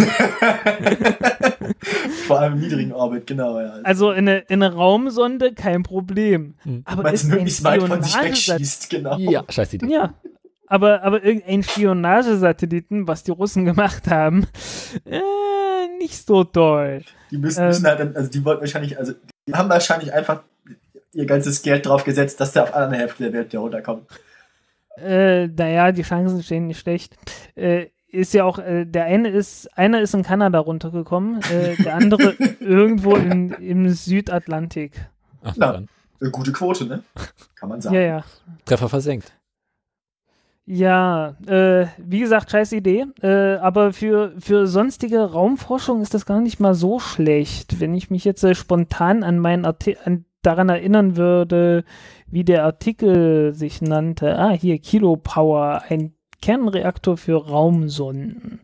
[2.28, 3.60] Vor allem im niedrigen Orbit, genau.
[3.60, 3.76] Ja.
[3.84, 6.56] Also in eine, in eine Raumsonde kein Problem.
[6.64, 6.82] Hm.
[6.86, 9.18] Aber Weil es ist ein möglichst weit von sich wegschießt, genau.
[9.18, 9.88] Ja, scheiß Idee.
[9.88, 10.14] Ja.
[10.68, 14.46] Aber, aber irgendein Spionagesatelliten, was die Russen gemacht haben,
[15.06, 15.20] äh,
[15.98, 17.02] nicht so toll.
[17.32, 17.68] Die müssen, Ähm.
[17.68, 19.14] müssen halt, dann- also die wollten wahrscheinlich, also
[19.48, 20.44] die haben wahrscheinlich einfach
[21.14, 24.04] ihr ganzes Geld drauf gesetzt, dass der auf einer Hälfte der Welt wieder runterkommt.
[25.04, 27.16] Äh, naja, die Chancen stehen nicht schlecht.
[27.56, 31.96] Äh, ist ja auch, äh, der eine ist, einer ist in Kanada runtergekommen, äh, der
[31.96, 34.94] andere irgendwo in, im Südatlantik.
[35.44, 35.72] Ach, Na.
[35.74, 35.88] dann.
[36.22, 37.04] Eine gute Quote, ne?
[37.56, 37.96] Kann man sagen.
[37.96, 38.24] Ja, ja.
[38.66, 39.32] Treffer versenkt.
[40.72, 43.08] Ja, äh, wie gesagt, scheiß Idee.
[43.24, 47.80] Äh, aber für, für sonstige Raumforschung ist das gar nicht mal so schlecht.
[47.80, 51.86] Wenn ich mich jetzt äh, spontan an meinen Arti an, daran erinnern würde,
[52.32, 54.38] wie der Artikel sich nannte.
[54.38, 58.62] Ah, hier, Kilopower, ein Kernreaktor für Raumsonden.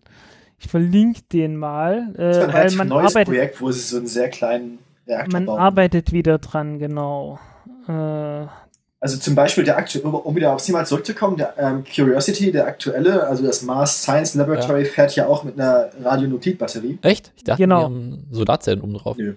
[0.59, 3.71] Ich verlinke den mal, Das ist äh, ein weil relativ man neues arbeitet, Projekt, wo
[3.71, 5.59] sie so einen sehr kleinen Reaktor man bauen.
[5.59, 7.39] arbeitet wieder dran, genau.
[7.87, 12.65] Äh, Also zum Beispiel der aktuelle, um wieder aufs Thema zurückzukommen, der ähm, Curiosity, der
[12.67, 16.97] aktuelle, also das Mars Science Laboratory, fährt ja auch mit einer Radionuklidbatterie.
[17.01, 17.31] Echt?
[17.35, 17.79] Ich dachte, Genau.
[17.79, 19.17] die haben Solarzellen oben drauf.
[19.17, 19.35] Nö,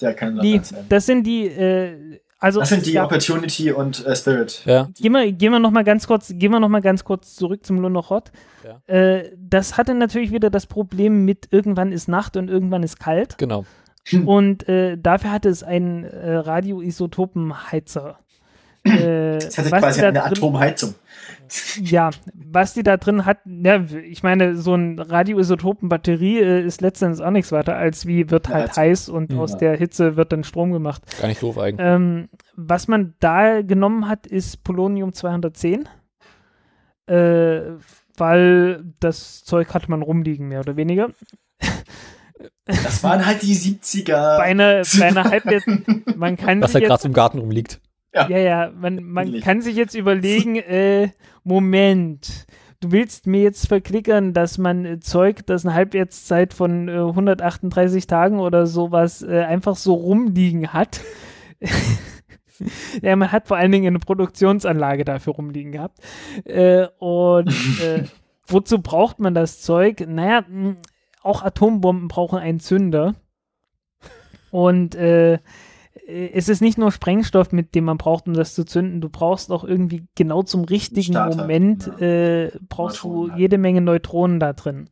[0.00, 4.16] der kann die, das sind die, äh, also Das sind die gab- Opportunity und äh,
[4.16, 4.62] Spirit.
[4.64, 4.88] Ja.
[4.98, 7.64] Gehen wir, gehen wir noch mal ganz kurz, gehen wir noch mal ganz kurz zurück
[7.66, 8.30] zum Lunochod.
[8.64, 8.94] Ja.
[8.94, 13.36] Äh, das hatte natürlich wieder das Problem mit irgendwann ist Nacht und irgendwann ist kalt.
[13.38, 13.64] Genau.
[14.08, 14.26] Hm.
[14.28, 18.18] Und äh, dafür hatte es einen äh, Radioisotopenheizer.
[18.84, 20.94] Äh, Das hatte quasi eine drin- Atomheizung.
[21.80, 27.24] Ja, was die da drin hat, ja, ich meine, so ein Radioisotopenbatterie äh, ist letztendlich
[27.24, 29.38] auch nichts weiter, als wie wird Ja, halt also- heiß und Mhm.
[29.40, 31.02] aus der Hitze wird dann Strom gemacht.
[31.20, 31.86] Gar nicht doof eigentlich.
[31.86, 35.88] Ähm, was man da genommen hat, ist Polonium 210,
[37.06, 37.60] äh,
[38.16, 41.10] weil das Zeug hatte man rumliegen, mehr oder weniger.
[42.64, 44.36] Das waren halt die 70er.
[44.38, 45.64] Bei einer, bei einer Halbwert,
[46.16, 47.80] man kann Was da gerade im Garten rumliegt.
[48.28, 51.10] Ja, ja, man, man kann sich jetzt überlegen, äh,
[51.44, 52.46] Moment,
[52.80, 58.06] du willst mir jetzt verklickern, dass man äh, Zeug, das eine Halbwertszeit von äh, 138
[58.06, 61.00] Tagen oder sowas äh, einfach so rumliegen hat.
[63.02, 65.98] ja, man hat vor allen Dingen eine Produktionsanlage dafür rumliegen gehabt.
[66.44, 67.48] Äh, und
[67.82, 68.04] äh,
[68.46, 70.06] wozu braucht man das Zeug?
[70.06, 70.76] Naja, mh,
[71.22, 73.14] auch Atombomben brauchen einen Zünder.
[74.50, 75.38] Und äh,
[76.06, 79.00] es ist nicht nur Sprengstoff, mit dem man braucht, um das zu zünden.
[79.00, 82.06] Du brauchst auch irgendwie genau zum richtigen Starter, Moment ja.
[82.06, 84.88] äh, brauchst Neutronen du jede Menge Neutronen da drin.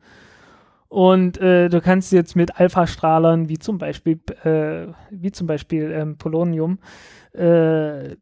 [0.89, 6.19] Und äh, du kannst jetzt mit Alpha-Strahlern, wie zum Beispiel, äh, wie zum Beispiel ähm,
[6.19, 6.79] Polonium,
[7.33, 8.17] äh,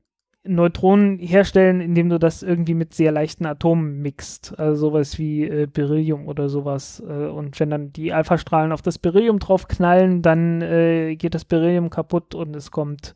[0.44, 4.58] Neutronen herstellen, indem du das irgendwie mit sehr leichten Atomen mixt.
[4.58, 7.00] Also sowas wie äh, Beryllium oder sowas.
[7.06, 11.90] Äh, und wenn dann die Alpha-Strahlen auf das Beryllium draufknallen, dann äh, geht das Beryllium
[11.90, 13.14] kaputt und es kommt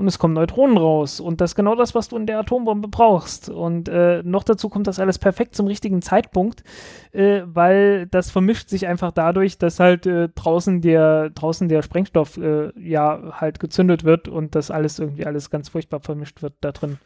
[0.00, 1.20] und es kommen Neutronen raus.
[1.20, 3.50] Und das ist genau das, was du in der Atombombe brauchst.
[3.50, 6.64] Und äh, noch dazu kommt das alles perfekt zum richtigen Zeitpunkt,
[7.12, 12.38] äh, weil das vermischt sich einfach dadurch, dass halt äh, draußen der draußen der Sprengstoff
[12.38, 16.72] äh, ja halt gezündet wird und das alles irgendwie alles ganz furchtbar vermischt wird da
[16.72, 16.98] drin.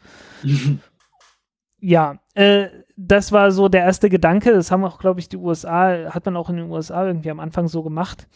[1.81, 4.51] Ja, äh, das war so der erste Gedanke.
[4.53, 7.39] Das haben auch, glaube ich, die USA, hat man auch in den USA irgendwie am
[7.39, 8.27] Anfang so gemacht.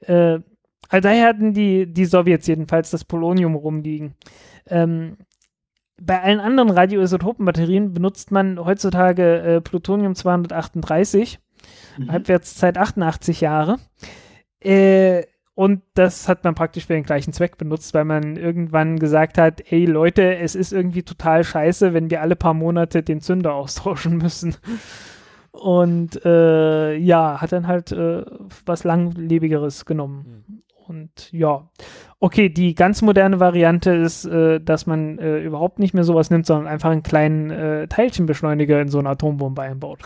[0.00, 0.40] Äh,
[0.88, 4.14] also daher hatten die, die Sowjets jedenfalls das Polonium rumliegen.
[4.66, 5.16] Ähm,
[6.00, 11.38] bei allen anderen Radioisotopenbatterien benutzt man heutzutage äh, Plutonium 238,
[11.98, 12.10] Mhm.
[12.10, 13.78] Halbwertszeit 88 Jahre.
[14.62, 15.24] Äh,
[15.54, 19.60] und das hat man praktisch für den gleichen Zweck benutzt, weil man irgendwann gesagt hat,
[19.70, 24.16] ey Leute, es ist irgendwie total scheiße, wenn wir alle paar Monate den Zünder austauschen
[24.16, 24.56] müssen.
[25.50, 28.24] Und äh, ja, hat dann halt äh,
[28.64, 30.62] was langlebigeres genommen.
[30.90, 31.68] Und ja,
[32.18, 36.46] okay, die ganz moderne Variante ist, äh, dass man äh, überhaupt nicht mehr sowas nimmt,
[36.46, 40.00] sondern einfach einen kleinen äh, Teilchenbeschleuniger in so eine Atombombe einbaut.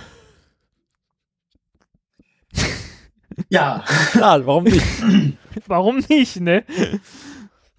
[3.49, 3.83] Ja,
[4.15, 4.85] Ja, warum nicht?
[5.67, 6.65] Warum nicht, ne?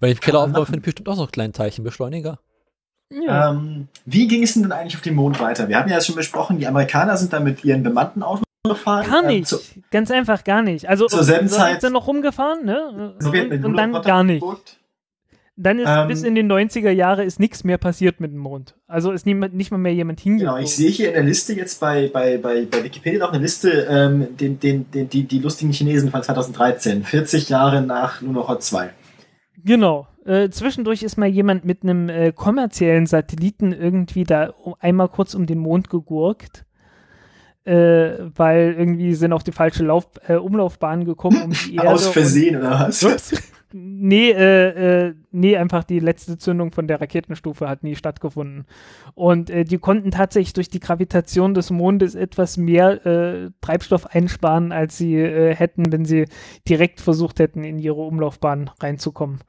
[0.00, 2.40] Wenn ich im Keller Kann man aufbaue, finde ich bestimmt auch so einen kleinen Teilchenbeschleuniger.
[3.10, 3.52] Ja.
[3.52, 5.68] ähm, wie ging es denn dann eigentlich auf dem Mond weiter?
[5.68, 9.10] Wir haben ja jetzt schon besprochen, die Amerikaner sind da mit ihren bemannten Autos gefahren.
[9.10, 9.46] Gar ähm, nicht.
[9.48, 9.58] zu-
[9.90, 10.88] Ganz einfach gar nicht.
[10.88, 13.12] Also Zur selben Zeit- sind noch rumgefahren, ne?
[13.22, 14.44] Und, und dann gar nicht.
[15.58, 18.74] Dann ist Ähm, bis in den 90er Jahre ist nichts mehr passiert mit dem Mond.
[18.86, 20.56] Also ist niemand, nicht mal mehr jemand hingegangen.
[20.56, 23.40] Genau, ich sehe hier in der Liste jetzt bei, bei, bei, bei Wikipedia noch eine
[23.40, 28.62] Liste, ähm, den, den, den, die, die lustigen Chinesen von 2013, 40 Jahre nach Lunokhod
[28.62, 28.90] 2.
[29.64, 30.06] Genau.
[30.26, 35.46] Äh, zwischendurch ist mal jemand mit einem äh, kommerziellen Satelliten irgendwie da einmal kurz um
[35.46, 36.65] den Mond gegurkt.
[37.66, 41.90] Äh, weil irgendwie sind auf die falsche Lauf äh, Umlaufbahn gekommen um die Erde.
[41.90, 43.02] Aus Versehen, oder was?
[43.02, 48.66] Und, nee, äh, äh, nee, einfach die letzte Zündung von der Raketenstufe hat nie stattgefunden.
[49.14, 54.70] Und äh, die konnten tatsächlich durch die Gravitation des Mondes etwas mehr äh, Treibstoff einsparen,
[54.70, 56.26] als sie äh, hätten, wenn sie
[56.68, 59.40] direkt versucht hätten, in ihre Umlaufbahn reinzukommen.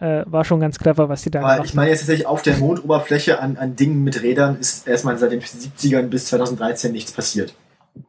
[0.00, 2.40] Äh, war schon ganz clever, was sie da Aber gemacht ich meine jetzt tatsächlich auf
[2.40, 7.12] der Mondoberfläche an, an Dingen mit Rädern ist erstmal seit den 70ern bis 2013 nichts
[7.12, 7.54] passiert.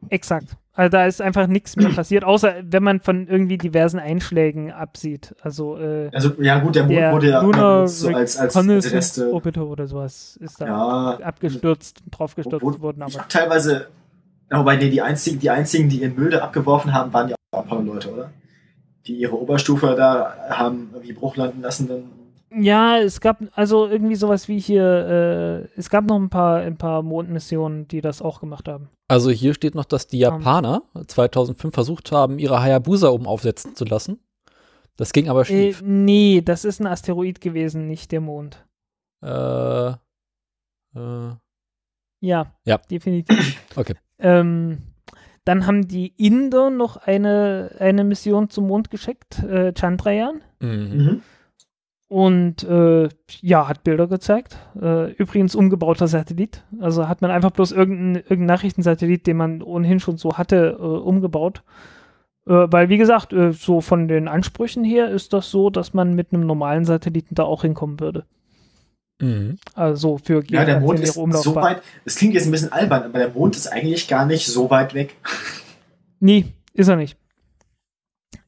[0.08, 0.46] Exakt.
[0.74, 5.34] Also da ist einfach nichts mehr passiert, außer wenn man von irgendwie diversen Einschlägen absieht.
[5.42, 8.92] Also äh, Also ja gut, der Mond der wurde ja Lunar so als, als, als
[8.92, 9.30] Reste.
[9.30, 13.88] Orbiter oder sowas ist da Ja, abgestürzt, draufgestürzt Obwohl- worden, aber teilweise,
[14.50, 17.34] ja, wobei nee, die einzigen, die einzigen, die ihren Müll da abgeworfen haben, waren ja
[17.50, 18.30] auch Apollo-Leute, oder?
[19.06, 22.04] Die ihre Oberstufe da haben irgendwie Bruch landen lassen, dann
[22.62, 26.76] Ja, es gab also irgendwie sowas wie hier, äh, es gab noch ein paar, ein
[26.78, 28.88] paar Mondmissionen, die das auch gemacht haben.
[29.08, 33.84] Also hier steht noch, dass die Japaner 2005 versucht haben, ihre Hayabusa oben aufsetzen zu
[33.84, 34.20] lassen.
[34.96, 35.82] Das ging aber Äh, schief.
[35.84, 38.64] nee, das ist ein Asteroid gewesen, nicht der Mond.
[39.22, 39.88] Äh,
[40.94, 41.34] äh,
[42.20, 42.78] Ja, Ja.
[42.90, 43.56] definitiv.
[43.74, 43.94] Okay.
[44.18, 44.78] Ähm,
[45.44, 50.40] dann haben die Inder noch eine, eine Mission zum Mond geschickt, äh, Chandrayaan.
[50.60, 50.68] mhm.
[50.70, 51.22] mhm.
[52.08, 53.08] Und äh,
[53.40, 54.58] ja, hat Bilder gezeigt.
[54.78, 56.62] Äh, übrigens umgebauter Satellit.
[56.78, 60.82] Also hat man einfach bloß irgendeinen irgendein Nachrichtensatellit, den man ohnehin schon so hatte, äh,
[60.82, 61.62] umgebaut.
[62.46, 66.12] Äh, weil, wie gesagt, äh, so von den Ansprüchen her ist das so, dass man
[66.12, 68.26] mit einem normalen Satelliten da auch hinkommen würde.
[69.22, 69.56] Mhm.
[69.74, 73.20] Also für Ja, der Mond ist so weit, das klingt jetzt ein bisschen albern, aber
[73.20, 75.14] der Mond ist eigentlich gar nicht so weit weg.
[76.18, 77.16] Nee, ist er nicht.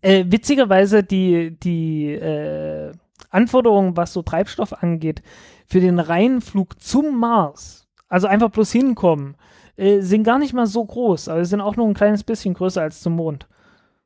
[0.01, 2.93] Äh, witzigerweise die, die äh,
[3.31, 5.23] Anforderungen, was so Treibstoff angeht,
[5.67, 9.37] für den reinen Flug zum Mars, also einfach bloß hinkommen,
[9.77, 11.29] äh, sind gar nicht mal so groß.
[11.29, 13.47] Also sind auch nur ein kleines bisschen größer als zum Mond.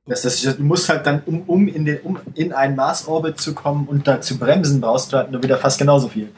[0.09, 3.55] Das, das, du musst halt dann, um, um, in den, um in einen Mars-Orbit zu
[3.55, 6.29] kommen und da zu bremsen, brauchst du halt nur wieder fast genauso viel.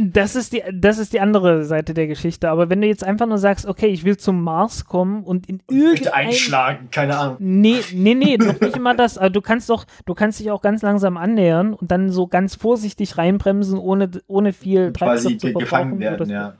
[0.00, 2.48] Das ist die, das ist die andere Seite der Geschichte.
[2.50, 5.60] Aber wenn du jetzt einfach nur sagst, okay, ich will zum Mars kommen und in
[5.68, 7.36] irgendein einschlagen, keine Ahnung.
[7.40, 9.18] Nee, nee, nee, noch nicht immer das.
[9.18, 12.54] Aber du kannst doch, du kannst dich auch ganz langsam annähern und dann so ganz
[12.54, 15.60] vorsichtig reinbremsen, ohne, ohne viel Treibstoff zu verbrauchen.
[15.60, 16.54] gefangen werden, ja.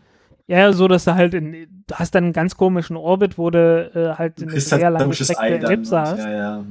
[0.49, 3.91] Ja, so dass du halt in, du hast dann einen ganz komischen Orbit, wo du
[3.95, 5.41] äh, halt eine kriegst halt sehr lange Strecke.
[5.43, 6.65] Ellipse hast Ja, ja.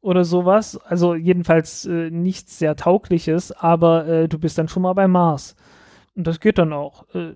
[0.00, 0.78] oder sowas.
[0.84, 5.56] Also jedenfalls äh, nichts sehr taugliches, aber äh, du bist dann schon mal beim Mars.
[6.14, 7.04] Und das geht dann auch.
[7.12, 7.34] Äh,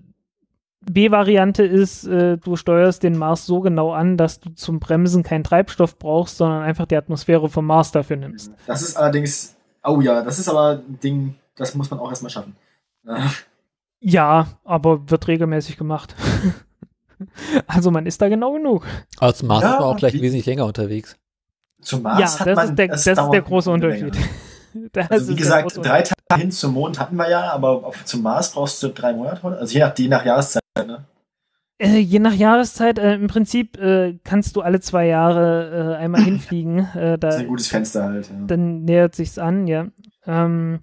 [0.89, 5.43] B-Variante ist, äh, du steuerst den Mars so genau an, dass du zum Bremsen keinen
[5.43, 8.53] Treibstoff brauchst, sondern einfach die Atmosphäre vom Mars dafür nimmst.
[8.65, 12.29] Das ist allerdings, oh ja, das ist aber ein Ding, das muss man auch erstmal
[12.29, 12.55] schaffen.
[14.07, 14.47] Ja.
[14.63, 16.15] Aber wird regelmäßig gemacht.
[17.67, 18.85] also man ist da genau genug.
[19.19, 21.17] Aber zum Mars Ja, ist man auch gleich wie- wesentlich länger unterwegs.
[21.81, 24.15] Zum Mars ja, hat das man, ist der, das ist dauert der große Unterschied.
[24.91, 28.03] Das Also wie ist gesagt, drei Tage hin zum Mond hatten wir ja, aber auf,
[28.03, 29.41] zum Mars brauchst du drei Monate.
[29.57, 30.61] Also je nach, je nach Jahreszeit.
[30.85, 31.05] Ne?
[31.77, 36.21] Äh, je nach Jahreszeit, äh, im Prinzip äh, kannst du alle zwei Jahre äh, einmal
[36.25, 36.89] hinfliegen.
[36.93, 38.27] Äh, Das ist da, ein gutes Fenster halt.
[38.27, 38.35] Ja.
[38.47, 39.85] dann nähert sich's an, ja.
[40.27, 40.81] Ähm,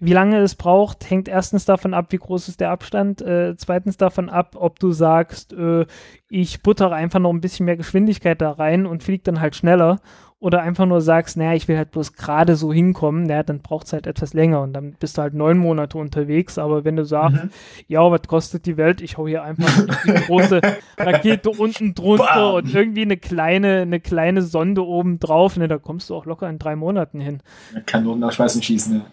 [0.00, 3.22] wie lange es braucht, hängt erstens davon ab, wie groß ist der Abstand.
[3.22, 5.86] Äh, zweitens davon ab, ob du sagst, äh,
[6.28, 9.98] ich buttere einfach noch ein bisschen mehr Geschwindigkeit da rein und flieg dann halt schneller.
[10.38, 13.86] Oder einfach nur sagst, naja, ich will halt bloß gerade so hinkommen, naja, dann braucht
[13.86, 16.58] es halt etwas länger und dann bist du halt neun Monate unterwegs.
[16.58, 17.50] Aber wenn du sagst, Mhm.
[17.88, 19.00] ja, was kostet die Welt?
[19.00, 19.66] Ich hau hier einfach
[20.06, 20.60] eine große
[20.98, 22.54] Rakete unten drunter Bam.
[22.56, 25.56] und irgendwie eine kleine, eine kleine Sonde oben drauf.
[25.56, 27.40] Ne, da kommst du auch locker in drei Monaten hin.
[27.86, 28.94] Kanonen nach Schweißen schießen.
[28.96, 29.06] Ja.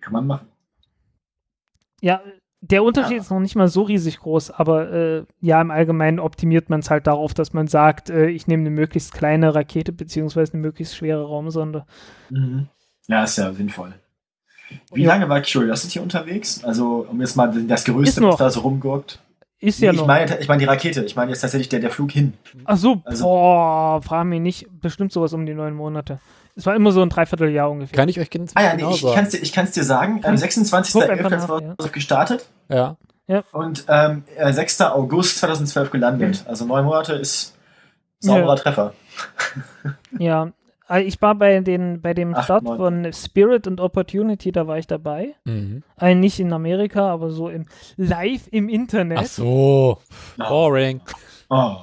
[0.00, 0.46] Kann man machen.
[2.00, 2.20] Ja,
[2.62, 3.22] der Unterschied Ja.
[3.22, 6.90] ist noch nicht mal so riesig groß, aber äh, ja, im Allgemeinen optimiert man es
[6.90, 10.96] halt darauf, dass man sagt, äh, ich nehme eine möglichst kleine Rakete beziehungsweise eine möglichst
[10.96, 11.86] schwere Raumsonde.
[12.30, 12.68] Mhm.
[13.06, 13.94] Ja, ist ja sinnvoll.
[14.92, 15.08] Wie Ja.
[15.08, 16.62] lange war Curiosity unterwegs?
[16.62, 17.86] Also, um jetzt mal das
[18.18, 18.32] noch.
[18.32, 19.20] was da so rumgurkt.
[19.58, 20.06] Ist Nee, ja ich noch.
[20.06, 21.04] meine, ich meine die Rakete.
[21.04, 22.34] Ich meine jetzt tatsächlich der, der Flug hin.
[22.64, 24.68] Ach so, also- boah, frag mich nicht.
[24.80, 26.20] Bestimmt sowas um die neun Monate.
[26.56, 27.96] Es war immer so ein Dreivierteljahr ungefähr.
[27.96, 29.70] Kann ich euch ganz Ah ja, nee, genau ich, ich kann es dir, ich kann's
[29.72, 30.14] dir sagen.
[30.16, 30.92] Am Kannst- 26.
[30.92, 32.96] guck einfach nach, 2012 gestartet Ja.
[33.52, 34.80] und ähm, äh, 6.
[34.82, 36.44] August 2012 gelandet.
[36.48, 37.56] Also neun Monate ist
[38.18, 38.54] sauberer Ja.
[38.56, 38.94] Treffer.
[40.18, 40.50] Ja,
[40.88, 42.76] äh, ich war bei, den, bei dem Acht, Start neun.
[42.76, 45.34] von Spirit und Opportunity, da war ich dabei.
[45.44, 45.82] Mhm.
[46.00, 47.66] Äh, nicht in Amerika, aber so im
[47.96, 49.18] live im Internet.
[49.20, 49.98] Ach so.
[50.36, 51.00] Boring.
[51.48, 51.76] Oh.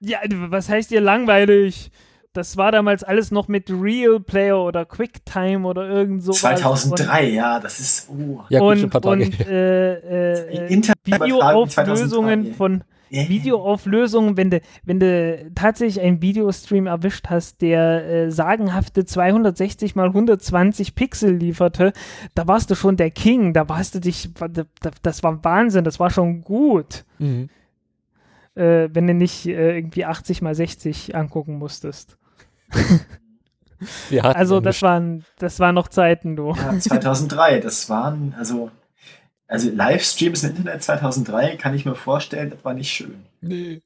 [0.00, 0.18] Ja,
[0.48, 1.90] was heißt ihr langweilig?
[2.32, 6.38] Das war damals alles noch mit Real Player oder QuickTime oder irgend sowas.
[6.40, 8.08] 2003, ja, das ist.
[8.08, 8.40] Oh.
[8.48, 9.24] Ja, gut, schon ein Und, paar Tage.
[9.24, 10.34] und äh,
[10.66, 12.54] äh, Internet Videoauflösungen 2003.
[12.56, 13.28] von Ja.
[13.28, 20.06] Videoauflösungen, wenn du, wenn du tatsächlich einen Videostream erwischt hast, der äh, sagenhafte 260 mal
[20.06, 21.92] 120 Pixel lieferte,
[22.36, 24.30] da warst du schon der King, da warst du dich,
[25.02, 27.48] das war Wahnsinn, das war schon gut, Mhm.
[28.54, 32.16] äh, wenn du nicht äh, irgendwie 80 mal 60 angucken musstest.
[34.08, 36.54] Wir hatten Also das waren, das waren noch Zeiten, du.
[36.54, 38.70] Ja, 2003, das waren, also,
[39.48, 43.24] also Livestreams im Internet 2003 kann ich mir vorstellen, das war nicht schön.
[43.40, 43.82] Nee.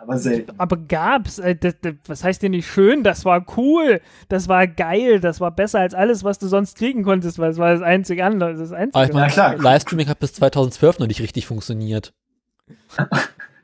[0.00, 0.52] Aber selten.
[0.58, 3.02] Aber gab's, äh, das, das, was heißt denn nicht schön?
[3.02, 7.02] Das war cool, das war geil, das war besser als alles, was du sonst kriegen
[7.02, 8.94] konntest, weil es war das einzige andere, das einzige.
[8.94, 9.56] Aber ich meine, klar.
[9.56, 12.12] Livestreaming hat bis 2012 noch nicht richtig funktioniert.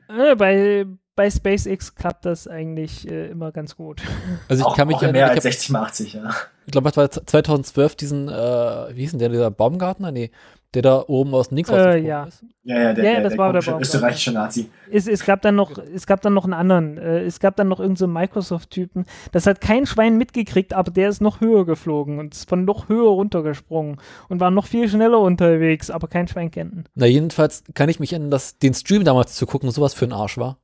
[0.07, 0.85] Äh, bei,
[1.15, 4.01] bei SpaceX klappt das eigentlich äh, immer ganz gut.
[4.47, 6.29] Also ich auch, kann mich auch mehr erinnern, als ich, hab, 60 mal 80, ja.
[6.65, 10.11] ich glaube, das war 2012 diesen, äh, wie hieß denn der, dieser Baumgartner?
[10.11, 10.31] Nee,
[10.75, 12.23] der da oben aus dem Links Äh, rausgesprungen ja.
[12.25, 12.45] ist.
[12.63, 13.81] Ja, ja, der, Ja, der, das der war der Baumgartner.
[13.81, 14.69] österreichische Nazi.
[14.91, 17.69] Es, es gab dann noch, es gab dann noch einen anderen, äh, es gab dann
[17.69, 22.19] noch irgendeinen so Microsoft-Typen, das hat kein Schwein mitgekriegt, aber der ist noch höher geflogen
[22.19, 23.97] und ist von noch höher runtergesprungen
[24.27, 26.83] und war noch viel schneller unterwegs, aber kein Schwein kennt ihn.
[26.93, 30.13] Na, jedenfalls kann ich mich erinnern, dass den Stream damals zu gucken sowas für ein
[30.13, 30.57] Arsch war.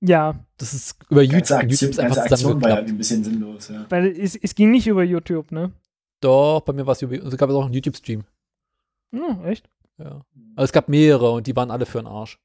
[0.00, 2.96] Ja, Das ist über YouTube, Ganze YouTube Aktion, ist einfach ganze Aktion war ja ein
[2.96, 3.84] bisschen sinnlos, ja.
[3.90, 5.72] weil es, es ging nicht über YouTube, ne?
[6.20, 8.24] Doch, bei mir war es über, es gab auch einen YouTube-Stream.
[9.12, 9.68] Hm, echt?
[9.98, 10.24] Ja.
[10.56, 12.38] Also es gab mehrere und die waren alle für einen Arsch.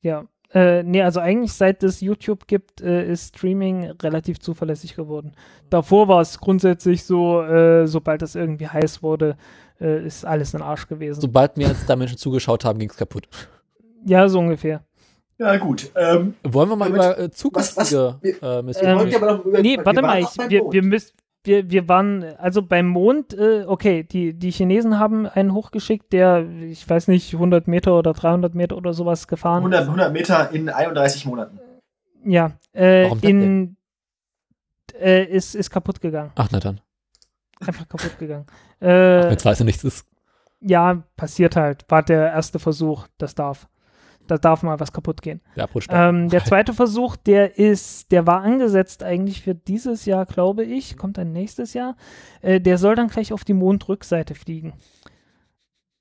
[0.00, 0.26] Ja.
[0.54, 5.32] Äh, nee, also eigentlich seit es YouTube gibt, äh, ist Streaming relativ zuverlässig geworden.
[5.70, 9.36] Davor war es grundsätzlich so, äh, sobald das irgendwie heiß wurde,
[9.80, 11.22] äh, ist alles ein Arsch gewesen.
[11.22, 13.28] Sobald mir jetzt da Menschen zugeschaut haben, ging es kaputt.
[14.04, 14.84] Ja, so ungefähr.
[15.42, 15.90] Ja, gut.
[15.96, 20.62] Ähm, Wollen wir mal über äh, zukünftige äh, Missionen über, Nee, warte mal, ich, wir,
[20.70, 21.12] wir müssen.
[21.44, 26.48] Wir, wir waren, also beim Mond, äh, okay, die, die Chinesen haben einen hochgeschickt, der,
[26.48, 30.68] ich weiß nicht, 100 Meter oder 300 Meter oder sowas gefahren 100, 100 Meter in
[30.68, 31.58] 31 Monaten.
[32.24, 33.76] Ja, äh, Warum in,
[35.00, 36.30] äh, ist, ist kaputt gegangen.
[36.36, 36.80] Ach, na dann.
[37.58, 38.46] Einfach kaputt gegangen.
[38.78, 40.06] Äh, Wenn es weiß nichts ist.
[40.60, 41.84] ja, passiert halt.
[41.88, 43.66] War der erste Versuch, das darf.
[44.32, 45.42] Da darf mal was kaputt gehen.
[45.88, 46.08] Der.
[46.08, 50.96] Ähm, der zweite Versuch, der ist, der war angesetzt eigentlich für dieses Jahr, glaube ich,
[50.96, 51.96] kommt dann nächstes Jahr.
[52.40, 54.72] Äh, der soll dann gleich auf die Mondrückseite fliegen.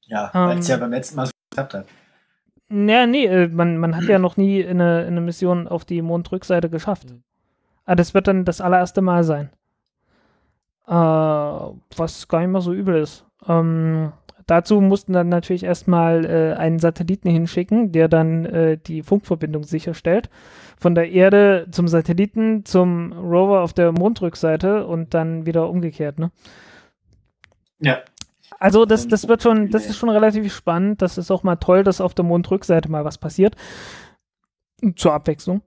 [0.05, 1.85] Ja, Ähm, weil es ja beim letzten Mal so geklappt hat.
[2.69, 6.69] Naja, nee, äh, man, man hat ja noch nie eine, eine Mission auf die Mondrückseite
[6.69, 7.09] geschafft.
[7.09, 7.23] Mhm.
[7.83, 9.49] Aber das wird dann das allererste Mal sein.
[10.87, 13.25] Äh, was gar nicht mal so übel ist.
[13.45, 14.13] Ähm,
[14.52, 20.30] dazu mussten dann natürlich erstmal äh, einen Satelliten hinschicken, der dann äh, die Funkverbindung sicherstellt.
[20.78, 26.32] Von der Erde zum Satelliten, zum Rover auf der Mondrückseite und dann wieder umgekehrt, ne?
[27.80, 27.99] Ja.
[28.60, 31.02] Also das, das wird schon, das ist schon relativ spannend.
[31.02, 33.56] Das ist auch mal toll, dass auf der Mondrückseite mal was passiert.
[34.95, 35.61] Zur Abwechslung.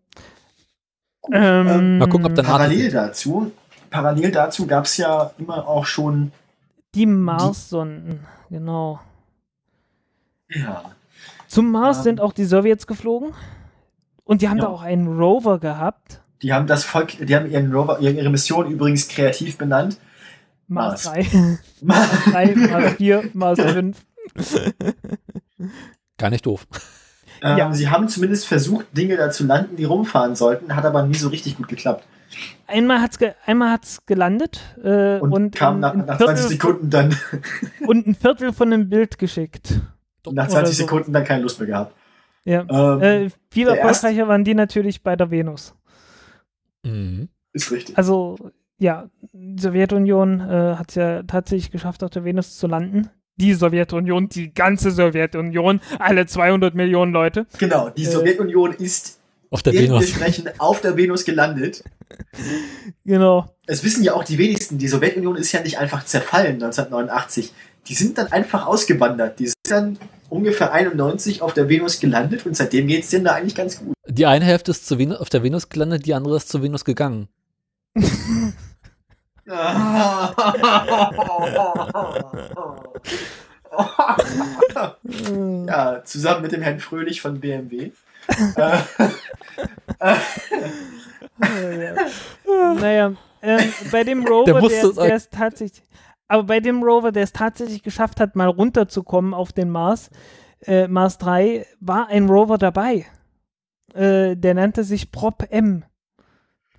[1.32, 3.50] Ähm, Mal gucken, ob dann- Parallel dazu,
[3.90, 6.32] parallel dazu gab es ja immer auch schon,
[6.94, 8.20] Die Mars-Sonden,
[8.54, 9.00] genau.
[10.48, 10.84] ja,
[11.48, 12.02] Zum Mars Ähm.
[12.04, 13.32] sind auch die Sowjets geflogen.
[14.24, 14.64] Und die haben Ja.
[14.64, 16.20] da auch einen Rover gehabt.
[16.42, 19.98] die haben das Volk, die haben ihren Rover, ihre Mission übrigens kreativ benannt.
[20.68, 21.14] Mars Mars.
[21.14, 24.06] 3, Mars 3, Mars 4, Mars 5.
[26.18, 26.66] Gar nicht doof.
[27.42, 27.72] Ähm, Ja.
[27.72, 31.28] Sie haben zumindest versucht, Dinge da zu landen, die rumfahren sollten, hat aber nie so
[31.28, 32.06] richtig gut geklappt.
[32.66, 36.90] Einmal hat's ge einmal hat's gelandet äh, Und, und, kam nach, nach Viertel 20 Sekunden
[36.90, 37.16] dann,
[37.86, 39.80] und ein Viertel von einem Bild geschickt.
[40.26, 40.82] nach Oder 20 so.
[40.84, 41.94] Sekunden dann keine Lust mehr gehabt.
[42.44, 42.66] Ja.
[42.68, 45.74] Ähm, Äh, viel erfolgreicher waren die natürlich bei der Venus.
[46.84, 47.28] Mhm.
[47.52, 47.96] ist richtig.
[47.96, 48.36] Also,
[48.78, 53.08] ja, die Sowjetunion äh, hat es ja tatsächlich geschafft, auf der Venus zu landen.
[53.36, 57.46] Die Sowjetunion, die ganze Sowjetunion, alle 200 Millionen Leute.
[57.58, 59.20] Genau, die äh, Sowjetunion ist
[59.54, 59.86] Auf der Venus.
[60.06, 61.84] dementsprechend auf der Venus gelandet.
[63.04, 63.54] Genau.
[63.68, 67.52] Es wissen ja auch die wenigsten, die Sowjetunion ist ja nicht einfach zerfallen 1989.
[67.86, 69.38] Die sind dann einfach ausgewandert.
[69.38, 69.96] Die sind dann
[70.28, 73.94] ungefähr 91 auf der Venus gelandet und seitdem geht es denen da eigentlich ganz gut.
[74.08, 77.28] Die eine Hälfte ist Venus, auf der Venus gelandet, die andere ist zur Venus gegangen.
[85.66, 87.92] ja, zusammen mit dem Herrn Fröhlich von BMW.
[88.28, 88.80] Äh,
[92.80, 95.82] naja, ähm, bei dem Rover, Der der, der, es tatsächlich,
[96.28, 100.10] aber bei dem Rover, der es tatsächlich geschafft hat, mal runterzukommen auf den Mars,
[100.66, 103.06] äh, Mars 3, war ein Rover dabei.
[103.92, 105.84] Äh, der nannte sich Prop M.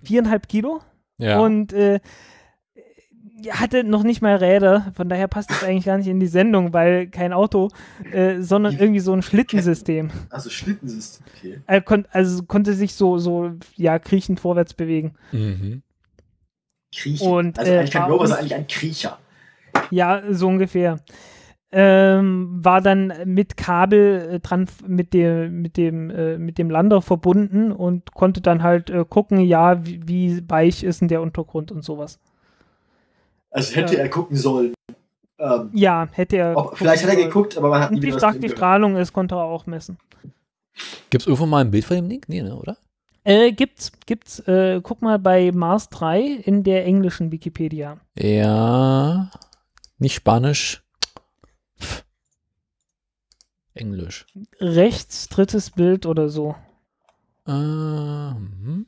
[0.02, 0.80] Viereinhalb Kilo
[1.18, 1.40] Ja.
[1.40, 2.00] und äh,
[3.50, 6.72] hatte noch nicht mal Räder, von daher passt es eigentlich gar nicht in die Sendung,
[6.72, 7.68] weil kein Auto,
[8.12, 10.10] äh, sondern Die- irgendwie so ein Schlittensystem.
[10.30, 11.26] also Schlittensystem.
[11.36, 11.60] Okay.
[11.66, 15.14] Er kon also konnte sich so, so, ja, kriechend vorwärts bewegen.
[15.32, 15.82] mhm.
[16.94, 17.30] Kriechen.
[17.30, 19.18] Und, also äh, eigentlich kein Rover, sondern eigentlich ein Kriecher.
[19.90, 21.00] Ja, so ungefähr.
[21.72, 27.02] Ähm, war dann mit Kabel äh, dran mit dem mit dem äh, mit dem Lander
[27.02, 31.70] verbunden und konnte dann halt äh, gucken, ja, wie, wie weich ist denn der Untergrund
[31.72, 32.18] und sowas.
[33.56, 34.00] Also hätte Ja.
[34.00, 34.74] er gucken sollen.
[35.38, 36.56] Ähm, Ja, hätte er.
[36.56, 38.50] ob, vielleicht hat er geguckt, aber man hat nie wie stark die.
[38.50, 39.98] Strahlung ist, konnte er auch messen.
[41.08, 42.22] Gibt es irgendwo mal ein Bild von dem Ding?
[42.28, 42.76] Nee, ne, oder?
[43.24, 47.96] Äh, gibt's, gibt's, äh, guck mal bei Mars 3 in der englischen Wikipedia.
[48.14, 49.30] Ja.
[49.98, 50.82] Nicht Spanisch.
[51.80, 52.04] Pff.
[53.74, 54.26] Englisch.
[54.60, 56.54] Rechts, drittes Bild oder so.
[57.48, 58.86] Ähm.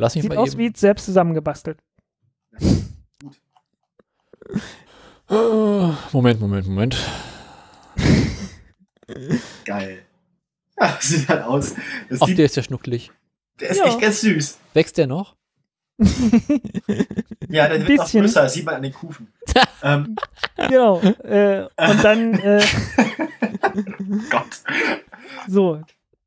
[0.00, 0.58] Lass mich Sieht mal aus eben.
[0.60, 1.78] wie selbst zusammengebastelt.
[6.12, 6.96] Moment, Moment, Moment.
[9.64, 9.98] Geil.
[10.80, 11.74] Ja, sieht halt aus.
[12.08, 13.12] Das Ach, sieht, der ist ja schnucklig.
[13.60, 13.84] der ist Ja.
[13.86, 14.58] echt ganz süß.
[14.74, 15.36] Wächst der noch?
[17.52, 19.26] Ja, der wird noch größer, das sieht man an den Kufen.
[19.82, 20.14] ähm,
[20.68, 21.00] genau.
[21.00, 22.64] Äh, und dann, äh,
[24.30, 24.46] Gott.
[25.48, 25.82] so.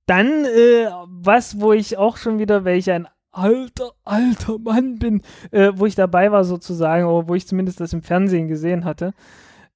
[0.05, 5.71] Dann, äh, was, wo ich auch schon wieder, welch ein alter, alter Mann bin, äh,
[5.75, 9.13] wo ich dabei war sozusagen, oder wo ich zumindest das im Fernsehen gesehen hatte,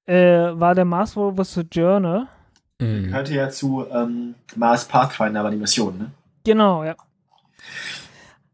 [0.06, 2.28] äh, war der Mars Rover Sojourner.
[2.80, 3.04] Mhm.
[3.04, 6.10] Gehörte ja zu ähm, Mars Pathfinder, war die Mission, ne?
[6.44, 6.96] Genau, ja.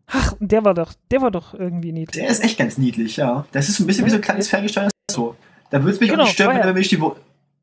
[0.06, 2.22] Ach, der war doch, der war doch irgendwie niedlich.
[2.22, 3.46] Der ist echt ganz niedlich, ja.
[3.52, 5.34] Das ist ein bisschen wie so ein kleines ferngesteuertes Auto.
[5.70, 6.74] Da würde es mich Genau, auch nicht stören, war ja.
[6.74, 7.16] wenn ich die Wo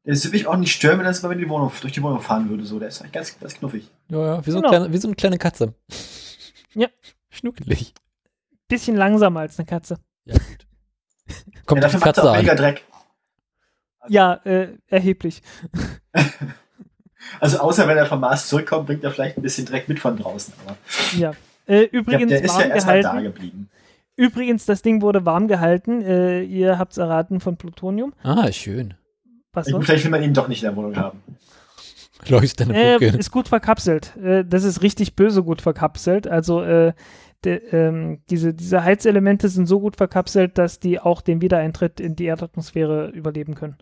[0.04, 2.66] mich auch nicht stören, wenn das mal wenn die Wohnung, durch die Wohnung fahren würde.
[2.66, 2.80] So.
[2.80, 3.90] Der ist eigentlich ganz, ganz knuffig.
[4.10, 4.70] Ja, ja, wie so, Genau.
[4.70, 5.74] eine kleine, wie so eine kleine Katze.
[6.74, 6.88] Ja.
[7.32, 7.94] Schnuckelig.
[8.68, 9.98] Bisschen langsamer als eine Katze.
[10.26, 10.68] Ja, gut.
[11.66, 12.46] Kommt ja, auf die er Katze an.
[12.46, 12.84] Dreck.
[14.08, 15.42] Ja, äh, erheblich.
[17.40, 20.18] Also außer wenn er vom Mars zurückkommt, bringt er vielleicht ein bisschen Dreck mit von
[20.18, 20.54] draußen.
[20.66, 20.76] Aber
[21.16, 21.34] Ja.
[21.68, 23.70] Äh, ich glaub, übrigens der ist ja erstmal da geblieben.
[24.16, 26.02] Übrigens, das Ding wurde warm gehalten.
[26.02, 28.14] Äh, ihr habt's erraten von Plutonium.
[28.24, 28.96] Ah, schön.
[29.54, 29.86] Was sonst?
[29.86, 31.22] vielleicht will man ihn doch nicht in der Wohnung haben.
[32.28, 33.18] Leuchtet eine Äh, Brücke.
[33.18, 34.16] ist gut verkapselt.
[34.18, 36.28] Äh, das ist richtig böse gut verkapselt.
[36.28, 36.94] Also äh,
[37.44, 42.16] de, ähm, diese, diese Heizelemente sind so gut verkapselt, dass die auch den Wiedereintritt in
[42.16, 43.78] die Erdatmosphäre überleben können.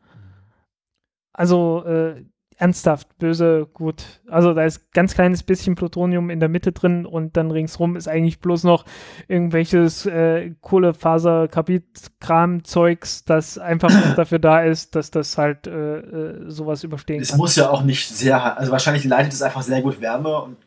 [1.33, 2.23] Also äh,
[2.59, 4.03] ernsthaft, böse, gut.
[4.27, 8.09] Also da ist ganz kleines bisschen Plutonium in der Mitte drin und dann ringsrum ist
[8.09, 8.83] eigentlich bloß noch
[9.29, 17.21] irgendwelches äh, Kohlefaser-Kram-Zeugs, das einfach dafür da ist, dass das halt äh, äh, sowas überstehen
[17.21, 17.37] Es kann.
[17.37, 20.57] muss ja auch nicht sehr, also wahrscheinlich leitet es einfach sehr gut Wärme und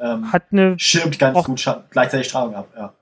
[0.00, 2.68] ähm, Hat eine schirmt ganz gut scha gleichzeitig Strahlung ab.
[2.74, 2.94] Ja.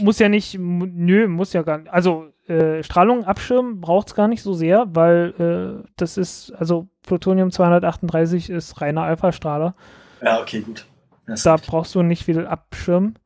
[0.00, 1.90] muss ja nicht, nö, muss ja gar nicht.
[1.90, 6.88] Also äh, Strahlung abschirmen braucht es gar nicht so sehr, weil äh, das ist, also
[7.06, 9.74] Plutonium 238 ist reiner Alpha-Strahler.
[10.22, 10.86] ja, okay, gut.
[11.26, 13.18] Das Da brauchst du nicht viel abschirmen.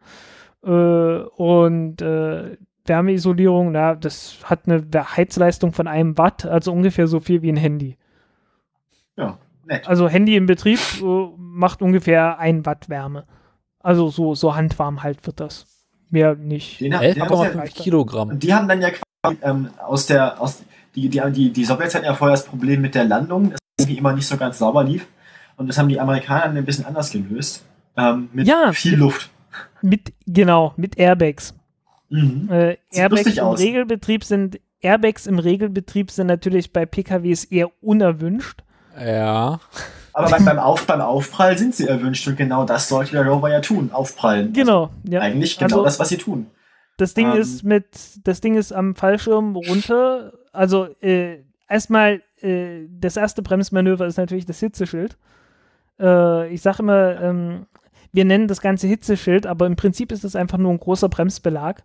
[0.65, 4.83] Äh, und äh, Wärmeisolierung, na, das hat eine
[5.17, 7.97] Heizleistung von einem Watt, also ungefähr so viel wie ein Handy.
[9.17, 9.87] ja, nett.
[9.87, 11.05] Also Handy im Betrieb äh,
[11.37, 13.27] macht ungefähr ein Watt Wärme.
[13.81, 15.67] Also so, so handwarm halt wird das.
[16.11, 16.81] Mehr nicht.
[16.81, 18.29] Den, ha- den haben sie ja, 11,5 Kilogramm.
[18.31, 20.63] und die haben dann ja quasi ähm, aus der, aus,
[20.97, 24.13] die, die, die, die Sowjets hatten ja vorher das Problem mit der Landung, irgendwie immer
[24.13, 25.07] nicht so ganz sauber lief.
[25.57, 27.65] Und das haben die Amerikaner dann ein bisschen anders gelöst.
[27.97, 29.31] Ähm, mit Ja, viel Luft.
[29.83, 31.55] Mit, genau, mit Airbags.
[32.09, 32.49] Mhm.
[32.51, 33.61] Äh, Airbags im aus.
[33.61, 38.63] Regelbetrieb sind Airbags im Regelbetrieb sind natürlich bei PKWs eher unerwünscht.
[38.99, 39.61] Ja.
[40.13, 43.51] Aber beim, beim, Auf, beim Aufprall sind sie erwünscht und genau das sollte der Rover
[43.51, 44.53] ja tun, aufprallen.
[44.53, 45.21] Genau, Also ja.
[45.21, 46.47] eigentlich genau Also- das, was sie tun.
[46.97, 47.39] Das Ding Ähm.
[47.39, 47.87] ist mit,
[48.25, 50.33] das Ding ist am Fallschirm runter.
[50.53, 51.39] Also äh,
[51.71, 55.17] erstmal, äh, das erste Bremsmanöver ist natürlich das Hitzeschild.
[55.99, 57.67] Äh, ich sage immer, ähm,
[58.13, 61.83] wir nennen das Ganze Hitzeschild, aber im Prinzip ist es einfach nur ein großer Bremsbelag.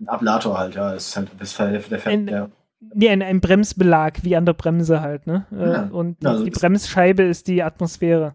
[0.00, 0.92] Ein Ablator halt, ja.
[0.92, 2.52] Das ist halt das der, der, der, Ein-
[2.94, 5.44] Nee, ein, ein Bremsbelag, wie an der Bremse halt, ne?
[5.52, 5.82] Äh, Ja.
[5.92, 8.34] Und also die Bremsscheibe ist die Atmosphäre.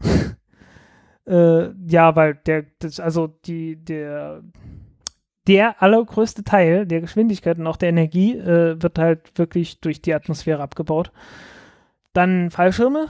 [1.26, 4.42] äh, ja, weil der, das, also die, der,
[5.46, 10.14] der allergrößte Teil der Geschwindigkeit und auch der Energie äh, wird halt wirklich durch die
[10.14, 11.12] Atmosphäre abgebaut.
[12.12, 13.08] Dann Fallschirme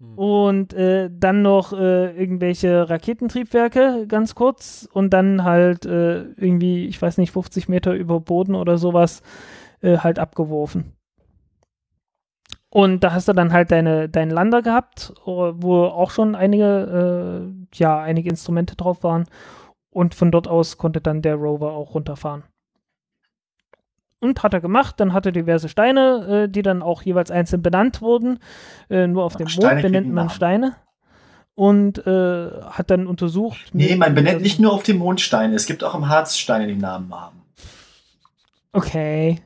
[0.00, 0.18] Hm.
[0.18, 7.00] und äh, dann noch äh, irgendwelche Raketentriebwerke, ganz kurz, und dann halt äh, irgendwie, ich
[7.00, 9.22] weiß nicht, 50 Meter über Boden oder sowas,
[9.82, 10.92] äh, halt abgeworfen.
[12.70, 17.54] Und da hast du dann halt deine, deinen Lander gehabt, äh, wo auch schon einige,
[17.74, 19.26] ja, einige Instrumente drauf waren.
[19.94, 22.42] Und von dort aus konnte dann der Rover auch runterfahren.
[24.18, 27.62] Und hat er gemacht, dann hatte er diverse Steine, äh, die dann auch jeweils einzeln
[27.62, 28.40] benannt wurden.
[28.90, 30.30] Äh, nur auf dem Steine Mond benennt man.
[30.30, 30.74] Steine.
[31.54, 33.70] Und äh, hat dann untersucht.
[33.72, 35.54] Nee, man benennt nicht nur auf dem Mond Steine.
[35.54, 37.42] Es gibt auch im Harz Steine, die Namen haben.
[38.72, 39.40] Okay.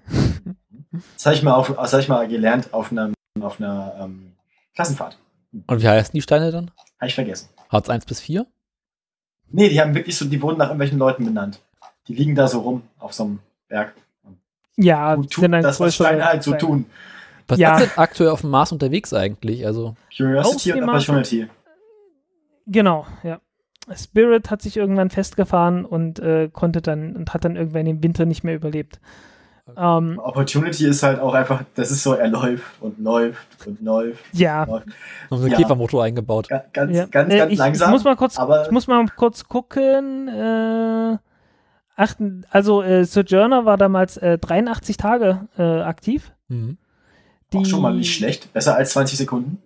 [1.14, 3.12] Das habe ich mal auf, das habe ich mal gelernt auf einer,
[3.42, 4.32] auf einer ähm,
[4.74, 5.18] Klassenfahrt.
[5.66, 6.70] Und wie heißen die Steine dann?
[6.98, 7.50] Habe ich vergessen.
[7.68, 8.46] Hartz 1 bis 4?
[9.50, 11.60] Nee, die haben wirklich so, die wurden nach irgendwelchen Leuten benannt.
[12.06, 13.38] Die liegen da so rum auf so einem
[13.68, 13.94] Berg.
[14.76, 16.86] Ja, Und tun das, was Steine halt so tun.
[17.48, 17.76] Was Ja.
[17.78, 19.66] ist denn aktuell auf dem Mars unterwegs eigentlich?
[19.66, 21.48] Also, Curiosity und Opportunity.
[22.66, 23.40] Genau, ja.
[23.96, 28.26] Spirit hat sich irgendwann festgefahren und äh, konnte dann und hat dann irgendwann im Winter
[28.26, 29.00] nicht mehr überlebt.
[29.76, 34.24] Ähm, Opportunity ist halt auch einfach, das ist so, er läuft und läuft und läuft.
[34.32, 34.82] ja, haben
[35.30, 35.56] sie einen Ja.
[35.58, 36.48] Käfermotor eingebaut.
[36.48, 37.06] Ga- Ganz, ja.
[37.06, 37.88] ganz, Äh, ganz ich, langsam.
[37.88, 40.28] Ich muss mal kurz, aber ich muss mal kurz gucken.
[40.28, 41.18] Äh,
[41.96, 46.32] achten, also äh, Sojourner war damals äh, 83 Tage äh, aktiv.
[46.48, 46.78] Mhm.
[47.52, 48.52] Die, auch schon mal nicht schlecht.
[48.52, 49.62] Besser als 20 Sekunden.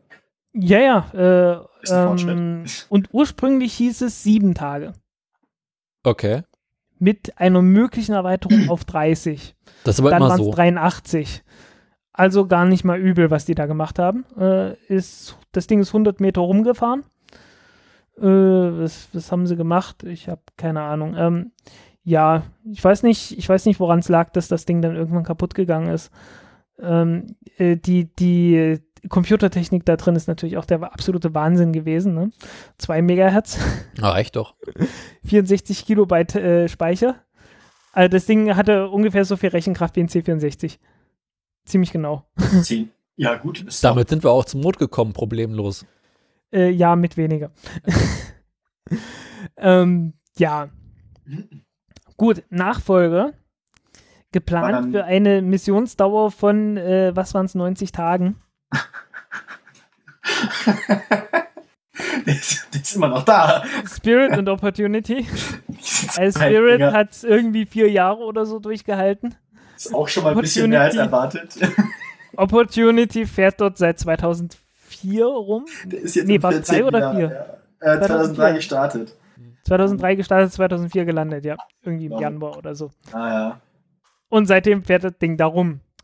[0.54, 1.06] Ja, ja.
[1.14, 2.86] Äh, Ist ein ähm, Fortschritt.
[2.90, 4.92] und ursprünglich hieß es sieben Tage
[6.04, 6.42] Okay.
[7.02, 9.56] Mit einer möglichen Erweiterung auf 30.
[9.82, 10.52] Das ist aber dann waren es so.
[10.52, 11.42] 83.
[12.12, 14.24] Also gar nicht mal übel, was die da gemacht haben.
[14.38, 17.02] Äh, ist, das Ding ist 100 Meter rumgefahren.
[18.18, 20.04] Äh, was, was haben sie gemacht?
[20.04, 21.16] Ich habe keine Ahnung.
[21.18, 21.50] Ähm,
[22.04, 25.24] ja, ich weiß nicht, ich weiß nicht, woran es lag, dass das Ding dann irgendwann
[25.24, 26.12] kaputt gegangen ist.
[26.78, 32.14] Ähm, äh, die, die Computertechnik da drin ist natürlich auch der absolute Wahnsinn gewesen.
[32.14, 32.30] Ne?
[32.78, 33.58] 2 Megahertz,
[33.98, 34.54] Na, reicht doch.
[35.24, 37.16] 64 Kilobyte äh, Speicher.
[37.92, 40.78] Also das Ding hatte ungefähr so viel Rechenkraft wie ein C64.
[41.64, 42.24] Ziemlich genau.
[42.62, 42.90] Zehn.
[43.16, 43.64] Ja, gut.
[43.82, 45.84] Damit sind wir auch zum Mond gekommen, problemlos.
[46.52, 47.50] Äh, ja, mit weniger.
[49.56, 50.70] ähm, ja,
[51.26, 52.42] doch- gut.
[52.50, 53.34] Nachfolge.
[54.32, 58.36] Geplant für eine Missionsdauer von, äh, was waren es, 90 Tagen.
[62.26, 63.64] Der ist, der ist immer noch da.
[63.86, 65.26] Spirit und Opportunity.
[66.16, 69.34] Also Spirit hat irgendwie vier Jahre oder so durchgehalten.
[69.76, 71.60] Ist auch schon mal ein bisschen mehr als Opportunity.
[71.60, 71.86] erwartet.
[72.36, 75.64] Opportunity fährt dort seit 2004 rum.
[75.84, 76.74] Der ist jetzt Nee, war's 14.
[76.76, 77.58] drei oder vier?
[77.80, 77.94] Ja.
[77.94, 78.54] Äh, 2003 2004.
[78.54, 79.16] gestartet.
[79.64, 81.56] 2003 gestartet, 2004 gelandet, ja.
[81.82, 82.20] Irgendwie im Ja.
[82.20, 82.90] Januar oder so.
[83.12, 83.60] Ah ja.
[84.28, 85.46] Und seitdem fährt das Ding da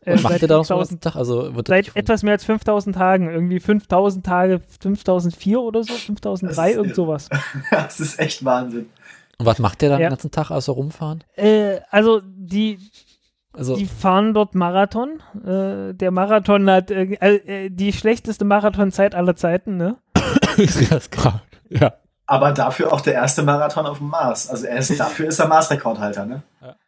[0.09, 0.19] rum.
[0.19, 1.15] Äh, macht seit ihr da noch so den 5000 ganzen Tag?
[1.15, 3.29] Also Seit etwas mehr als 5000 Tagen.
[3.29, 7.29] Irgendwie 5000 Tage, 5004 oder so, 5003, Das ist irgend sowas.
[7.71, 8.89] Das ist echt Wahnsinn.
[9.37, 10.07] Und was macht der dann Ja.
[10.07, 11.23] den ganzen Tag außer rumfahren?
[11.35, 12.77] Äh, also, die,
[13.53, 15.21] Also, die fahren dort Marathon.
[15.45, 19.95] Äh, der Marathon hat äh, äh, die schlechteste Marathonzeit aller Zeiten, ne?
[20.57, 21.41] ich sehe das gerade.
[21.69, 21.93] Ja.
[22.25, 24.49] Aber dafür auch der erste Marathon auf dem Mars.
[24.49, 26.43] Also er ist, dafür ist er Mars-Rekordhalter, ne?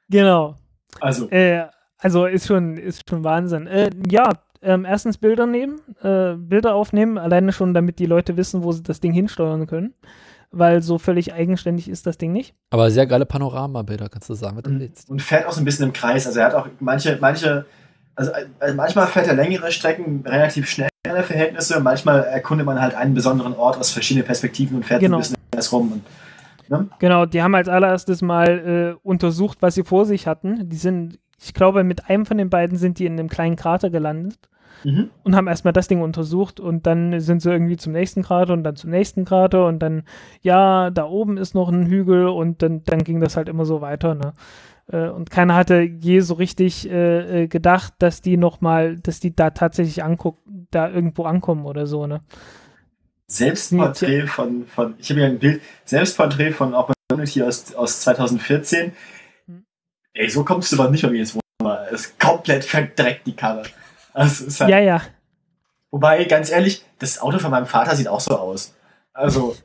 [0.09, 0.55] Genau.
[0.99, 1.67] Also, Äh,
[2.01, 3.67] also ist schon, ist schon Wahnsinn.
[3.67, 4.29] Äh, ja,
[4.61, 8.83] ähm, erstens Bilder nehmen, äh, Bilder aufnehmen, alleine schon, damit die Leute wissen, wo sie
[8.83, 9.93] das Ding hinsteuern können.
[10.53, 12.53] Weil so völlig eigenständig ist das Ding nicht.
[12.71, 15.09] Aber sehr geile Panoramabilder, kannst du sagen, was du willst.
[15.09, 16.27] und fährt auch so ein bisschen im Kreis.
[16.27, 17.65] Also er hat auch manche, manche,
[18.15, 21.79] also äh, manchmal fährt er längere Strecken relativ schnell in der Verhältnisse.
[21.79, 25.17] Manchmal erkundet man halt einen besonderen Ort aus verschiedenen Perspektiven und fährt Genau.
[25.17, 25.91] so ein bisschen erst rum.
[25.93, 30.69] Und, Genau, die haben als allererstes mal äh, untersucht, was sie vor sich hatten.
[30.69, 33.89] Die sind, ich glaube, mit einem von den beiden sind die in einem kleinen Krater
[33.89, 34.49] gelandet
[34.83, 35.09] mhm.
[35.23, 38.63] und haben erstmal das Ding untersucht und dann sind sie irgendwie zum nächsten Krater und
[38.63, 40.03] dann zum nächsten Krater und dann,
[40.41, 43.81] ja, da oben ist noch ein Hügel und dann, dann ging das halt immer so
[43.81, 44.33] weiter, ne?
[44.91, 49.35] Äh, Und keiner hatte je so richtig äh, äh, gedacht, dass die nochmal, dass die
[49.35, 52.21] da tatsächlich angucken, da irgendwo ankommen oder so, ne?
[53.27, 58.91] Selbstporträt von, von, ich habe hier ein Bild, Selbstporträt von Opportunity aus, aus 2014.
[60.13, 61.85] Ey, so kommst du doch nicht bei mir ins Wohnzimmer.
[61.91, 63.63] Es ist komplett verdreckt, die Karre.
[64.13, 65.01] Also, ist halt, Ja, ja.
[65.89, 68.73] Wobei, ganz ehrlich, das Auto von meinem Vater sieht auch so aus.
[69.13, 69.55] Also,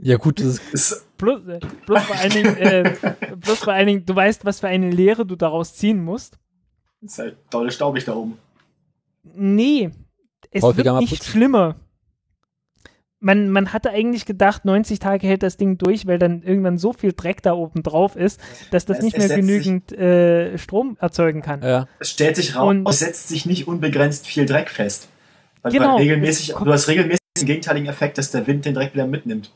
[0.00, 1.42] Ja, gut, das ist, plus
[2.02, 2.90] vor allen Dingen, äh,
[3.40, 6.38] plus vor allen Dingen, du weißt, was für eine Lehre du daraus ziehen musst.
[7.02, 8.38] ist halt dolle staubig da oben.
[9.22, 9.90] Nee,
[10.50, 11.30] es Häufiger wird nicht putzen.
[11.30, 11.76] schlimmer.
[13.26, 16.92] Man, man hatte eigentlich gedacht, 90 Tage hält das Ding durch, weil dann irgendwann so
[16.92, 18.40] viel Dreck da oben drauf ist,
[18.70, 21.60] dass das Es- nicht mehr genügend äh, Strom erzeugen kann.
[21.62, 21.88] ja.
[21.98, 25.08] Es stellt sich raus, Und- es setzt sich nicht unbegrenzt viel Dreck fest.
[25.62, 25.96] Weil Genau.
[25.96, 29.50] du, regelmäßig, du hast regelmäßig den gegenteiligen Effekt, dass der Wind den Dreck wieder mitnimmt.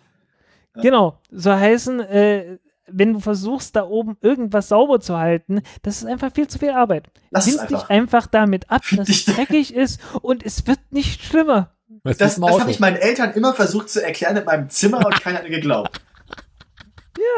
[0.75, 6.07] Genau, so heißen, äh, wenn du versuchst, da oben irgendwas sauber zu halten, das ist
[6.07, 7.09] einfach viel zu viel Arbeit.
[7.31, 8.27] Lass es Find dich einfach.
[8.27, 11.71] damit ab, dass es dreckig ist und es wird nicht schlimmer.
[12.05, 15.21] Das, Das, das habe ich meinen Eltern immer versucht zu erklären in meinem Zimmer und
[15.21, 16.01] keiner hat mir geglaubt.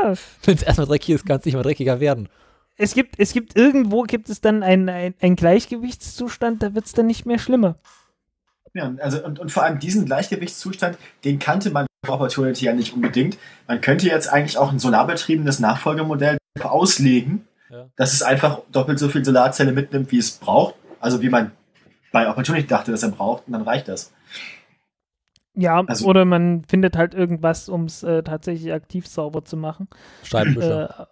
[0.01, 0.15] Ja,
[0.45, 2.29] Wenn es erstmal dreckig ist, kann es nicht mehr dreckiger werden.
[2.77, 6.93] es gibt, es gibt irgendwo gibt es dann einen ein, ein Gleichgewichtszustand, da wird es
[6.93, 7.77] dann nicht mehr schlimmer.
[8.75, 12.95] Ja, also und, und vor allem diesen Gleichgewichtszustand, den kannte man bei Opportunity ja nicht
[12.95, 13.39] unbedingt.
[13.67, 17.87] Man könnte jetzt eigentlich auch ein solarbetriebenes Nachfolgemodell auslegen, Ja.
[17.97, 20.75] dass es einfach doppelt so viel Solarzelle mitnimmt, wie es braucht.
[21.01, 21.51] Also wie man
[22.13, 24.13] bei Opportunity dachte, dass er braucht, und dann reicht das.
[25.55, 29.89] Ja, Also- oder man findet halt irgendwas, um es äh, tatsächlich aktiv sauber zu machen.
[30.23, 31.09] Scheibenwischer.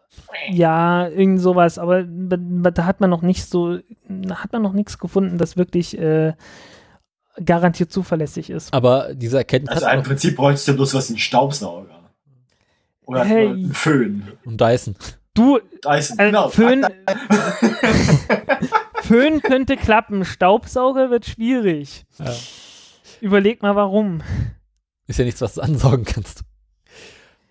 [0.49, 4.73] Äh, ja, irgend sowas, aber da hat man noch nicht so, da hat man noch
[4.73, 6.33] nichts gefunden, das wirklich äh,
[7.45, 8.73] garantiert zuverlässig ist.
[8.73, 11.87] Aber diese Erkenntnis Also im auch, Prinzip bräuchtest du bloß was einen Staubsauger.
[13.05, 13.49] Oder Hey.
[13.49, 14.23] einen Föhn.
[14.45, 14.95] und Dyson.
[15.35, 16.49] Du, Dyson, äh, genau.
[16.49, 16.85] Föhn,
[19.03, 22.05] Föhn könnte klappen, Staubsauger wird schwierig.
[22.19, 22.33] Ja.
[23.21, 24.23] Überleg mal warum.
[25.07, 26.43] Ist ja nichts, was du ansaugen kannst.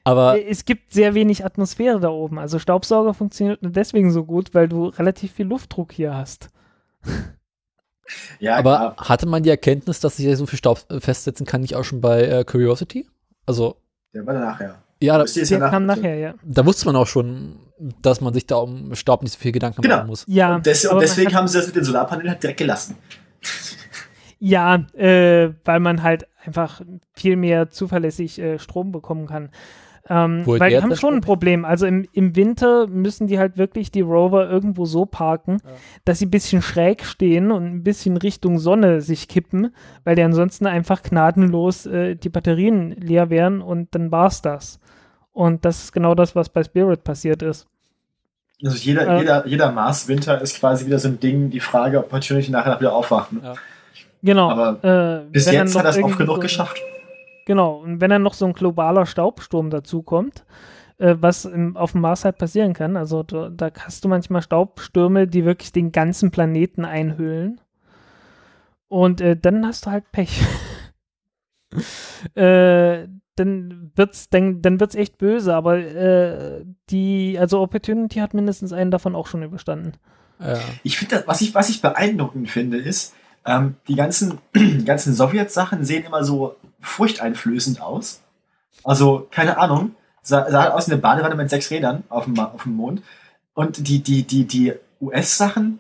[0.04, 2.40] Aber Äh, Es gibt sehr wenig Atmosphäre da oben.
[2.40, 6.50] Also Staubsauger funktioniert nur deswegen so gut, weil du relativ viel Luftdruck hier hast.
[8.40, 9.10] Ja, Aber klar.
[9.10, 11.84] hatte man die Erkenntnis, dass sich ja so viel Staub äh, festsetzen kann, nicht auch
[11.84, 13.08] schon bei äh, Curiosity?
[13.46, 13.76] Also,
[14.16, 14.82] Der war nachher.
[15.00, 16.34] ja, da, Der ja kam nach- nachher, ja.
[16.44, 17.60] da wusste man auch schon,
[18.02, 19.98] dass man sich da um Staub nicht so viel Gedanken Genau.
[19.98, 20.24] machen muss.
[20.28, 22.96] Ja, Und, des, und deswegen haben sie das mit den Solarpanelen halt direkt gelassen.
[24.40, 26.82] Ja, äh, weil man halt einfach
[27.14, 29.50] viel mehr zuverlässig äh, Strom bekommen kann.
[30.12, 31.66] Ähm, weil die haben schon ein Problem.
[31.66, 35.72] Also im, im Winter müssen die halt wirklich die Rover irgendwo so parken, Ja.
[36.06, 39.72] dass sie ein bisschen schräg stehen und ein bisschen Richtung Sonne sich kippen,
[40.06, 44.80] weil die ansonsten einfach gnadenlos äh, die Batterien leer wären und dann war's das.
[45.32, 47.68] Und das ist genau das, was bei Spirit passiert ist.
[48.64, 49.20] Also jeder, Äh.
[49.20, 52.94] jeder, jeder Mars-Winter ist quasi wieder so ein Ding, die Frage, ob Opportunity nachher wieder
[52.94, 53.42] aufwachen.
[53.44, 53.54] Ja.
[54.22, 54.50] Genau.
[54.50, 56.82] Aber äh, Bis jetzt hat er es oft genug so- geschafft.
[57.46, 60.46] Genau, und wenn dann noch so ein globaler Staubsturm dazukommt,
[61.00, 64.42] äh, was im, auf dem Mars halt passieren kann, also da, da hast du manchmal
[64.44, 67.60] Staubstürme, die wirklich den ganzen Planeten einhüllen.
[68.88, 70.42] Und äh, dann hast du halt Pech.
[72.36, 78.74] äh, dann wird's, dann, dann wird's echt böse, aber äh, die, also Opportunity hat mindestens
[78.74, 79.94] einen davon auch schon überstanden.
[80.40, 80.60] Ja.
[80.84, 83.16] Ich finde, was ich, was ich beeindruckend finde, ist,
[83.50, 84.38] ähm, die ganzen,
[84.86, 88.22] ganzen Sowjet-Sachen sehen immer so furchteinflößend aus.
[88.84, 92.64] Also, keine Ahnung, sah, sah aus wie eine Badewanne mit sechs Rädern auf dem, auf
[92.64, 93.02] dem Mond.
[93.54, 95.80] Und die, die, die, die US-Sachen,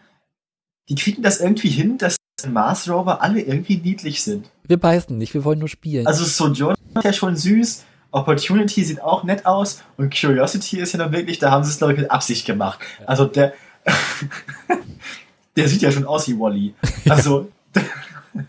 [0.89, 2.17] die kriegen das irgendwie hin, dass
[2.47, 4.49] Mars Rover alle irgendwie niedlich sind.
[4.63, 6.07] Wir beißen nicht, wir wollen nur spielen.
[6.07, 10.99] Also Sojourner ist ja schon süß, Opportunity sieht auch nett aus und Curiosity ist ja
[10.99, 12.79] dann wirklich, da haben sie es glaube ich mit Absicht gemacht.
[13.05, 13.53] Also der,
[15.55, 16.73] der sieht ja schon aus wie Wally.
[17.09, 17.49] Also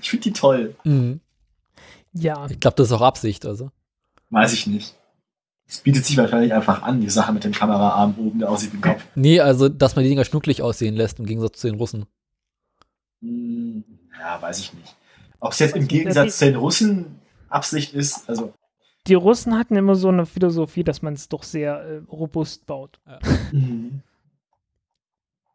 [0.00, 0.74] ich finde die toll.
[0.84, 1.20] mhm.
[2.14, 3.70] Ja, Ich glaube, das ist auch Absicht, also.
[4.30, 4.94] Weiß ich nicht.
[5.66, 8.76] Es bietet sich wahrscheinlich einfach an, die Sache mit dem Kameraarm oben, der aussieht wie
[8.76, 9.02] ein Kopf.
[9.14, 12.04] Nee, also, dass man die Dinger schnucklig aussehen lässt, im Gegensatz zu den Russen.
[13.22, 13.82] Hm,
[14.20, 14.94] Ja, weiß ich nicht.
[15.40, 17.18] Ob es jetzt im nicht, Gegensatz zu den Russen
[17.48, 18.52] Absicht ist, also
[19.06, 23.00] die Russen hatten immer so eine Philosophie, dass man es doch sehr äh, robust baut.
[23.50, 24.02] Mhm.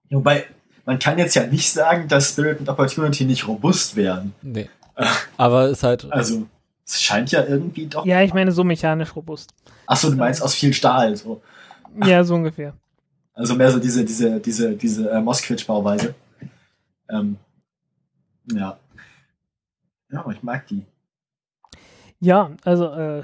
[0.09, 0.45] Wobei,
[0.87, 4.33] man kann jetzt ja nicht sagen, dass Spirit und Opportunity nicht robust wären.
[4.41, 4.69] Nee.
[5.37, 6.11] Aber ist halt.
[6.11, 6.47] Also,
[6.85, 8.05] es scheint ja irgendwie doch.
[8.05, 9.53] Ja, ich meine so mechanisch robust.
[9.85, 11.15] Achso, du meinst aus viel Stahl.
[11.15, 11.41] So.
[12.03, 12.73] Ja, so ungefähr.
[13.33, 16.15] Also mehr so diese, diese, diese, diese äh, Moskvich-Bauweise.
[17.09, 17.37] Ähm,
[18.51, 18.79] ja.
[20.11, 20.83] Ja, aber ich mag die.
[22.19, 23.21] Ja, also äh,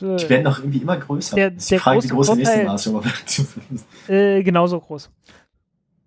[0.00, 1.36] Die werden doch irgendwie immer größer.
[1.36, 3.04] Der- der Frage, wie groß große der nächste Vorteil- Rover
[4.08, 4.08] wird.
[4.08, 5.10] äh, genauso groß.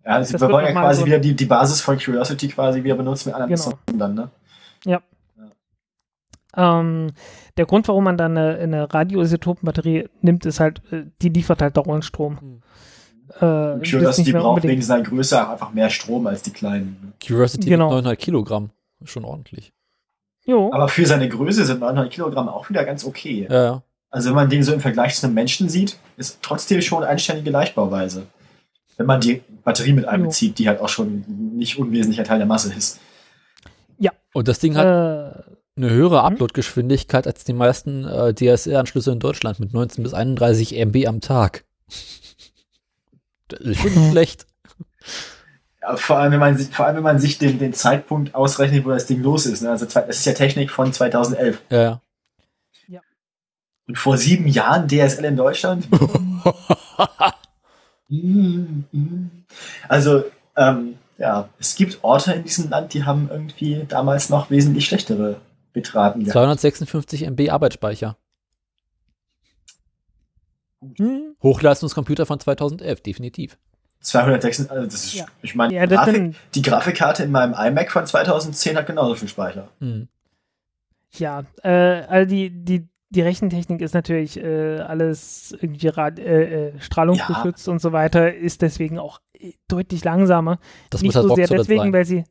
[0.05, 2.83] Ja, also Das wir wollen ja quasi so- wieder die, die Basis von Curiosity quasi
[2.83, 3.97] wieder benutzen mit anderen Genau.
[3.97, 4.29] Dann, ne?
[6.55, 7.11] Ähm,
[7.57, 11.75] der Grund, warum man dann eine, eine Radioisotopenbatterie nimmt, ist halt, äh, die liefert halt
[11.77, 12.39] dauernd Strom.
[12.39, 12.61] Hm.
[13.37, 13.39] Äh,
[13.89, 17.13] Curiosity braucht unbedingt- wegen seiner Größe auch einfach mehr Strom als die kleinen.
[17.25, 17.85] Curiosity Genau.
[17.85, 18.69] mit 900 Kilogramm.
[19.03, 19.73] Schon ordentlich.
[20.45, 23.47] Jo, Aber für seine Größe sind 900 Kilogramm auch wieder ganz okay.
[23.49, 23.83] Ja, ja.
[24.11, 27.07] Also wenn man den so im Vergleich zu einem Menschen sieht, ist trotzdem schon eine
[27.11, 28.27] einständige Leichtbauweise.
[28.97, 31.23] Wenn man die Batterie mit einbezieht, die halt auch schon
[31.55, 32.99] nicht unwesentlicher Teil der Masse ist.
[34.35, 35.43] Und das Ding hat äh,
[35.77, 36.33] eine höhere hm?
[36.33, 41.65] Upload-Geschwindigkeit als die meisten äh, DSL-Anschlüsse in Deutschland mit 19 bis 31 MB am Tag.
[43.47, 44.47] Das ist schon schlecht.
[45.81, 48.85] Ja, vor allem, wenn man, sich- vor allem, wenn man sich den, den Zeitpunkt ausrechnet,
[48.85, 49.61] wo das Ding los ist.
[49.61, 49.69] Ne?
[49.69, 51.61] Also das ist ja Technik von 2011.
[51.69, 52.01] Ja,
[52.87, 53.01] ja.
[53.87, 55.87] Und vor sieben Jahren DSL in Deutschland?
[59.87, 60.23] Also,
[60.55, 65.41] ähm, ja, es gibt Orte in diesem Land, die haben irgendwie damals noch wesentlich schlechtere
[65.73, 66.33] Bitraten gehabt.
[66.33, 68.17] 256 MB Arbeitsspeicher.
[70.97, 71.35] hm?
[71.41, 73.57] Hochleistungscomputer von 2011, definitiv.
[74.01, 75.25] 206, also das ist, Ja.
[75.41, 79.69] ich meine, ja, Grafik, die Grafikkarte in meinem iMac von 2010 hat genauso viel Speicher.
[79.79, 80.09] Hm.
[81.13, 86.79] ja, äh, also die, die, die Rechentechnik ist natürlich äh, alles irgendwie rad, äh, äh,
[86.79, 90.59] strahlungsgeschützt und so weiter, ist deswegen auch äh, deutlich langsamer.
[90.89, 91.93] Das nicht muss halt so sehr deswegen, sein.
[91.93, 92.23] weil sie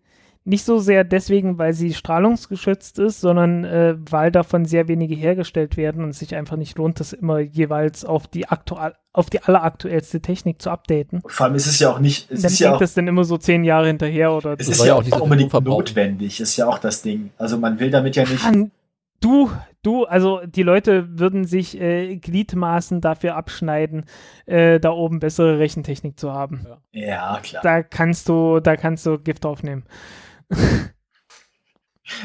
[0.45, 5.77] nicht so sehr deswegen, weil sie strahlungsgeschützt ist, sondern äh, weil davon sehr wenige hergestellt
[5.77, 9.43] werden und es sich einfach nicht lohnt, das immer jeweils auf die aktuell auf die
[9.43, 11.21] alleraktuellste Technik zu updaten.
[11.27, 13.07] Vor allem ist es ja auch nicht, es Dann ist ja hängt auch, das dann
[13.07, 16.41] immer so zehn Jahre hinterher oder es Das ist ja ja auch nicht unbedingt notwendig,
[16.41, 17.31] ist ja auch das Ding.
[17.37, 18.71] Also man will damit ja nicht, Mann,
[19.21, 19.51] du,
[19.83, 24.05] du, also die Leute würden sich äh, Gliedmaßen dafür abschneiden,
[24.47, 26.67] äh, da oben bessere Rechentechnik zu haben.
[26.93, 29.85] ja klar, Da kannst du, da kannst du Gift aufnehmen.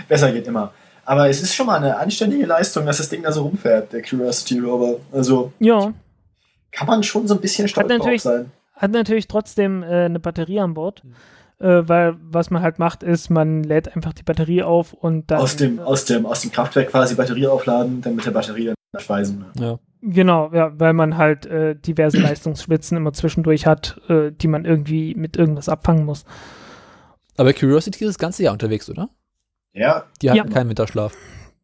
[0.08, 0.74] besser geht immer.
[1.06, 4.02] Aber es ist schon mal eine anständige Leistung, dass das Ding da so rumfährt, der
[4.02, 5.00] Curiosity Rover.
[5.12, 5.94] Also Ja,
[6.72, 8.52] kann man schon so ein bisschen stolz drauf natürlich- sein.
[8.76, 11.04] hat natürlich trotzdem äh, eine Batterie an Bord,
[11.60, 15.40] äh, weil was man halt macht, ist, man lädt einfach die Batterie auf und dann
[15.40, 19.02] Aus dem, aus, dem, aus dem Kraftwerk quasi Batterie aufladen, dann mit der Batterie dann
[19.02, 19.46] speisen.
[19.60, 19.80] Ja.
[20.02, 25.16] Genau, ja, weil man halt äh, diverse Leistungsspitzen immer zwischendurch hat, äh, die man irgendwie
[25.16, 26.26] mit irgendwas abfangen muss.
[27.38, 29.10] Aber Curiosity ist das ganze Jahr unterwegs, oder?
[29.74, 30.54] Ja, Die hatten Ja.
[30.54, 31.14] keinen Winterschlaf.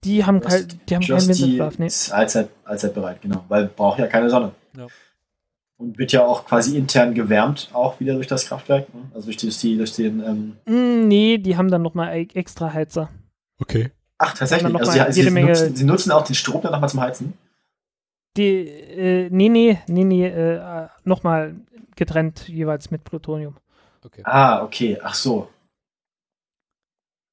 [0.04, 1.86] Die haben, kein, die haben keinen Winterschlaf, nee.
[1.88, 3.46] ist allzeit, allzeit bereit, genau.
[3.48, 4.52] Weil braucht ja keine Sonne.
[4.78, 4.88] Ja.
[5.84, 8.94] Und wird ja auch quasi intern gewärmt, auch wieder durch das Kraftwerk.
[8.94, 9.02] Ne?
[9.14, 10.24] Also durch, die, durch den.
[10.24, 13.10] Ähm Mm, Nee, die haben dann nochmal extra Heizer.
[13.60, 13.92] Okay.
[14.18, 14.74] Ach, tatsächlich.
[14.76, 17.34] Also sie, sie, Menge- nutzen, sie nutzen auch den Strom dann nochmal zum Heizen.
[18.38, 21.56] Die, äh, nee, nee, nee, nee, äh, nochmal
[21.96, 23.58] getrennt jeweils mit Plutonium.
[24.06, 24.22] okay.
[24.26, 24.98] Ah, okay.
[25.04, 25.50] Ach so.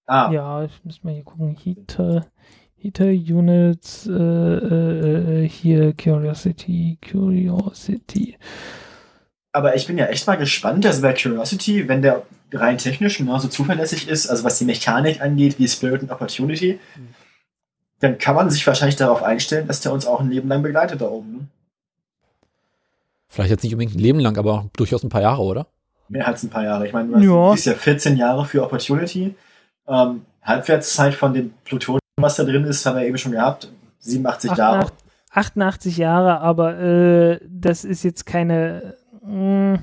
[0.06, 1.56] Ah, Ja, ich muss mal hier gucken.
[1.56, 2.26] Heater,
[2.81, 8.36] Heater Units, äh, äh, äh, hier Curiosity, Curiosity.
[9.52, 13.49] aber ich bin ja echt mal gespannt, also bei Curiosity, wenn der rein technisch genauso
[13.49, 17.09] zuverlässig ist, also was die Mechanik angeht, wie Spirit und Opportunity, Mhm.
[18.00, 21.00] dann kann man sich wahrscheinlich darauf einstellen, dass der uns auch ein Leben lang begleitet
[21.00, 21.33] da oben.
[21.33, 21.41] Ne?
[23.28, 25.67] Vielleicht jetzt nicht unbedingt ein Leben lang, aber durchaus ein paar Jahre, oder?
[26.09, 26.86] Mehr als ein paar Jahre.
[26.86, 27.52] Ich meine, du Ja.
[27.52, 29.34] hast ja 14 Jahre für Opportunity.
[29.86, 33.70] Ähm, Halbwertszeit von dem Plutonium, was da drin ist, haben wir eben schon gehabt.
[34.00, 34.78] 87 Jahre.
[34.78, 34.97] 88,
[35.32, 38.94] 88 Jahre, aber äh, das ist jetzt keine.
[39.24, 39.81] mh,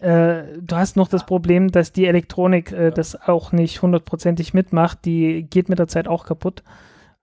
[0.00, 5.04] äh, du hast noch das Problem, dass die Elektronik äh, das auch nicht hundertprozentig mitmacht.
[5.04, 6.64] Die geht mit der Zeit auch kaputt.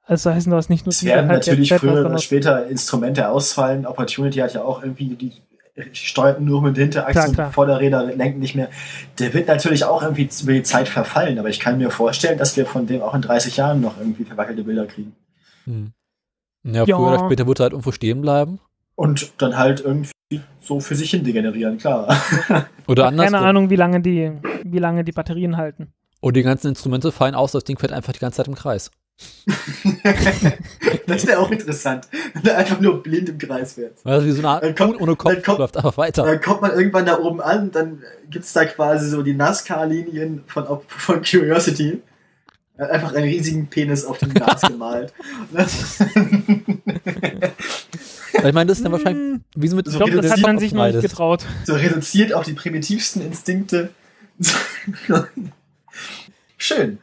[0.03, 3.85] Also heißt, du hast nicht nur Es werden natürlich früher oder später Instrumente ausfallen.
[3.85, 5.33] Opportunity hat ja auch irgendwie die
[5.93, 7.51] steuert nur mit Hinterachse Klar, und klar.
[7.51, 8.69] Vorderräder lenken nicht mehr.
[9.19, 12.55] Der wird natürlich auch irgendwie über die Zeit verfallen, aber ich kann mir vorstellen, dass
[12.57, 15.15] wir von dem auch in 30 Jahren noch irgendwie verwackelte Bilder kriegen.
[15.65, 15.91] Hm.
[16.63, 16.97] Ja, Ja.
[16.97, 18.59] früher oder später wird er halt irgendwo stehen bleiben.
[18.95, 20.11] Und dann halt irgendwie
[20.59, 22.15] so für sich hin degenerieren, klar.
[22.87, 23.31] Oder anders.
[23.31, 24.31] Keine Ahnung, wie lange die,
[24.63, 25.93] wie lange die Batterien halten.
[26.19, 28.91] Und die ganzen Instrumente fallen aus, das Ding fährt einfach die ganze Zeit im Kreis.
[31.07, 33.97] das wäre auch interessant, wenn er einfach nur blind im Kreis fährt.
[34.03, 36.23] Also wie so eine Art kommt- ohne Kopf kommt- läuft einfach weiter.
[36.23, 40.43] Dann kommt man irgendwann da oben an, dann gibt es da quasi so die NASCAR-Linien
[40.47, 42.01] von, von Curiosity.
[42.77, 45.11] Er hat einfach einen riesigen Penis auf dem Glas gemalt.
[48.33, 50.59] ich meine, das ist dann wahrscheinlich wie so mit So ich glaube, das hat man
[50.59, 51.45] sich noch nicht getraut.
[51.65, 53.89] so reduziert auf die primitivsten Instinkte.
[56.57, 56.99] Schön.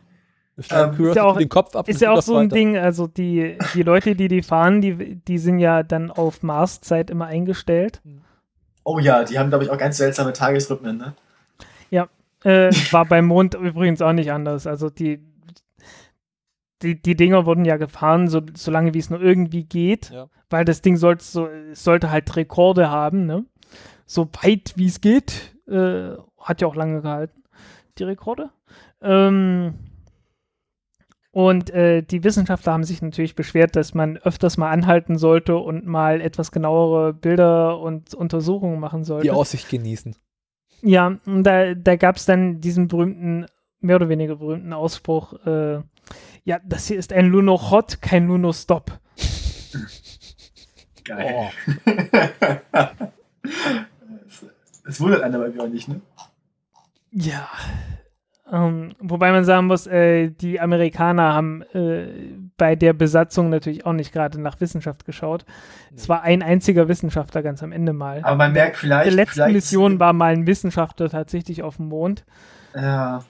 [0.70, 2.56] Ähm, ist ja auch- den Kopf ab Ist ja auch so ein weiter.
[2.56, 7.10] Ding, also die, die Leute, die die fahren, die, die sind ja dann auf Marszeit
[7.10, 8.00] immer eingestellt.
[8.84, 11.14] Oh ja, die haben, glaube ich, auch ganz seltsame Tagesrhythmen, ne?
[12.44, 14.66] Äh, war beim Mond übrigens auch nicht anders.
[14.66, 15.20] Also die,
[16.82, 20.28] die, die Dinger wurden ja gefahren, so, solange wie es nur irgendwie geht, Ja.
[20.50, 23.44] weil das Ding sollte, so, sollte halt Rekorde haben, ne?
[24.04, 25.56] So weit wie es geht.
[25.66, 27.42] Äh, hat ja auch lange gehalten,
[27.98, 28.50] die Rekorde.
[29.02, 29.74] Ähm,
[31.36, 35.84] und äh, die Wissenschaftler haben sich natürlich beschwert, dass man öfters mal anhalten sollte und
[35.84, 39.24] mal etwas genauere Bilder und Untersuchungen machen sollte.
[39.24, 40.16] Die Aussicht genießen.
[40.80, 43.44] Ja, und da, da gab es dann diesen berühmten,
[43.80, 45.82] mehr oder weniger berühmten Ausspruch, äh,
[46.44, 48.98] ja, das hier ist ein Lunochod, kein Lunostop.
[51.04, 51.34] Geil.
[51.36, 51.50] Oh.
[54.86, 56.00] Das wundert einen aber irgendwie auch nicht, ne?
[57.10, 57.46] Ja.
[58.50, 62.06] Ähm, wobei man sagen muss, äh, die Amerikaner haben äh,
[62.56, 65.44] bei der Besatzung natürlich auch nicht gerade nach Wissenschaft geschaut.
[65.96, 68.20] Es war ein einziger Wissenschaftler ganz am Ende mal.
[68.22, 69.06] Aber man merkt vielleicht.
[69.06, 72.24] der letzten vielleicht, Mission war mal ein Wissenschaftler tatsächlich auf dem Mond.
[72.74, 73.24] Ja.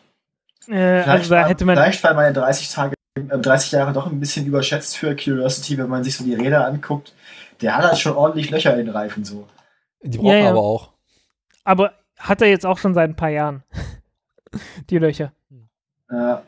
[0.68, 1.76] Äh, Vielleicht, also da war, hätte man.
[1.76, 5.88] vielleicht war meine 30 Tage, äh, 30 Jahre doch ein bisschen überschätzt für Curiosity, wenn
[5.88, 7.14] man sich so die Räder anguckt.
[7.62, 9.46] Der hat halt schon ordentlich Löcher in den Reifen so.
[10.02, 10.50] Die Ja, brauchen ja.
[10.50, 10.92] aber auch.
[11.64, 13.62] Aber hat er jetzt auch schon seit ein paar Jahren.
[14.91, 15.33] die Löcher.
[16.10, 16.43] Ja.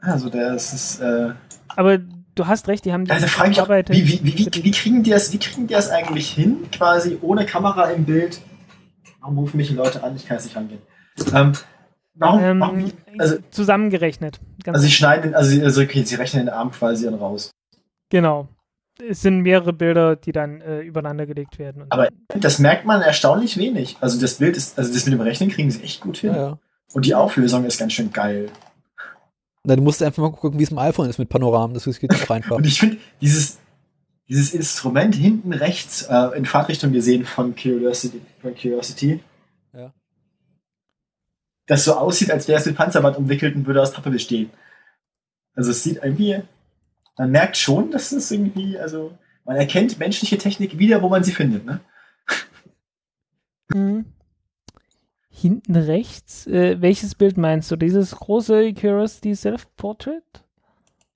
[0.00, 1.32] Also der ist, ist äh,
[1.68, 4.70] Aber du hast recht, die haben die also frage ich auch, wie, wie, wie, wie,
[4.70, 8.40] kriegen die das, wie kriegen die das eigentlich hin, quasi ohne Kamera im Bild?
[9.20, 10.14] Warum rufen mich die Leute an?
[10.16, 10.82] Ich kann jetzt nicht rangehen.
[11.32, 11.52] Ähm,
[12.14, 14.40] warum, warum ähm, also- zusammengerechnet.
[14.62, 17.14] Ganz also sie schneiden, den- also, sie- also okay, sie rechnen den Arm quasi dann
[17.14, 17.50] raus.
[18.10, 18.48] genau.
[19.10, 21.82] Es sind mehrere Bilder, die dann äh, übereinander gelegt werden.
[21.82, 23.96] Und Aber das merkt man erstaunlich wenig.
[24.00, 26.30] Also das Bild ist, also das mit dem Rechnen kriegen sie echt gut hin.
[26.32, 26.58] Ja, ja.
[26.92, 28.50] Und die Auflösung ist ganz schön geil.
[29.64, 31.74] Na, du musst einfach mal gucken, wie es im iPhone ist mit Panoramen.
[31.74, 32.56] Das geht auch einfach.
[32.56, 33.58] Und ich finde, dieses,
[34.28, 39.20] dieses Instrument hinten rechts äh, in Fahrtrichtung gesehen von Curiosity, von Curiosity
[39.72, 39.92] Ja.
[41.66, 44.50] das so aussieht, als wäre es mit Panzerband umwickelt und würde aus Pappe bestehen.
[45.54, 46.42] Also es sieht irgendwie,
[47.16, 51.32] man merkt schon, dass es irgendwie, also man erkennt menschliche Technik wieder, wo man sie
[51.32, 51.64] findet.
[51.64, 51.80] Ne?
[53.72, 54.04] Mhm.
[55.36, 57.76] Hinten rechts, äh, welches Bild meinst du?
[57.76, 60.22] Dieses große Curiosity Self-Portrait?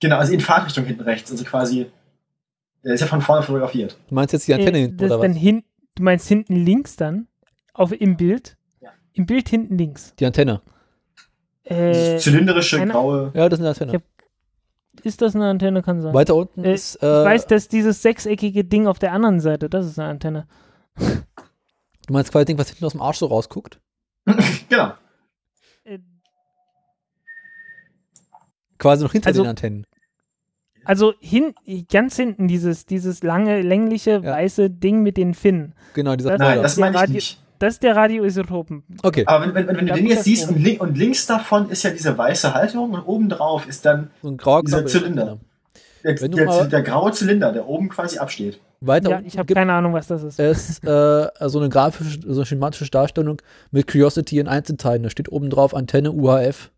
[0.01, 1.89] Genau, also in Fahrtrichtung hinten rechts, also quasi,
[2.83, 3.97] der ist ja von vorne fotografiert.
[4.09, 5.41] Du meinst jetzt die Antenne Äh, hinten, das oder dann was?
[5.41, 5.63] hin,
[5.95, 7.27] du meinst hinten links dann?
[7.73, 8.57] Auf, Im Bild?
[8.81, 8.89] Ja.
[9.13, 10.13] Im Bild hinten links.
[10.19, 10.61] Die Antenne.
[11.63, 13.93] Äh, Dieses zylindrische, eine- graue, Ja, das ist eine Antenne.
[13.93, 13.99] Ja.
[15.03, 15.81] ist das eine Antenne?
[15.81, 16.13] Kann sein.
[16.13, 16.95] Weiter unten Äh, ist.
[16.97, 20.45] ich Äh, weiß, dass dieses sechseckige Ding auf der anderen Seite, das ist eine Antenne.
[20.97, 23.79] du meinst quasi das Ding, was hinten aus dem Arsch so rausguckt?
[24.69, 24.93] Genau.
[25.83, 25.99] Äh,
[28.77, 29.85] Quasi noch hinter Also- den Antennen.
[30.85, 31.53] Also hin,
[31.91, 34.21] ganz hinten dieses, dieses lange, längliche, Ja.
[34.23, 35.73] weiße Ding mit den Finnen.
[35.93, 37.43] Genau, dieser Das- Nein, das der meine ich Radio- nicht.
[37.59, 38.83] Das ist der Radioisotopen.
[39.03, 41.69] Okay, Aber wenn, wenn, wenn, wenn du den jetzt siehst und, link, und links davon
[41.69, 44.85] ist ja diese weiße Halterung und oben drauf ist dann so ein grauer dieser.
[44.85, 45.37] Zylinder.
[46.01, 46.17] Genau.
[46.17, 48.61] der, der, mal- der graue Zylinder, der oben quasi absteht.
[48.81, 50.39] Weiter Ja, ich habe keine Ahnung, was das ist.
[50.39, 53.41] es äh, so eine grafische, so eine schematische Darstellung
[53.71, 55.03] mit Curiosity in Einzelteilen.
[55.03, 56.71] Da steht oben drauf Antenne UHF.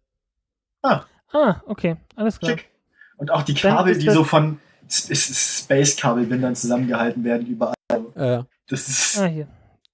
[0.82, 2.52] Ah, okay, alles klar.
[2.52, 2.70] Schick.
[3.18, 7.74] Und auch die Kabel, die so von Space-Kabelbindern zusammengehalten werden überall.
[8.16, 9.20] Äh, Das ist.
[9.20, 9.48] Ah, hier.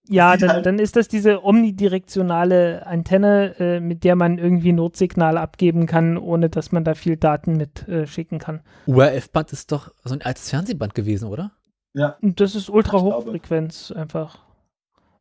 [0.09, 5.39] Ja, dann, halt- dann ist das diese omnidirektionale Antenne, äh, mit der man irgendwie Notsignale
[5.41, 8.61] abgeben kann, ohne dass man da viel Daten mit äh, schicken kann.
[8.87, 11.51] UHF-Band ist doch so ein altes Fernsehband gewesen, oder?
[12.21, 13.01] Und das ist ultra.
[13.01, 14.39] Hochfrequenz einfach.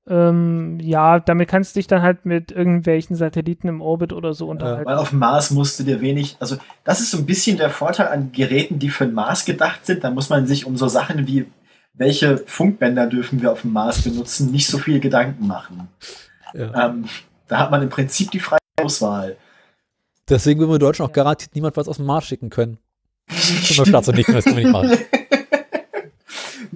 [0.09, 4.49] Ähm, ja, damit kannst du dich dann halt mit irgendwelchen Satelliten im Orbit oder so
[4.49, 4.87] unterhalten.
[4.87, 7.71] Weil auf dem Mars musst du dir wenig, also das ist so ein bisschen der
[7.71, 10.05] Vorteil an Geräten, die für den Mars gedacht sind.
[10.05, 11.47] Da muss man sich um so Sachen wie,
[11.93, 15.89] welche Funkbänder dürfen wir auf dem Mars benutzen, nicht so viel Gedanken machen.
[16.55, 16.89] Ja.
[16.89, 17.07] Ähm,
[17.49, 19.37] da hat man im Prinzip die freie Auswahl.
[20.29, 22.79] Deswegen würden wir Deutschen auch garantiert niemand was aus dem Mars schicken können.
[23.29, 24.99] Zum nicht, das können wir nicht machen.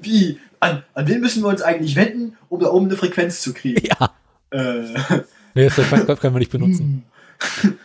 [0.03, 0.39] Wie?
[0.61, 3.87] An, an wen müssen wir uns eigentlich wenden, um da oben eine Frequenz zu kriegen?
[3.87, 4.11] Ja.
[4.51, 5.23] Äh,
[5.55, 7.05] Nee, das können, können wir nicht benutzen.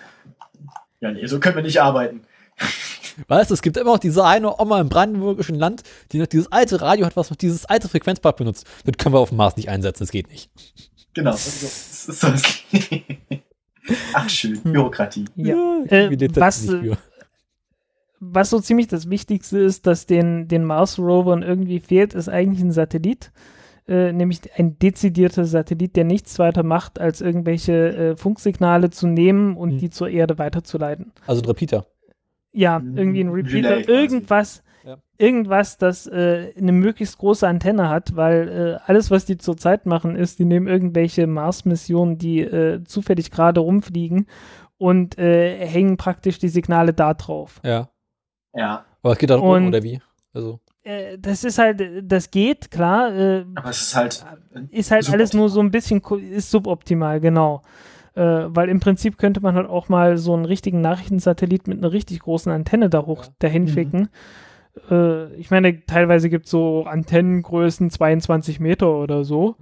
[1.02, 2.22] ja, nee, so können wir nicht arbeiten.
[3.28, 6.52] Weißt du, es gibt immer noch diese eine Oma im brandenburgischen Land, die noch dieses
[6.52, 8.68] alte Radio hat, was noch dieses alte Frequenzbad benutzt.
[8.84, 10.50] Das können wir auf dem Mars nicht einsetzen, das geht nicht.
[11.14, 11.32] Genau.
[11.32, 12.28] Das ist so.
[14.14, 14.62] Ach, schön.
[14.64, 14.74] Hm.
[14.74, 15.26] Bürokratie.
[15.36, 15.56] Ja.
[15.86, 16.98] ich Äh, was, nicht für.
[18.32, 22.72] Was so ziemlich das Wichtigste ist, dass den, den Mars-Rovern irgendwie fehlt, ist eigentlich ein
[22.72, 23.32] Satellit.
[23.88, 29.56] Äh, nämlich ein dezidierter Satellit, der nichts weiter macht, als irgendwelche äh, Funksignale zu nehmen
[29.56, 29.78] und Hm.
[29.78, 31.12] die zur Erde weiterzuleiten.
[31.28, 31.86] Also ein Repeater.
[32.52, 32.98] Ja, Mhm.
[32.98, 33.92] irgendwie ein Relay Repeater, quasi.
[33.92, 34.98] irgendwas, Ja.
[35.20, 40.16] irgendwas, das äh, eine möglichst große Antenne hat, weil äh, alles, was die zurzeit machen,
[40.16, 44.26] ist, die nehmen irgendwelche Mars-Missionen, die äh, zufällig gerade rumfliegen
[44.78, 47.62] und äh, hängen praktisch die Signale da drauf.
[47.64, 47.90] Ja.
[48.56, 48.86] Ja.
[49.04, 50.02] Aber es geht dann Und- um, oder wie?
[50.34, 54.26] Also, Äh, das ist halt, äh, das geht, klar, äh, Aber es ist halt.
[54.72, 56.02] ist halt alles nur so ein bisschen,
[56.32, 57.62] ist suboptimal, genau.
[58.16, 61.92] Äh, weil im Prinzip könnte man halt auch mal so einen richtigen Nachrichtensatellit mit einer
[61.92, 63.30] richtig großen Antenne da hoch Ja.
[63.40, 63.68] dahin Mhm.
[63.68, 64.10] schicken.
[64.90, 69.56] Äh, ich meine, teilweise gibt es so Antennengrößen 22 Meter oder so.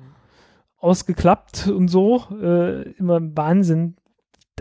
[0.80, 2.24] Ausgeklappt und so.
[2.42, 3.96] Äh, immer Wahnsinn.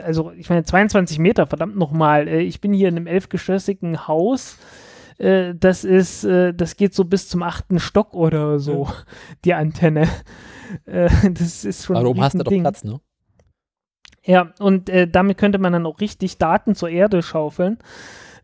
[0.00, 2.26] Also, ich meine, 22 Meter, verdammt nochmal.
[2.26, 4.58] Äh, ich bin hier in einem elfgeschossigen Haus.
[5.18, 8.88] Äh, das ist, äh, das geht so bis zum achten Stock oder so,
[9.44, 10.08] die Antenne.
[10.86, 12.50] Das ist schon aber oben hast du doch.
[12.50, 12.98] Platz, ne?
[14.24, 17.78] Ja, und damit könnte man dann auch richtig Daten zur Erde schaufeln.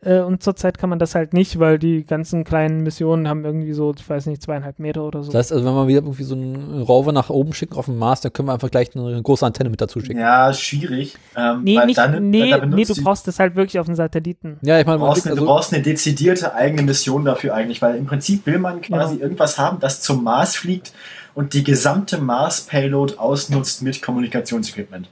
[0.01, 3.73] Äh, und zurzeit kann man das halt nicht, weil die ganzen kleinen Missionen haben irgendwie
[3.73, 5.33] so, ich weiß nicht, zweieinhalb Meter oder so.
[5.33, 7.99] Das heißt, also, wenn wir wieder irgendwie so einen Rover nach oben schicken auf dem
[7.99, 10.18] Mars, dann können wir einfach gleich eine große Antenne mit dazu schicken.
[10.20, 11.17] Ja, schwierig.
[11.36, 13.97] Ähm, nee, weil nicht, dann, nee, da nee, du brauchst das halt wirklich auf den
[13.97, 14.59] Satelliten.
[14.62, 17.55] Ja, ich meine, Du man brauchst, eine, du also, brauchst eine dezidierte eigene Mission dafür
[17.55, 19.23] eigentlich, weil im Prinzip will man quasi Ja.
[19.23, 20.93] irgendwas haben, das zum Mars fliegt
[21.35, 25.09] und die gesamte Mars-Payload ausnutzt mit Kommunikationsequipment.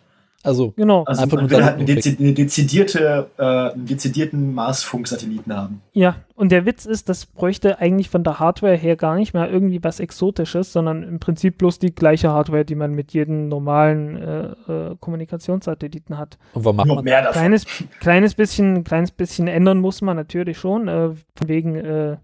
[0.46, 1.04] Also Genau.
[1.04, 5.54] Also Einfach man nur will halt eine, Satelliten dezi eine dezidierte, äh, einen dezidierten Mars-Funk-Satelliten
[5.54, 5.82] haben.
[5.92, 9.50] Ja, und der Witz ist, das bräuchte eigentlich von der Hardware her gar nicht mehr
[9.50, 14.16] irgendwie was Exotisches, sondern im Prinzip bloß die gleiche Hardware, die man mit jedem normalen
[14.16, 16.38] äh, äh, Kommunikationssatelliten hat.
[16.54, 17.40] und warum macht Nur man mehr davon.
[17.40, 17.66] Kleines,
[18.00, 22.16] kleines bisschen, kleines bisschen ändern muss man natürlich schon, äh, von wegen, äh,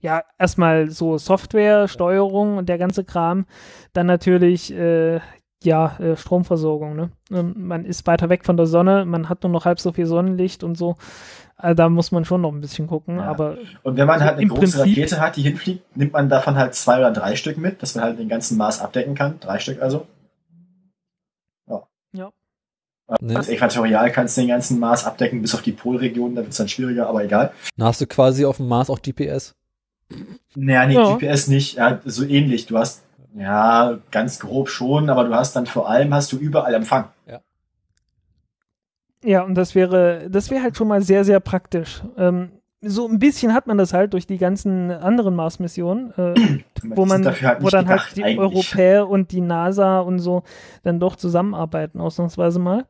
[0.00, 3.46] ja, erstmal so Softwaresteuerung und der ganze Kram,
[3.92, 5.20] dann natürlich, äh,
[5.62, 7.10] ja, äh, Stromversorgung, ne?
[7.30, 10.06] Ähm, man ist weiter weg von der Sonne, man hat nur noch halb so viel
[10.06, 10.96] Sonnenlicht und so.
[11.56, 13.24] Also da muss man schon noch ein bisschen gucken, Ja.
[13.24, 16.54] aber Und wenn man halt eine große Prinzip- Rakete hat, die hinfliegt, nimmt man davon
[16.56, 19.38] halt zwei oder drei Stück mit, dass man halt den ganzen Mars abdecken kann.
[19.40, 20.06] Drei Stück also.
[23.20, 23.34] Ne?
[23.36, 26.58] Als Äquatorial kannst du den ganzen Mars abdecken, bis auf die Polregion, da wird es
[26.58, 27.52] dann schwieriger, aber egal.
[27.76, 29.56] Dann hast du quasi auf dem Mars auch GPS.
[30.54, 31.16] Naja, nee, Ja.
[31.16, 31.74] GPS nicht.
[31.74, 32.66] Ja, so ähnlich.
[32.66, 33.02] Du hast,
[33.34, 37.06] ja, ganz grob schon, aber du hast dann vor allem hast du überall Empfang.
[39.22, 42.02] Ja, und das wäre, das wäre halt schon mal sehr, sehr praktisch.
[42.16, 42.52] Ähm,
[42.82, 46.34] so ein bisschen hat man das halt durch die ganzen anderen Mars-Missionen, äh,
[46.82, 48.38] wo man, halt wo dann gedacht, halt die eigentlich.
[48.38, 50.42] Europäer und die NASA und so
[50.82, 52.86] dann doch zusammenarbeiten, ausnahmsweise mal.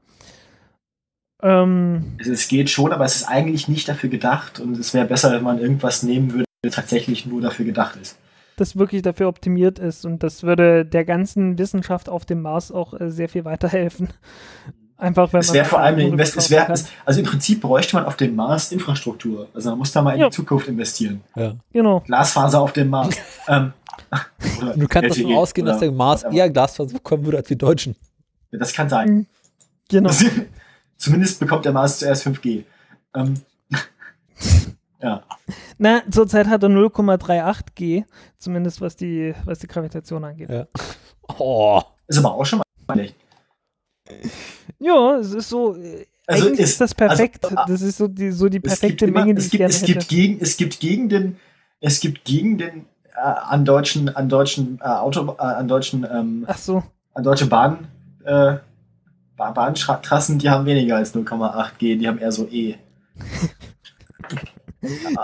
[1.42, 5.32] Ähm, es geht schon, aber es ist eigentlich nicht dafür gedacht und es wäre besser,
[5.32, 8.19] wenn man irgendwas nehmen würde, das tatsächlich nur dafür gedacht ist.
[8.60, 12.98] Das wirklich dafür optimiert ist und das würde der ganzen Wissenschaft auf dem Mars auch
[12.98, 14.08] äh, sehr viel weiterhelfen.
[14.96, 17.62] Einfach wenn Es wäre vor allem eine Modul Invest es wär, es, also im Prinzip
[17.62, 19.48] bräuchte man auf dem Mars Infrastruktur.
[19.54, 20.28] Also man muss da mal in Ja.
[20.28, 21.22] die Zukunft investieren.
[21.34, 21.54] Ja.
[21.72, 22.00] Genau.
[22.00, 23.16] Glasfaser auf dem Mars.
[23.48, 23.72] ähm,
[24.76, 27.96] Du kannst davon ausgehen, dass der Mars eher Glasfaser bekommen würde als wir Deutschen.
[28.50, 29.26] Ja, Das kann sein.
[29.88, 30.10] Genau.
[30.98, 32.64] Zumindest bekommt der Mars zuerst 5G.
[33.14, 33.40] Ähm,
[35.02, 35.22] ja.
[35.82, 38.04] Na, zurzeit hat er 0,38 G,
[38.38, 40.50] zumindest was die, was die Gravitation angeht.
[40.50, 40.66] Ja.
[41.38, 41.80] Oh.
[42.06, 43.14] Ist aber auch schon mal schlecht.
[44.78, 47.44] Ja, es ist so, äh, Also eigentlich ist- ist das perfekt.
[47.44, 49.50] also, das ist so die, so die Es gibt, perfekte immer, Menge, die es, ich
[49.52, 49.92] gibt, gerne es, hätte.
[49.94, 51.36] gibt gegen, es gibt Gegenden,
[51.80, 56.58] es gibt Gegenden äh, an deutschen, an deutschen äh, Auto, äh, an deutschen, ähm, Ach
[56.58, 56.82] so,
[57.14, 57.88] an deutsche Bahn,
[58.24, 58.56] äh,
[59.36, 62.74] Ba- Bahntrassen, die haben weniger als 0,8 G, die haben eher so E.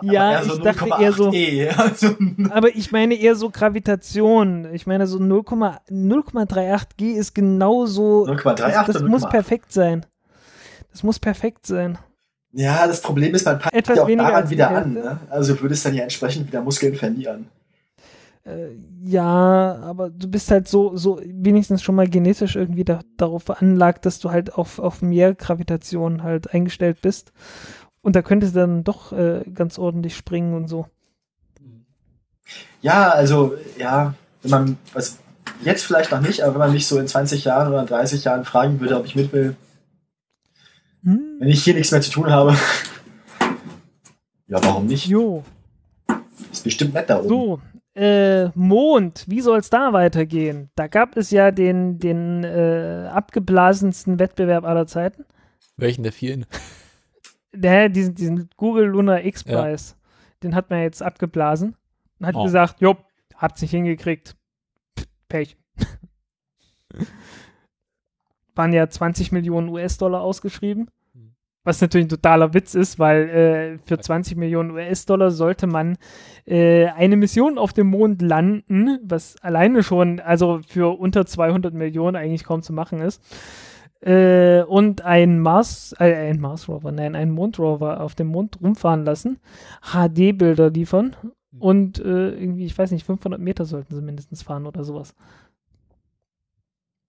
[0.02, 1.68] Ja, eher ich dachte eher so- 0,8 E.
[1.76, 2.14] Also,
[2.50, 4.68] aber ich meine eher so Gravitation.
[4.74, 8.26] Ich meine so 0,- 0,38 G ist genauso.
[8.26, 9.30] 0,38 Das, das muss 0,8?
[9.30, 10.04] perfekt sein.
[10.92, 11.98] Das muss perfekt sein.
[12.52, 14.94] Ja, das Problem ist, man passt Etwas ja auch daran wieder an.
[14.94, 15.18] Ne?
[15.28, 17.48] Also würde es dann ja entsprechend wieder Muskeln verlieren.
[18.44, 18.68] Äh,
[19.04, 24.06] ja, aber du bist halt so, so wenigstens schon mal genetisch irgendwie da, darauf veranlagt,
[24.06, 27.32] dass du halt auf, auf mehr Gravitation halt eingestellt bist.
[28.06, 30.86] Und da könntest du dann doch äh, ganz ordentlich springen und so.
[32.80, 35.18] Ja, also, ja, wenn man, was,
[35.64, 38.44] jetzt vielleicht noch nicht, aber wenn man mich so in 20 Jahren oder 30 Jahren
[38.44, 39.56] fragen würde, ob ich mit will,
[41.02, 41.20] Hm?
[41.40, 42.56] wenn ich hier nichts mehr zu tun habe.
[44.46, 45.06] Ja, warum nicht?
[45.06, 45.42] Jo,
[46.52, 47.28] Ist bestimmt nett da oben.
[47.28, 47.60] so.
[48.00, 50.70] Äh, Mond, wie soll es da weitergehen?
[50.76, 55.24] Da gab es ja den, den äh, abgeblasensten Wettbewerb aller Zeiten.
[55.76, 56.46] Welchen der vielen?
[57.56, 59.96] Der, diesen, diesen Google Lunar X-Preis.
[60.42, 61.76] Den hat man jetzt abgeblasen.
[62.18, 62.44] Und hat Oh.
[62.44, 62.96] gesagt, jo,
[63.36, 64.36] habt's nicht hingekriegt.
[65.28, 65.56] Pech.
[68.54, 70.90] Waren ja 20 Millionen US-Dollar ausgeschrieben.
[71.12, 71.34] Hm.
[71.64, 75.98] Was natürlich ein totaler Witz ist, weil äh, für 20 Millionen US-Dollar sollte man
[76.46, 82.16] äh, eine Mission auf dem Mond landen, was alleine schon, also für unter 200 Millionen
[82.16, 83.20] eigentlich kaum zu machen ist.
[84.00, 89.04] Äh, und ein Mars, äh, ein Mars Rover, nein, ein Mondrover auf dem Mond rumfahren
[89.04, 89.38] lassen,
[89.82, 91.16] HD-Bilder liefern
[91.58, 95.14] und äh, irgendwie, ich weiß nicht, 500 Meter sollten sie mindestens fahren oder sowas.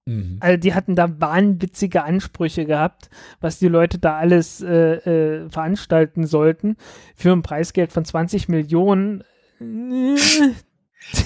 [0.08, 0.38] Mhm.
[0.40, 3.10] Also die hatten da wahnwitzige Ansprüche gehabt,
[3.42, 6.78] was die Leute da alles äh, äh, veranstalten sollten
[7.16, 9.24] für ein Preisgeld von 20 Millionen.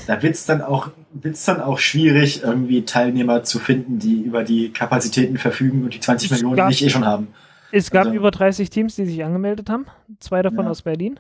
[0.08, 4.72] Da wird's dann auch, wird's dann auch schwierig, irgendwie Teilnehmer zu finden, die über die
[4.72, 7.30] Kapazitäten verfügen und die 20 Es Millionen gab- nicht eh schon haben.
[7.72, 9.86] Es gab Also- über 30 Teams, die sich angemeldet haben.
[10.20, 10.72] Zwei davon Ja.
[10.72, 11.20] aus Berlin.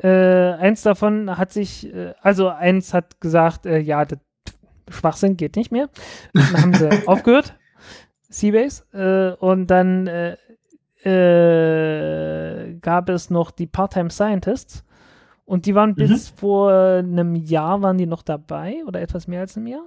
[0.00, 0.08] Äh,
[0.54, 4.20] eins davon hat sich, äh, also eins hat gesagt, äh, ja, das
[4.88, 5.88] Schwachsinn geht nicht mehr.
[6.34, 7.54] Dann haben sie aufgehört,
[8.28, 8.84] Seabase.
[8.92, 10.36] Äh, und dann äh,
[11.04, 14.84] äh, gab es noch die Part-Time Scientists.
[15.48, 19.56] Und die waren bis vor einem Jahr, waren die noch dabei oder etwas mehr als
[19.56, 19.86] einem Jahr.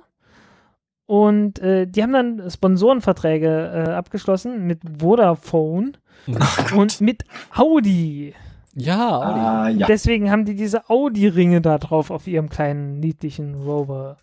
[1.05, 5.91] Und äh, die haben dann Sponsorenverträge äh, abgeschlossen mit Vodafone
[6.75, 8.33] und mit Audi.
[8.73, 9.39] Ja, Audi.
[9.39, 9.85] Ah, ja.
[9.85, 14.17] Deswegen haben die diese Audi-Ringe da drauf auf ihrem kleinen niedlichen Rover,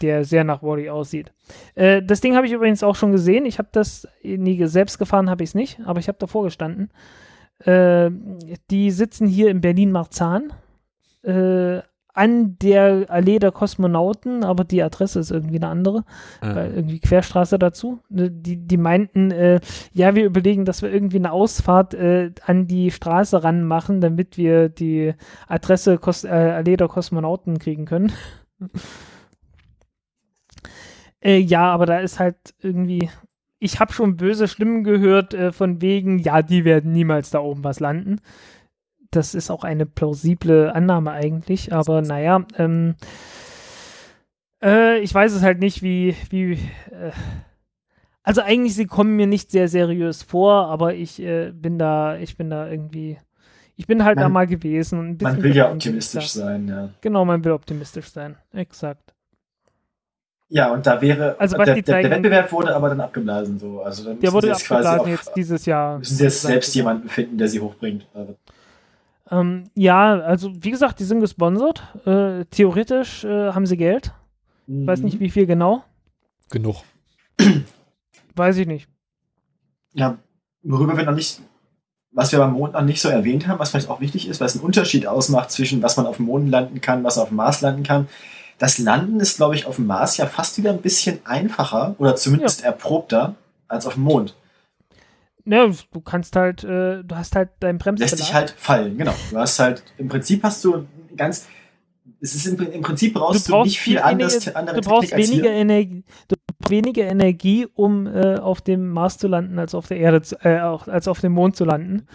[0.00, 1.32] der sehr nach Wally aussieht.
[1.74, 3.46] Äh, das Ding habe ich übrigens auch schon gesehen.
[3.46, 6.92] Ich habe das nie selbst gefahren, habe ich es nicht, aber ich habe davor gestanden.
[7.64, 8.10] Äh,
[8.70, 10.52] die sitzen hier in Berlin-Marzahn
[11.22, 11.80] äh,
[12.14, 16.04] an der Allee der Kosmonauten, aber die Adresse ist irgendwie eine andere
[16.40, 18.00] weil irgendwie Querstraße dazu.
[18.10, 19.60] Ne, Die, die meinten, äh,
[19.92, 24.68] ja, wir überlegen, dass wir irgendwie eine Ausfahrt äh, an die Straße ranmachen, damit wir
[24.68, 25.14] die
[25.48, 28.12] Adresse Kos äh, Allee der Kosmonauten kriegen können.
[31.24, 33.08] ja, aber da ist halt irgendwie,
[33.62, 37.62] ich habe schon böse Stimmen gehört äh, von wegen, ja, die werden niemals da oben
[37.64, 38.20] was landen.
[39.10, 42.94] Das ist auch eine plausible Annahme eigentlich, aber naja, ähm,
[44.62, 46.52] äh, ich weiß es halt nicht, wie, wie,
[46.90, 47.12] äh,
[48.22, 52.36] also eigentlich, sie kommen mir nicht sehr seriös vor, aber ich äh, bin da, ich
[52.36, 53.18] bin da irgendwie,
[53.76, 54.98] ich bin halt Man- da mal gewesen.
[54.98, 56.90] Und ein bisschen Man will ja optimistisch sein, ja.
[57.00, 58.36] Genau, man will optimistisch sein.
[58.52, 59.11] Exakt.
[60.54, 63.58] Ja, und da wäre, Also was der, die der, der Wettbewerb wurde aber dann abgeblasen,
[63.58, 63.80] so.
[63.82, 65.98] Also dann Der müssen wurde sie jetzt quasi abgeblasen auf, jetzt dieses Jahr.
[65.98, 68.06] müssen sie jetzt selbst jemanden finden, der sie hochbringt.
[68.12, 68.36] Also,
[69.30, 71.82] Ähm, ja, also wie gesagt, die sind gesponsert.
[72.04, 74.12] Äh, theoretisch äh, haben sie Geld.
[74.66, 75.04] Weiß Mhm.
[75.06, 75.84] nicht, wie viel genau.
[76.50, 76.76] Genug.
[78.36, 78.88] Weiß ich nicht.
[79.94, 80.18] ja,
[80.62, 81.40] worüber wir noch nicht,
[82.12, 84.54] was wir beim Mond noch nicht so erwähnt haben, was vielleicht auch wichtig ist, was
[84.54, 87.62] einen Unterschied ausmacht zwischen was man auf dem Mond landen kann, was auf dem Mars
[87.62, 88.06] landen kann.
[88.62, 92.14] Das Landen ist, glaube ich, auf dem Mars ja fast wieder ein bisschen einfacher oder
[92.14, 93.34] zumindest erprobter
[93.66, 94.36] als auf dem Mond.
[95.44, 98.16] Ja, du kannst halt, äh, du hast halt dein Lässt Bremsbelag.
[98.16, 99.14] dich halt fallen, genau.
[99.32, 101.48] Du hast halt, im Prinzip hast du ganz,
[102.20, 105.30] es ist im, im Prinzip brauchst du, nicht viel weniger- anders, andere du brauchst Technik
[105.30, 105.50] weniger.
[105.50, 109.96] Energie, du brauchst weniger Energie, um äh, auf dem Mars zu landen, als auf der
[109.96, 112.06] Erde, zu, äh, als auf dem Mond zu landen,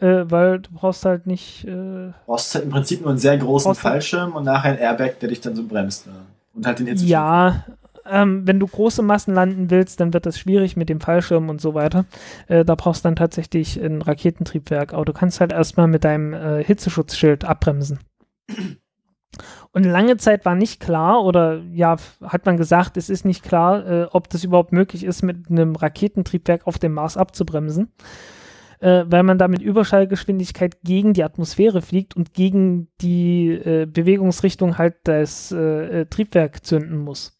[0.00, 1.64] äh, weil du brauchst halt nicht.
[1.64, 5.18] Äh, Du brauchst halt im Prinzip nur einen sehr großen Fallschirm und nachher ein Airbag,
[5.20, 6.06] der dich dann so bremst.
[6.06, 6.12] Ja.
[6.54, 7.64] Und halt den ja,
[8.08, 11.60] ähm, wenn du große Massen landen willst, dann wird das schwierig mit dem Fallschirm und
[11.60, 12.04] so weiter.
[12.48, 16.32] Äh, da brauchst du dann tatsächlich ein Raketentriebwerk, aber du kannst halt erstmal mit deinem
[16.32, 17.98] äh, Hitzeschutzschild abbremsen.
[19.72, 23.86] Und lange Zeit war nicht klar, oder ja, hat man gesagt, es ist nicht klar,
[23.86, 27.92] äh, ob das überhaupt möglich ist, mit einem Raketentriebwerk auf dem Mars abzubremsen,
[28.80, 34.78] äh, weil man da mit Überschallgeschwindigkeit gegen die Atmosphäre fliegt und gegen die äh, Bewegungsrichtung
[34.78, 37.38] halt das äh, äh, Triebwerk zünden muss.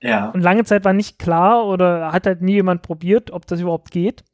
[0.00, 0.30] Ja.
[0.30, 3.90] Und lange Zeit war nicht klar oder hat halt nie jemand probiert, ob das überhaupt
[3.90, 4.24] geht.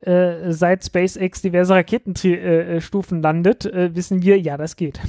[0.00, 5.00] Äh, seit SpaceX diverse Raketenstufen Stufen landet, äh, wissen wir, ja, das geht.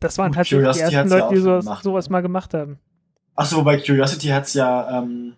[0.00, 2.54] Das waren Gut, tatsächlich die Curiosity ersten hat's ja Leute, die sowas, sowas mal gemacht
[2.54, 2.78] haben.
[3.34, 5.36] Achso, bei Curiosity hat's ja, ähm,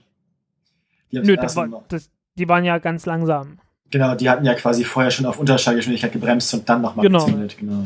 [1.11, 3.59] die Nö, das war, das, die waren ja ganz langsam.
[3.91, 7.25] genau, die hatten ja quasi vorher schon auf Unterschallgeschwindigkeit gebremst und dann nochmal Genau.
[7.25, 7.59] gezündet.
[7.59, 7.85] Genau.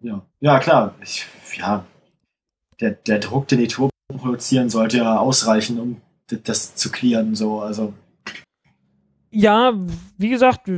[0.00, 0.22] Ja.
[0.40, 0.94] ja, klar.
[1.02, 1.26] Ich,
[1.58, 1.84] ja,
[2.80, 6.00] der, der Druck, den die Turbo produzieren, sollte ja ausreichen, um
[6.44, 7.34] das zu clearen.
[7.34, 7.92] So, also
[9.30, 9.74] Ja,
[10.16, 10.70] wie gesagt,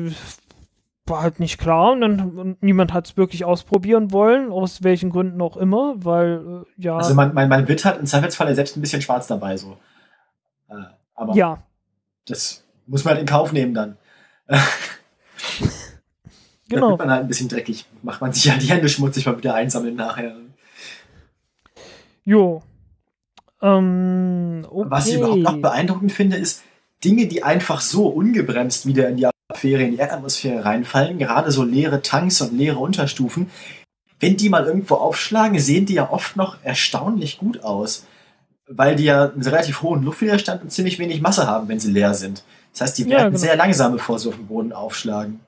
[1.07, 5.11] war halt nicht klar und, dann, und niemand hat es wirklich ausprobieren wollen, aus welchen
[5.11, 8.55] Gründen auch immer, weil, äh, ja, Also man, man, man wird halt im Zweifelsfall ja
[8.55, 9.77] selbst ein bisschen schwarz dabei so.
[10.69, 10.75] Äh,
[11.23, 11.63] aber ja,
[12.27, 13.97] das muss man halt in Kauf nehmen dann.
[16.69, 16.91] Da genau.
[16.91, 17.85] wird man halt ein bisschen dreckig.
[18.03, 20.35] Macht man sich ja die Hände schmutzig mal wieder einsammeln nachher.
[22.25, 22.63] Jo.
[23.61, 24.91] Ähm, okay.
[24.91, 26.63] Was ich überhaupt noch beeindruckend finde, ist
[27.05, 31.63] Dinge, die einfach so ungebremst wieder in die Atmosphäre, in die Erdatmosphäre reinfallen, gerade so
[31.63, 33.51] leere Tanks und leere Unterstufen,
[34.19, 38.07] wenn die mal irgendwo aufschlagen, sehen die ja oft noch erstaunlich gut aus.
[38.69, 42.15] Weil die ja einen relativ hohen Luftwiderstand und ziemlich wenig Masse haben, wenn sie leer
[42.15, 42.45] sind.
[42.73, 43.39] Das heißt, die Ja, werden genau.
[43.39, 45.41] sehr langsam, bevor sie auf dem Boden aufschlagen.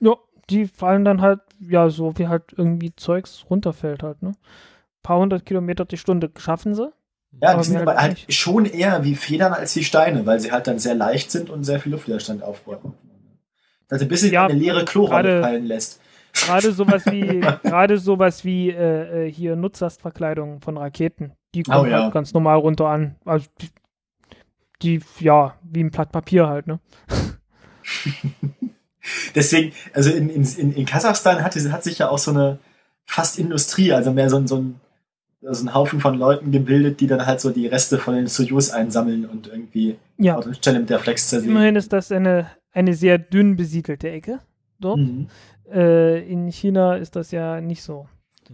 [0.00, 0.14] Ja,
[0.50, 4.32] die fallen dann halt, ja, so wie halt irgendwie Zeugs runterfällt halt, ne?
[5.02, 6.90] paar hundert Kilometer die Stunde schaffen sie.
[7.40, 10.50] Ja, die sind aber halt halt schon eher wie Federn als wie Steine, weil sie
[10.52, 12.94] halt dann sehr leicht sind und sehr viel Luftwiderstand aufbauen.
[13.90, 16.00] Also bis sie Ja, eine leere gerade- fallen lässt.
[16.32, 21.32] Gerade sowas wie, gerade sowas wie äh, äh, hier Nutzlastverkleidung von Raketen.
[21.54, 22.02] Die Oh, kommen ja.
[22.04, 23.16] halt ganz normal runter an.
[23.24, 23.68] Also die,
[24.82, 26.78] die, ja, wie ein Blatt Papier halt, ne?
[29.34, 32.58] Deswegen, also in, in, in, Kasachstan hat, hat sich ja auch so eine
[33.06, 34.80] fast Industrie, also mehr so ein, so ein,
[35.40, 38.70] so ein Haufen von Leuten gebildet, die dann halt so die Reste von den Soyuz
[38.70, 41.54] einsammeln und irgendwie Ja, auf der Stelle mit der Flex zersägen.
[41.54, 44.40] immerhin ist das eine, eine sehr dünn besiedelte Ecke
[44.78, 44.98] dort.
[44.98, 45.28] Mhm.
[45.72, 48.08] Äh, in China ist das ja nicht so.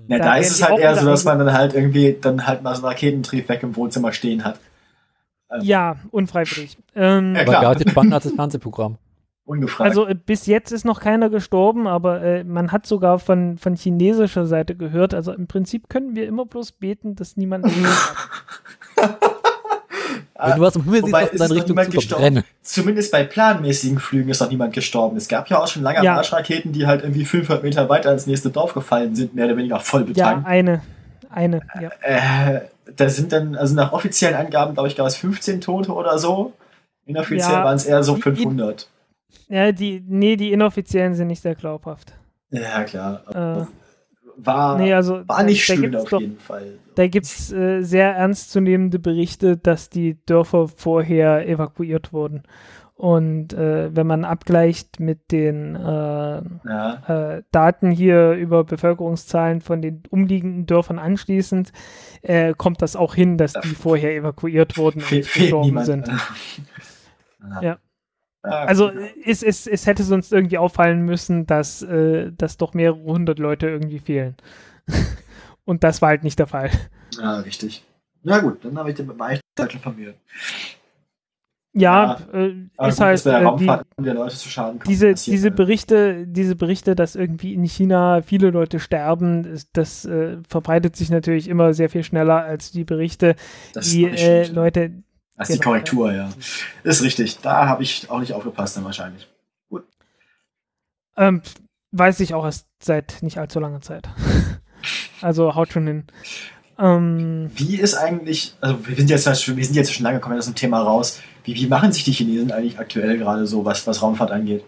[0.08, 2.46] Ja, Da da, werden ist es halt eher so, dass man dann halt irgendwie dann
[2.46, 4.58] halt mal so ein Raketentriebwerk im Wohnzimmer stehen hat.
[5.60, 6.76] Ja, unfreiwillig.
[6.96, 7.62] Ähm, Ja, Aber klar.
[7.62, 8.98] garantiert spannender als das Fernsehprogramm.
[9.46, 9.88] Ungefragt.
[9.90, 13.76] Also äh, bis jetzt ist noch keiner gestorben, aber äh, man hat sogar von, von
[13.76, 17.66] chinesischer Seite gehört, also im Prinzip können wir immer bloß beten, dass niemand
[20.50, 22.22] Wenn du was im Himmel siehst, Wobei, deine ist noch Richtung niemand zu gestorben.
[22.22, 22.44] verbrennen.
[22.62, 25.16] Zumindest bei planmäßigen Flügen ist noch niemand gestorben.
[25.16, 26.14] Es gab ja auch schon lange Ja.
[26.14, 29.80] Marschraketen, die halt irgendwie 500 Meter weiter ins nächste Dorf gefallen sind, mehr oder weniger
[29.80, 30.46] voll Ja, betankt.
[30.48, 30.82] eine.
[31.30, 31.90] Eine, ja.
[32.02, 32.60] Äh,
[32.96, 36.52] da sind dann, also nach offiziellen Angaben, glaube ich, gab es 15 Tote oder so.
[37.06, 38.88] Inoffiziell Ja, waren es eher so die- 500.
[39.48, 42.12] Ja, die, nee, die inoffiziellen sind nicht sehr glaubhaft.
[42.50, 43.22] Ja, klar.
[43.28, 43.64] Äh,
[44.36, 46.78] War, nee, also war nicht da schön gibt's auf doch, jeden Fall.
[46.94, 52.42] Da gibt es äh, sehr ernstzunehmende Berichte, dass die Dörfer vorher evakuiert wurden.
[52.96, 57.02] Und äh, wenn man abgleicht mit den äh, Ja.
[57.36, 61.72] äh, Daten hier über Bevölkerungszahlen von den umliegenden Dörfern anschließend,
[62.22, 66.08] äh, kommt das auch hin, dass die vorher evakuiert wurden und gestorben sind.
[67.60, 67.76] Ja.
[68.44, 68.50] Ja.
[68.50, 68.90] Ah, Also
[69.24, 73.68] es, es, es hätte sonst irgendwie auffallen müssen, dass, äh, dass doch mehrere hundert Leute
[73.68, 74.36] irgendwie fehlen.
[75.64, 76.70] und das war halt nicht der Fall.
[77.18, 77.84] Ja, richtig.
[78.22, 80.16] Na gut, dann habe ich den Bereich schon vermehrt.
[81.76, 84.82] Ja, äh, Aber ist gut, halt äh, die, kommen.
[84.86, 90.36] diese, diese äh, Berichte, diese Berichte, dass irgendwie in China viele Leute sterben, das äh,
[90.48, 93.34] verbreitet sich natürlich immer sehr viel schneller als die Berichte,
[93.72, 94.46] das die äh.
[94.46, 95.02] Leute,
[95.36, 96.30] Das ist die Genau, Korrektur, ja.
[96.84, 97.38] Ist richtig.
[97.40, 99.28] Da habe ich auch nicht aufgepasst dann wahrscheinlich.
[101.16, 101.42] Ähm,
[101.92, 104.08] weiß ich auch erst seit nicht allzu langer Zeit.
[105.20, 106.04] also haut schon hin.
[106.78, 110.46] Ähm, Wie ist eigentlich, also wir sind jetzt, wir sind jetzt schon lange kommen aus
[110.46, 111.20] dem Thema raus.
[111.44, 114.64] Wie, wie machen sich die Chinesen eigentlich aktuell gerade so, was, was Raumfahrt angeht?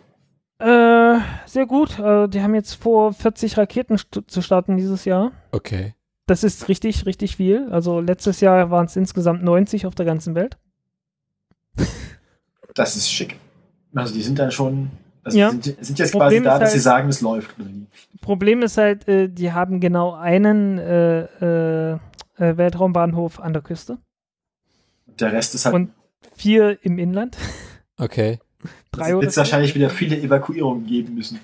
[0.59, 1.99] äh, sehr gut.
[1.99, 5.33] Äh, die haben jetzt vor, 40 Raketen st zu starten dieses Jahr.
[5.53, 5.95] Okay.
[6.26, 7.68] Das ist richtig, richtig viel.
[7.70, 10.56] Also letztes Jahr waren es insgesamt 90 auf der ganzen Welt.
[12.74, 13.38] Das ist schick.
[13.94, 14.90] Also die sind dann schon,
[15.24, 15.50] also Ja.
[15.50, 17.55] sind, sind jetzt Problem quasi da, ist dass sie halt- sagen, es läuft.
[18.20, 21.98] Problem ist halt, äh, die haben genau einen äh, äh, äh,
[22.58, 23.96] Weltraumbahnhof an der Küste,
[25.18, 25.90] Der Rest ist halt, Und
[26.34, 27.38] vier im Inland.
[27.96, 28.40] Okay.
[28.92, 31.40] Drei es wird wahrscheinlich wieder viele Evakuierungen geben müssen.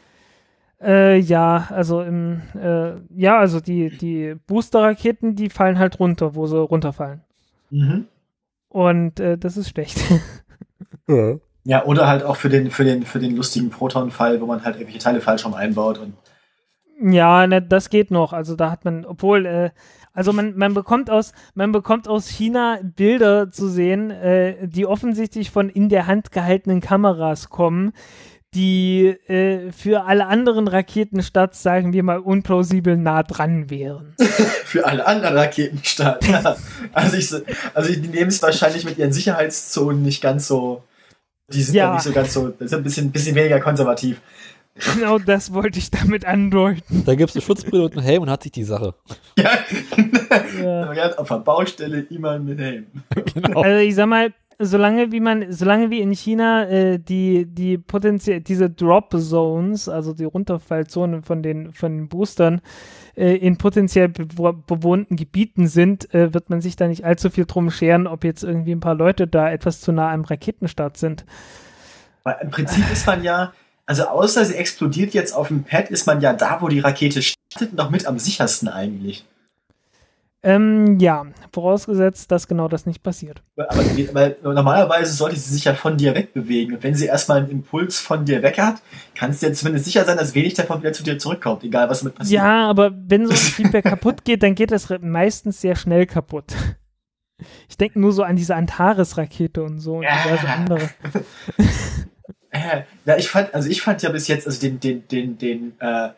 [0.83, 6.47] Äh, ja, also im, äh, ja, also die, die Booster-Raketen, die fallen halt runter, wo
[6.47, 7.21] sie runterfallen.
[7.71, 8.07] Mhm.
[8.69, 10.01] Und äh, das ist schlecht.
[11.65, 14.77] Ja, oder halt auch für den, für den, für den lustigen Proton-Fall, wo man halt
[14.77, 16.15] irgendwelche Teile falsch rum einbaut und
[17.03, 18.33] ja, ne, das geht noch.
[18.33, 19.71] Also da hat man, obwohl, äh,
[20.13, 25.51] also man, man bekommt aus, man bekommt aus China Bilder zu sehen, äh, die offensichtlich
[25.51, 27.93] von in der Hand gehaltenen Kameras kommen,
[28.55, 34.15] die äh, für alle anderen Raketenstarts, sagen wir mal, unplausibel nah dran wären.
[34.65, 36.27] für alle anderen Raketenstarts.
[36.29, 36.57] Ja.
[36.93, 37.41] Also, ich, so-
[37.75, 40.83] also die nehmen es wahrscheinlich mit ihren Sicherheitszonen nicht ganz so,
[41.53, 44.21] die sind ja, nicht so ganz so, das ist ein bisschen, bisschen weniger konservativ.
[44.95, 47.05] genau das wollte ich damit andeuten.
[47.05, 48.95] Da gibt es eine Schutzbrille und einen Helm und hat sich die Sache.
[49.39, 49.51] Ja,
[50.63, 50.93] Ja.
[50.95, 51.15] ja.
[51.19, 52.87] auf der Baustelle immer mit Helm.
[53.35, 53.61] Genau.
[53.63, 58.41] Also ich sag mal, solange wie man, solange wie in China äh, die, die potenziell
[58.41, 62.61] diese Drop Zones, also die Runterfallzonen von den, von den Boostern,
[63.17, 67.47] äh, in potenziell bewo bewohnten Gebieten sind, äh, wird man sich da nicht allzu viel
[67.47, 71.25] drum scheren, ob jetzt irgendwie ein paar Leute da etwas zu nah am Raketenstart sind.
[72.25, 73.53] Weil im Prinzip ist man ja,
[73.87, 77.21] also außer sie explodiert jetzt auf dem Pad, ist man ja da, wo die Rakete
[77.23, 79.25] startet, noch mit am sichersten eigentlich.
[80.45, 83.43] Ähm, ja, vorausgesetzt, dass genau das nicht passiert.
[83.57, 86.75] Aber weil normalerweise sollte sie sich ja von dir wegbewegen.
[86.75, 88.83] Und wenn sie erstmal einen Impuls von dir weg hat,
[89.15, 92.03] kannst du dir zumindest sicher sein, dass wenig davon wieder zu dir zurückkommt, egal was
[92.03, 92.43] mit passiert.
[92.43, 96.55] Ja, aber wenn so ein Triebwerk kaputt geht, dann geht das meistens sehr schnell kaputt.
[97.69, 100.23] Ich denke nur so an diese Antares-Rakete und so und Ja.
[100.25, 100.81] diverse andere.
[102.55, 105.73] Äh, ja, ich fand, also ich fand ja bis jetzt, also den, den, den, den
[105.81, 106.11] äh,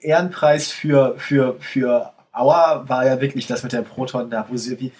[0.00, 4.72] Ehrenpreis für, für, für Auer war ja wirklich das mit der Proton da, wo sie
[4.72, 4.92] irgendwie.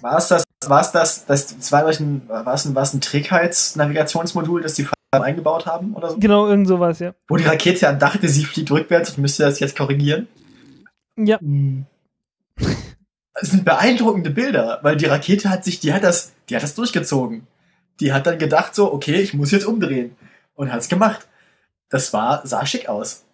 [0.00, 2.94] War es das, war es das, das, das war, ein, war es ein, war es
[2.94, 6.18] ein Trägheitsnavigationsmodul, das die eingebaut haben oder so?
[6.18, 7.14] Genau, irgend sowas, ja.
[7.28, 10.26] Wo die Rakete ja dachte, sie fliegt rückwärts und müsste das jetzt korrigieren.
[11.16, 11.38] Ja,
[13.34, 16.74] Das sind beeindruckende Bilder, weil die Rakete hat sich, die hat das, die hat das
[16.74, 17.46] durchgezogen.
[18.00, 20.16] Die hat dann gedacht so, okay, ich muss jetzt umdrehen.
[20.54, 21.26] Und hat's gemacht.
[21.90, 23.24] Das war, sah schick aus.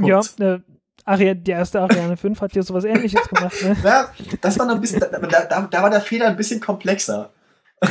[0.00, 0.16] ja.
[0.16, 0.38] Kurz.
[0.38, 0.60] Äh,
[1.04, 3.76] Ari die erste Ariane 5 hat ja sowas ähnliches gemacht, ne?
[3.84, 4.08] Ja,
[4.40, 7.30] das war noch ein bisschen, da, da, da war der Fehler ein bisschen komplexer.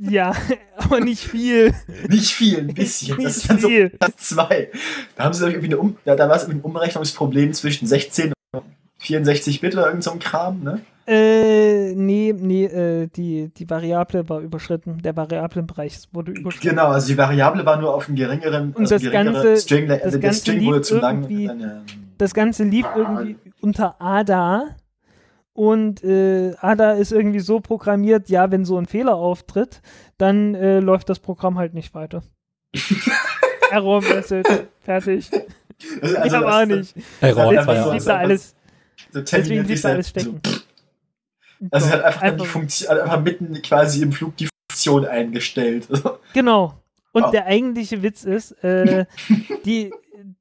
[0.00, 0.32] Ja,
[0.76, 1.74] aber nicht viel.
[2.08, 3.16] Nicht viel, ein bisschen.
[3.22, 3.92] Das Nicht sind so viel.
[4.16, 4.70] zwei.
[5.16, 8.62] Da haben sie irgendwie eine um, da, da war es ein Umrechnungsproblem zwischen 16 und
[8.98, 10.80] 64 Bit oder irgend so Kram, ne?
[11.06, 15.02] Äh, nee, nee, äh, die, die Variable war überschritten.
[15.02, 16.68] Der Variablenbereich wurde überschritten.
[16.70, 19.88] Genau, also die Variable war nur auf einem geringeren, Und also das geringere Ganze- String,
[19.88, 21.22] das also der String wurde zu lang.
[21.22, 21.80] dann, ähm,
[22.22, 24.76] Das Ganze lief irgendwie unter ADA.
[25.54, 29.82] Und äh, ADA ist irgendwie so programmiert, ja, wenn so ein Fehler auftritt,
[30.18, 32.22] dann äh, läuft das Programm halt nicht weiter.
[33.72, 34.48] Error Message,
[34.80, 35.30] fertig.
[36.00, 36.94] also, ich das- aber nicht.
[37.20, 38.54] Error Deswegen Deswegen so- blieb da alles,
[39.10, 40.40] so deswegen sich da alles stecken.
[41.70, 45.04] Also es hat einfach, Einfach- Die Funktion, hat einfach mitten quasi im Flug die Funktion
[45.06, 45.88] eingestellt.
[46.34, 46.74] Genau.
[47.12, 47.30] Und Wow.
[47.32, 49.04] der eigentliche Witz ist, äh,
[49.66, 49.92] die,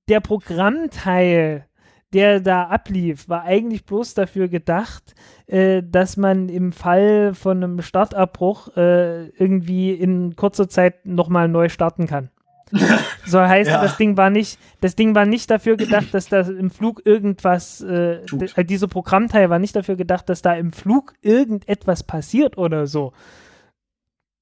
[0.07, 1.65] der Programmteil,
[2.13, 5.15] der da ablief, war eigentlich bloß dafür gedacht,
[5.47, 11.69] äh, dass man im Fall von einem Startabbruch äh, irgendwie in kurzer Zeit nochmal neu
[11.69, 12.29] starten kann.
[13.25, 13.81] So heißt, Ja.
[13.81, 17.79] das Ding war nicht, das Ding war nicht dafür gedacht, dass da im Flug irgendwas,
[17.81, 18.41] äh, Tut.
[18.41, 22.87] d- äh, diese Programmteil war nicht dafür gedacht, dass da im Flug irgendetwas passiert oder
[22.87, 23.13] so.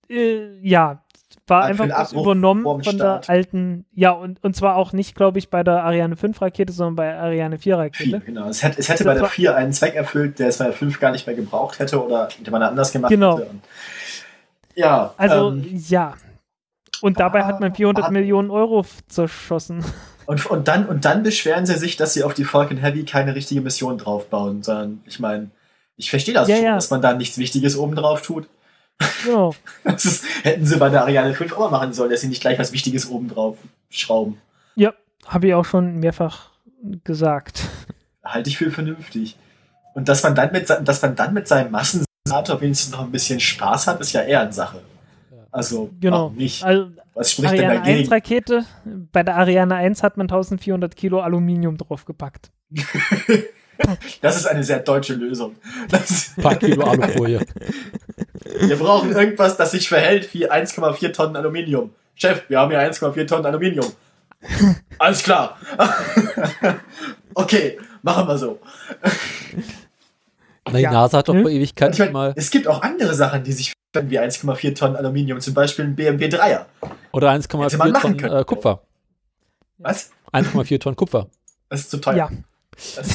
[0.10, 1.04] Äh, ja,
[1.50, 3.28] war Ah, einfach Abbruch übernommen von Start.
[3.28, 6.72] der alten, ja, und, und zwar auch nicht, glaube ich, bei der Ariane 5 Rakete,
[6.74, 8.20] sondern bei Ariane 4 Vier, Rakete.
[8.26, 8.48] genau.
[8.50, 10.74] Es hätte, es hätte bei der war- 4 einen Zweck erfüllt, der es bei der
[10.74, 13.38] 5 gar nicht mehr gebraucht hätte oder den man anders gemacht Genau.
[13.40, 13.50] hätte.
[13.50, 13.62] Und,
[14.76, 16.14] ja, Also, ähm, ja.
[17.02, 19.84] Und dabei ah, hat man 400 hat- Millionen Euro zerschossen.
[20.26, 23.36] und, und, dann, und dann beschweren sie sich, dass sie auf die Falcon Heavy keine
[23.36, 25.50] richtige Mission draufbauen, sondern ich meine,
[25.96, 26.76] ich verstehe das Ja, schon, ja.
[26.76, 28.48] dass man da nichts Wichtiges oben drauf tut.
[29.24, 29.56] Genau.
[29.84, 32.42] Das ist, hätten sie bei der Ariane 5 auch mal machen sollen, dass sie nicht
[32.42, 33.58] gleich was Wichtiges oben drauf
[33.90, 34.38] schrauben.
[34.76, 34.94] Ja,
[35.26, 36.52] habe ich auch schon mehrfach
[37.04, 37.64] gesagt.
[38.24, 39.38] Halte ich für vernünftig.
[39.94, 43.40] Und dass man dann mit, dass man dann mit seinem Massensenator wenigstens noch ein bisschen
[43.40, 44.82] Spaß hat, ist ja eher eine Sache.
[45.52, 46.30] Also, Genau.
[46.30, 46.64] nicht?
[46.64, 48.10] Also, Was spricht denn Ariane 1 dagegen?
[48.10, 48.66] Rakete,
[49.12, 52.52] bei der Ariane 1 hat man 1400 Kilo Aluminium draufgepackt.
[54.22, 55.56] Das ist eine sehr deutsche Lösung.
[55.90, 57.40] Das, Ein paar Kilo Alufolie.
[58.46, 61.94] wir brauchen irgendwas, das sich verhält wie 1,4 Tonnen Aluminium.
[62.16, 63.86] Chef, wir haben hier 1,4 Tonnen Aluminium.
[64.98, 65.58] Alles klar.
[67.34, 68.60] okay, machen wir so.
[70.66, 70.92] Na, die Ja.
[70.92, 71.42] NASA hat doch Hm?
[71.44, 72.34] vor Ewigkeiten ich mein, mal.
[72.36, 75.96] es gibt auch andere Sachen, die sich verhalten wie 1,4 Tonnen Aluminium, zum Beispiel ein
[75.96, 76.66] BMW 3er.
[77.12, 78.36] Oder Hätte man 1,4 machen Tonnen können.
[78.38, 78.82] äh, Kupfer.
[79.80, 80.12] Was?
[80.32, 81.28] 1,4 Tonnen Kupfer.
[81.70, 82.16] Das ist zu teuer.
[82.16, 82.30] Ja,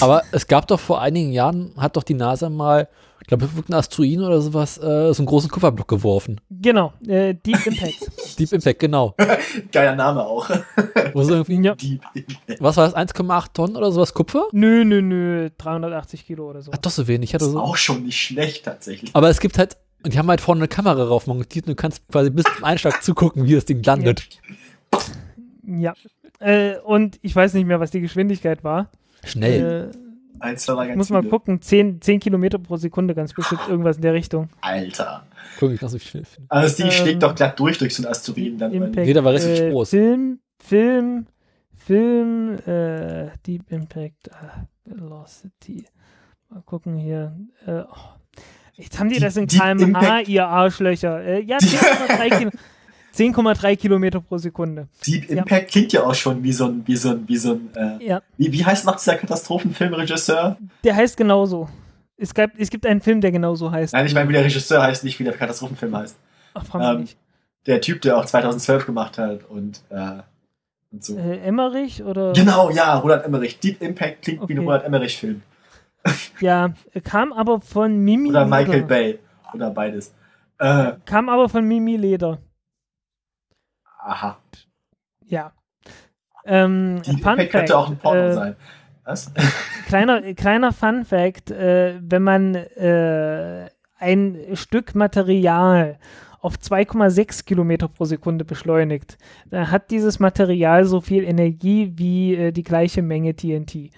[0.00, 2.88] Aber es gab doch vor einigen Jahren, hat doch die NASA mal,
[3.24, 6.42] ich glaube, auf irgendeinen Asteroiden oder sowas, äh, so einen großen Kupferblock geworfen.
[6.50, 6.92] genau.
[7.08, 8.10] Äh, Deep Impact.
[8.38, 9.14] Deep Impact, genau.
[9.72, 10.50] Geiler Name auch.
[11.14, 11.74] Wo so irgendwie, ja.
[11.74, 12.00] Die,
[12.58, 14.48] was war das, 1,8 Tonnen oder sowas Kupfer?
[14.52, 15.48] Nö, nö, nö.
[15.56, 16.70] 380 Kilo oder so.
[16.70, 17.30] Hat doch so wenig.
[17.30, 17.60] Ich hatte ist so.
[17.60, 19.16] auch schon nicht schlecht tatsächlich.
[19.16, 21.76] Aber es gibt halt, und die haben halt vorne eine Kamera drauf montiert und du
[21.76, 24.28] kannst quasi bis zum Einschlag zugucken, wie das Ding landet.
[25.66, 25.94] Ja.
[26.40, 28.90] Äh, und ich weiß nicht mehr, was die Geschwindigkeit war.
[29.24, 29.92] Schnell.
[29.94, 30.03] Äh,
[30.44, 31.30] Ein, zwei, drei, ich muss mal viele.
[31.30, 31.60] gucken.
[31.62, 34.48] 10, 10 Kilometer pro Sekunde, ganz bestimmt irgendwas in der Richtung.
[34.60, 35.26] Alter.
[35.58, 36.46] Guck, ich so viel finden.
[36.48, 38.72] Also Ding Ähm, schlägt doch glatt durch durch so einen Asteroiden dann.
[38.72, 39.90] Impact, Nee, der war richtig äh, groß.
[39.90, 41.26] Film, Film,
[41.76, 44.32] Film, äh, Deep Impact, äh,
[44.90, 45.86] Velocity.
[46.48, 47.36] Mal gucken hier.
[47.66, 47.96] Äh, oh.
[48.74, 51.22] Jetzt haben die Deep- das in kmh, ihr Arschlöcher.
[51.22, 52.50] Äh, ja, 10,3 Kilo-
[53.14, 54.88] 10,3 Kilometer pro Sekunde.
[55.06, 55.38] Deep Ja.
[55.38, 57.70] Impact klingt ja auch schon wie so ein, wie so ein, wie so ein,
[58.00, 60.56] äh, Ja, wie, wie heißt noch dieser Katastrophenfilmregisseur?
[60.82, 61.68] der heißt genauso.
[62.16, 63.92] Es, gab, es gibt einen Film, der genauso heißt.
[63.92, 66.16] Nein, ich meine, wie der Regisseur heißt, nicht wie der Katastrophenfilm heißt.
[66.54, 67.16] Ach, frag mich ähm, nicht.
[67.66, 70.18] Der Typ, der auch 2012 gemacht hat und, äh,
[70.92, 71.16] und so.
[71.16, 72.32] Äh, Emmerich oder?
[72.32, 73.58] Genau, ja, Roland Emmerich.
[73.58, 74.66] Deep Impact klingt wie ein Okay.
[74.66, 75.42] Roland Emmerich-Film.
[76.40, 78.86] Ja, kam aber von Mimi Oder Michael Leder.
[78.86, 79.18] Bay.
[79.54, 80.12] Oder beides.
[80.58, 82.38] Äh, Kam aber von Mimi Leder.
[84.04, 84.38] Aha.
[85.26, 85.52] Ja.
[86.44, 88.56] Ähm, Deep Fun Impact Fact, könnte auch ein Porno äh, sein.
[89.04, 89.32] Was?
[89.86, 93.68] Kleiner, kleiner Fun Fact, äh, wenn man äh,
[93.98, 95.98] ein Stück Material
[96.40, 99.16] auf 2,6 Kilometer pro Sekunde beschleunigt,
[99.50, 103.90] dann hat dieses Material so viel Energie wie äh, die gleiche Menge TNT.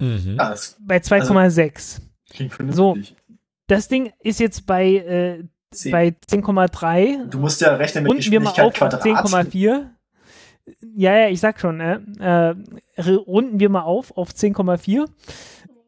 [0.00, 0.36] Mhm.
[0.36, 2.02] Das Bei 2,6.
[2.30, 3.16] klingt vernünftig.
[3.68, 5.92] Das Ding ist jetzt bei, äh, Zehn.
[5.92, 7.26] bei 10,3.
[7.28, 9.02] Du musst ja rechnen mit Runden Geschwindigkeit Quadrat.
[9.04, 9.86] 10,4.
[10.96, 12.54] Ja, ja, ich sag schon, äh, äh,
[12.96, 15.06] r- runden wir mal auf auf 10,4.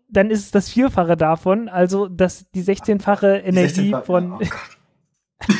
[0.08, 4.32] Dann ist es das Vierfache davon, also das, die 16-fache Die Energie 16 von.
[4.32, 4.40] Oh.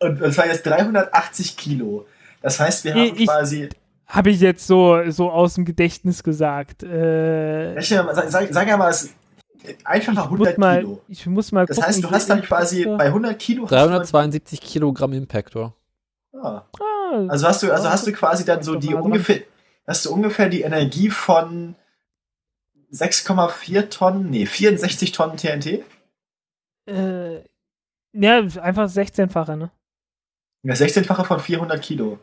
[0.00, 2.06] Und das war jetzt 380 Kilo.
[2.42, 3.68] Das heißt, wir haben Ich- quasi.
[4.06, 6.82] Habe ich jetzt so, so aus dem Gedächtnis gesagt.
[6.82, 9.14] Äh, Sag, sag, sag ja mal, es
[9.84, 11.02] einfach mal ich, muss 100 mal, Kilo.
[11.08, 11.88] ich muss mal Das gucken.
[11.88, 13.62] heißt, du hast dann quasi bei 100 Kilo.
[13.64, 15.74] hast du dann- 372 Kilogramm Impactor.
[16.32, 16.62] Ah.
[16.80, 19.42] Ah, Also hast du, also hast du quasi dann so die ungefähr,
[19.86, 21.76] hast du ungefähr die Energie von
[22.90, 25.84] 6,4 Tonnen, nee, 64 Tonnen TNT?
[26.86, 27.36] äh,
[28.12, 29.70] ja, einfach 16-fache, ne?
[30.62, 32.18] Das 16-fache von 400 Kilo.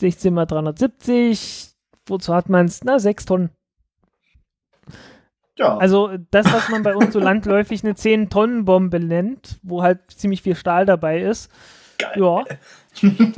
[0.00, 1.72] 16 mal 370.
[2.06, 2.82] Wozu hat man es?
[2.84, 3.50] Na, 6 Tonnen.
[5.58, 5.76] Ja.
[5.76, 10.54] Also das, was man bei uns so landläufig eine 10-Tonnen-Bombe nennt, wo halt ziemlich viel
[10.54, 11.50] Stahl dabei ist.
[11.98, 12.12] Geil.
[12.16, 12.44] Ja.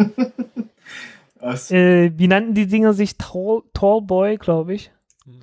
[1.70, 3.16] Äh, wie nannten die Dinger sich?
[3.16, 4.92] Tall, Tallboy, glaube ich.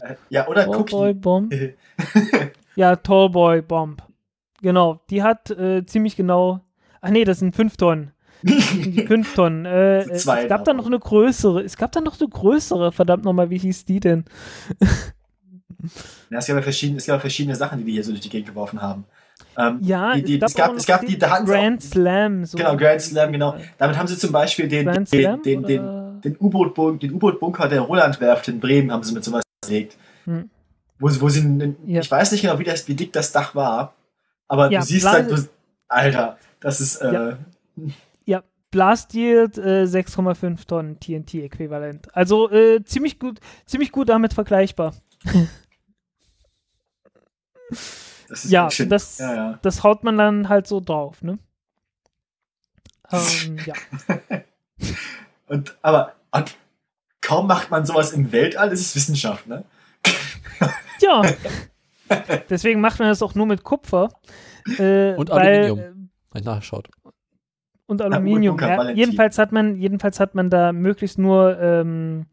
[0.02, 1.16] äh, ja, oder Tallboy.
[1.16, 1.52] Bomb.
[2.76, 4.04] Ja, Tallboy Bomb.
[4.62, 6.62] Genau, die hat äh, ziemlich genau.
[7.02, 8.12] Ach nee, das sind 5 Tonnen.
[8.44, 9.66] Die 5 Tonnen.
[9.66, 11.64] Äh, es gab da noch eine größere.
[11.64, 12.92] Es gab da noch eine größere.
[12.92, 14.26] Verdammt nochmal, wie hieß die denn?
[16.30, 18.30] Ja, es, gab ja verschiedene, es gab verschiedene Sachen, die die hier so durch die
[18.30, 19.06] Gegend geworfen haben.
[19.58, 22.46] Ähm, Ja, die, die, es gab, es gab, es die, da sie auch- Grand Slam.
[22.46, 22.58] So.
[22.58, 23.56] Genau, Grand Slam, genau.
[23.78, 25.42] Damit haben sie zum Beispiel den, Grand den, Slam?
[25.44, 29.96] den, den, den U-Boot-Bun- den U-Boot-Bunker der Roland-Werft in Bremen haben sie mit sowas gelegt.
[30.26, 30.50] Hm.
[31.00, 32.02] Wo, wo sie, einen- Ja.
[32.02, 33.94] ich weiß nicht genau, wie, das, wie dick das Dach war,
[34.48, 35.50] aber Ja, du siehst Bla- halt,
[35.88, 37.38] Alter, das ist, äh, Ja.
[38.26, 42.14] Ja, Blast Yield äh, 6,5 Tonnen TNT-Äquivalent.
[42.16, 44.94] Also äh, ziemlich gut, ziemlich gut damit vergleichbar.
[48.30, 49.60] das ist Ja, das, ja, ja.
[49.62, 51.40] das haut man dann halt so drauf, ne?
[53.12, 53.74] Ähm, ja.
[55.48, 56.58] Und, aber und
[57.22, 59.64] kaum macht man sowas im Weltall, ist Wissenschaft, ne?
[61.02, 61.22] ja,
[62.50, 64.10] Deswegen macht man das auch nur mit Kupfer.
[64.78, 65.80] Äh, Und weil, Aluminium.
[65.80, 66.90] äh, Hab ich nachgeschaut.
[67.88, 68.60] Und Aluminium.
[68.60, 68.98] Ja, Valentin.
[68.98, 72.26] jedenfalls hat man, jedenfalls hat man da möglichst nur, ähm,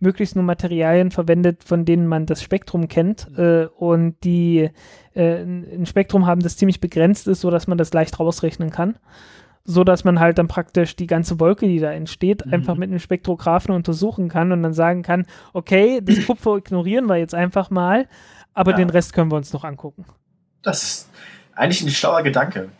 [0.00, 3.28] möglichst nur Materialien verwendet, von denen man das Spektrum kennt.
[3.38, 4.70] Äh, und die
[5.14, 8.70] äh, ein ein Spektrum haben, das ziemlich begrenzt ist, so dass man das leicht rausrechnen
[8.70, 8.96] kann.
[9.64, 12.54] So dass man halt dann praktisch die ganze Wolke, die da entsteht, Mhm.
[12.54, 17.16] einfach mit einem Spektrographen untersuchen kann und dann sagen kann, okay, das Kupfer ignorieren wir
[17.16, 18.08] jetzt einfach mal,
[18.54, 18.78] aber Ja.
[18.78, 20.04] den Rest können wir uns noch angucken.
[20.62, 21.10] Das ist
[21.54, 22.70] eigentlich ein schlauer Gedanke.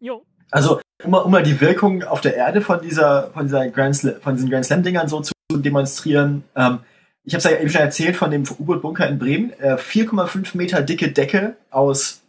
[0.00, 0.22] Jo.
[0.50, 3.96] Also, um mal, um mal die Wirkung auf der Erde von dieser, von dieser Grand
[3.96, 6.44] Slam, von diesen Grand Slam-Dingern so zu demonstrieren.
[6.54, 6.80] Ähm,
[7.24, 9.52] ich habe es ja eben schon erzählt von dem U-Boot-Bunker in Bremen.
[9.58, 12.22] Äh, 4,5 Meter dicke Decke aus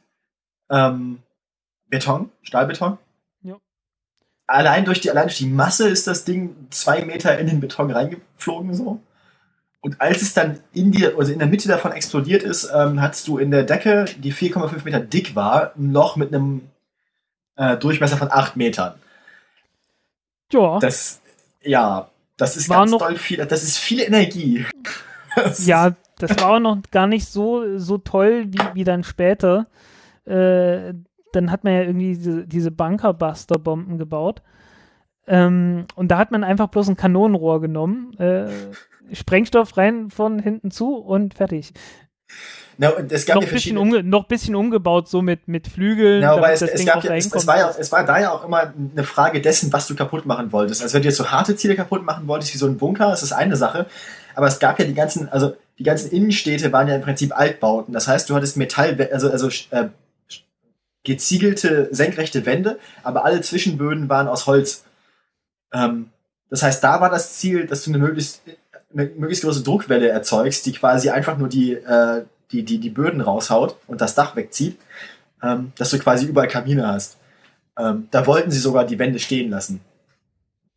[0.69, 1.19] ähm,
[1.89, 2.97] Beton, Stahlbeton.
[3.43, 3.57] Ja.
[4.47, 7.91] Allein durch, die, allein durch die Masse ist das Ding zwei Meter in den Beton
[7.91, 9.01] reingeflogen so.
[9.81, 13.27] Und als es dann in, die, also in der Mitte davon explodiert ist, ähm, hattest
[13.27, 16.61] du in der Decke, die 4,5 Meter dick war, ein Loch mit einem
[17.57, 18.95] äh, Durchmesser von 8 Metern.
[20.51, 20.79] Ja.
[20.79, 21.21] Das,
[21.61, 24.65] ja, das ist War ganz noch- doll viel, das ist viel Energie.
[25.35, 29.67] Das Ja, das war auch noch gar nicht so, so toll wie, wie dann später.
[30.25, 30.93] Äh,
[31.33, 34.41] dann hat man ja irgendwie diese, diese Bunkerbuster-Bomben gebaut.
[35.27, 38.47] Ähm, und da hat man einfach bloß ein Kanonenrohr genommen, äh,
[39.11, 41.73] Sprengstoff rein von hinten zu und fertig.
[42.77, 45.67] Na, und es gab Noch ja ein bisschen, umge noch bisschen umgebaut, so mit, mit
[45.67, 46.21] Flügeln.
[46.21, 48.43] Ja, aber es, es, gab ja, es, es, war ja, es war da ja auch
[48.45, 50.81] immer eine Frage dessen, was du kaputt machen wolltest.
[50.81, 53.23] Also wenn du jetzt so harte Ziele kaputt machen wolltest, wie so ein Bunker, ist
[53.23, 53.85] das eine Sache.
[54.35, 57.93] Aber es gab ja die ganzen, also die ganzen Innenstädte waren ja im Prinzip Altbauten.
[57.93, 59.89] Das heißt, du hattest Metall, also, also äh,
[61.03, 64.83] geziegelte, senkrechte Wände, aber alle Zwischenböden waren aus Holz.
[65.73, 66.09] Ähm,
[66.49, 68.41] das heißt, da war das Ziel, dass du eine möglichst,
[68.93, 73.21] eine möglichst große Druckwelle erzeugst, die quasi einfach nur die, äh, die, die, die Böden
[73.21, 74.77] raushaut und das Dach wegzieht,
[75.41, 77.17] ähm, dass du quasi überall Kamine hast.
[77.77, 79.81] Ähm, da wollten sie sogar die Wände stehen lassen.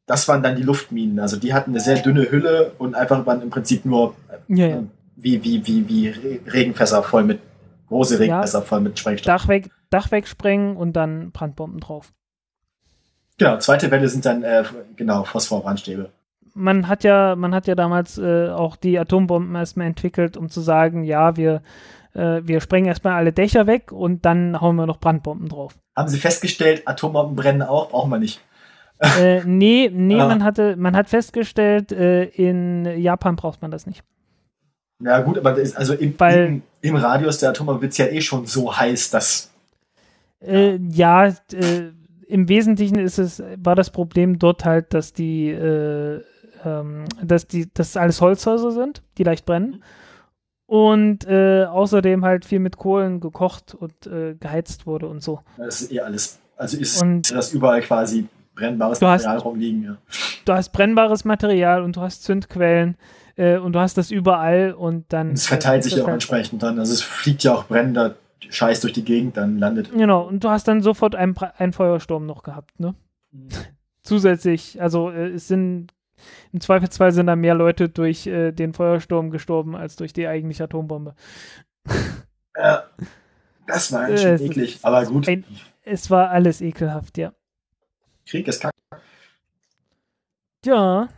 [0.06, 1.20] Das waren dann die Luftminen.
[1.20, 4.14] Also die hatten eine sehr dünne Hülle und einfach waren im Prinzip nur
[4.48, 4.84] ja, ja.
[5.16, 7.40] wie, wie, wie, wie Re- Regenfässer voll mit,
[7.88, 9.26] große Regenfässer voll mit Sprengstoff.
[9.26, 12.12] Dach, weg, Dach wegsprengen und dann Brandbomben drauf.
[13.36, 14.64] Genau, zweite Welle sind dann, äh,
[14.96, 16.10] genau, Phosphorbrandstäbe.
[16.58, 20.60] Man hat ja, man hat ja damals äh, auch die Atombomben erstmal entwickelt, um zu
[20.60, 21.62] sagen, ja, wir,
[22.14, 25.78] äh, wir sprengen erstmal alle Dächer weg und dann hauen wir noch Brandbomben drauf.
[25.96, 28.40] Haben sie festgestellt, Atombomben brennen auch, brauchen wir nicht.
[29.00, 30.28] äh, nee, nee, Ah.
[30.28, 34.02] man hatte, man hat festgestellt, äh, in Japan braucht man das nicht.
[35.02, 38.06] Ja gut, aber ist, also im, Weil- im, im Radius der Atombombe wird es ja
[38.06, 39.52] eh schon so heiß, dass
[40.40, 41.34] Äh, ja, äh,
[42.26, 46.20] im Wesentlichen ist es, war das Problem dort halt, dass die, äh,
[46.64, 49.82] ähm, dass die, dass alles Holzhäuser sind, die leicht brennen.
[50.66, 55.40] Und äh, außerdem halt viel mit Kohlen gekocht und äh, geheizt wurde und so.
[55.56, 59.82] das ist eh alles, also ist Und- das überall quasi brennbares Du hast- Material rumliegen.
[59.84, 59.96] Ja.
[60.44, 62.96] Du hast brennbares Material und du hast Zündquellen
[63.36, 65.30] äh, und du hast das überall und dann.
[65.32, 66.78] Es verteilt sich ja auch halt- entsprechend dann.
[66.78, 68.16] Also es fliegt ja auch brennender
[68.50, 69.90] Scheiß durch die Gegend, dann landet.
[69.92, 72.94] Genau, und du hast dann sofort einen, einen Feuersturm noch gehabt, ne?
[74.02, 75.92] Zusätzlich, also äh, es sind
[76.52, 80.64] im Zweifelsfall sind da mehr Leute durch äh, den Feuersturm gestorben als durch die eigentliche
[80.64, 81.14] Atombombe.
[82.56, 82.84] Ja,
[83.66, 85.28] das war ganz Äh, schön ist eklig, aber gut.
[85.28, 85.44] ein-
[85.84, 87.32] Es war alles ekelhaft, ja.
[88.26, 88.74] Krieg ist kacke.
[90.64, 91.08] Ja.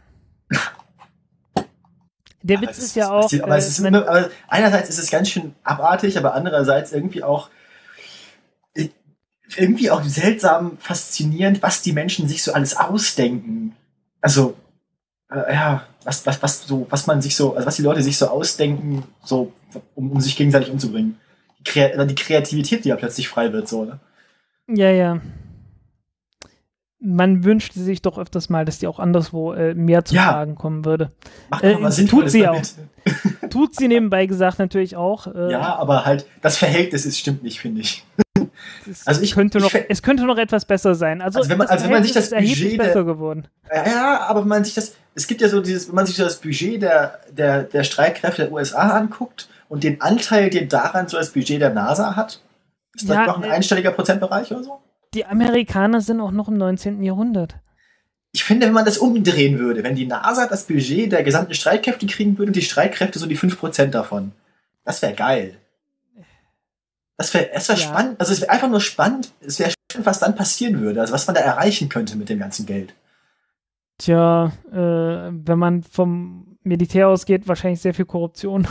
[2.42, 3.30] Der Aber Witz es ist ja auch.
[3.42, 7.50] aber, es äh, ist aber einerseits ist es ganz schön abartig, aber andererseits irgendwie auch
[8.74, 8.88] äh,
[9.56, 13.76] irgendwie auch seltsam faszinierend, was die Menschen sich so alles ausdenken.
[14.22, 14.54] Also
[15.30, 18.16] äh, ja, was, was, was so, was man sich so, also was die Leute sich
[18.18, 19.52] so ausdenken, so
[19.94, 21.18] um, um sich gegenseitig umzubringen.
[21.60, 24.00] Die, oder die Kreativität, die ja plötzlich frei wird, so, ne?
[24.68, 25.20] Ja, ja.
[27.02, 30.32] Man wünschte sich doch öfters mal, dass die auch anderswo äh, mehr zu Ja.
[30.32, 31.10] tragen kommen würde.
[31.48, 32.74] Macht Äh, mal tut sie damit.
[33.48, 35.26] Tut sie nebenbei gesagt natürlich auch.
[35.26, 38.04] Äh, Ja, aber halt, das Verhältnis ist, stimmt nicht, finde ich.
[38.90, 41.22] es, also ich- könnte ich noch, fä- es könnte noch etwas besser sein.
[41.22, 43.48] Also, Also wenn man- also wenn man sich das Budget besser geworden.
[43.74, 46.24] Ja, aber wenn man sich das, es gibt ja so dieses, wenn man sich so
[46.24, 51.16] das Budget der, der, der Streitkräfte der USA anguckt und den Anteil, den daran so
[51.16, 52.40] das Budget der NASA hat,
[52.94, 54.80] ist das Ja, noch ein äh, einstelliger Prozentbereich oder so?
[55.14, 57.02] Die Amerikaner sind auch noch im 19.
[57.02, 57.56] Jahrhundert.
[58.32, 62.06] Ich finde, wenn man das umdrehen würde, wenn die NASA das Budget der gesamten Streitkräfte
[62.06, 64.32] kriegen würde und die Streitkräfte so die 5% davon,
[64.84, 65.56] das wäre geil.
[67.16, 67.82] Das wäre das wär Ja.
[67.82, 71.12] spannend, also es wäre einfach nur spannend, es wäre spannend, was dann passieren würde, also
[71.12, 72.94] was man da erreichen könnte mit dem ganzen Geld.
[74.00, 78.66] Tja, äh, wenn man vom Militär ausgeht, wahrscheinlich sehr viel Korruption.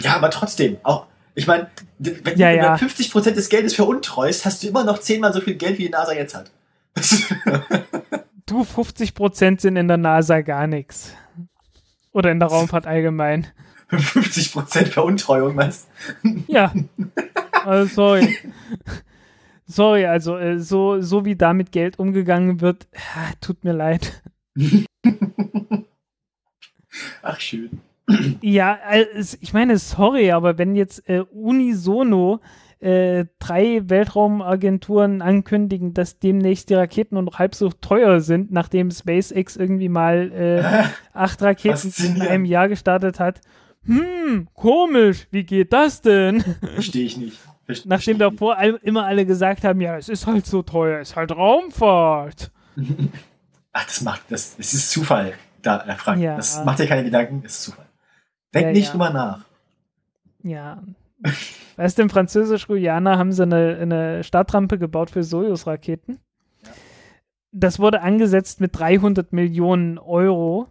[0.00, 1.68] Ja, aber trotzdem, auch, ich meine,
[1.98, 2.74] wenn Ja, du ja.
[2.74, 6.12] 50% des Geldes veruntreust, hast du immer noch zehnmal so viel Geld, wie die NASA
[6.12, 6.50] jetzt hat.
[8.46, 11.14] Du, 50% sind in der NASA gar nichts.
[12.12, 13.46] Oder in der Raumfahrt allgemein.
[13.90, 15.88] 50% Veruntreuung, meinst
[16.46, 16.72] Ja.
[17.64, 18.36] Also, sorry.
[19.66, 24.22] Sorry, also äh, so, so wie da mit Geld umgegangen wird, ah, tut mir leid.
[27.22, 27.80] Ach, schön.
[28.42, 32.40] Ja, äh, es- ich meine, sorry, aber wenn jetzt äh, unisono
[32.80, 38.90] äh, drei Weltraumagenturen ankündigen, dass demnächst die Raketen nur noch halb so teuer sind, nachdem
[38.90, 40.84] SpaceX irgendwie mal äh,
[41.14, 43.40] acht Raketen in einem Jahr gestartet hat.
[43.86, 46.42] Hm, komisch, wie geht das denn?
[46.74, 47.38] Verstehe ich nicht.
[47.66, 51.00] Verste- Nachdem verstehe davor all, immer alle gesagt haben, ja, es ist halt so teuer,
[51.00, 52.50] es ist halt Raumfahrt.
[53.72, 56.20] Ach, das macht, das, das ist Zufall, da, äh, Frank.
[56.22, 56.36] Ja.
[56.36, 57.86] Das macht dir keine Gedanken, das ist Zufall.
[58.54, 58.90] Denk Ja, nicht ja.
[58.92, 59.44] drüber nach.
[60.42, 60.82] Ja.
[61.76, 66.18] Weißt du, in Französisch-Guyana haben sie eine, eine Startrampe gebaut für Soyuz-Raketen.
[67.50, 70.68] Das wurde angesetzt mit 300 Millionen Euro.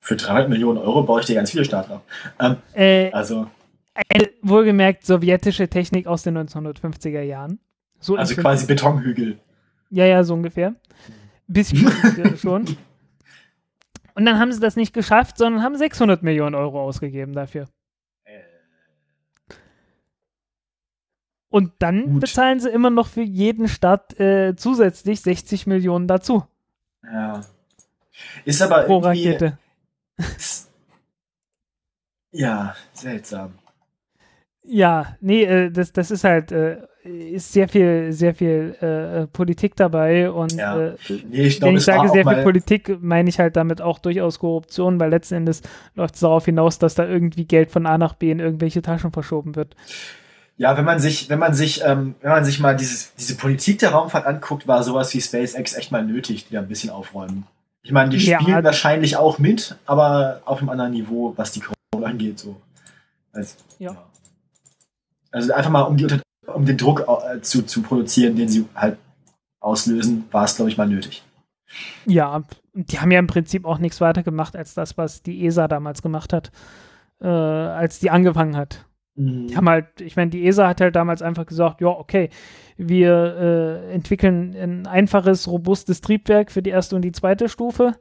[0.00, 2.06] Für 300 Millionen Euro baue ich dir ganz viele Startrampen.
[2.40, 3.46] Ähm, Äh, also,
[4.08, 7.58] äh, wohlgemerkt sowjetische Technik aus den 1950er Jahren.
[7.98, 9.38] So also quasi Betonhügel.
[9.90, 10.74] Ja, ja, so ungefähr.
[11.46, 11.90] Bisschen
[12.38, 12.76] schon.
[14.14, 17.66] Und dann haben sie das nicht geschafft, sondern haben 600 Millionen Euro ausgegeben dafür.
[21.50, 22.20] Und dann Gut.
[22.20, 26.44] bezahlen sie immer noch für jeden Start äh, zusätzlich 60 Millionen dazu
[27.02, 27.44] Ja.
[28.44, 29.58] Ist aber pro irgendwie, Rakete.
[32.32, 33.58] Ja, seltsam.
[34.62, 39.74] Ja, nee, äh, das, das ist halt, äh, ist sehr viel, sehr viel äh, Politik
[39.74, 40.78] dabei und Ja.
[40.78, 40.96] äh,
[41.28, 44.38] Nee, ich wenn glaube, ich sage sehr viel Politik, meine ich halt damit auch durchaus
[44.38, 45.62] Korruption, weil letzten Endes
[45.94, 49.12] läuft es darauf hinaus, dass da irgendwie Geld von A nach B in irgendwelche Taschen
[49.12, 49.74] verschoben wird.
[50.58, 53.78] ja, wenn man sich, wenn man sich, ähm, wenn man sich mal dieses, diese Politik
[53.78, 57.46] der Raumfahrt anguckt, war sowas wie SpaceX echt mal nötig, die da ein bisschen aufräumen.
[57.82, 58.38] Ich meine, die Ja.
[58.42, 62.56] spielen wahrscheinlich auch mit, aber auf einem anderen Niveau, was die Corona angeht, so.
[63.32, 63.96] Also, Ja.
[65.30, 66.06] Also einfach mal, um, die,
[66.46, 68.98] um den Druck äh, zu, zu produzieren, den sie halt
[69.60, 71.22] auslösen, war es, glaube ich, mal nötig.
[72.06, 75.46] Ja, und die haben ja im Prinzip auch nichts weiter gemacht als das, was die
[75.46, 76.50] ESA damals gemacht hat,
[77.20, 78.84] äh, als die angefangen hat.
[79.16, 82.30] Die haben halt, ich meine, die ESA hat halt damals einfach gesagt, ja, okay,
[82.78, 83.12] wir
[83.90, 87.96] äh, entwickeln ein einfaches, robustes Triebwerk für die erste und die zweite Stufe.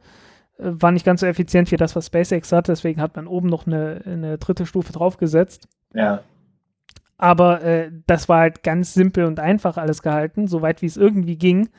[0.58, 3.49] Äh, war nicht ganz so effizient wie das, was SpaceX hat, deswegen hat man oben
[3.49, 5.67] noch eine, eine dritte Stufe draufgesetzt.
[5.93, 6.24] Ja.
[7.19, 11.38] Aber äh, das war halt ganz simpel und einfach alles gehalten, soweit wie es irgendwie
[11.38, 11.69] ging.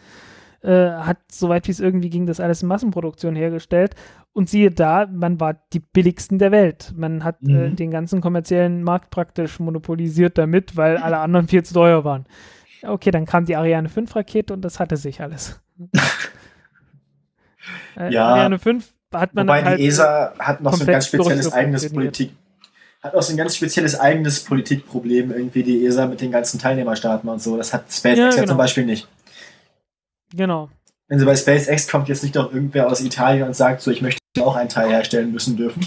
[0.62, 3.94] Äh, hat, soweit wie es irgendwie ging, das alles in Massenproduktion hergestellt.
[4.35, 6.93] Und siehe da, man war die billigsten der Welt.
[6.94, 7.77] Man hat äh, Mhm.
[7.77, 12.27] den ganzen kommerziellen Markt praktisch monopolisiert damit, weil alle anderen viel zu teuer waren.
[12.83, 15.60] Okay, dann kam die Ariane 5 Rakete und das hatte sich alles.
[17.97, 21.07] äh, Ja, Ariane 5 hat man Wobei halt, die ESA hat noch so ein ganz
[21.07, 22.33] spezielles eigenes Politik,
[23.03, 27.29] hat auch so ein ganz spezielles eigenes Politikproblem, irgendwie die ESA mit den ganzen Teilnehmerstaaten
[27.29, 27.57] und so.
[27.57, 28.47] Das hat SpaceX Ja, ja, genau.
[28.47, 29.09] zum Beispiel nicht.
[30.35, 30.69] Genau.
[31.09, 34.20] Also bei SpaceX kommt jetzt nicht noch irgendwer aus Italien und sagt so, ich möchte
[34.41, 35.87] auch einen Teil herstellen müssen dürfen.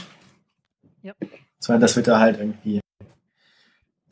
[1.02, 1.14] Ja.
[1.60, 2.82] Sondern das wird da halt irgendwie,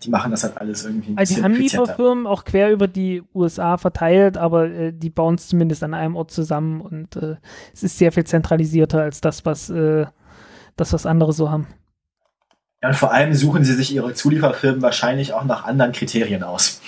[0.03, 1.53] die machen das halt alles irgendwie Also die haben.
[1.55, 6.15] Lieferfirmen auch quer über die USA verteilt, aber äh, die bauen es zumindest an einem
[6.15, 7.35] Ort zusammen und äh,
[7.73, 10.05] es ist sehr viel zentralisierter als das, was äh,
[10.77, 11.67] das, was andere so haben.
[12.81, 16.81] Ja, und vor allem suchen sie sich ihre Zulieferfirmen wahrscheinlich auch nach anderen Kriterien aus.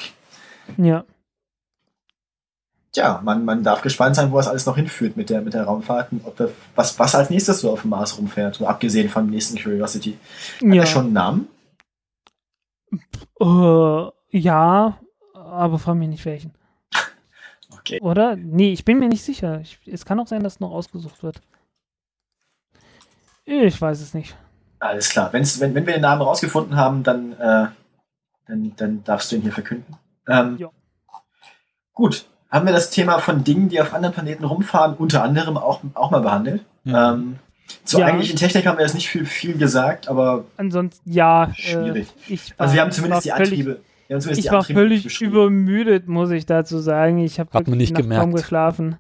[0.78, 1.06] Ja.
[2.92, 5.64] Tja, man, man darf gespannt sein, wo das alles noch hinführt mit der, mit der
[5.64, 9.10] Raumfahrt und ob wir, was, was als nächstes so auf dem Mars rumfährt, so abgesehen
[9.10, 10.18] vom nächsten Curiosity.
[10.62, 10.76] Hat ja.
[10.76, 11.48] er schon einen Namen?
[13.40, 15.00] Äh, ja,
[15.34, 16.54] aber frag mich nicht welchen.
[17.80, 18.00] Okay.
[18.00, 18.38] Oder?
[18.38, 19.60] Nee, ich bin mir nicht sicher.
[19.60, 21.42] Ich, es kann auch sein, dass noch ausgesucht wird.
[23.44, 24.38] Ich weiß es nicht.
[24.84, 25.32] Alles klar.
[25.32, 27.68] Wenn's, wenn, wenn wir den Namen rausgefunden haben, dann, äh,
[28.48, 29.96] dann, dann darfst du ihn hier verkünden.
[30.28, 30.70] Ähm, Ja.
[31.94, 32.26] Gut.
[32.50, 36.12] Haben wir das Thema von Dingen, die auf anderen Planeten rumfahren, unter anderem auch, auch
[36.12, 36.64] mal behandelt?
[36.84, 36.96] Mhm.
[36.96, 37.36] Ähm,
[37.86, 38.08] zur Ja.
[38.08, 41.50] eigentlichen Technik haben wir jetzt nicht viel, viel gesagt, aber Ansonsten, ja.
[41.56, 42.08] Schwierig.
[42.28, 43.80] Äh, ich also wir haben zumindest die Antriebe.
[44.08, 45.32] Zumindest Ich die war Antriebe völlig beschrieben.
[45.32, 47.20] übermüdet, muss ich dazu sagen.
[47.20, 48.98] Ich habe man nicht kaum geschlafen.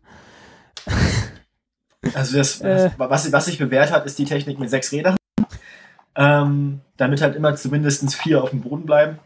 [2.13, 2.89] Also das, Äh.
[2.97, 5.15] was, was sich bewährt hat, ist die Technik mit sechs Rädern.
[6.15, 9.19] Ähm, damit halt immer zumindest vier auf dem Boden bleiben.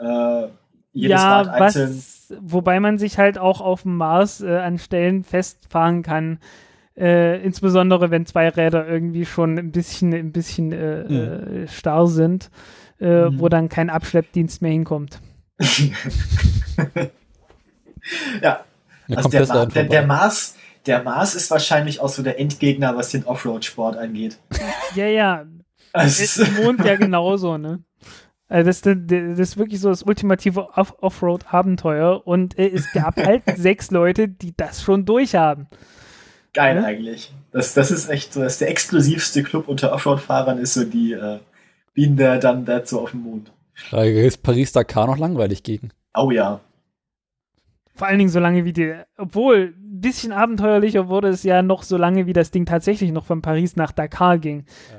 [0.00, 0.48] Äh,
[0.92, 1.90] jedes ja, Rad einzeln.
[1.96, 6.38] was, wobei man sich halt auch auf dem Mars äh, an Stellen festfahren kann.
[6.96, 11.64] Äh, insbesondere wenn zwei Räder irgendwie schon ein bisschen, ein bisschen äh, Mhm.
[11.64, 12.50] äh, starr sind.
[13.00, 13.38] äh, Mhm.
[13.38, 15.20] wo dann kein Abschleppdienst mehr hinkommt.
[18.42, 18.64] ja,
[19.14, 20.06] also der, Ma der, der.
[20.06, 24.38] Mars, der Mars ist wahrscheinlich auch so der Endgegner, was den Offroad-Sport angeht.
[24.94, 25.44] Ja, ja,
[25.92, 27.82] Also, ist im Mond ja genauso, ne?
[28.48, 33.16] Also das, das, das ist wirklich so das ultimative Off Offroad-Abenteuer und äh, es gab
[33.24, 35.68] halt sechs Leute, die das schon durchhaben.
[36.54, 36.84] geil Ja.
[36.84, 37.32] eigentlich.
[37.52, 41.12] Das, das ist echt so, das ist der exklusivste Club unter Offroad-Fahrern ist so die
[41.12, 41.40] äh,
[41.94, 43.52] Been there, done that so auf dem Mond.
[43.74, 45.90] Frage, ist Paris-Dakar noch langweilig gegen?
[46.14, 46.60] Oh ja.
[47.94, 51.82] Vor allen Dingen so lange wie die, obwohl ein bisschen abenteuerlicher wurde es ja noch
[51.82, 54.60] so lange, wie das Ding tatsächlich noch von Paris nach Dakar ging.
[54.60, 54.97] Äh,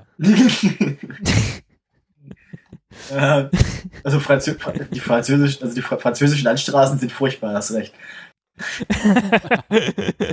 [4.03, 4.55] also Franzö
[4.91, 7.93] die, französisch, also die fra französischen Landstraßen sind furchtbar, hast recht.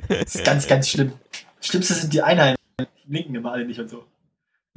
[0.08, 1.12] Das ist ganz, ganz schlimm.
[1.58, 2.56] Das Schlimmste sind die Einheimischen.
[2.78, 4.04] Die blinken immer alle nicht und so.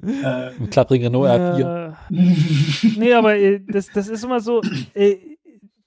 [0.03, 1.89] Äh, Ein Klappring Renault R4.
[1.89, 4.61] Äh, nee, aber äh, das, das ist immer so,
[4.93, 5.17] äh,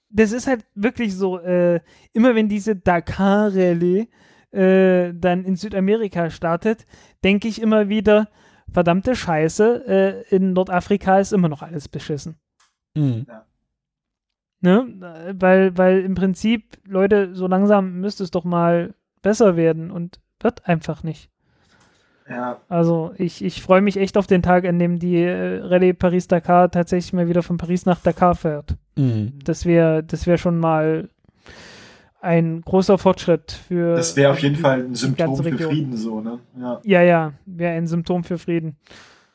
[0.09, 1.79] das ist halt wirklich so, äh,
[2.11, 4.09] immer wenn diese Dakar-Rallye
[4.51, 6.85] äh, dann in Südamerika startet,
[7.23, 8.29] denke ich immer wieder,
[8.73, 12.35] verdammte Scheiße, äh, in Nordafrika ist immer noch alles beschissen.
[12.95, 13.25] Mhm.
[14.61, 14.87] Ne?
[15.01, 20.19] Äh, Weil, weil im Prinzip, Leute, so langsam müsste es doch mal besser werden und
[20.39, 21.29] wird einfach nicht.
[22.29, 25.93] ja, Also ich, ich freue mich echt auf den Tag, an dem die äh, Rallye
[25.93, 28.75] Paris-Dakar tatsächlich mal wieder von Paris nach Dakar fährt.
[28.95, 29.39] Mhm.
[29.43, 31.09] Das wäre das wär schon mal
[32.23, 33.95] ein großer Fortschritt für.
[33.95, 35.57] das wäre auf jeden Fall ein die Symptom für.
[35.57, 36.39] Frieden, so, ne?
[36.59, 36.79] Ja.
[36.83, 38.77] Ja, ja, wäre ein Symptom für Frieden.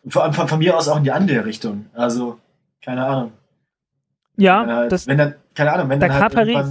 [0.06, 1.86] Vor allem von, von mir aus auch in die andere Richtung.
[1.92, 2.38] Also,
[2.82, 3.32] keine Ahnung.
[4.36, 6.54] Ja, äh, das wenn dann, keine Ahnung, wenn dann halt Paris.
[6.54, 6.70] Genau,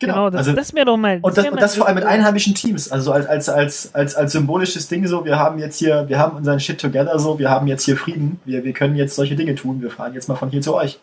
[0.00, 1.18] Genau, das, also, das wäre doch mal.
[1.20, 2.90] und das, und das vor allem mit einheimischen Teams.
[2.90, 6.38] Also als, als, als, als, als symbolisches Ding so, wir haben jetzt hier, wir haben
[6.38, 9.56] unseren Shit together so, wir haben jetzt hier Frieden, wir, wir können jetzt solche Dinge
[9.56, 11.00] tun, wir fahren jetzt mal von hier zu euch.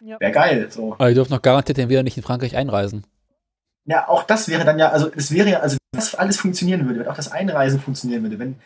[0.00, 0.18] Ja.
[0.18, 0.94] Wäre geil, so.
[0.94, 3.04] Aber die dürfen noch garantiert den wieder nicht in Frankreich einreisen.
[3.90, 6.86] Ja, auch das wäre dann ja, also es wäre ja, also wenn das alles funktionieren
[6.86, 8.56] würde, wenn auch das Einreisen funktionieren würde, wenn,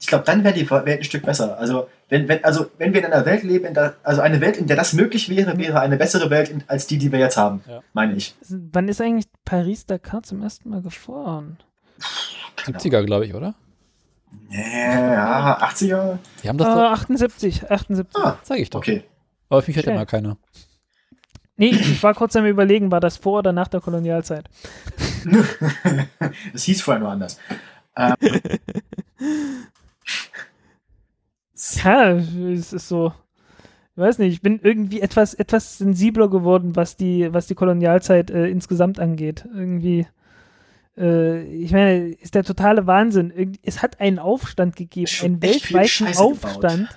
[0.00, 1.58] ich glaube, dann wäre die Welt ein Stück besser.
[1.58, 4.56] Also wenn, wenn, also wenn wir in einer Welt leben, in der, also eine Welt,
[4.56, 7.36] in der das möglich wäre, wäre eine bessere Welt in, als die, die wir jetzt
[7.36, 7.82] haben, Ja.
[7.92, 8.34] meine ich.
[8.48, 11.58] Wann ist eigentlich Paris-Dakar zum ersten Mal gefahren?
[12.64, 13.54] 70er, glaube ich, oder?
[14.50, 16.18] Ja, 80er.
[16.42, 16.92] Die haben Äh, das doch.
[16.92, 18.22] 78, 78.
[18.24, 18.78] Ah, Zeig ich doch.
[18.80, 19.04] okay.
[19.48, 19.90] Aber auf mich Okay.
[19.90, 20.36] immer keiner.
[21.56, 24.48] Nee, ich war kurz am überlegen, war das vor oder nach der Kolonialzeit?
[26.52, 27.38] das hieß vorher nur anders.
[27.96, 28.14] Ähm,
[31.84, 33.12] Ja, es ist so.
[33.94, 38.30] Ich weiß nicht, ich bin irgendwie etwas, etwas sensibler geworden, was die, was die Kolonialzeit
[38.30, 39.46] äh, insgesamt angeht.
[39.54, 40.06] Irgendwie,
[40.96, 43.52] äh, ich meine, ist der totale Wahnsinn.
[43.62, 46.88] Es hat einen Aufstand gegeben, einen weltweiten Aufstand.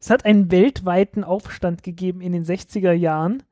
[0.00, 3.42] Es hat einen weltweiten Aufstand gegeben in den 60er Jahren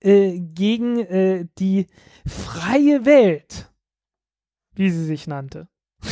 [0.00, 1.86] äh, gegen äh, die
[2.26, 3.70] freie Welt,
[4.74, 5.68] wie sie sich nannte.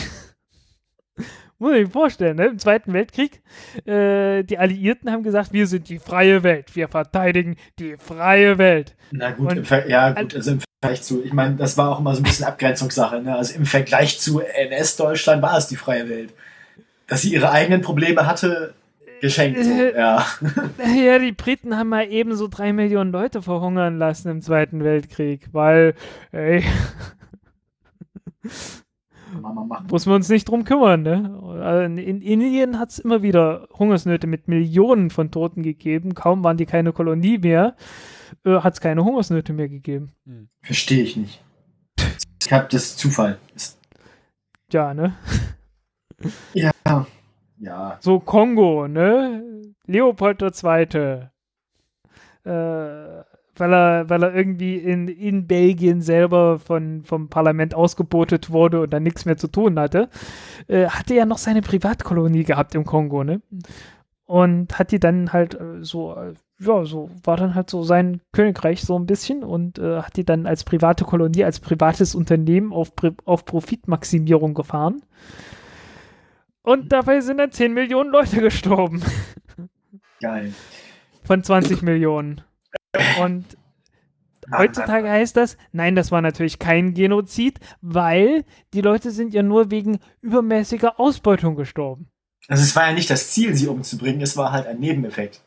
[1.61, 2.47] Muss ich mir vorstellen, ne?
[2.47, 3.43] im Zweiten Weltkrieg,
[3.85, 8.95] äh, die Alliierten haben gesagt, wir sind die freie Welt, wir verteidigen die freie Welt.
[9.11, 12.15] na gut, Und- ja gut, also im Vergleich zu, ich meine, das war auch immer
[12.15, 13.21] so ein bisschen Abgrenzungssache.
[13.23, 13.35] Ne?
[13.35, 16.33] Also im Vergleich zu NS-Deutschland war es die freie Welt.
[17.09, 18.75] Dass sie ihre eigenen Probleme hatte,
[19.21, 19.63] geschenkt.
[19.63, 19.71] So.
[19.71, 20.25] Äh, Ja.
[20.97, 25.49] Ja, die Briten haben mal eben so drei Millionen Leute verhungern lassen im Zweiten Weltkrieg,
[25.53, 25.95] weil,
[26.33, 26.65] ey,
[29.91, 31.39] muss man uns nicht drum kümmern, ne?
[31.63, 36.15] Also In, in Indien hat es immer wieder Hungersnöte mit Millionen von Toten gegeben.
[36.15, 37.77] Kaum waren die keine Kolonie mehr,
[38.45, 40.13] äh, hat es keine Hungersnöte mehr gegeben.
[40.63, 41.45] Verstehe ich nicht.
[42.43, 43.39] Ich habe das Zufall.
[44.73, 45.15] Ja, ne?
[46.55, 46.71] ja.
[47.61, 47.99] Ja.
[48.01, 49.43] So Kongo, ne?
[49.87, 51.29] Leopold II.
[52.45, 53.25] Äh,
[53.59, 58.93] weil er, weil er irgendwie in, in Belgien selber von, vom Parlament ausgebotet wurde und
[58.93, 60.09] dann nichts mehr zu tun hatte,
[60.69, 63.43] äh, hatte ja noch seine Privatkolonie gehabt im Kongo, ne?
[64.27, 68.21] Und hat die dann halt äh, so, äh, ja, so war dann halt so sein
[68.33, 72.73] Königreich so ein bisschen und äh, hat die dann als private Kolonie, als privates Unternehmen
[72.73, 72.93] auf,
[73.25, 75.03] auf Profitmaximierung gefahren.
[76.69, 79.03] Und dabei sind dann 10 Millionen Leute gestorben
[80.21, 80.53] Geil.
[81.25, 82.43] von 20 Millionen.
[83.23, 83.45] Und
[84.55, 89.71] heutzutage heißt das, nein, das war natürlich kein Genozid, weil die Leute sind ja nur
[89.71, 92.09] wegen übermäßiger Ausbeutung gestorben.
[92.49, 95.41] Also es war ja nicht das Ziel, sie umzubringen, es war halt ein Nebeneffekt.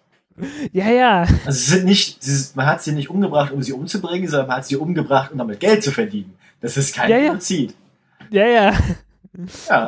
[0.72, 4.48] Ja, ja, Also sind nicht, ist- man hat sie nicht umgebracht, um sie umzubringen, sondern
[4.48, 6.34] man hat sie umgebracht, um damit Geld zu verdienen.
[6.62, 7.18] Das ist kein ja.
[7.20, 7.76] Genozid.
[8.32, 8.72] ja, ja.
[8.72, 8.78] Ja.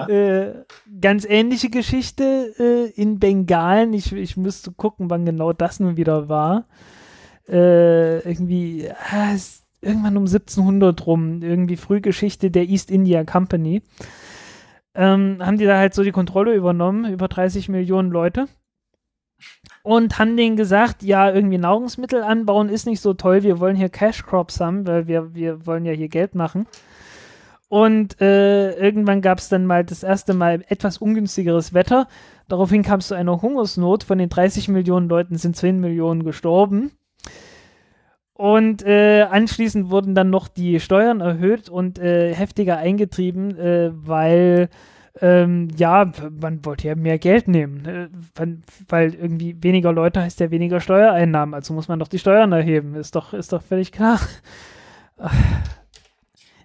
[0.07, 0.63] Äh,
[1.01, 3.93] ganz ähnliche Geschichte äh, in Bengalen.
[3.93, 6.65] Ich, ich müsste gucken, wann genau das nun wieder war.
[7.47, 9.35] Äh, irgendwie, ah,
[9.81, 13.81] irgendwann um 1700 rum, irgendwie Frühgeschichte der East India Company.
[14.95, 18.47] Ähm, haben die da halt so die Kontrolle übernommen, über 30 Millionen Leute.
[19.81, 23.89] Und haben denen gesagt, ja, irgendwie Nahrungsmittel anbauen ist nicht so toll, wir wollen hier
[23.89, 26.67] Cash Crops haben, weil wir, wir wollen ja hier Geld machen.
[27.73, 32.07] Und äh, irgendwann gab es dann mal das erste Mal etwas ungünstigeres Wetter.
[32.47, 34.03] Daraufhin kam es zu einer Hungersnot.
[34.03, 36.91] Von den 30 Millionen Leuten sind 10 Millionen gestorben.
[38.33, 44.69] Und äh, anschließend wurden dann noch die Steuern erhöht und äh, heftiger eingetrieben, äh, weil
[45.19, 48.11] ähm, ja, man wollte ja mehr Geld nehmen.
[48.35, 52.51] Weil, weil irgendwie weniger Leute heißt ja weniger Steuereinnahmen, also muss man doch die Steuern
[52.51, 52.93] erheben.
[52.93, 54.19] Ist doch, ist doch völlig klar.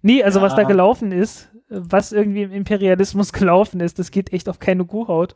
[0.02, 0.44] Nee, also Ja.
[0.46, 4.84] was da gelaufen ist, was irgendwie im Imperialismus gelaufen ist, das geht echt auf keine
[4.84, 5.34] Kuhhaut.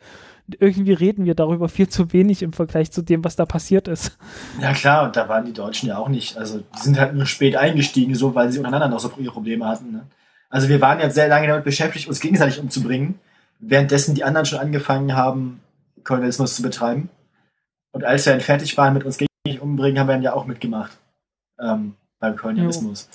[0.59, 4.19] Irgendwie reden wir darüber viel zu wenig im Vergleich zu dem, was da passiert ist.
[4.61, 6.37] ja, klar, und da waren die Deutschen ja auch nicht.
[6.37, 9.67] Also, die sind halt nur spät eingestiegen, so, weil sie untereinander noch so ihre Probleme
[9.69, 9.93] hatten.
[9.93, 10.07] Ne?
[10.51, 13.21] Also, wir waren jetzt sehr lange damit beschäftigt, uns gegenseitig umzubringen,
[13.61, 15.61] währenddessen die anderen schon angefangen haben,
[16.03, 17.09] Kolonialismus zu betreiben.
[17.93, 20.47] Und als wir dann fertig waren mit uns gegenseitig umbringen, haben wir dann ja auch
[20.47, 20.99] mitgemacht
[21.61, 23.09] ähm, beim Kolonialismus.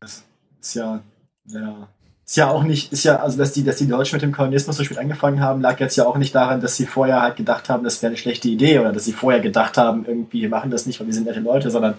[0.00, 0.22] Das
[0.66, 1.00] ist ja,
[1.44, 1.88] ja,
[2.24, 4.76] ist ja auch nicht, ist ja, also dass die, dass die Deutschen mit dem Kolonialismus
[4.76, 7.68] so spät angefangen haben, lag jetzt ja auch nicht daran, dass sie vorher halt gedacht
[7.68, 10.72] haben, das wäre eine schlechte Idee oder dass sie vorher gedacht haben, irgendwie, wir machen
[10.72, 11.94] das nicht, weil wir sind nette Leute, sondern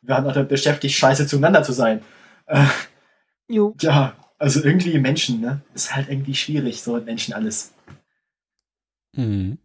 [0.00, 2.02] wir haben auch damit beschäftigt, scheiße zueinander zu sein.
[2.46, 2.64] Äh,
[3.48, 3.76] Jo.
[3.80, 5.60] ja, also irgendwie Menschen, ne?
[5.74, 7.72] Ist halt irgendwie schwierig, so mit Menschen alles.
[9.14, 9.58] Mhm.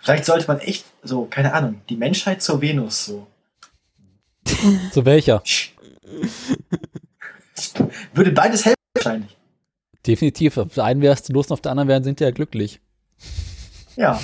[0.00, 3.28] Vielleicht sollte man echt, so, keine Ahnung, die Menschheit zur Venus so.
[4.92, 5.42] Zu welcher?
[8.14, 9.36] Würde beides helfen wahrscheinlich.
[10.06, 10.58] Definitiv.
[10.58, 12.80] Auf der einen wärst du los und auf der anderen wären sind ja glücklich.
[13.96, 14.20] Ja.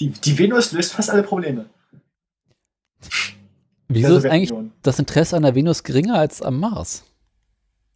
[0.00, 1.66] Die, die Venus löst fast alle Probleme.
[3.88, 4.52] Wieso Der ist eigentlich
[4.82, 7.04] das Interesse an der Venus geringer als am Mars?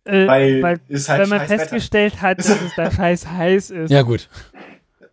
[0.05, 1.61] Äh, Weil, weil, ist halt weil man scheiß Wetter.
[1.61, 3.91] festgestellt hat, dass es da scheiß heiß ist.
[3.91, 4.29] Ja, gut.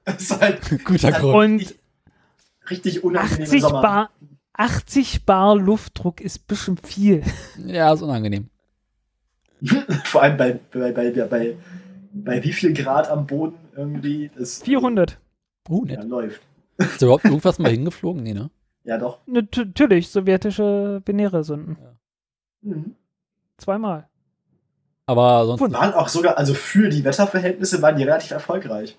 [0.05, 1.61] ist halt Guter halt Grund.
[1.63, 1.75] Und
[2.69, 3.81] richtig, unangenehm im 80 Sommer.
[3.81, 4.09] Bar,
[4.53, 7.23] 80 Bar Luftdruck ist ein bisschen viel.
[7.65, 8.49] Ja, ist unangenehm.
[10.03, 11.57] Vor allem bei, bei, bei, bei,
[12.11, 15.17] bei wie viel Grad am Boden irgendwie das 400.
[15.69, 16.09] Uh, ja, nett.
[16.09, 16.41] läuft.
[16.77, 18.21] Ist da überhaupt irgendwas mal hingeflogen?
[18.23, 18.49] Nee, ne?
[18.83, 19.19] Ja, doch.
[19.25, 21.77] Nat- Natürlich, sowjetische binäre Sonden.
[22.61, 22.95] Mhm.
[23.57, 24.09] Zweimal.
[25.05, 25.61] Aber sonst.
[25.61, 28.97] Wund- Waren auch sogar, also für die Wetterverhältnisse waren die relativ erfolgreich.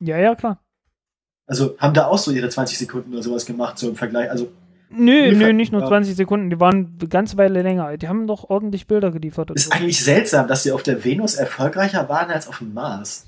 [0.00, 0.58] Ja, ja, klar.
[1.48, 4.30] Also haben da auch so ihre 20 Sekunden oder sowas gemacht, so im Vergleich.
[4.30, 4.52] Also,
[4.90, 5.88] Nö, nö, nicht nur ja.
[5.88, 7.96] 20 Sekunden, die waren eine ganze Weile länger.
[7.98, 9.50] Die haben doch ordentlich Bilder geliefert.
[9.50, 9.72] Ist so.
[9.72, 13.26] eigentlich seltsam, dass sie auf der Venus erfolgreicher waren als auf dem Mars.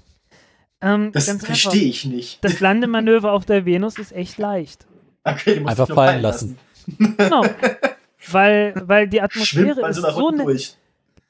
[0.80, 2.42] Ähm, Das verstehe ich nicht.
[2.42, 4.86] Das Landemanöver auf der Venus ist echt leicht.
[5.24, 6.58] Okay, Einfach fallen lassen.
[6.98, 7.44] Genau.
[8.30, 10.76] weil, weil die Atmosphäre ist so ne, durch.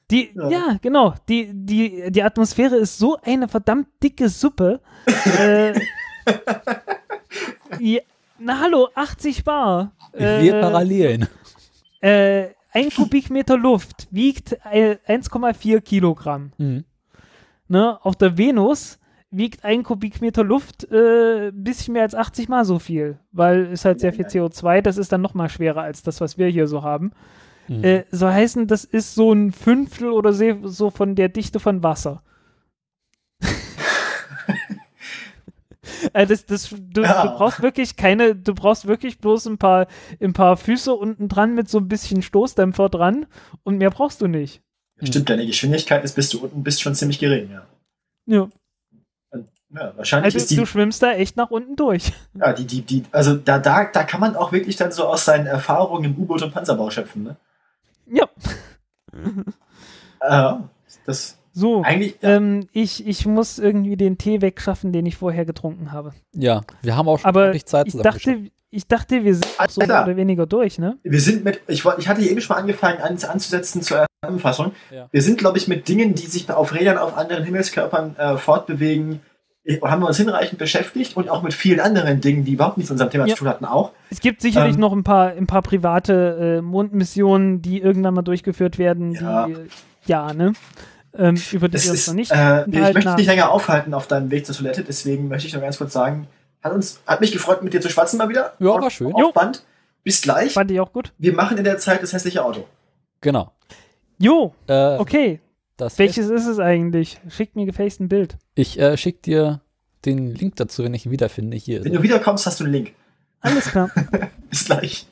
[0.09, 0.49] die, Ja.
[0.49, 0.77] ja.
[0.81, 4.79] genau, die, die, die Atmosphäre ist so eine verdammt dicke Suppe.
[5.39, 5.73] äh,
[7.79, 7.99] ja,
[8.39, 9.91] na hallo, 80 Bar.
[10.13, 11.27] Ich sehe Parallelen.
[12.01, 16.51] äh, ein Kubikmeter Luft wiegt äh, 1,4 Kilogramm.
[16.57, 16.85] Mhm.
[17.67, 17.97] Ne?
[18.03, 22.79] Auf der Venus wiegt ein Kubikmeter Luft äh, ein bisschen mehr als 80 Mal so
[22.79, 26.19] viel, weil es halt sehr viel CO2, das ist dann noch mal schwerer als das,
[26.19, 27.11] was wir hier so haben.
[27.67, 27.83] Mhm.
[27.83, 32.21] Äh, so heißen, das ist so ein Fünftel oder so von der Dichte von Wasser.
[36.13, 37.25] äh, das, das, du, Ja.
[37.25, 39.87] du brauchst wirklich keine, du brauchst wirklich bloß ein paar,
[40.21, 43.25] ein paar Füße unten dran mit so ein bisschen Stoßdämpfer dran
[43.63, 44.61] und mehr brauchst du nicht.
[45.03, 47.65] Stimmt, deine Geschwindigkeit ist, bis du unten bist, schon ziemlich gering, ja.
[48.27, 48.49] Ja.
[49.73, 52.11] Ja wahrscheinlich Also ist die, du schwimmst da echt nach unten durch.
[52.33, 55.25] ja, die, die, die, also da, da, da kann man auch wirklich dann so aus
[55.25, 57.37] seinen Erfahrungen im U-Boot und Panzerbau schöpfen, ne?
[58.05, 58.27] Ja.
[60.19, 60.53] Äh,
[61.05, 61.81] das So.
[61.83, 66.13] eigentlich, ja, Ähm, ich, ich muss irgendwie den Tee wegschaffen, den ich vorher getrunken habe.
[66.33, 68.37] Ja, wir haben auch schon Aber ordentlich Zeit ich dachte,
[68.69, 70.97] ich dachte, wir sind so mehr oder weniger durch, ne?
[71.03, 74.71] wir sind mit, ich, ich hatte eben schon mal angefangen an, anzusetzen zur Zusammenfassung.
[74.91, 75.09] Ja.
[75.11, 79.19] Wir sind, glaube ich, mit Dingen, die sich auf Rädern auf anderen Himmelskörpern äh, fortbewegen,
[79.65, 82.89] äh, haben wir uns hinreichend beschäftigt und auch mit vielen anderen Dingen, die überhaupt nichts
[82.89, 83.33] mit unserem Thema Ja.
[83.35, 83.91] zu tun hatten, auch.
[84.09, 88.21] Es gibt sicherlich Ähm, noch ein paar, ein paar private äh, Mondmissionen, die irgendwann mal
[88.21, 89.47] durchgeführt werden, Ja.
[89.47, 89.67] die, äh,
[90.05, 90.53] ja, ne?
[91.17, 93.51] Ähm, über die Das wir uns ist, noch nicht äh, ich möchte dich nicht länger
[93.51, 96.27] aufhalten auf deinem Weg zur Toilette, deswegen möchte ich noch ganz kurz sagen,
[96.63, 98.53] hat uns, hat mich gefreut, mit dir zu schwatzen mal wieder.
[98.59, 99.13] Ja, war schön.
[99.13, 99.63] Auf Band.
[100.03, 100.53] Bis gleich.
[100.53, 101.13] Fand ich auch gut.
[101.17, 102.65] Wir machen in der Zeit das hässliche Auto.
[103.19, 103.51] Genau.
[104.17, 105.39] Jo, Äh, okay.
[105.77, 107.19] Das Welches ist es eigentlich?
[107.29, 108.37] Schickt mir gefälligst ein Bild.
[108.53, 109.61] Ich äh, schick dir
[110.05, 111.57] den Link dazu, wenn ich ihn wiederfinde.
[111.57, 112.93] Hier Wenn du wiederkommst, hast du einen Link.
[113.39, 113.89] Alles klar.
[114.49, 115.07] Bis gleich.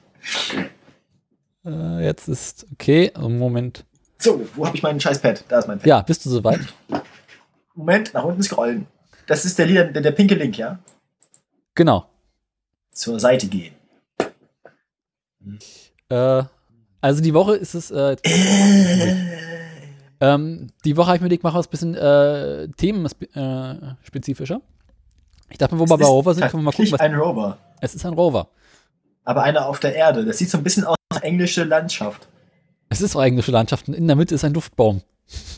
[1.65, 3.11] Äh, jetzt ist okay.
[3.17, 3.85] Moment.
[4.21, 5.45] So, wo habe ich meinen Scheißpad?
[5.47, 5.87] Da ist mein Pad.
[5.87, 6.59] Ja, bist du soweit?
[7.73, 8.85] Moment, nach unten scrollen.
[9.27, 10.79] Das ist der, Lila, der, der pinke Link, ja?
[11.75, 12.05] Genau.
[12.91, 13.73] Zur Seite gehen.
[16.09, 16.43] Äh,
[17.01, 17.91] also die Woche ist es.
[17.91, 18.17] Äh,
[20.19, 24.61] ähm, die Woche habe ich mir gedacht, mache es ein bisschen äh, themenspezifischer.
[25.49, 26.99] Ich dachte mir, wo wir bei Rover sind, können wir mal gucken, Nicht was.
[26.99, 28.49] ein Rover, Es ist ein Rover.
[29.23, 30.25] aber einer auf der Erde.
[30.25, 32.27] Das sieht so ein bisschen aus wie englische Landschaft.
[32.89, 33.93] Es ist englische Landschaften.
[33.93, 35.01] In der Mitte ist ein Duftbaum.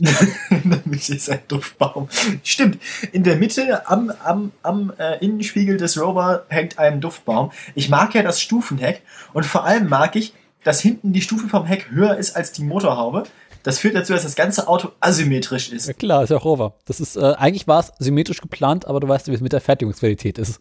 [0.50, 2.08] In der Mitte ist ein Duftbaum.
[2.42, 2.78] Stimmt.
[3.12, 7.52] In der Mitte am, am, am äh, Innenspiegel des Rover hängt ein Duftbaum.
[7.74, 9.02] Ich mag ja das Stufenheck
[9.32, 12.62] und vor allem mag ich, dass hinten die Stufe vom Heck höher ist als die
[12.62, 13.24] Motorhaube.
[13.62, 15.86] Das führt dazu, dass das ganze Auto asymmetrisch ist.
[15.86, 16.74] Ja klar, ist ja auch Rover.
[16.84, 19.60] Das ist, äh, eigentlich war es symmetrisch geplant, aber du weißt, wie es mit der
[19.60, 20.60] Fertigungsqualität ist.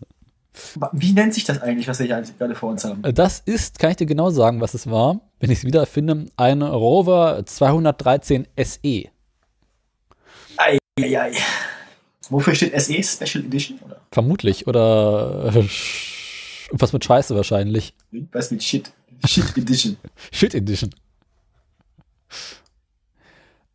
[0.91, 3.01] Wie nennt sich das eigentlich, was wir hier eigentlich gerade vor uns haben?
[3.13, 6.25] Das ist, kann ich dir genau sagen, was es war, wenn ich es wieder finde,
[6.35, 9.03] ein Rover 213 SE.
[10.57, 11.31] Eieiei.
[12.29, 13.79] Wofür steht SE Special Edition?
[13.79, 14.67] Oder Vermutlich.
[14.67, 15.67] Oder äh,
[16.67, 17.93] irgendwas mit Scheiße wahrscheinlich.
[18.31, 18.91] was mit Shit?
[19.25, 19.97] Shit Edition.
[20.31, 20.93] Shit Edition.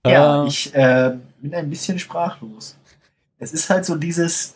[0.07, 2.77] Ja, Äh, ich äh, bin ein bisschen sprachlos.
[3.39, 4.56] Es ist halt so dieses.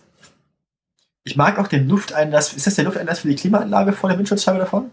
[1.24, 2.52] Ich mag auch den Lufteinlass.
[2.52, 4.90] Ist das der Lufteinlass für die Klimaanlage vor der Windschutzscheibe davon?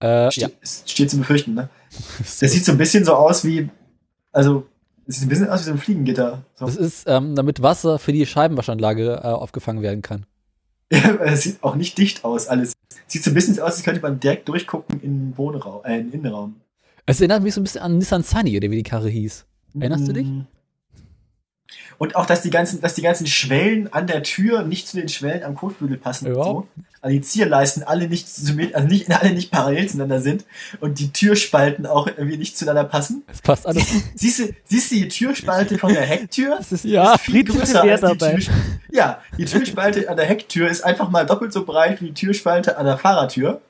[0.00, 0.48] äh, Ste ja.
[0.86, 1.68] Steht zu befürchten, ne?
[2.18, 3.68] Das sieht so ein bisschen so aus wie.
[4.32, 4.66] Also,
[5.06, 6.44] es sieht ein bisschen aus wie so ein Fliegengitter.
[6.54, 6.66] So.
[6.66, 10.26] Das ist, ähm, damit Wasser für die Scheibenwaschanlage äh, aufgefangen werden kann.
[10.90, 12.74] es sieht auch nicht dicht aus, alles.
[13.06, 15.98] Sieht so ein bisschen so aus, als könnte man direkt durchgucken in den Wohnraum, äh,
[15.98, 16.56] in den Innenraum.
[17.06, 19.46] Es erinnert mich so ein bisschen an Nissan Sunny, oder wie die Karre hieß.
[19.78, 20.26] Erinnerst du dich?
[21.98, 25.08] Und auch, dass die ganzen, dass die ganzen Schwellen an der Tür nicht zu den
[25.08, 26.68] Schwellen am Kotflügel passen und so.
[27.00, 28.26] Also die Zierleisten alle nicht
[28.72, 30.44] also nicht, alle nicht parallel zueinander sind
[30.80, 33.24] und die Türspalten auch irgendwie nicht zueinander passen.
[33.26, 33.84] Es passt alles.
[34.14, 36.56] Siehst du, siehst du die Türspalte von der Hecktür?
[36.58, 38.38] Das ist Ja, Ist viel größer als die dabei.
[38.92, 42.76] Ja, die Türspalte an der Hecktür ist einfach mal doppelt so breit wie die Türspalte
[42.78, 43.60] an der Fahrertür.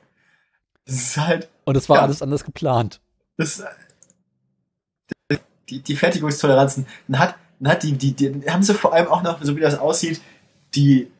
[0.85, 2.01] Das ist halt, Und es war Ja.
[2.03, 2.99] alles anders geplant.
[3.37, 3.63] das,
[5.69, 6.87] die, die Fertigungstoleranzen.
[7.07, 9.77] Dann hat, hat die, die, die, haben sie vor allem auch noch, so wie das
[9.77, 10.21] aussieht,
[10.75, 11.11] die,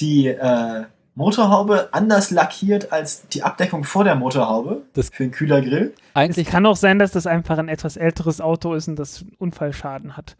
[0.00, 0.84] die äh,
[1.14, 5.92] Motorhaube anders lackiert als die Abdeckung vor der Motorhaube Das- für den Kühlergrill.
[5.94, 9.24] Es Eigentlich, kann auch sein, dass das einfach ein etwas älteres Auto ist und das
[9.38, 10.36] Unfallschaden hat.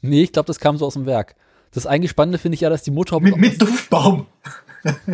[0.00, 1.34] nee, ich glaube, das kam so aus dem Werk.
[1.72, 3.24] Das eigentlich Spannende finde ich ja, dass die Motorhaube.
[3.30, 4.26] Mit, mit Duftbaum.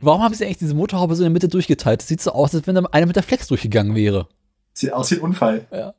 [0.00, 2.00] Warum haben sie eigentlich diese Motorhaube so in der Mitte durchgeteilt?
[2.00, 4.28] Das sieht so aus, als wenn da einer mit der Flex durchgegangen wäre.
[4.72, 5.66] Sieht aus wie ein Unfall.
[5.72, 5.94] Ja.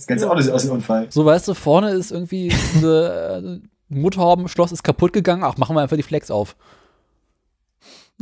[0.00, 1.06] Das ganze Auto sieht aus wie ein Unfall.
[1.10, 5.42] So, weißt du, vorne ist irgendwie eine äh, Motorhaubenschloss ist kaputt gegangen.
[5.44, 6.56] Ach, machen wir einfach die Flex auf.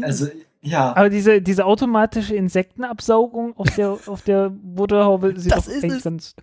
[0.03, 0.27] Also,
[0.61, 0.97] ja.
[0.97, 5.99] Aber diese, diese automatische Insektenabsaugung auf der, auf der Motorhaube sieht Das doch ist eigentlich
[5.99, 6.03] es.
[6.03, 6.35] ganz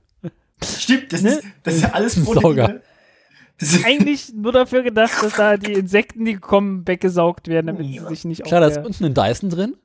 [0.63, 1.31] Stimmt, das, Ne?
[1.31, 2.39] ist, das ist ja alles Sauger.
[2.39, 2.81] Proteine.
[3.59, 7.87] Das ist, eigentlich nur dafür gedacht, dass da die Insekten, die kommen, weggesaugt werden, damit
[7.87, 9.75] sie sich nicht Klar, da ist unten ein Dyson drin.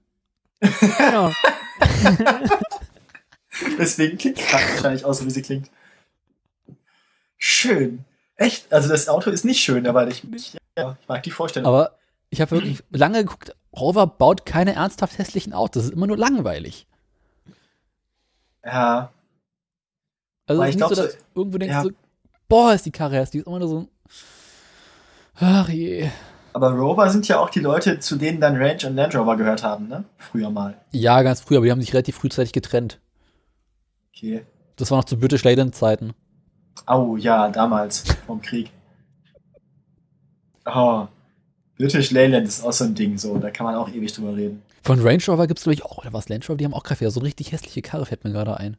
[0.62, 1.33] ja.
[3.79, 5.70] deswegen klingt die Karte wahrscheinlich auch so, wie sie klingt.
[7.37, 8.05] Schön.
[8.37, 8.73] Echt?
[8.73, 11.67] Also das Auto ist nicht schön, aber ich, ich, ja, ich mag die Vorstellung.
[11.69, 11.99] Aber
[12.31, 15.83] ich habe wirklich lange geguckt, Rover baut keine ernsthaft hässlichen Autos.
[15.83, 16.87] Das ist immer nur langweilig.
[18.65, 19.11] ja,
[20.47, 21.83] Also ich nicht glaub, so, dass so- du irgendwo denkst ja.
[21.83, 21.91] so,
[22.49, 23.31] boah, ist die Karre hässlich.
[23.33, 23.89] Die ist immer nur so,
[25.37, 26.09] ach je.
[26.53, 29.62] aber Rover sind ja auch die Leute, zu denen dann Range und Land Rover gehört
[29.62, 30.05] haben, ne?
[30.19, 30.79] Früher mal.
[30.93, 33.01] Ja, ganz früh, aber die haben sich relativ frühzeitig getrennt.
[34.15, 34.45] Okay.
[34.77, 36.13] Das war noch zu British Leyland Zeiten.
[36.87, 38.71] Au, ja, damals, vom Krieg.
[40.67, 41.07] Oh,
[41.77, 44.63] British Leyland ist auch so ein Ding, so, da kann man auch ewig drüber reden.
[44.83, 46.29] Von Range Rover gibt es, glaube ich, auch, oder was?
[46.29, 48.57] Land Rover, die haben auch gerade wieder so eine richtig hässliche Karre, fällt mir gerade
[48.57, 48.77] ein.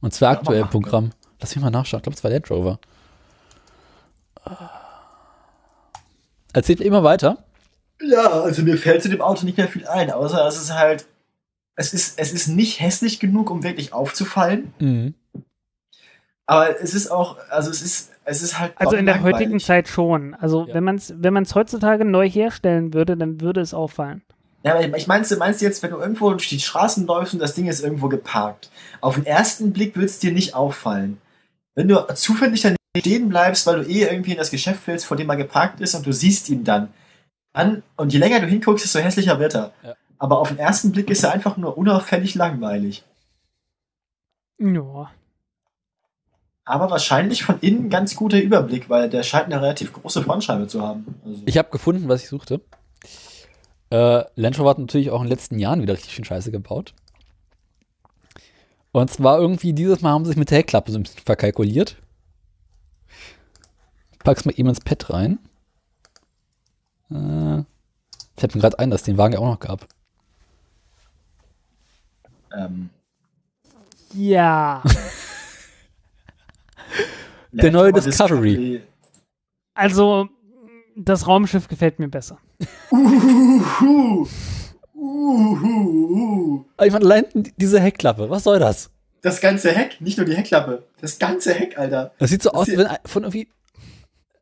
[0.00, 0.70] Und zwar Ja, aktuell im.
[0.70, 1.10] Programm.
[1.40, 1.98] Lass mich mal nachschauen.
[1.98, 2.78] Ich glaube, es war Land Rover.
[6.52, 7.44] Erzählt immer weiter.
[8.00, 11.06] Ja, also mir fällt zu dem Auto nicht mehr viel ein, außer es ist halt,
[11.76, 15.14] es ist, es ist nicht hässlich genug, um wirklich aufzufallen, Mhm.
[16.46, 18.72] aber es ist auch, also es ist, es ist halt.
[18.76, 19.36] Also in der langweilig.
[19.36, 20.34] heutigen Zeit schon.
[20.34, 20.74] Also Ja.
[20.74, 24.22] wenn man es wenn man's heutzutage neu herstellen würde, dann würde es auffallen.
[24.64, 27.34] Ja, aber ich meinst du, meinst du jetzt, wenn du irgendwo durch die Straßen läufst
[27.34, 28.70] und das Ding ist irgendwo geparkt?
[29.00, 31.18] Auf den ersten Blick wird es dir nicht auffallen.
[31.74, 35.16] Wenn du zufällig dann stehen bleibst, weil du eh irgendwie in das Geschäft willst, vor
[35.16, 36.90] dem er geparkt ist und du siehst ihn dann
[37.54, 39.72] an und je länger du hinguckst, desto hässlicher wird er.
[39.82, 39.94] Ja.
[40.22, 43.02] Aber auf den ersten Blick ist er einfach nur unauffällig langweilig.
[44.56, 45.10] Ja.
[46.64, 50.80] Aber wahrscheinlich von innen ganz guter Überblick, weil der scheint eine relativ große Frontscheibe zu
[50.80, 51.20] haben.
[51.24, 52.60] Also, Ich habe gefunden, was ich suchte.
[53.90, 56.94] Äh, Land Rover hat natürlich auch in den letzten Jahren wieder richtig schön Scheiße gebaut.
[58.92, 61.96] Und zwar irgendwie dieses Mal haben sie sich mit der Heckklappe so ein bisschen verkalkuliert.
[64.12, 65.40] Ich pack's mal eben ins Pad rein.
[67.10, 67.64] Äh,
[68.36, 69.88] fällt mir gerade ein, dass es den Wagen ja auch noch gab.
[72.56, 72.90] Ähm,
[74.14, 74.82] Ja.
[77.52, 78.82] Der neue Rover Discovery.
[79.74, 80.28] Also,
[80.96, 82.38] das Raumschiff gefällt mir besser.
[82.90, 84.26] Uhuhu.
[84.94, 86.64] Uhuhu.
[86.82, 87.24] Ich meine, allein
[87.56, 88.90] diese Heckklappe, was soll das?
[89.20, 90.84] Das ganze Heck, nicht nur die Heckklappe.
[91.00, 92.12] Das ganze Heck, Alter.
[92.18, 93.48] Das sieht so Das aus, wenn von irgendwie.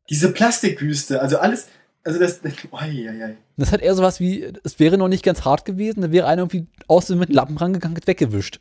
[0.08, 1.68] Diese Plastikwüste, also alles,
[2.04, 3.36] also das, das oi, oi.
[3.56, 6.42] Das hat eher sowas wie, es wäre noch nicht ganz hart gewesen, da wäre einer
[6.42, 8.60] irgendwie außen mit Lappen rangegangen und weggewischt.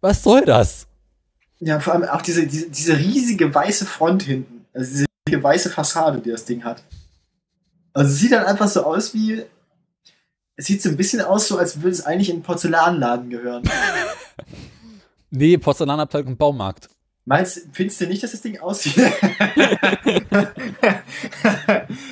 [0.00, 0.86] Was soll das?
[1.60, 4.64] Ja, vor allem auch diese, diese, diese riesige weiße Front hinten.
[4.72, 6.82] Also diese riesige weiße Fassade, die das Ding hat.
[7.92, 9.42] Also es sieht dann einfach so aus wie.
[10.54, 13.62] Es sieht so ein bisschen aus, so als würde es eigentlich in einen Porzellanladen gehören.
[15.30, 16.88] Nee, Porzellanabteilung im Baumarkt.
[17.28, 18.96] Meinst, findest du nicht, dass das Ding aussieht?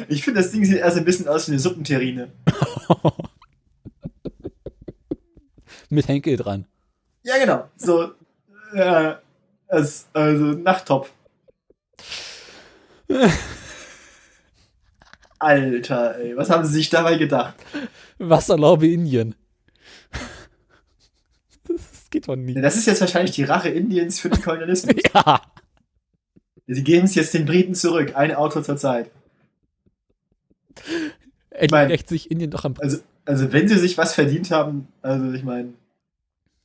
[0.09, 2.31] ich finde, das Ding sieht erst ein bisschen aus wie eine Suppenterrine.
[5.89, 6.67] Mit Henkel dran.
[7.23, 7.67] Ja, genau.
[7.79, 8.11] So,
[8.75, 9.15] äh,
[9.69, 11.11] es, also Nachttopf.
[15.39, 17.55] Alter, ey, was haben sie sich dabei gedacht?
[18.19, 19.35] Wasserlaube Indien.
[22.17, 22.63] Das geht doch nicht.
[22.63, 24.95] Das ist jetzt wahrscheinlich die Rache Indiens für den Kolonialismus.
[25.15, 25.43] Ja.
[26.69, 29.09] Sie geben es jetzt den Briten zurück, ein Auto zur Zeit.
[31.51, 34.89] Endlich mein- rächt sich Indien doch am Also, also wenn sie sich was verdient haben,
[35.01, 35.75] also ich meine,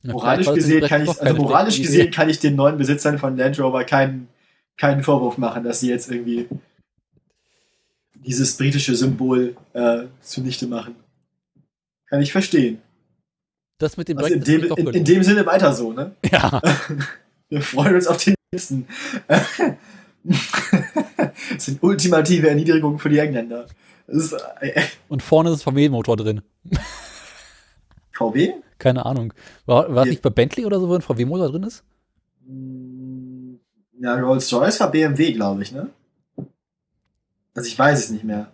[0.02, 3.84] moralisch gesehen kann ich, also moralisch gesehen kann ich den neuen Besitzern von Land Rover
[3.84, 4.26] keinen,
[4.76, 6.48] keinen Vorwurf machen, dass sie jetzt irgendwie
[8.14, 10.96] dieses britische Symbol äh, zunichte machen.
[12.08, 12.81] Kann ich verstehen.
[13.78, 16.14] Das mit dem Also in, dem, in, in dem Sinne weiter so, ne?
[16.30, 16.60] Ja.
[17.48, 18.86] Wir freuen uns auf den nächsten.
[20.24, 23.66] das sind ultimative Erniedrigungen für die Engländer.
[24.06, 26.40] Ist, äh, Und vorne ist VW-Motor drin.
[28.12, 28.54] VW?
[28.78, 29.32] Keine Ahnung.
[29.66, 31.84] War, war nicht bei Bentley oder so, wo ein VW-Motor drin ist?
[32.46, 33.54] Mm,
[34.00, 35.90] Ja, Rolls-Royce war BMW, glaube ich, ne?
[37.54, 38.50] Also ich weiß es nicht mehr.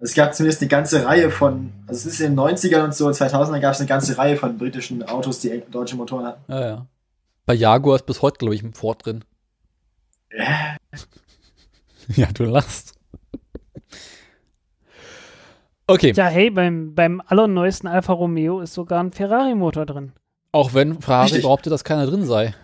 [0.00, 3.08] Es gab zumindest eine ganze Reihe von, also es ist in den 90ern und so,
[3.08, 6.52] 2000er gab es eine ganze Reihe von britischen Autos, die deutsche Motoren hatten.
[6.52, 6.86] Ja, ja.
[7.46, 9.24] Bei Jaguar ist bis heute, glaube ich, ein Ford drin.
[10.30, 10.44] Äh,
[12.16, 12.94] Ja, du lachst.
[15.86, 20.12] Okay, Ja, hey, beim, beim allerneuesten Alfa Romeo ist sogar ein Ferrari-Motor drin.
[20.52, 21.42] auch wenn Ferrari Richtig.
[21.42, 22.54] behauptet, dass keiner drin sei.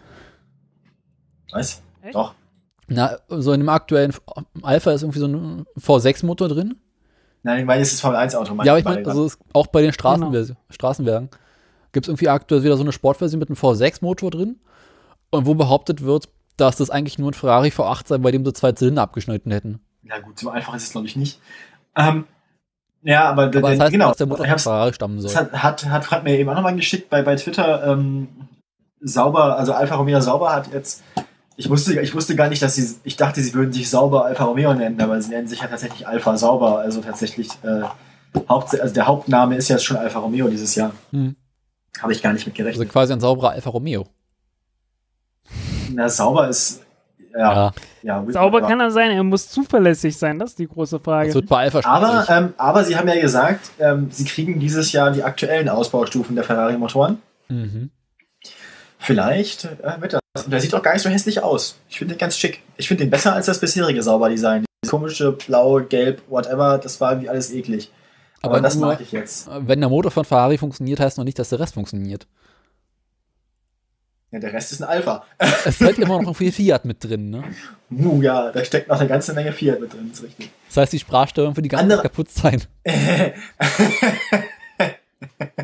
[1.50, 1.82] Was?
[2.02, 2.14] Echt?
[2.14, 2.34] Doch.
[2.86, 4.12] Na, so in dem aktuellen
[4.62, 6.76] Alpha ist irgendwie so ein V6-Motor drin.
[7.44, 8.54] Nein, ich meine, es ist Formel-1-Auto.
[8.64, 11.28] Ja, aber ich meine, also ist auch bei den Straßenver Straßenwagen
[11.92, 14.56] gibt es irgendwie aktuell wieder so eine Sportversion mit einem V6-Motor drin.
[15.30, 18.52] Und wo behauptet wird, dass das eigentlich nur ein Ferrari V8 sei, bei dem sie
[18.52, 19.80] zwei Zylinder abgeschnitten hätten.
[20.02, 21.40] Ja gut, so einfach ist es glaube ich nicht.
[21.96, 22.24] Ähm,
[23.02, 25.30] ja, aber, der- Aber das heißt, genau, dass der Motor ich von Ferrari stammen soll.
[25.32, 27.86] das hat, hat, hat Frank mir eben auch nochmal geschickt bei, bei Twitter.
[27.86, 28.28] Ähm,
[29.00, 31.02] sauber, also Alfa Romeo Sauber hat jetzt,
[31.56, 34.44] ich wusste, ich wusste gar nicht, dass sie, ich dachte, sie würden sich Sauber Alfa
[34.44, 37.82] Romeo nennen, aber sie nennen sich ja tatsächlich Alfa Sauber, also tatsächlich, äh,
[38.48, 40.92] Haupt, also der Hauptname ist ja schon Alfa Romeo dieses Jahr.
[41.12, 41.36] Hm.
[42.00, 42.88] Habe ich gar nicht mit Also gerechnet.
[42.88, 44.06] quasi ein sauberer Alfa Romeo.
[45.92, 46.82] Na, Sauber ist,
[47.32, 48.24] ja, Ja, ja.
[48.32, 51.28] Sauber kann er sein, er muss zuverlässig sein, das ist die große Frage.
[51.28, 54.90] das wird bei Alpha Aber, ähm, aber sie haben ja gesagt, ähm, sie kriegen dieses
[54.92, 57.18] Jahr die aktuellen Ausbaustufen der Ferrari-Motoren.
[57.48, 57.90] mhm.
[59.04, 60.44] Vielleicht äh, wird das.
[60.44, 61.78] Und der sieht auch gar nicht so hässlich aus.
[61.88, 62.62] Ich finde den ganz schick.
[62.76, 64.64] Ich finde den besser als das bisherige Sauber-Design.
[64.82, 67.90] Dieses komische Blau, Gelb, whatever, das war irgendwie alles eklig.
[68.42, 69.48] Aber, Aber das nur- mag ich jetzt.
[69.60, 72.26] Wenn der Motor von Ferrari funktioniert, heißt noch nicht, dass der Rest funktioniert.
[74.32, 75.24] Ja, der Rest ist ein Alpha.
[75.64, 77.44] Es ist immer noch ein viel Fiat mit drin, ne?
[77.90, 80.50] Uh, ja, da steckt noch eine ganze Menge Fiat mit drin, ist richtig.
[80.66, 82.60] Das heißt, die Sprachsteuerung für die ganze Andere- kaputt sein.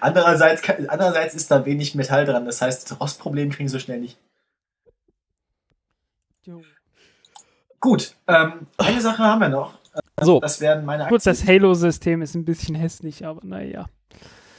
[0.00, 4.00] andererseits, andererseits ist da wenig Metall dran, das heißt, das Rostproblem kriegen sie so schnell
[4.00, 4.18] nicht.
[7.80, 9.74] Gut, ähm, eine Sache haben wir noch.
[10.20, 11.32] So, Das werden meine Gut, Aktien.
[11.32, 13.86] das Halo-System ist ein bisschen hässlich, aber naja.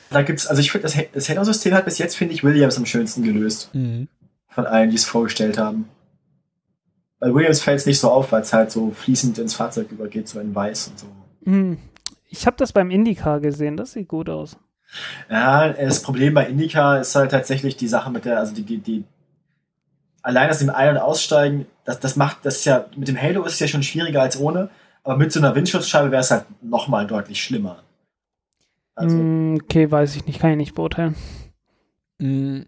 [0.10, 2.86] Da gibt's, also ich finde, das, das Halo-System hat bis jetzt, finde ich, Williams am
[2.86, 3.74] schönsten gelöst.
[3.74, 4.08] mhm.
[4.52, 5.88] Von allen, die es vorgestellt haben.
[7.20, 10.28] Bei Williams fällt es nicht so auf, weil es halt so fließend ins Fahrzeug übergeht,
[10.28, 11.06] so in weiß und so.
[11.46, 11.78] Hm.
[12.30, 14.58] Ich habe das beim IndyCar gesehen, das sieht gut aus.
[15.30, 18.78] Ja, das Problem bei Indica ist halt tatsächlich die Sache mit der, also die, die,
[18.80, 19.04] die
[20.22, 23.44] allein aus dem Ein- und Aussteigen, das, das macht, das ist ja, mit dem Halo
[23.44, 24.70] ist es ja schon schwieriger als ohne,
[25.04, 27.84] aber mit so einer Windschutzscheibe wäre es halt nochmal deutlich schlimmer.
[28.96, 31.16] Also, Mm, okay, weiß ich nicht, kann ich nicht beurteilen.
[32.20, 32.62] Mm,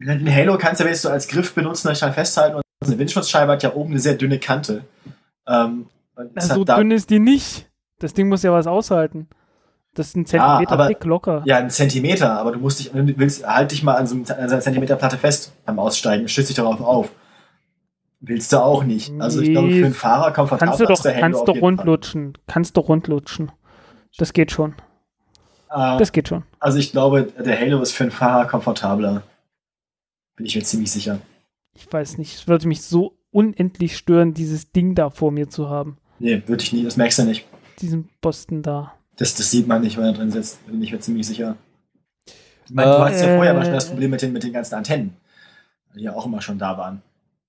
[0.00, 2.98] den Halo kannst du ja wenigstens so als Griff benutzen, dann schnell festhalten und eine
[2.98, 4.84] Windschutzscheibe hat ja oben eine sehr dünne Kante.
[5.46, 7.70] Ähm, Na, hat so da- dünn ist die nicht.
[8.00, 9.28] Das Ding muss ja was aushalten.
[9.94, 11.42] Das ist ein Zentimeter aber- dick locker.
[11.44, 14.48] Ja, ein Zentimeter, aber du musst dich, willst, halt dich mal an so, einem, an
[14.48, 17.10] so einer Zentimeterplatte fest beim Aussteigen, stützt dich darauf auf.
[18.20, 19.12] Willst du auch nicht.
[19.18, 21.60] Also ich glaube, für einen Fahrer komfortabel Kannst du doch, der Halo kannst du jeden
[21.60, 21.60] Fall.
[21.60, 22.38] rundlutschen.
[22.46, 23.52] Kannst du rundlutschen.
[24.16, 24.74] Das geht schon.
[25.70, 26.44] Äh, Das geht schon.
[26.60, 29.24] also ich glaube, der Halo ist für einen Fahrer komfortabler.
[30.36, 31.18] Bin ich mir ziemlich sicher.
[31.74, 35.68] Ich weiß nicht, es würde mich so unendlich stören, dieses Ding da vor mir zu
[35.68, 35.96] haben.
[36.18, 37.46] Nee, würde ich nie, das merkst du nicht.
[37.80, 38.94] Diesen Posten da.
[39.22, 40.66] Das, das sieht man nicht, wenn er drin sitzt.
[40.66, 41.54] Bin ich mir ziemlich sicher.
[42.66, 44.52] Ich meine, du Äh, hattest ja vorher mal schon das Problem mit den, mit den
[44.52, 45.16] ganzen Antennen,
[45.94, 47.02] die ja auch immer schon da waren.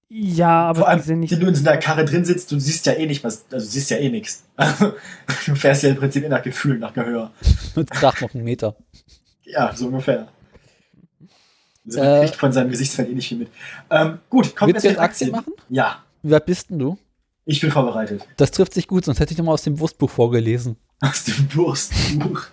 [0.07, 1.31] Ja, aber Vor allem, die sind nicht.
[1.31, 3.65] wenn du in so einer Karre drin sitzt, du siehst ja eh nicht was, also
[3.65, 4.43] du siehst ja eh nichts.
[5.47, 7.31] du fährst ja im Prinzip eh nach Gefühl, nach Gehör.
[7.75, 8.75] mit Dach noch einen Meter.
[9.43, 10.27] Ja, so ungefähr.
[11.87, 13.49] Also Äh, kriegt von seinem Gesichtsfeld eh nicht viel mit.
[13.89, 15.31] Ähm, gut, den jetzt Aktien Aktien.
[15.31, 15.53] machen?
[15.69, 16.99] Ja, weit bist denn du?
[17.45, 18.25] ich bin vorbereitet.
[18.37, 20.77] Das trifft sich gut, sonst hätte ich nochmal aus dem Wurstbuch vorgelesen.
[21.03, 22.43] Aus dem Wurstbuch.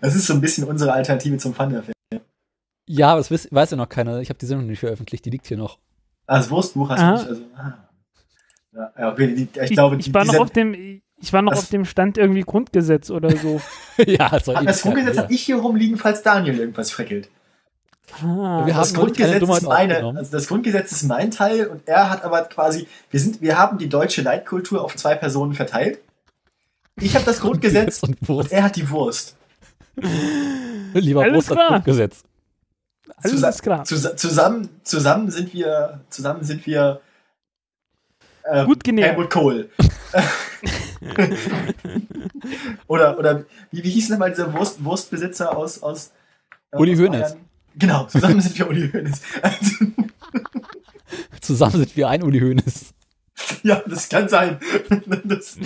[0.00, 1.94] das ist so ein bisschen unsere Alternative zum Thunderfair.
[2.86, 4.20] Ja, aber das weiß, weiß ja noch keiner.
[4.20, 5.78] Ich habe die Sendung nicht veröffentlicht, die liegt hier noch.
[6.26, 7.12] Ah, das Wurstbuch hast du Aha.
[7.14, 7.26] nicht.
[7.28, 7.88] Also, ah.
[8.98, 10.74] ja, okay, die, ich glaube, ich, die, ich war noch auf dem,
[11.20, 13.60] ich war noch Das- auf dem Stand irgendwie Grundgesetz oder so.
[14.06, 17.28] ja, das, Ah, das Grundgesetz habe ich hier rumliegen, falls Daniel irgendwas freckelt.
[18.22, 22.24] Ah, Wir Das Grundgesetz, ist meine, also das Grundgesetz ist mein Teil und er hat
[22.24, 26.00] aber quasi, wir sind, wir haben die deutsche Leitkultur auf zwei Personen verteilt.
[27.00, 28.52] Ich habe das Grundgesetz und und Wurst.
[28.52, 29.36] er hat die Wurst.
[30.92, 31.68] Lieber Alles Wurst als.
[31.68, 32.22] Grundgesetz.
[33.16, 33.84] alles Zusa- ist klar.
[33.84, 37.00] Zus zusammen, zusammen sind wir, zusammen sind wir
[38.50, 39.12] ähm, Gut genährt.
[39.12, 39.70] Helmut Kohl.
[42.86, 46.12] oder, oder wie, wie hieß nochmal dieser Wurst, Wurstbesitzer aus, aus
[46.72, 47.20] äh, Uli aus Hoeneß.
[47.32, 47.44] Bayern?
[47.76, 49.20] Genau, zusammen sind wir Uli Hoeneß.
[51.40, 52.92] Zusammen sind wir ein Uli Hoeneß.
[53.62, 54.58] ja, das kann sein.
[55.24, 55.56] Das,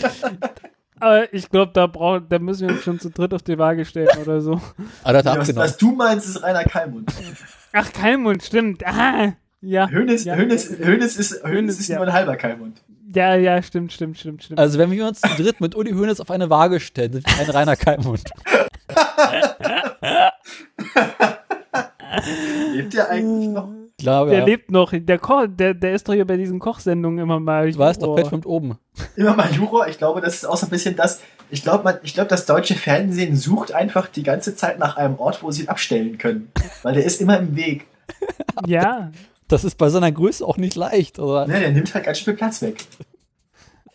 [1.01, 3.85] Aber ich glaube, da, brauch- da müssen wir uns schon zu dritt auf die Waage
[3.85, 4.61] stellen oder so.
[5.03, 7.11] Ah, das hat was, was du meinst, ist Rainer Kalmund.
[7.73, 8.87] Ach, Keimund, stimmt.
[8.87, 9.89] Ah, ja.
[9.89, 10.35] Hönes, ja.
[10.37, 11.97] Hönes, Hönes ist, Hönes Hönes, ist ja.
[11.97, 12.81] nur ein halber Kalmund.
[13.15, 14.59] Ja, ja, stimmt, stimmt, stimmt, stimmt.
[14.59, 17.39] Also wenn wir uns zu dritt mit Uli Hoeneß auf eine Waage stellen, sind wir
[17.39, 18.25] ein reiner Keimhund.
[22.73, 23.69] Lebt der eigentlich noch?
[23.97, 24.45] Ich glaube, der ja.
[24.45, 24.93] lebt noch.
[24.93, 27.71] Der, Ko der, der ist doch hier bei diesen Kochsendungen immer mal.
[27.71, 28.17] Du weißt doch.
[28.17, 28.77] Fett schwimmt oben.
[29.17, 29.87] Immer mal Juror.
[29.89, 31.21] Ich glaube, das ist auch so ein bisschen das.
[31.51, 35.43] Ich glaube, ich glaube, das deutsche Fernsehen sucht einfach die ganze Zeit nach einem Ort,
[35.43, 36.51] wo sie ihn abstellen können.
[36.83, 37.87] Weil der ist immer im Weg.
[38.67, 39.13] Ja.
[39.47, 41.19] Das ist bei seiner Größe auch nicht leicht.
[41.19, 41.47] Oder?
[41.47, 42.85] Ne, der nimmt halt ganz schön viel Platz weg.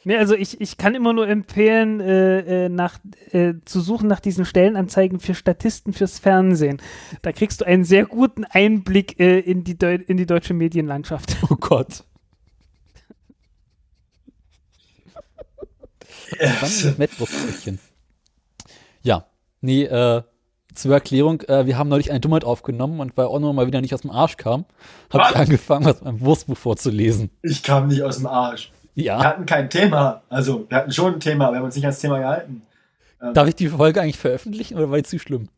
[0.06, 3.00] Nee, also ich, ich kann immer nur empfehlen, äh, äh, nach,
[3.32, 6.82] äh, zu suchen nach diesen Stellenanzeigen für Statisten fürs Fernsehen.
[7.22, 11.36] Da kriegst du einen sehr guten Einblick äh, in, die Deu in die deutsche Medienlandschaft.
[11.50, 12.06] Oh Gott.
[16.36, 17.80] Spannendes Mettwurstbrötchen.
[19.02, 19.26] Ja,
[19.62, 20.22] nee, äh,
[20.76, 23.94] zur Erklärung, äh, wir haben neulich eine Dummheit aufgenommen und weil Onno mal wieder nicht
[23.94, 24.66] aus dem Arsch kam,
[25.12, 27.32] habe ich angefangen, was beim Wurstbuch vorzulesen.
[27.42, 28.72] Ich kam nicht aus dem Arsch.
[29.00, 29.24] Wir Ja.
[29.24, 30.22] hatten kein Thema.
[30.30, 32.62] Also, wir hatten schon ein Thema, aber wir haben uns nicht ans Thema gehalten.
[33.22, 35.50] Ähm, Darf ich die Folge eigentlich veröffentlichen oder war die zu schlimm?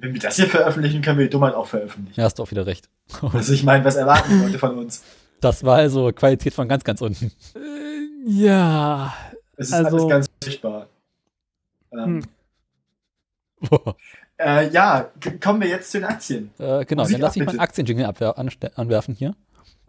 [0.00, 2.18] wenn wir das hier veröffentlichen, können wir die Dummheit auch veröffentlichen.
[2.20, 2.88] Ja, hast du auch wieder recht.
[3.32, 5.02] Also, ich meine, was erwarten die Leute von uns?
[5.40, 7.32] Das war also Qualität von ganz, ganz unten.
[7.56, 9.12] Äh, ja.
[9.56, 10.86] Es ist Also- alles ganz furchtbar.
[11.92, 12.22] Ähm,
[13.60, 13.68] Hm.
[14.38, 15.10] äh, ja,
[15.42, 16.50] kommen wir jetzt zu den Aktien.
[16.58, 18.14] äh, genau, Musik dann lass ab, mich mal einen Aktienjingle
[18.76, 19.34] anwerfen hier.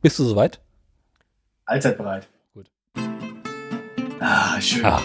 [0.02, 0.60] Bist du soweit?
[1.70, 2.28] Allzeit bereit.
[2.54, 2.66] Gut.
[4.20, 4.84] Ah, schön.
[4.86, 5.00] Ah,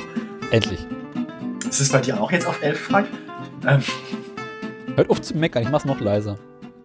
[0.51, 0.81] endlich.
[1.68, 3.07] Ist es bei dir auch jetzt auf 11, Frank?
[3.67, 3.83] Ähm,
[4.97, 6.39] Hört auf zu meckern, ich mach's noch leiser.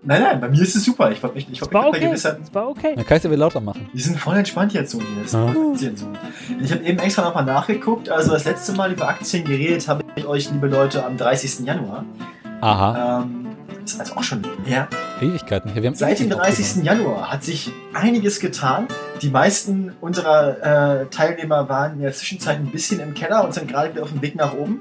[0.03, 1.11] nein, nein, bei mir ist es super.
[1.11, 1.99] Ich wollte mich, ich war okay.
[1.99, 2.41] vergewissern.
[2.43, 2.93] Es war okay.
[2.95, 3.87] Dann kann ich es ja wieder lauter machen.
[3.93, 5.01] Die sind voll entspannt jetzt so.
[5.23, 5.45] Das Ja.
[5.47, 6.07] Aktien so.
[6.61, 8.09] Ich habe eben extra nochmal nachgeguckt.
[8.09, 11.65] Also das letzte Mal über Aktien geredet habe ich euch, liebe Leute, am 30.
[11.65, 12.03] Januar.
[12.61, 13.47] Aha, Ähm,
[13.93, 14.87] ist also auch schon her.
[15.21, 15.73] Ewigkeiten.
[15.73, 16.83] Haben Seit dem ewig 30.
[16.83, 18.87] Januar hat sich einiges getan.
[19.21, 23.67] Die meisten unserer äh, Teilnehmer waren in der Zwischenzeit ein bisschen im Keller und sind
[23.67, 24.79] gerade wieder auf dem Weg nach oben.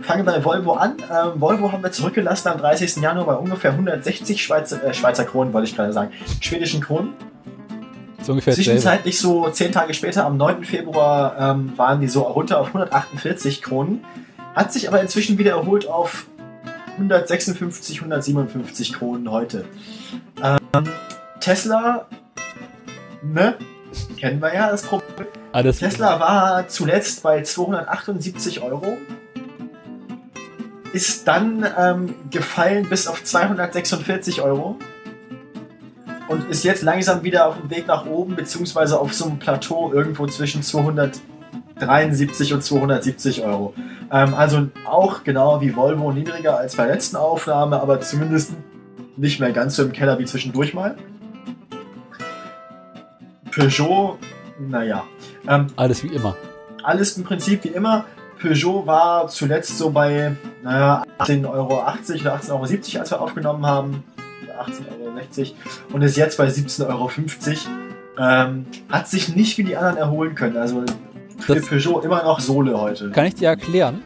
[0.00, 0.96] Fangen wir bei Volvo an.
[1.10, 2.96] Ähm, Volvo haben wir zurückgelassen am 30.
[2.96, 7.14] Januar bei ungefähr 160 Schweizer, äh, Schweizer Kronen, wollte ich gerade sagen, schwedischen Kronen.
[8.22, 8.54] So ungefähr.
[8.54, 10.64] Zwischenzeitlich so zehn Tage später, am 9.
[10.64, 14.04] Februar, ähm, waren die so runter auf 148 Kronen.
[14.54, 16.26] hat sich aber inzwischen wieder erholt auf
[16.98, 19.64] 156, 157 Kronen heute.
[20.42, 20.84] Ähm,
[21.40, 22.06] Tesla,
[23.22, 23.54] ne?
[24.18, 25.28] Kennen wir ja das Problem.
[25.52, 28.98] Alles Tesla war zuletzt bei 278 Euro,
[30.92, 34.76] ist dann ähm, gefallen bis auf 246 Euro
[36.28, 39.92] und ist jetzt langsam wieder auf dem Weg nach oben, beziehungsweise auf so einem Plateau
[39.92, 40.62] irgendwo zwischen
[41.78, 43.74] 273 und 270 Euro.
[44.10, 48.52] Ähm, also auch genau wie Volvo niedriger als bei der letzten Aufnahme, aber zumindest
[49.16, 50.96] nicht mehr ganz so im Keller wie zwischendurch mal.
[53.50, 54.18] Peugeot,
[54.58, 55.04] naja.
[55.46, 56.36] Ähm, alles wie immer.
[56.82, 58.04] alles im Prinzip wie immer.
[58.40, 64.04] Peugeot war zuletzt so bei naja, 18,80 Euro oder 18,70 Euro, als wir aufgenommen haben.
[64.58, 65.54] 18,60 Euro
[65.92, 67.10] und ist jetzt bei 17,50 Euro.
[68.20, 70.56] Ähm, hat sich nicht wie die anderen erholen können.
[70.56, 70.84] Also
[71.38, 73.10] für Peugeot immer noch Sohle heute.
[73.10, 74.02] Kann ich dir erklären?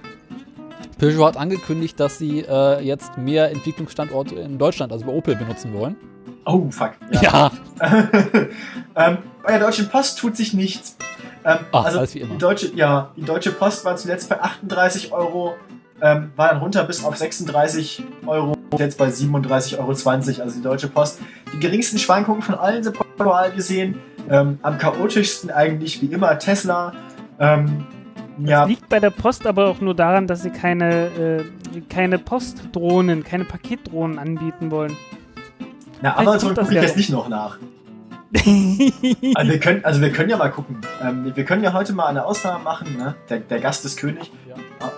[0.99, 5.75] Peugeot hat angekündigt, dass sie äh, jetzt mehr Entwicklungsstandorte in Deutschland, also bei Opel, benutzen
[5.75, 5.97] wollen.
[6.45, 6.93] Oh, fuck.
[7.21, 7.51] Ja.
[8.97, 10.97] ähm, bei der Deutschen Post tut sich nichts.
[11.45, 12.35] Ähm, Ach, also alles wie immer.
[12.35, 15.55] Die Deutsche, ja, die Deutsche Post war zuletzt bei 38 Euro,
[16.01, 20.43] ähm, war dann runter bis auf 36 Euro, jetzt bei 37,20 Euro.
[20.43, 21.19] Also die Deutsche Post.
[21.53, 24.01] Die geringsten Schwankungen von allen sind prozentual gesehen.
[24.31, 26.93] Ähm, am chaotischsten eigentlich wie immer Tesla.
[27.43, 27.85] Ähm,
[28.39, 31.07] ja, Liegt bei der Post aber auch nur daran, dass sie keine,
[31.75, 34.97] äh, keine Postdrohnen, keine Paketdrohnen anbieten wollen.
[36.01, 37.59] na, vielleicht Amazon das ja jetzt nicht noch nach.
[39.35, 40.81] Also wir können, also wir können ja mal gucken.
[41.03, 42.97] Ähm, wir können ja heute mal eine Ausnahme machen.
[42.97, 43.15] Ne?
[43.29, 44.33] Der, der Gast ist König.
[44.49, 44.55] Ja.
[44.81, 44.91] Ah.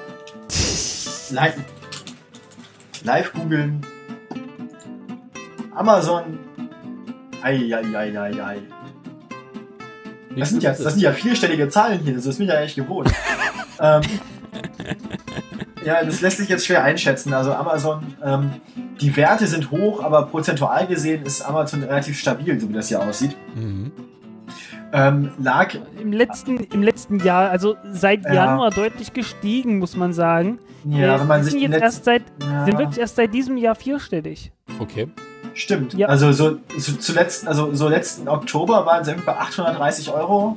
[1.30, 1.56] Live,
[3.02, 3.80] live googeln.
[5.74, 6.38] Amazon.
[7.42, 8.62] Eieieiei.
[10.36, 12.14] Das sind, ja, das sind ja vierstellige Zahlen hier.
[12.14, 13.10] Das ist mir ja echt gewohnt.
[13.80, 14.02] ähm,
[15.84, 17.32] ja, das lässt sich jetzt schwer einschätzen.
[17.34, 18.50] Also Amazon, ähm,
[19.00, 23.02] die Werte sind hoch, aber prozentual gesehen ist Amazon relativ stabil, so wie das hier
[23.02, 23.36] aussieht.
[23.54, 23.92] Mhm.
[24.92, 28.32] Ähm, lag Im letzten, Im letzten Jahr, also seit Ja.
[28.34, 30.58] Januar deutlich gestiegen, muss man sagen.
[30.84, 33.16] Ja, Äh, wenn man die sich sind die jetzt erst seit, ja, sind wirklich erst
[33.16, 34.52] seit diesem Jahr vierstellig.
[34.78, 35.08] Okay.
[35.54, 35.94] Stimmt.
[35.94, 36.08] Ja.
[36.08, 40.56] Also so, so zuletzt, also so letzten Oktober waren sie irgendwie bei 830 Euro,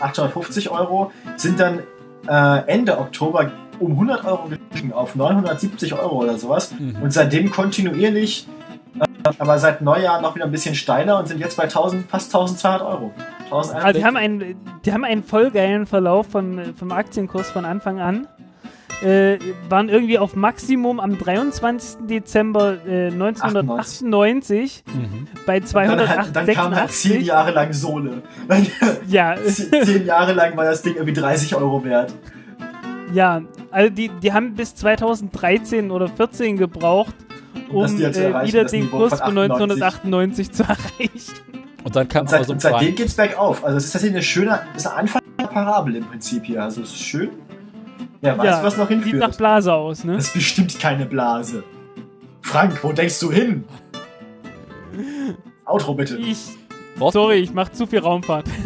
[0.00, 1.80] 850 Euro, sind dann
[2.28, 3.50] äh, Ende Oktober
[3.80, 6.96] um 100 Euro gestiegen auf 970 Euro oder sowas Mhm.
[7.02, 8.46] und seitdem kontinuierlich,
[8.98, 9.04] äh,
[9.38, 12.82] aber seit Neujahr noch wieder ein bisschen steiler und sind jetzt bei 1000, fast 1200
[12.82, 13.12] Euro.
[13.50, 13.84] 1160.
[13.84, 17.98] Also die haben einen, die haben einen voll geilen Verlauf von, vom Aktienkurs von Anfang
[18.00, 18.26] an.
[19.02, 22.06] Äh, waren irgendwie auf Maximum am 23.
[22.08, 25.28] Dezember äh, 1998 Mhm.
[25.46, 27.12] bei dann, halt, dann kam halt 286.
[27.12, 28.22] zehn Jahre lang Sohle.
[29.08, 32.12] ja, zehn Jahre lang war das Ding irgendwie 30 Euro wert.
[33.12, 37.14] ja, also die, die haben bis 2013 oder 14 gebraucht,
[37.70, 39.82] Um um äh, wieder den Kurs von von 98.
[39.84, 41.34] 1998 zu erreichen.
[41.84, 43.64] Und dann kam Und, seit, Amazon und seitdem geht's bergauf.
[43.64, 46.64] Also es ist tatsächlich eine schöne, das ist ein Anfang einer Parabel im Prinzip hier.
[46.64, 47.30] Also es ist schön.
[48.20, 49.36] Wer weiß, ja, was noch sieht nach hinführt.
[49.38, 50.14] Blase aus, ne?
[50.16, 51.62] Das ist bestimmt keine Blase.
[52.42, 53.64] Frank, wo denkst du hin?
[55.66, 56.16] Outro bitte.
[56.16, 56.38] Ich,
[56.98, 58.46] sorry, ich mache zu viel Raumfahrt.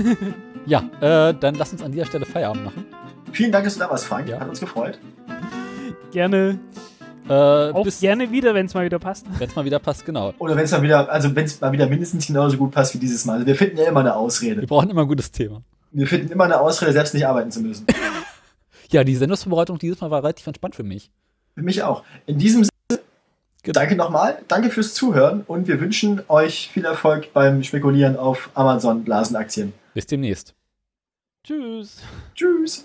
[0.65, 2.87] Ja, äh, dann lass uns an dieser Stelle Feierabend machen.
[3.33, 4.29] Vielen Dank, dass du da warst, Frank.
[4.29, 4.39] Ja.
[4.39, 4.97] Hat uns gefreut.
[6.13, 6.61] Gerne,
[7.29, 9.27] Äh, auch bis, gerne wieder, wenn es mal wieder passt.
[9.41, 10.33] wenn es mal wieder passt, genau.
[10.39, 12.99] Oder wenn es mal wieder, also wenn es mal wieder mindestens genauso gut passt wie
[12.99, 13.35] dieses Mal.
[13.35, 14.65] Also wir finden ja immer eine Wir Ausrede.
[14.65, 15.63] brauchen immer ein gutes Thema.
[15.91, 17.85] Wir finden immer eine Ausrede, selbst nicht arbeiten zu müssen.
[18.93, 21.11] Ja, die Sendungsvorbereitung dieses Mal war relativ entspannt für mich.
[21.55, 22.05] Für mich auch.
[22.27, 23.01] In diesem Sinne,
[23.63, 23.79] Genau.
[23.79, 24.43] danke nochmal.
[24.49, 29.73] Danke fürs Zuhören und wir wünschen euch viel Erfolg beim Spekulieren auf Amazon-Blasenaktien.
[29.95, 30.55] Bis demnächst.
[31.45, 32.03] Tschüss.
[32.35, 32.85] Tschüss.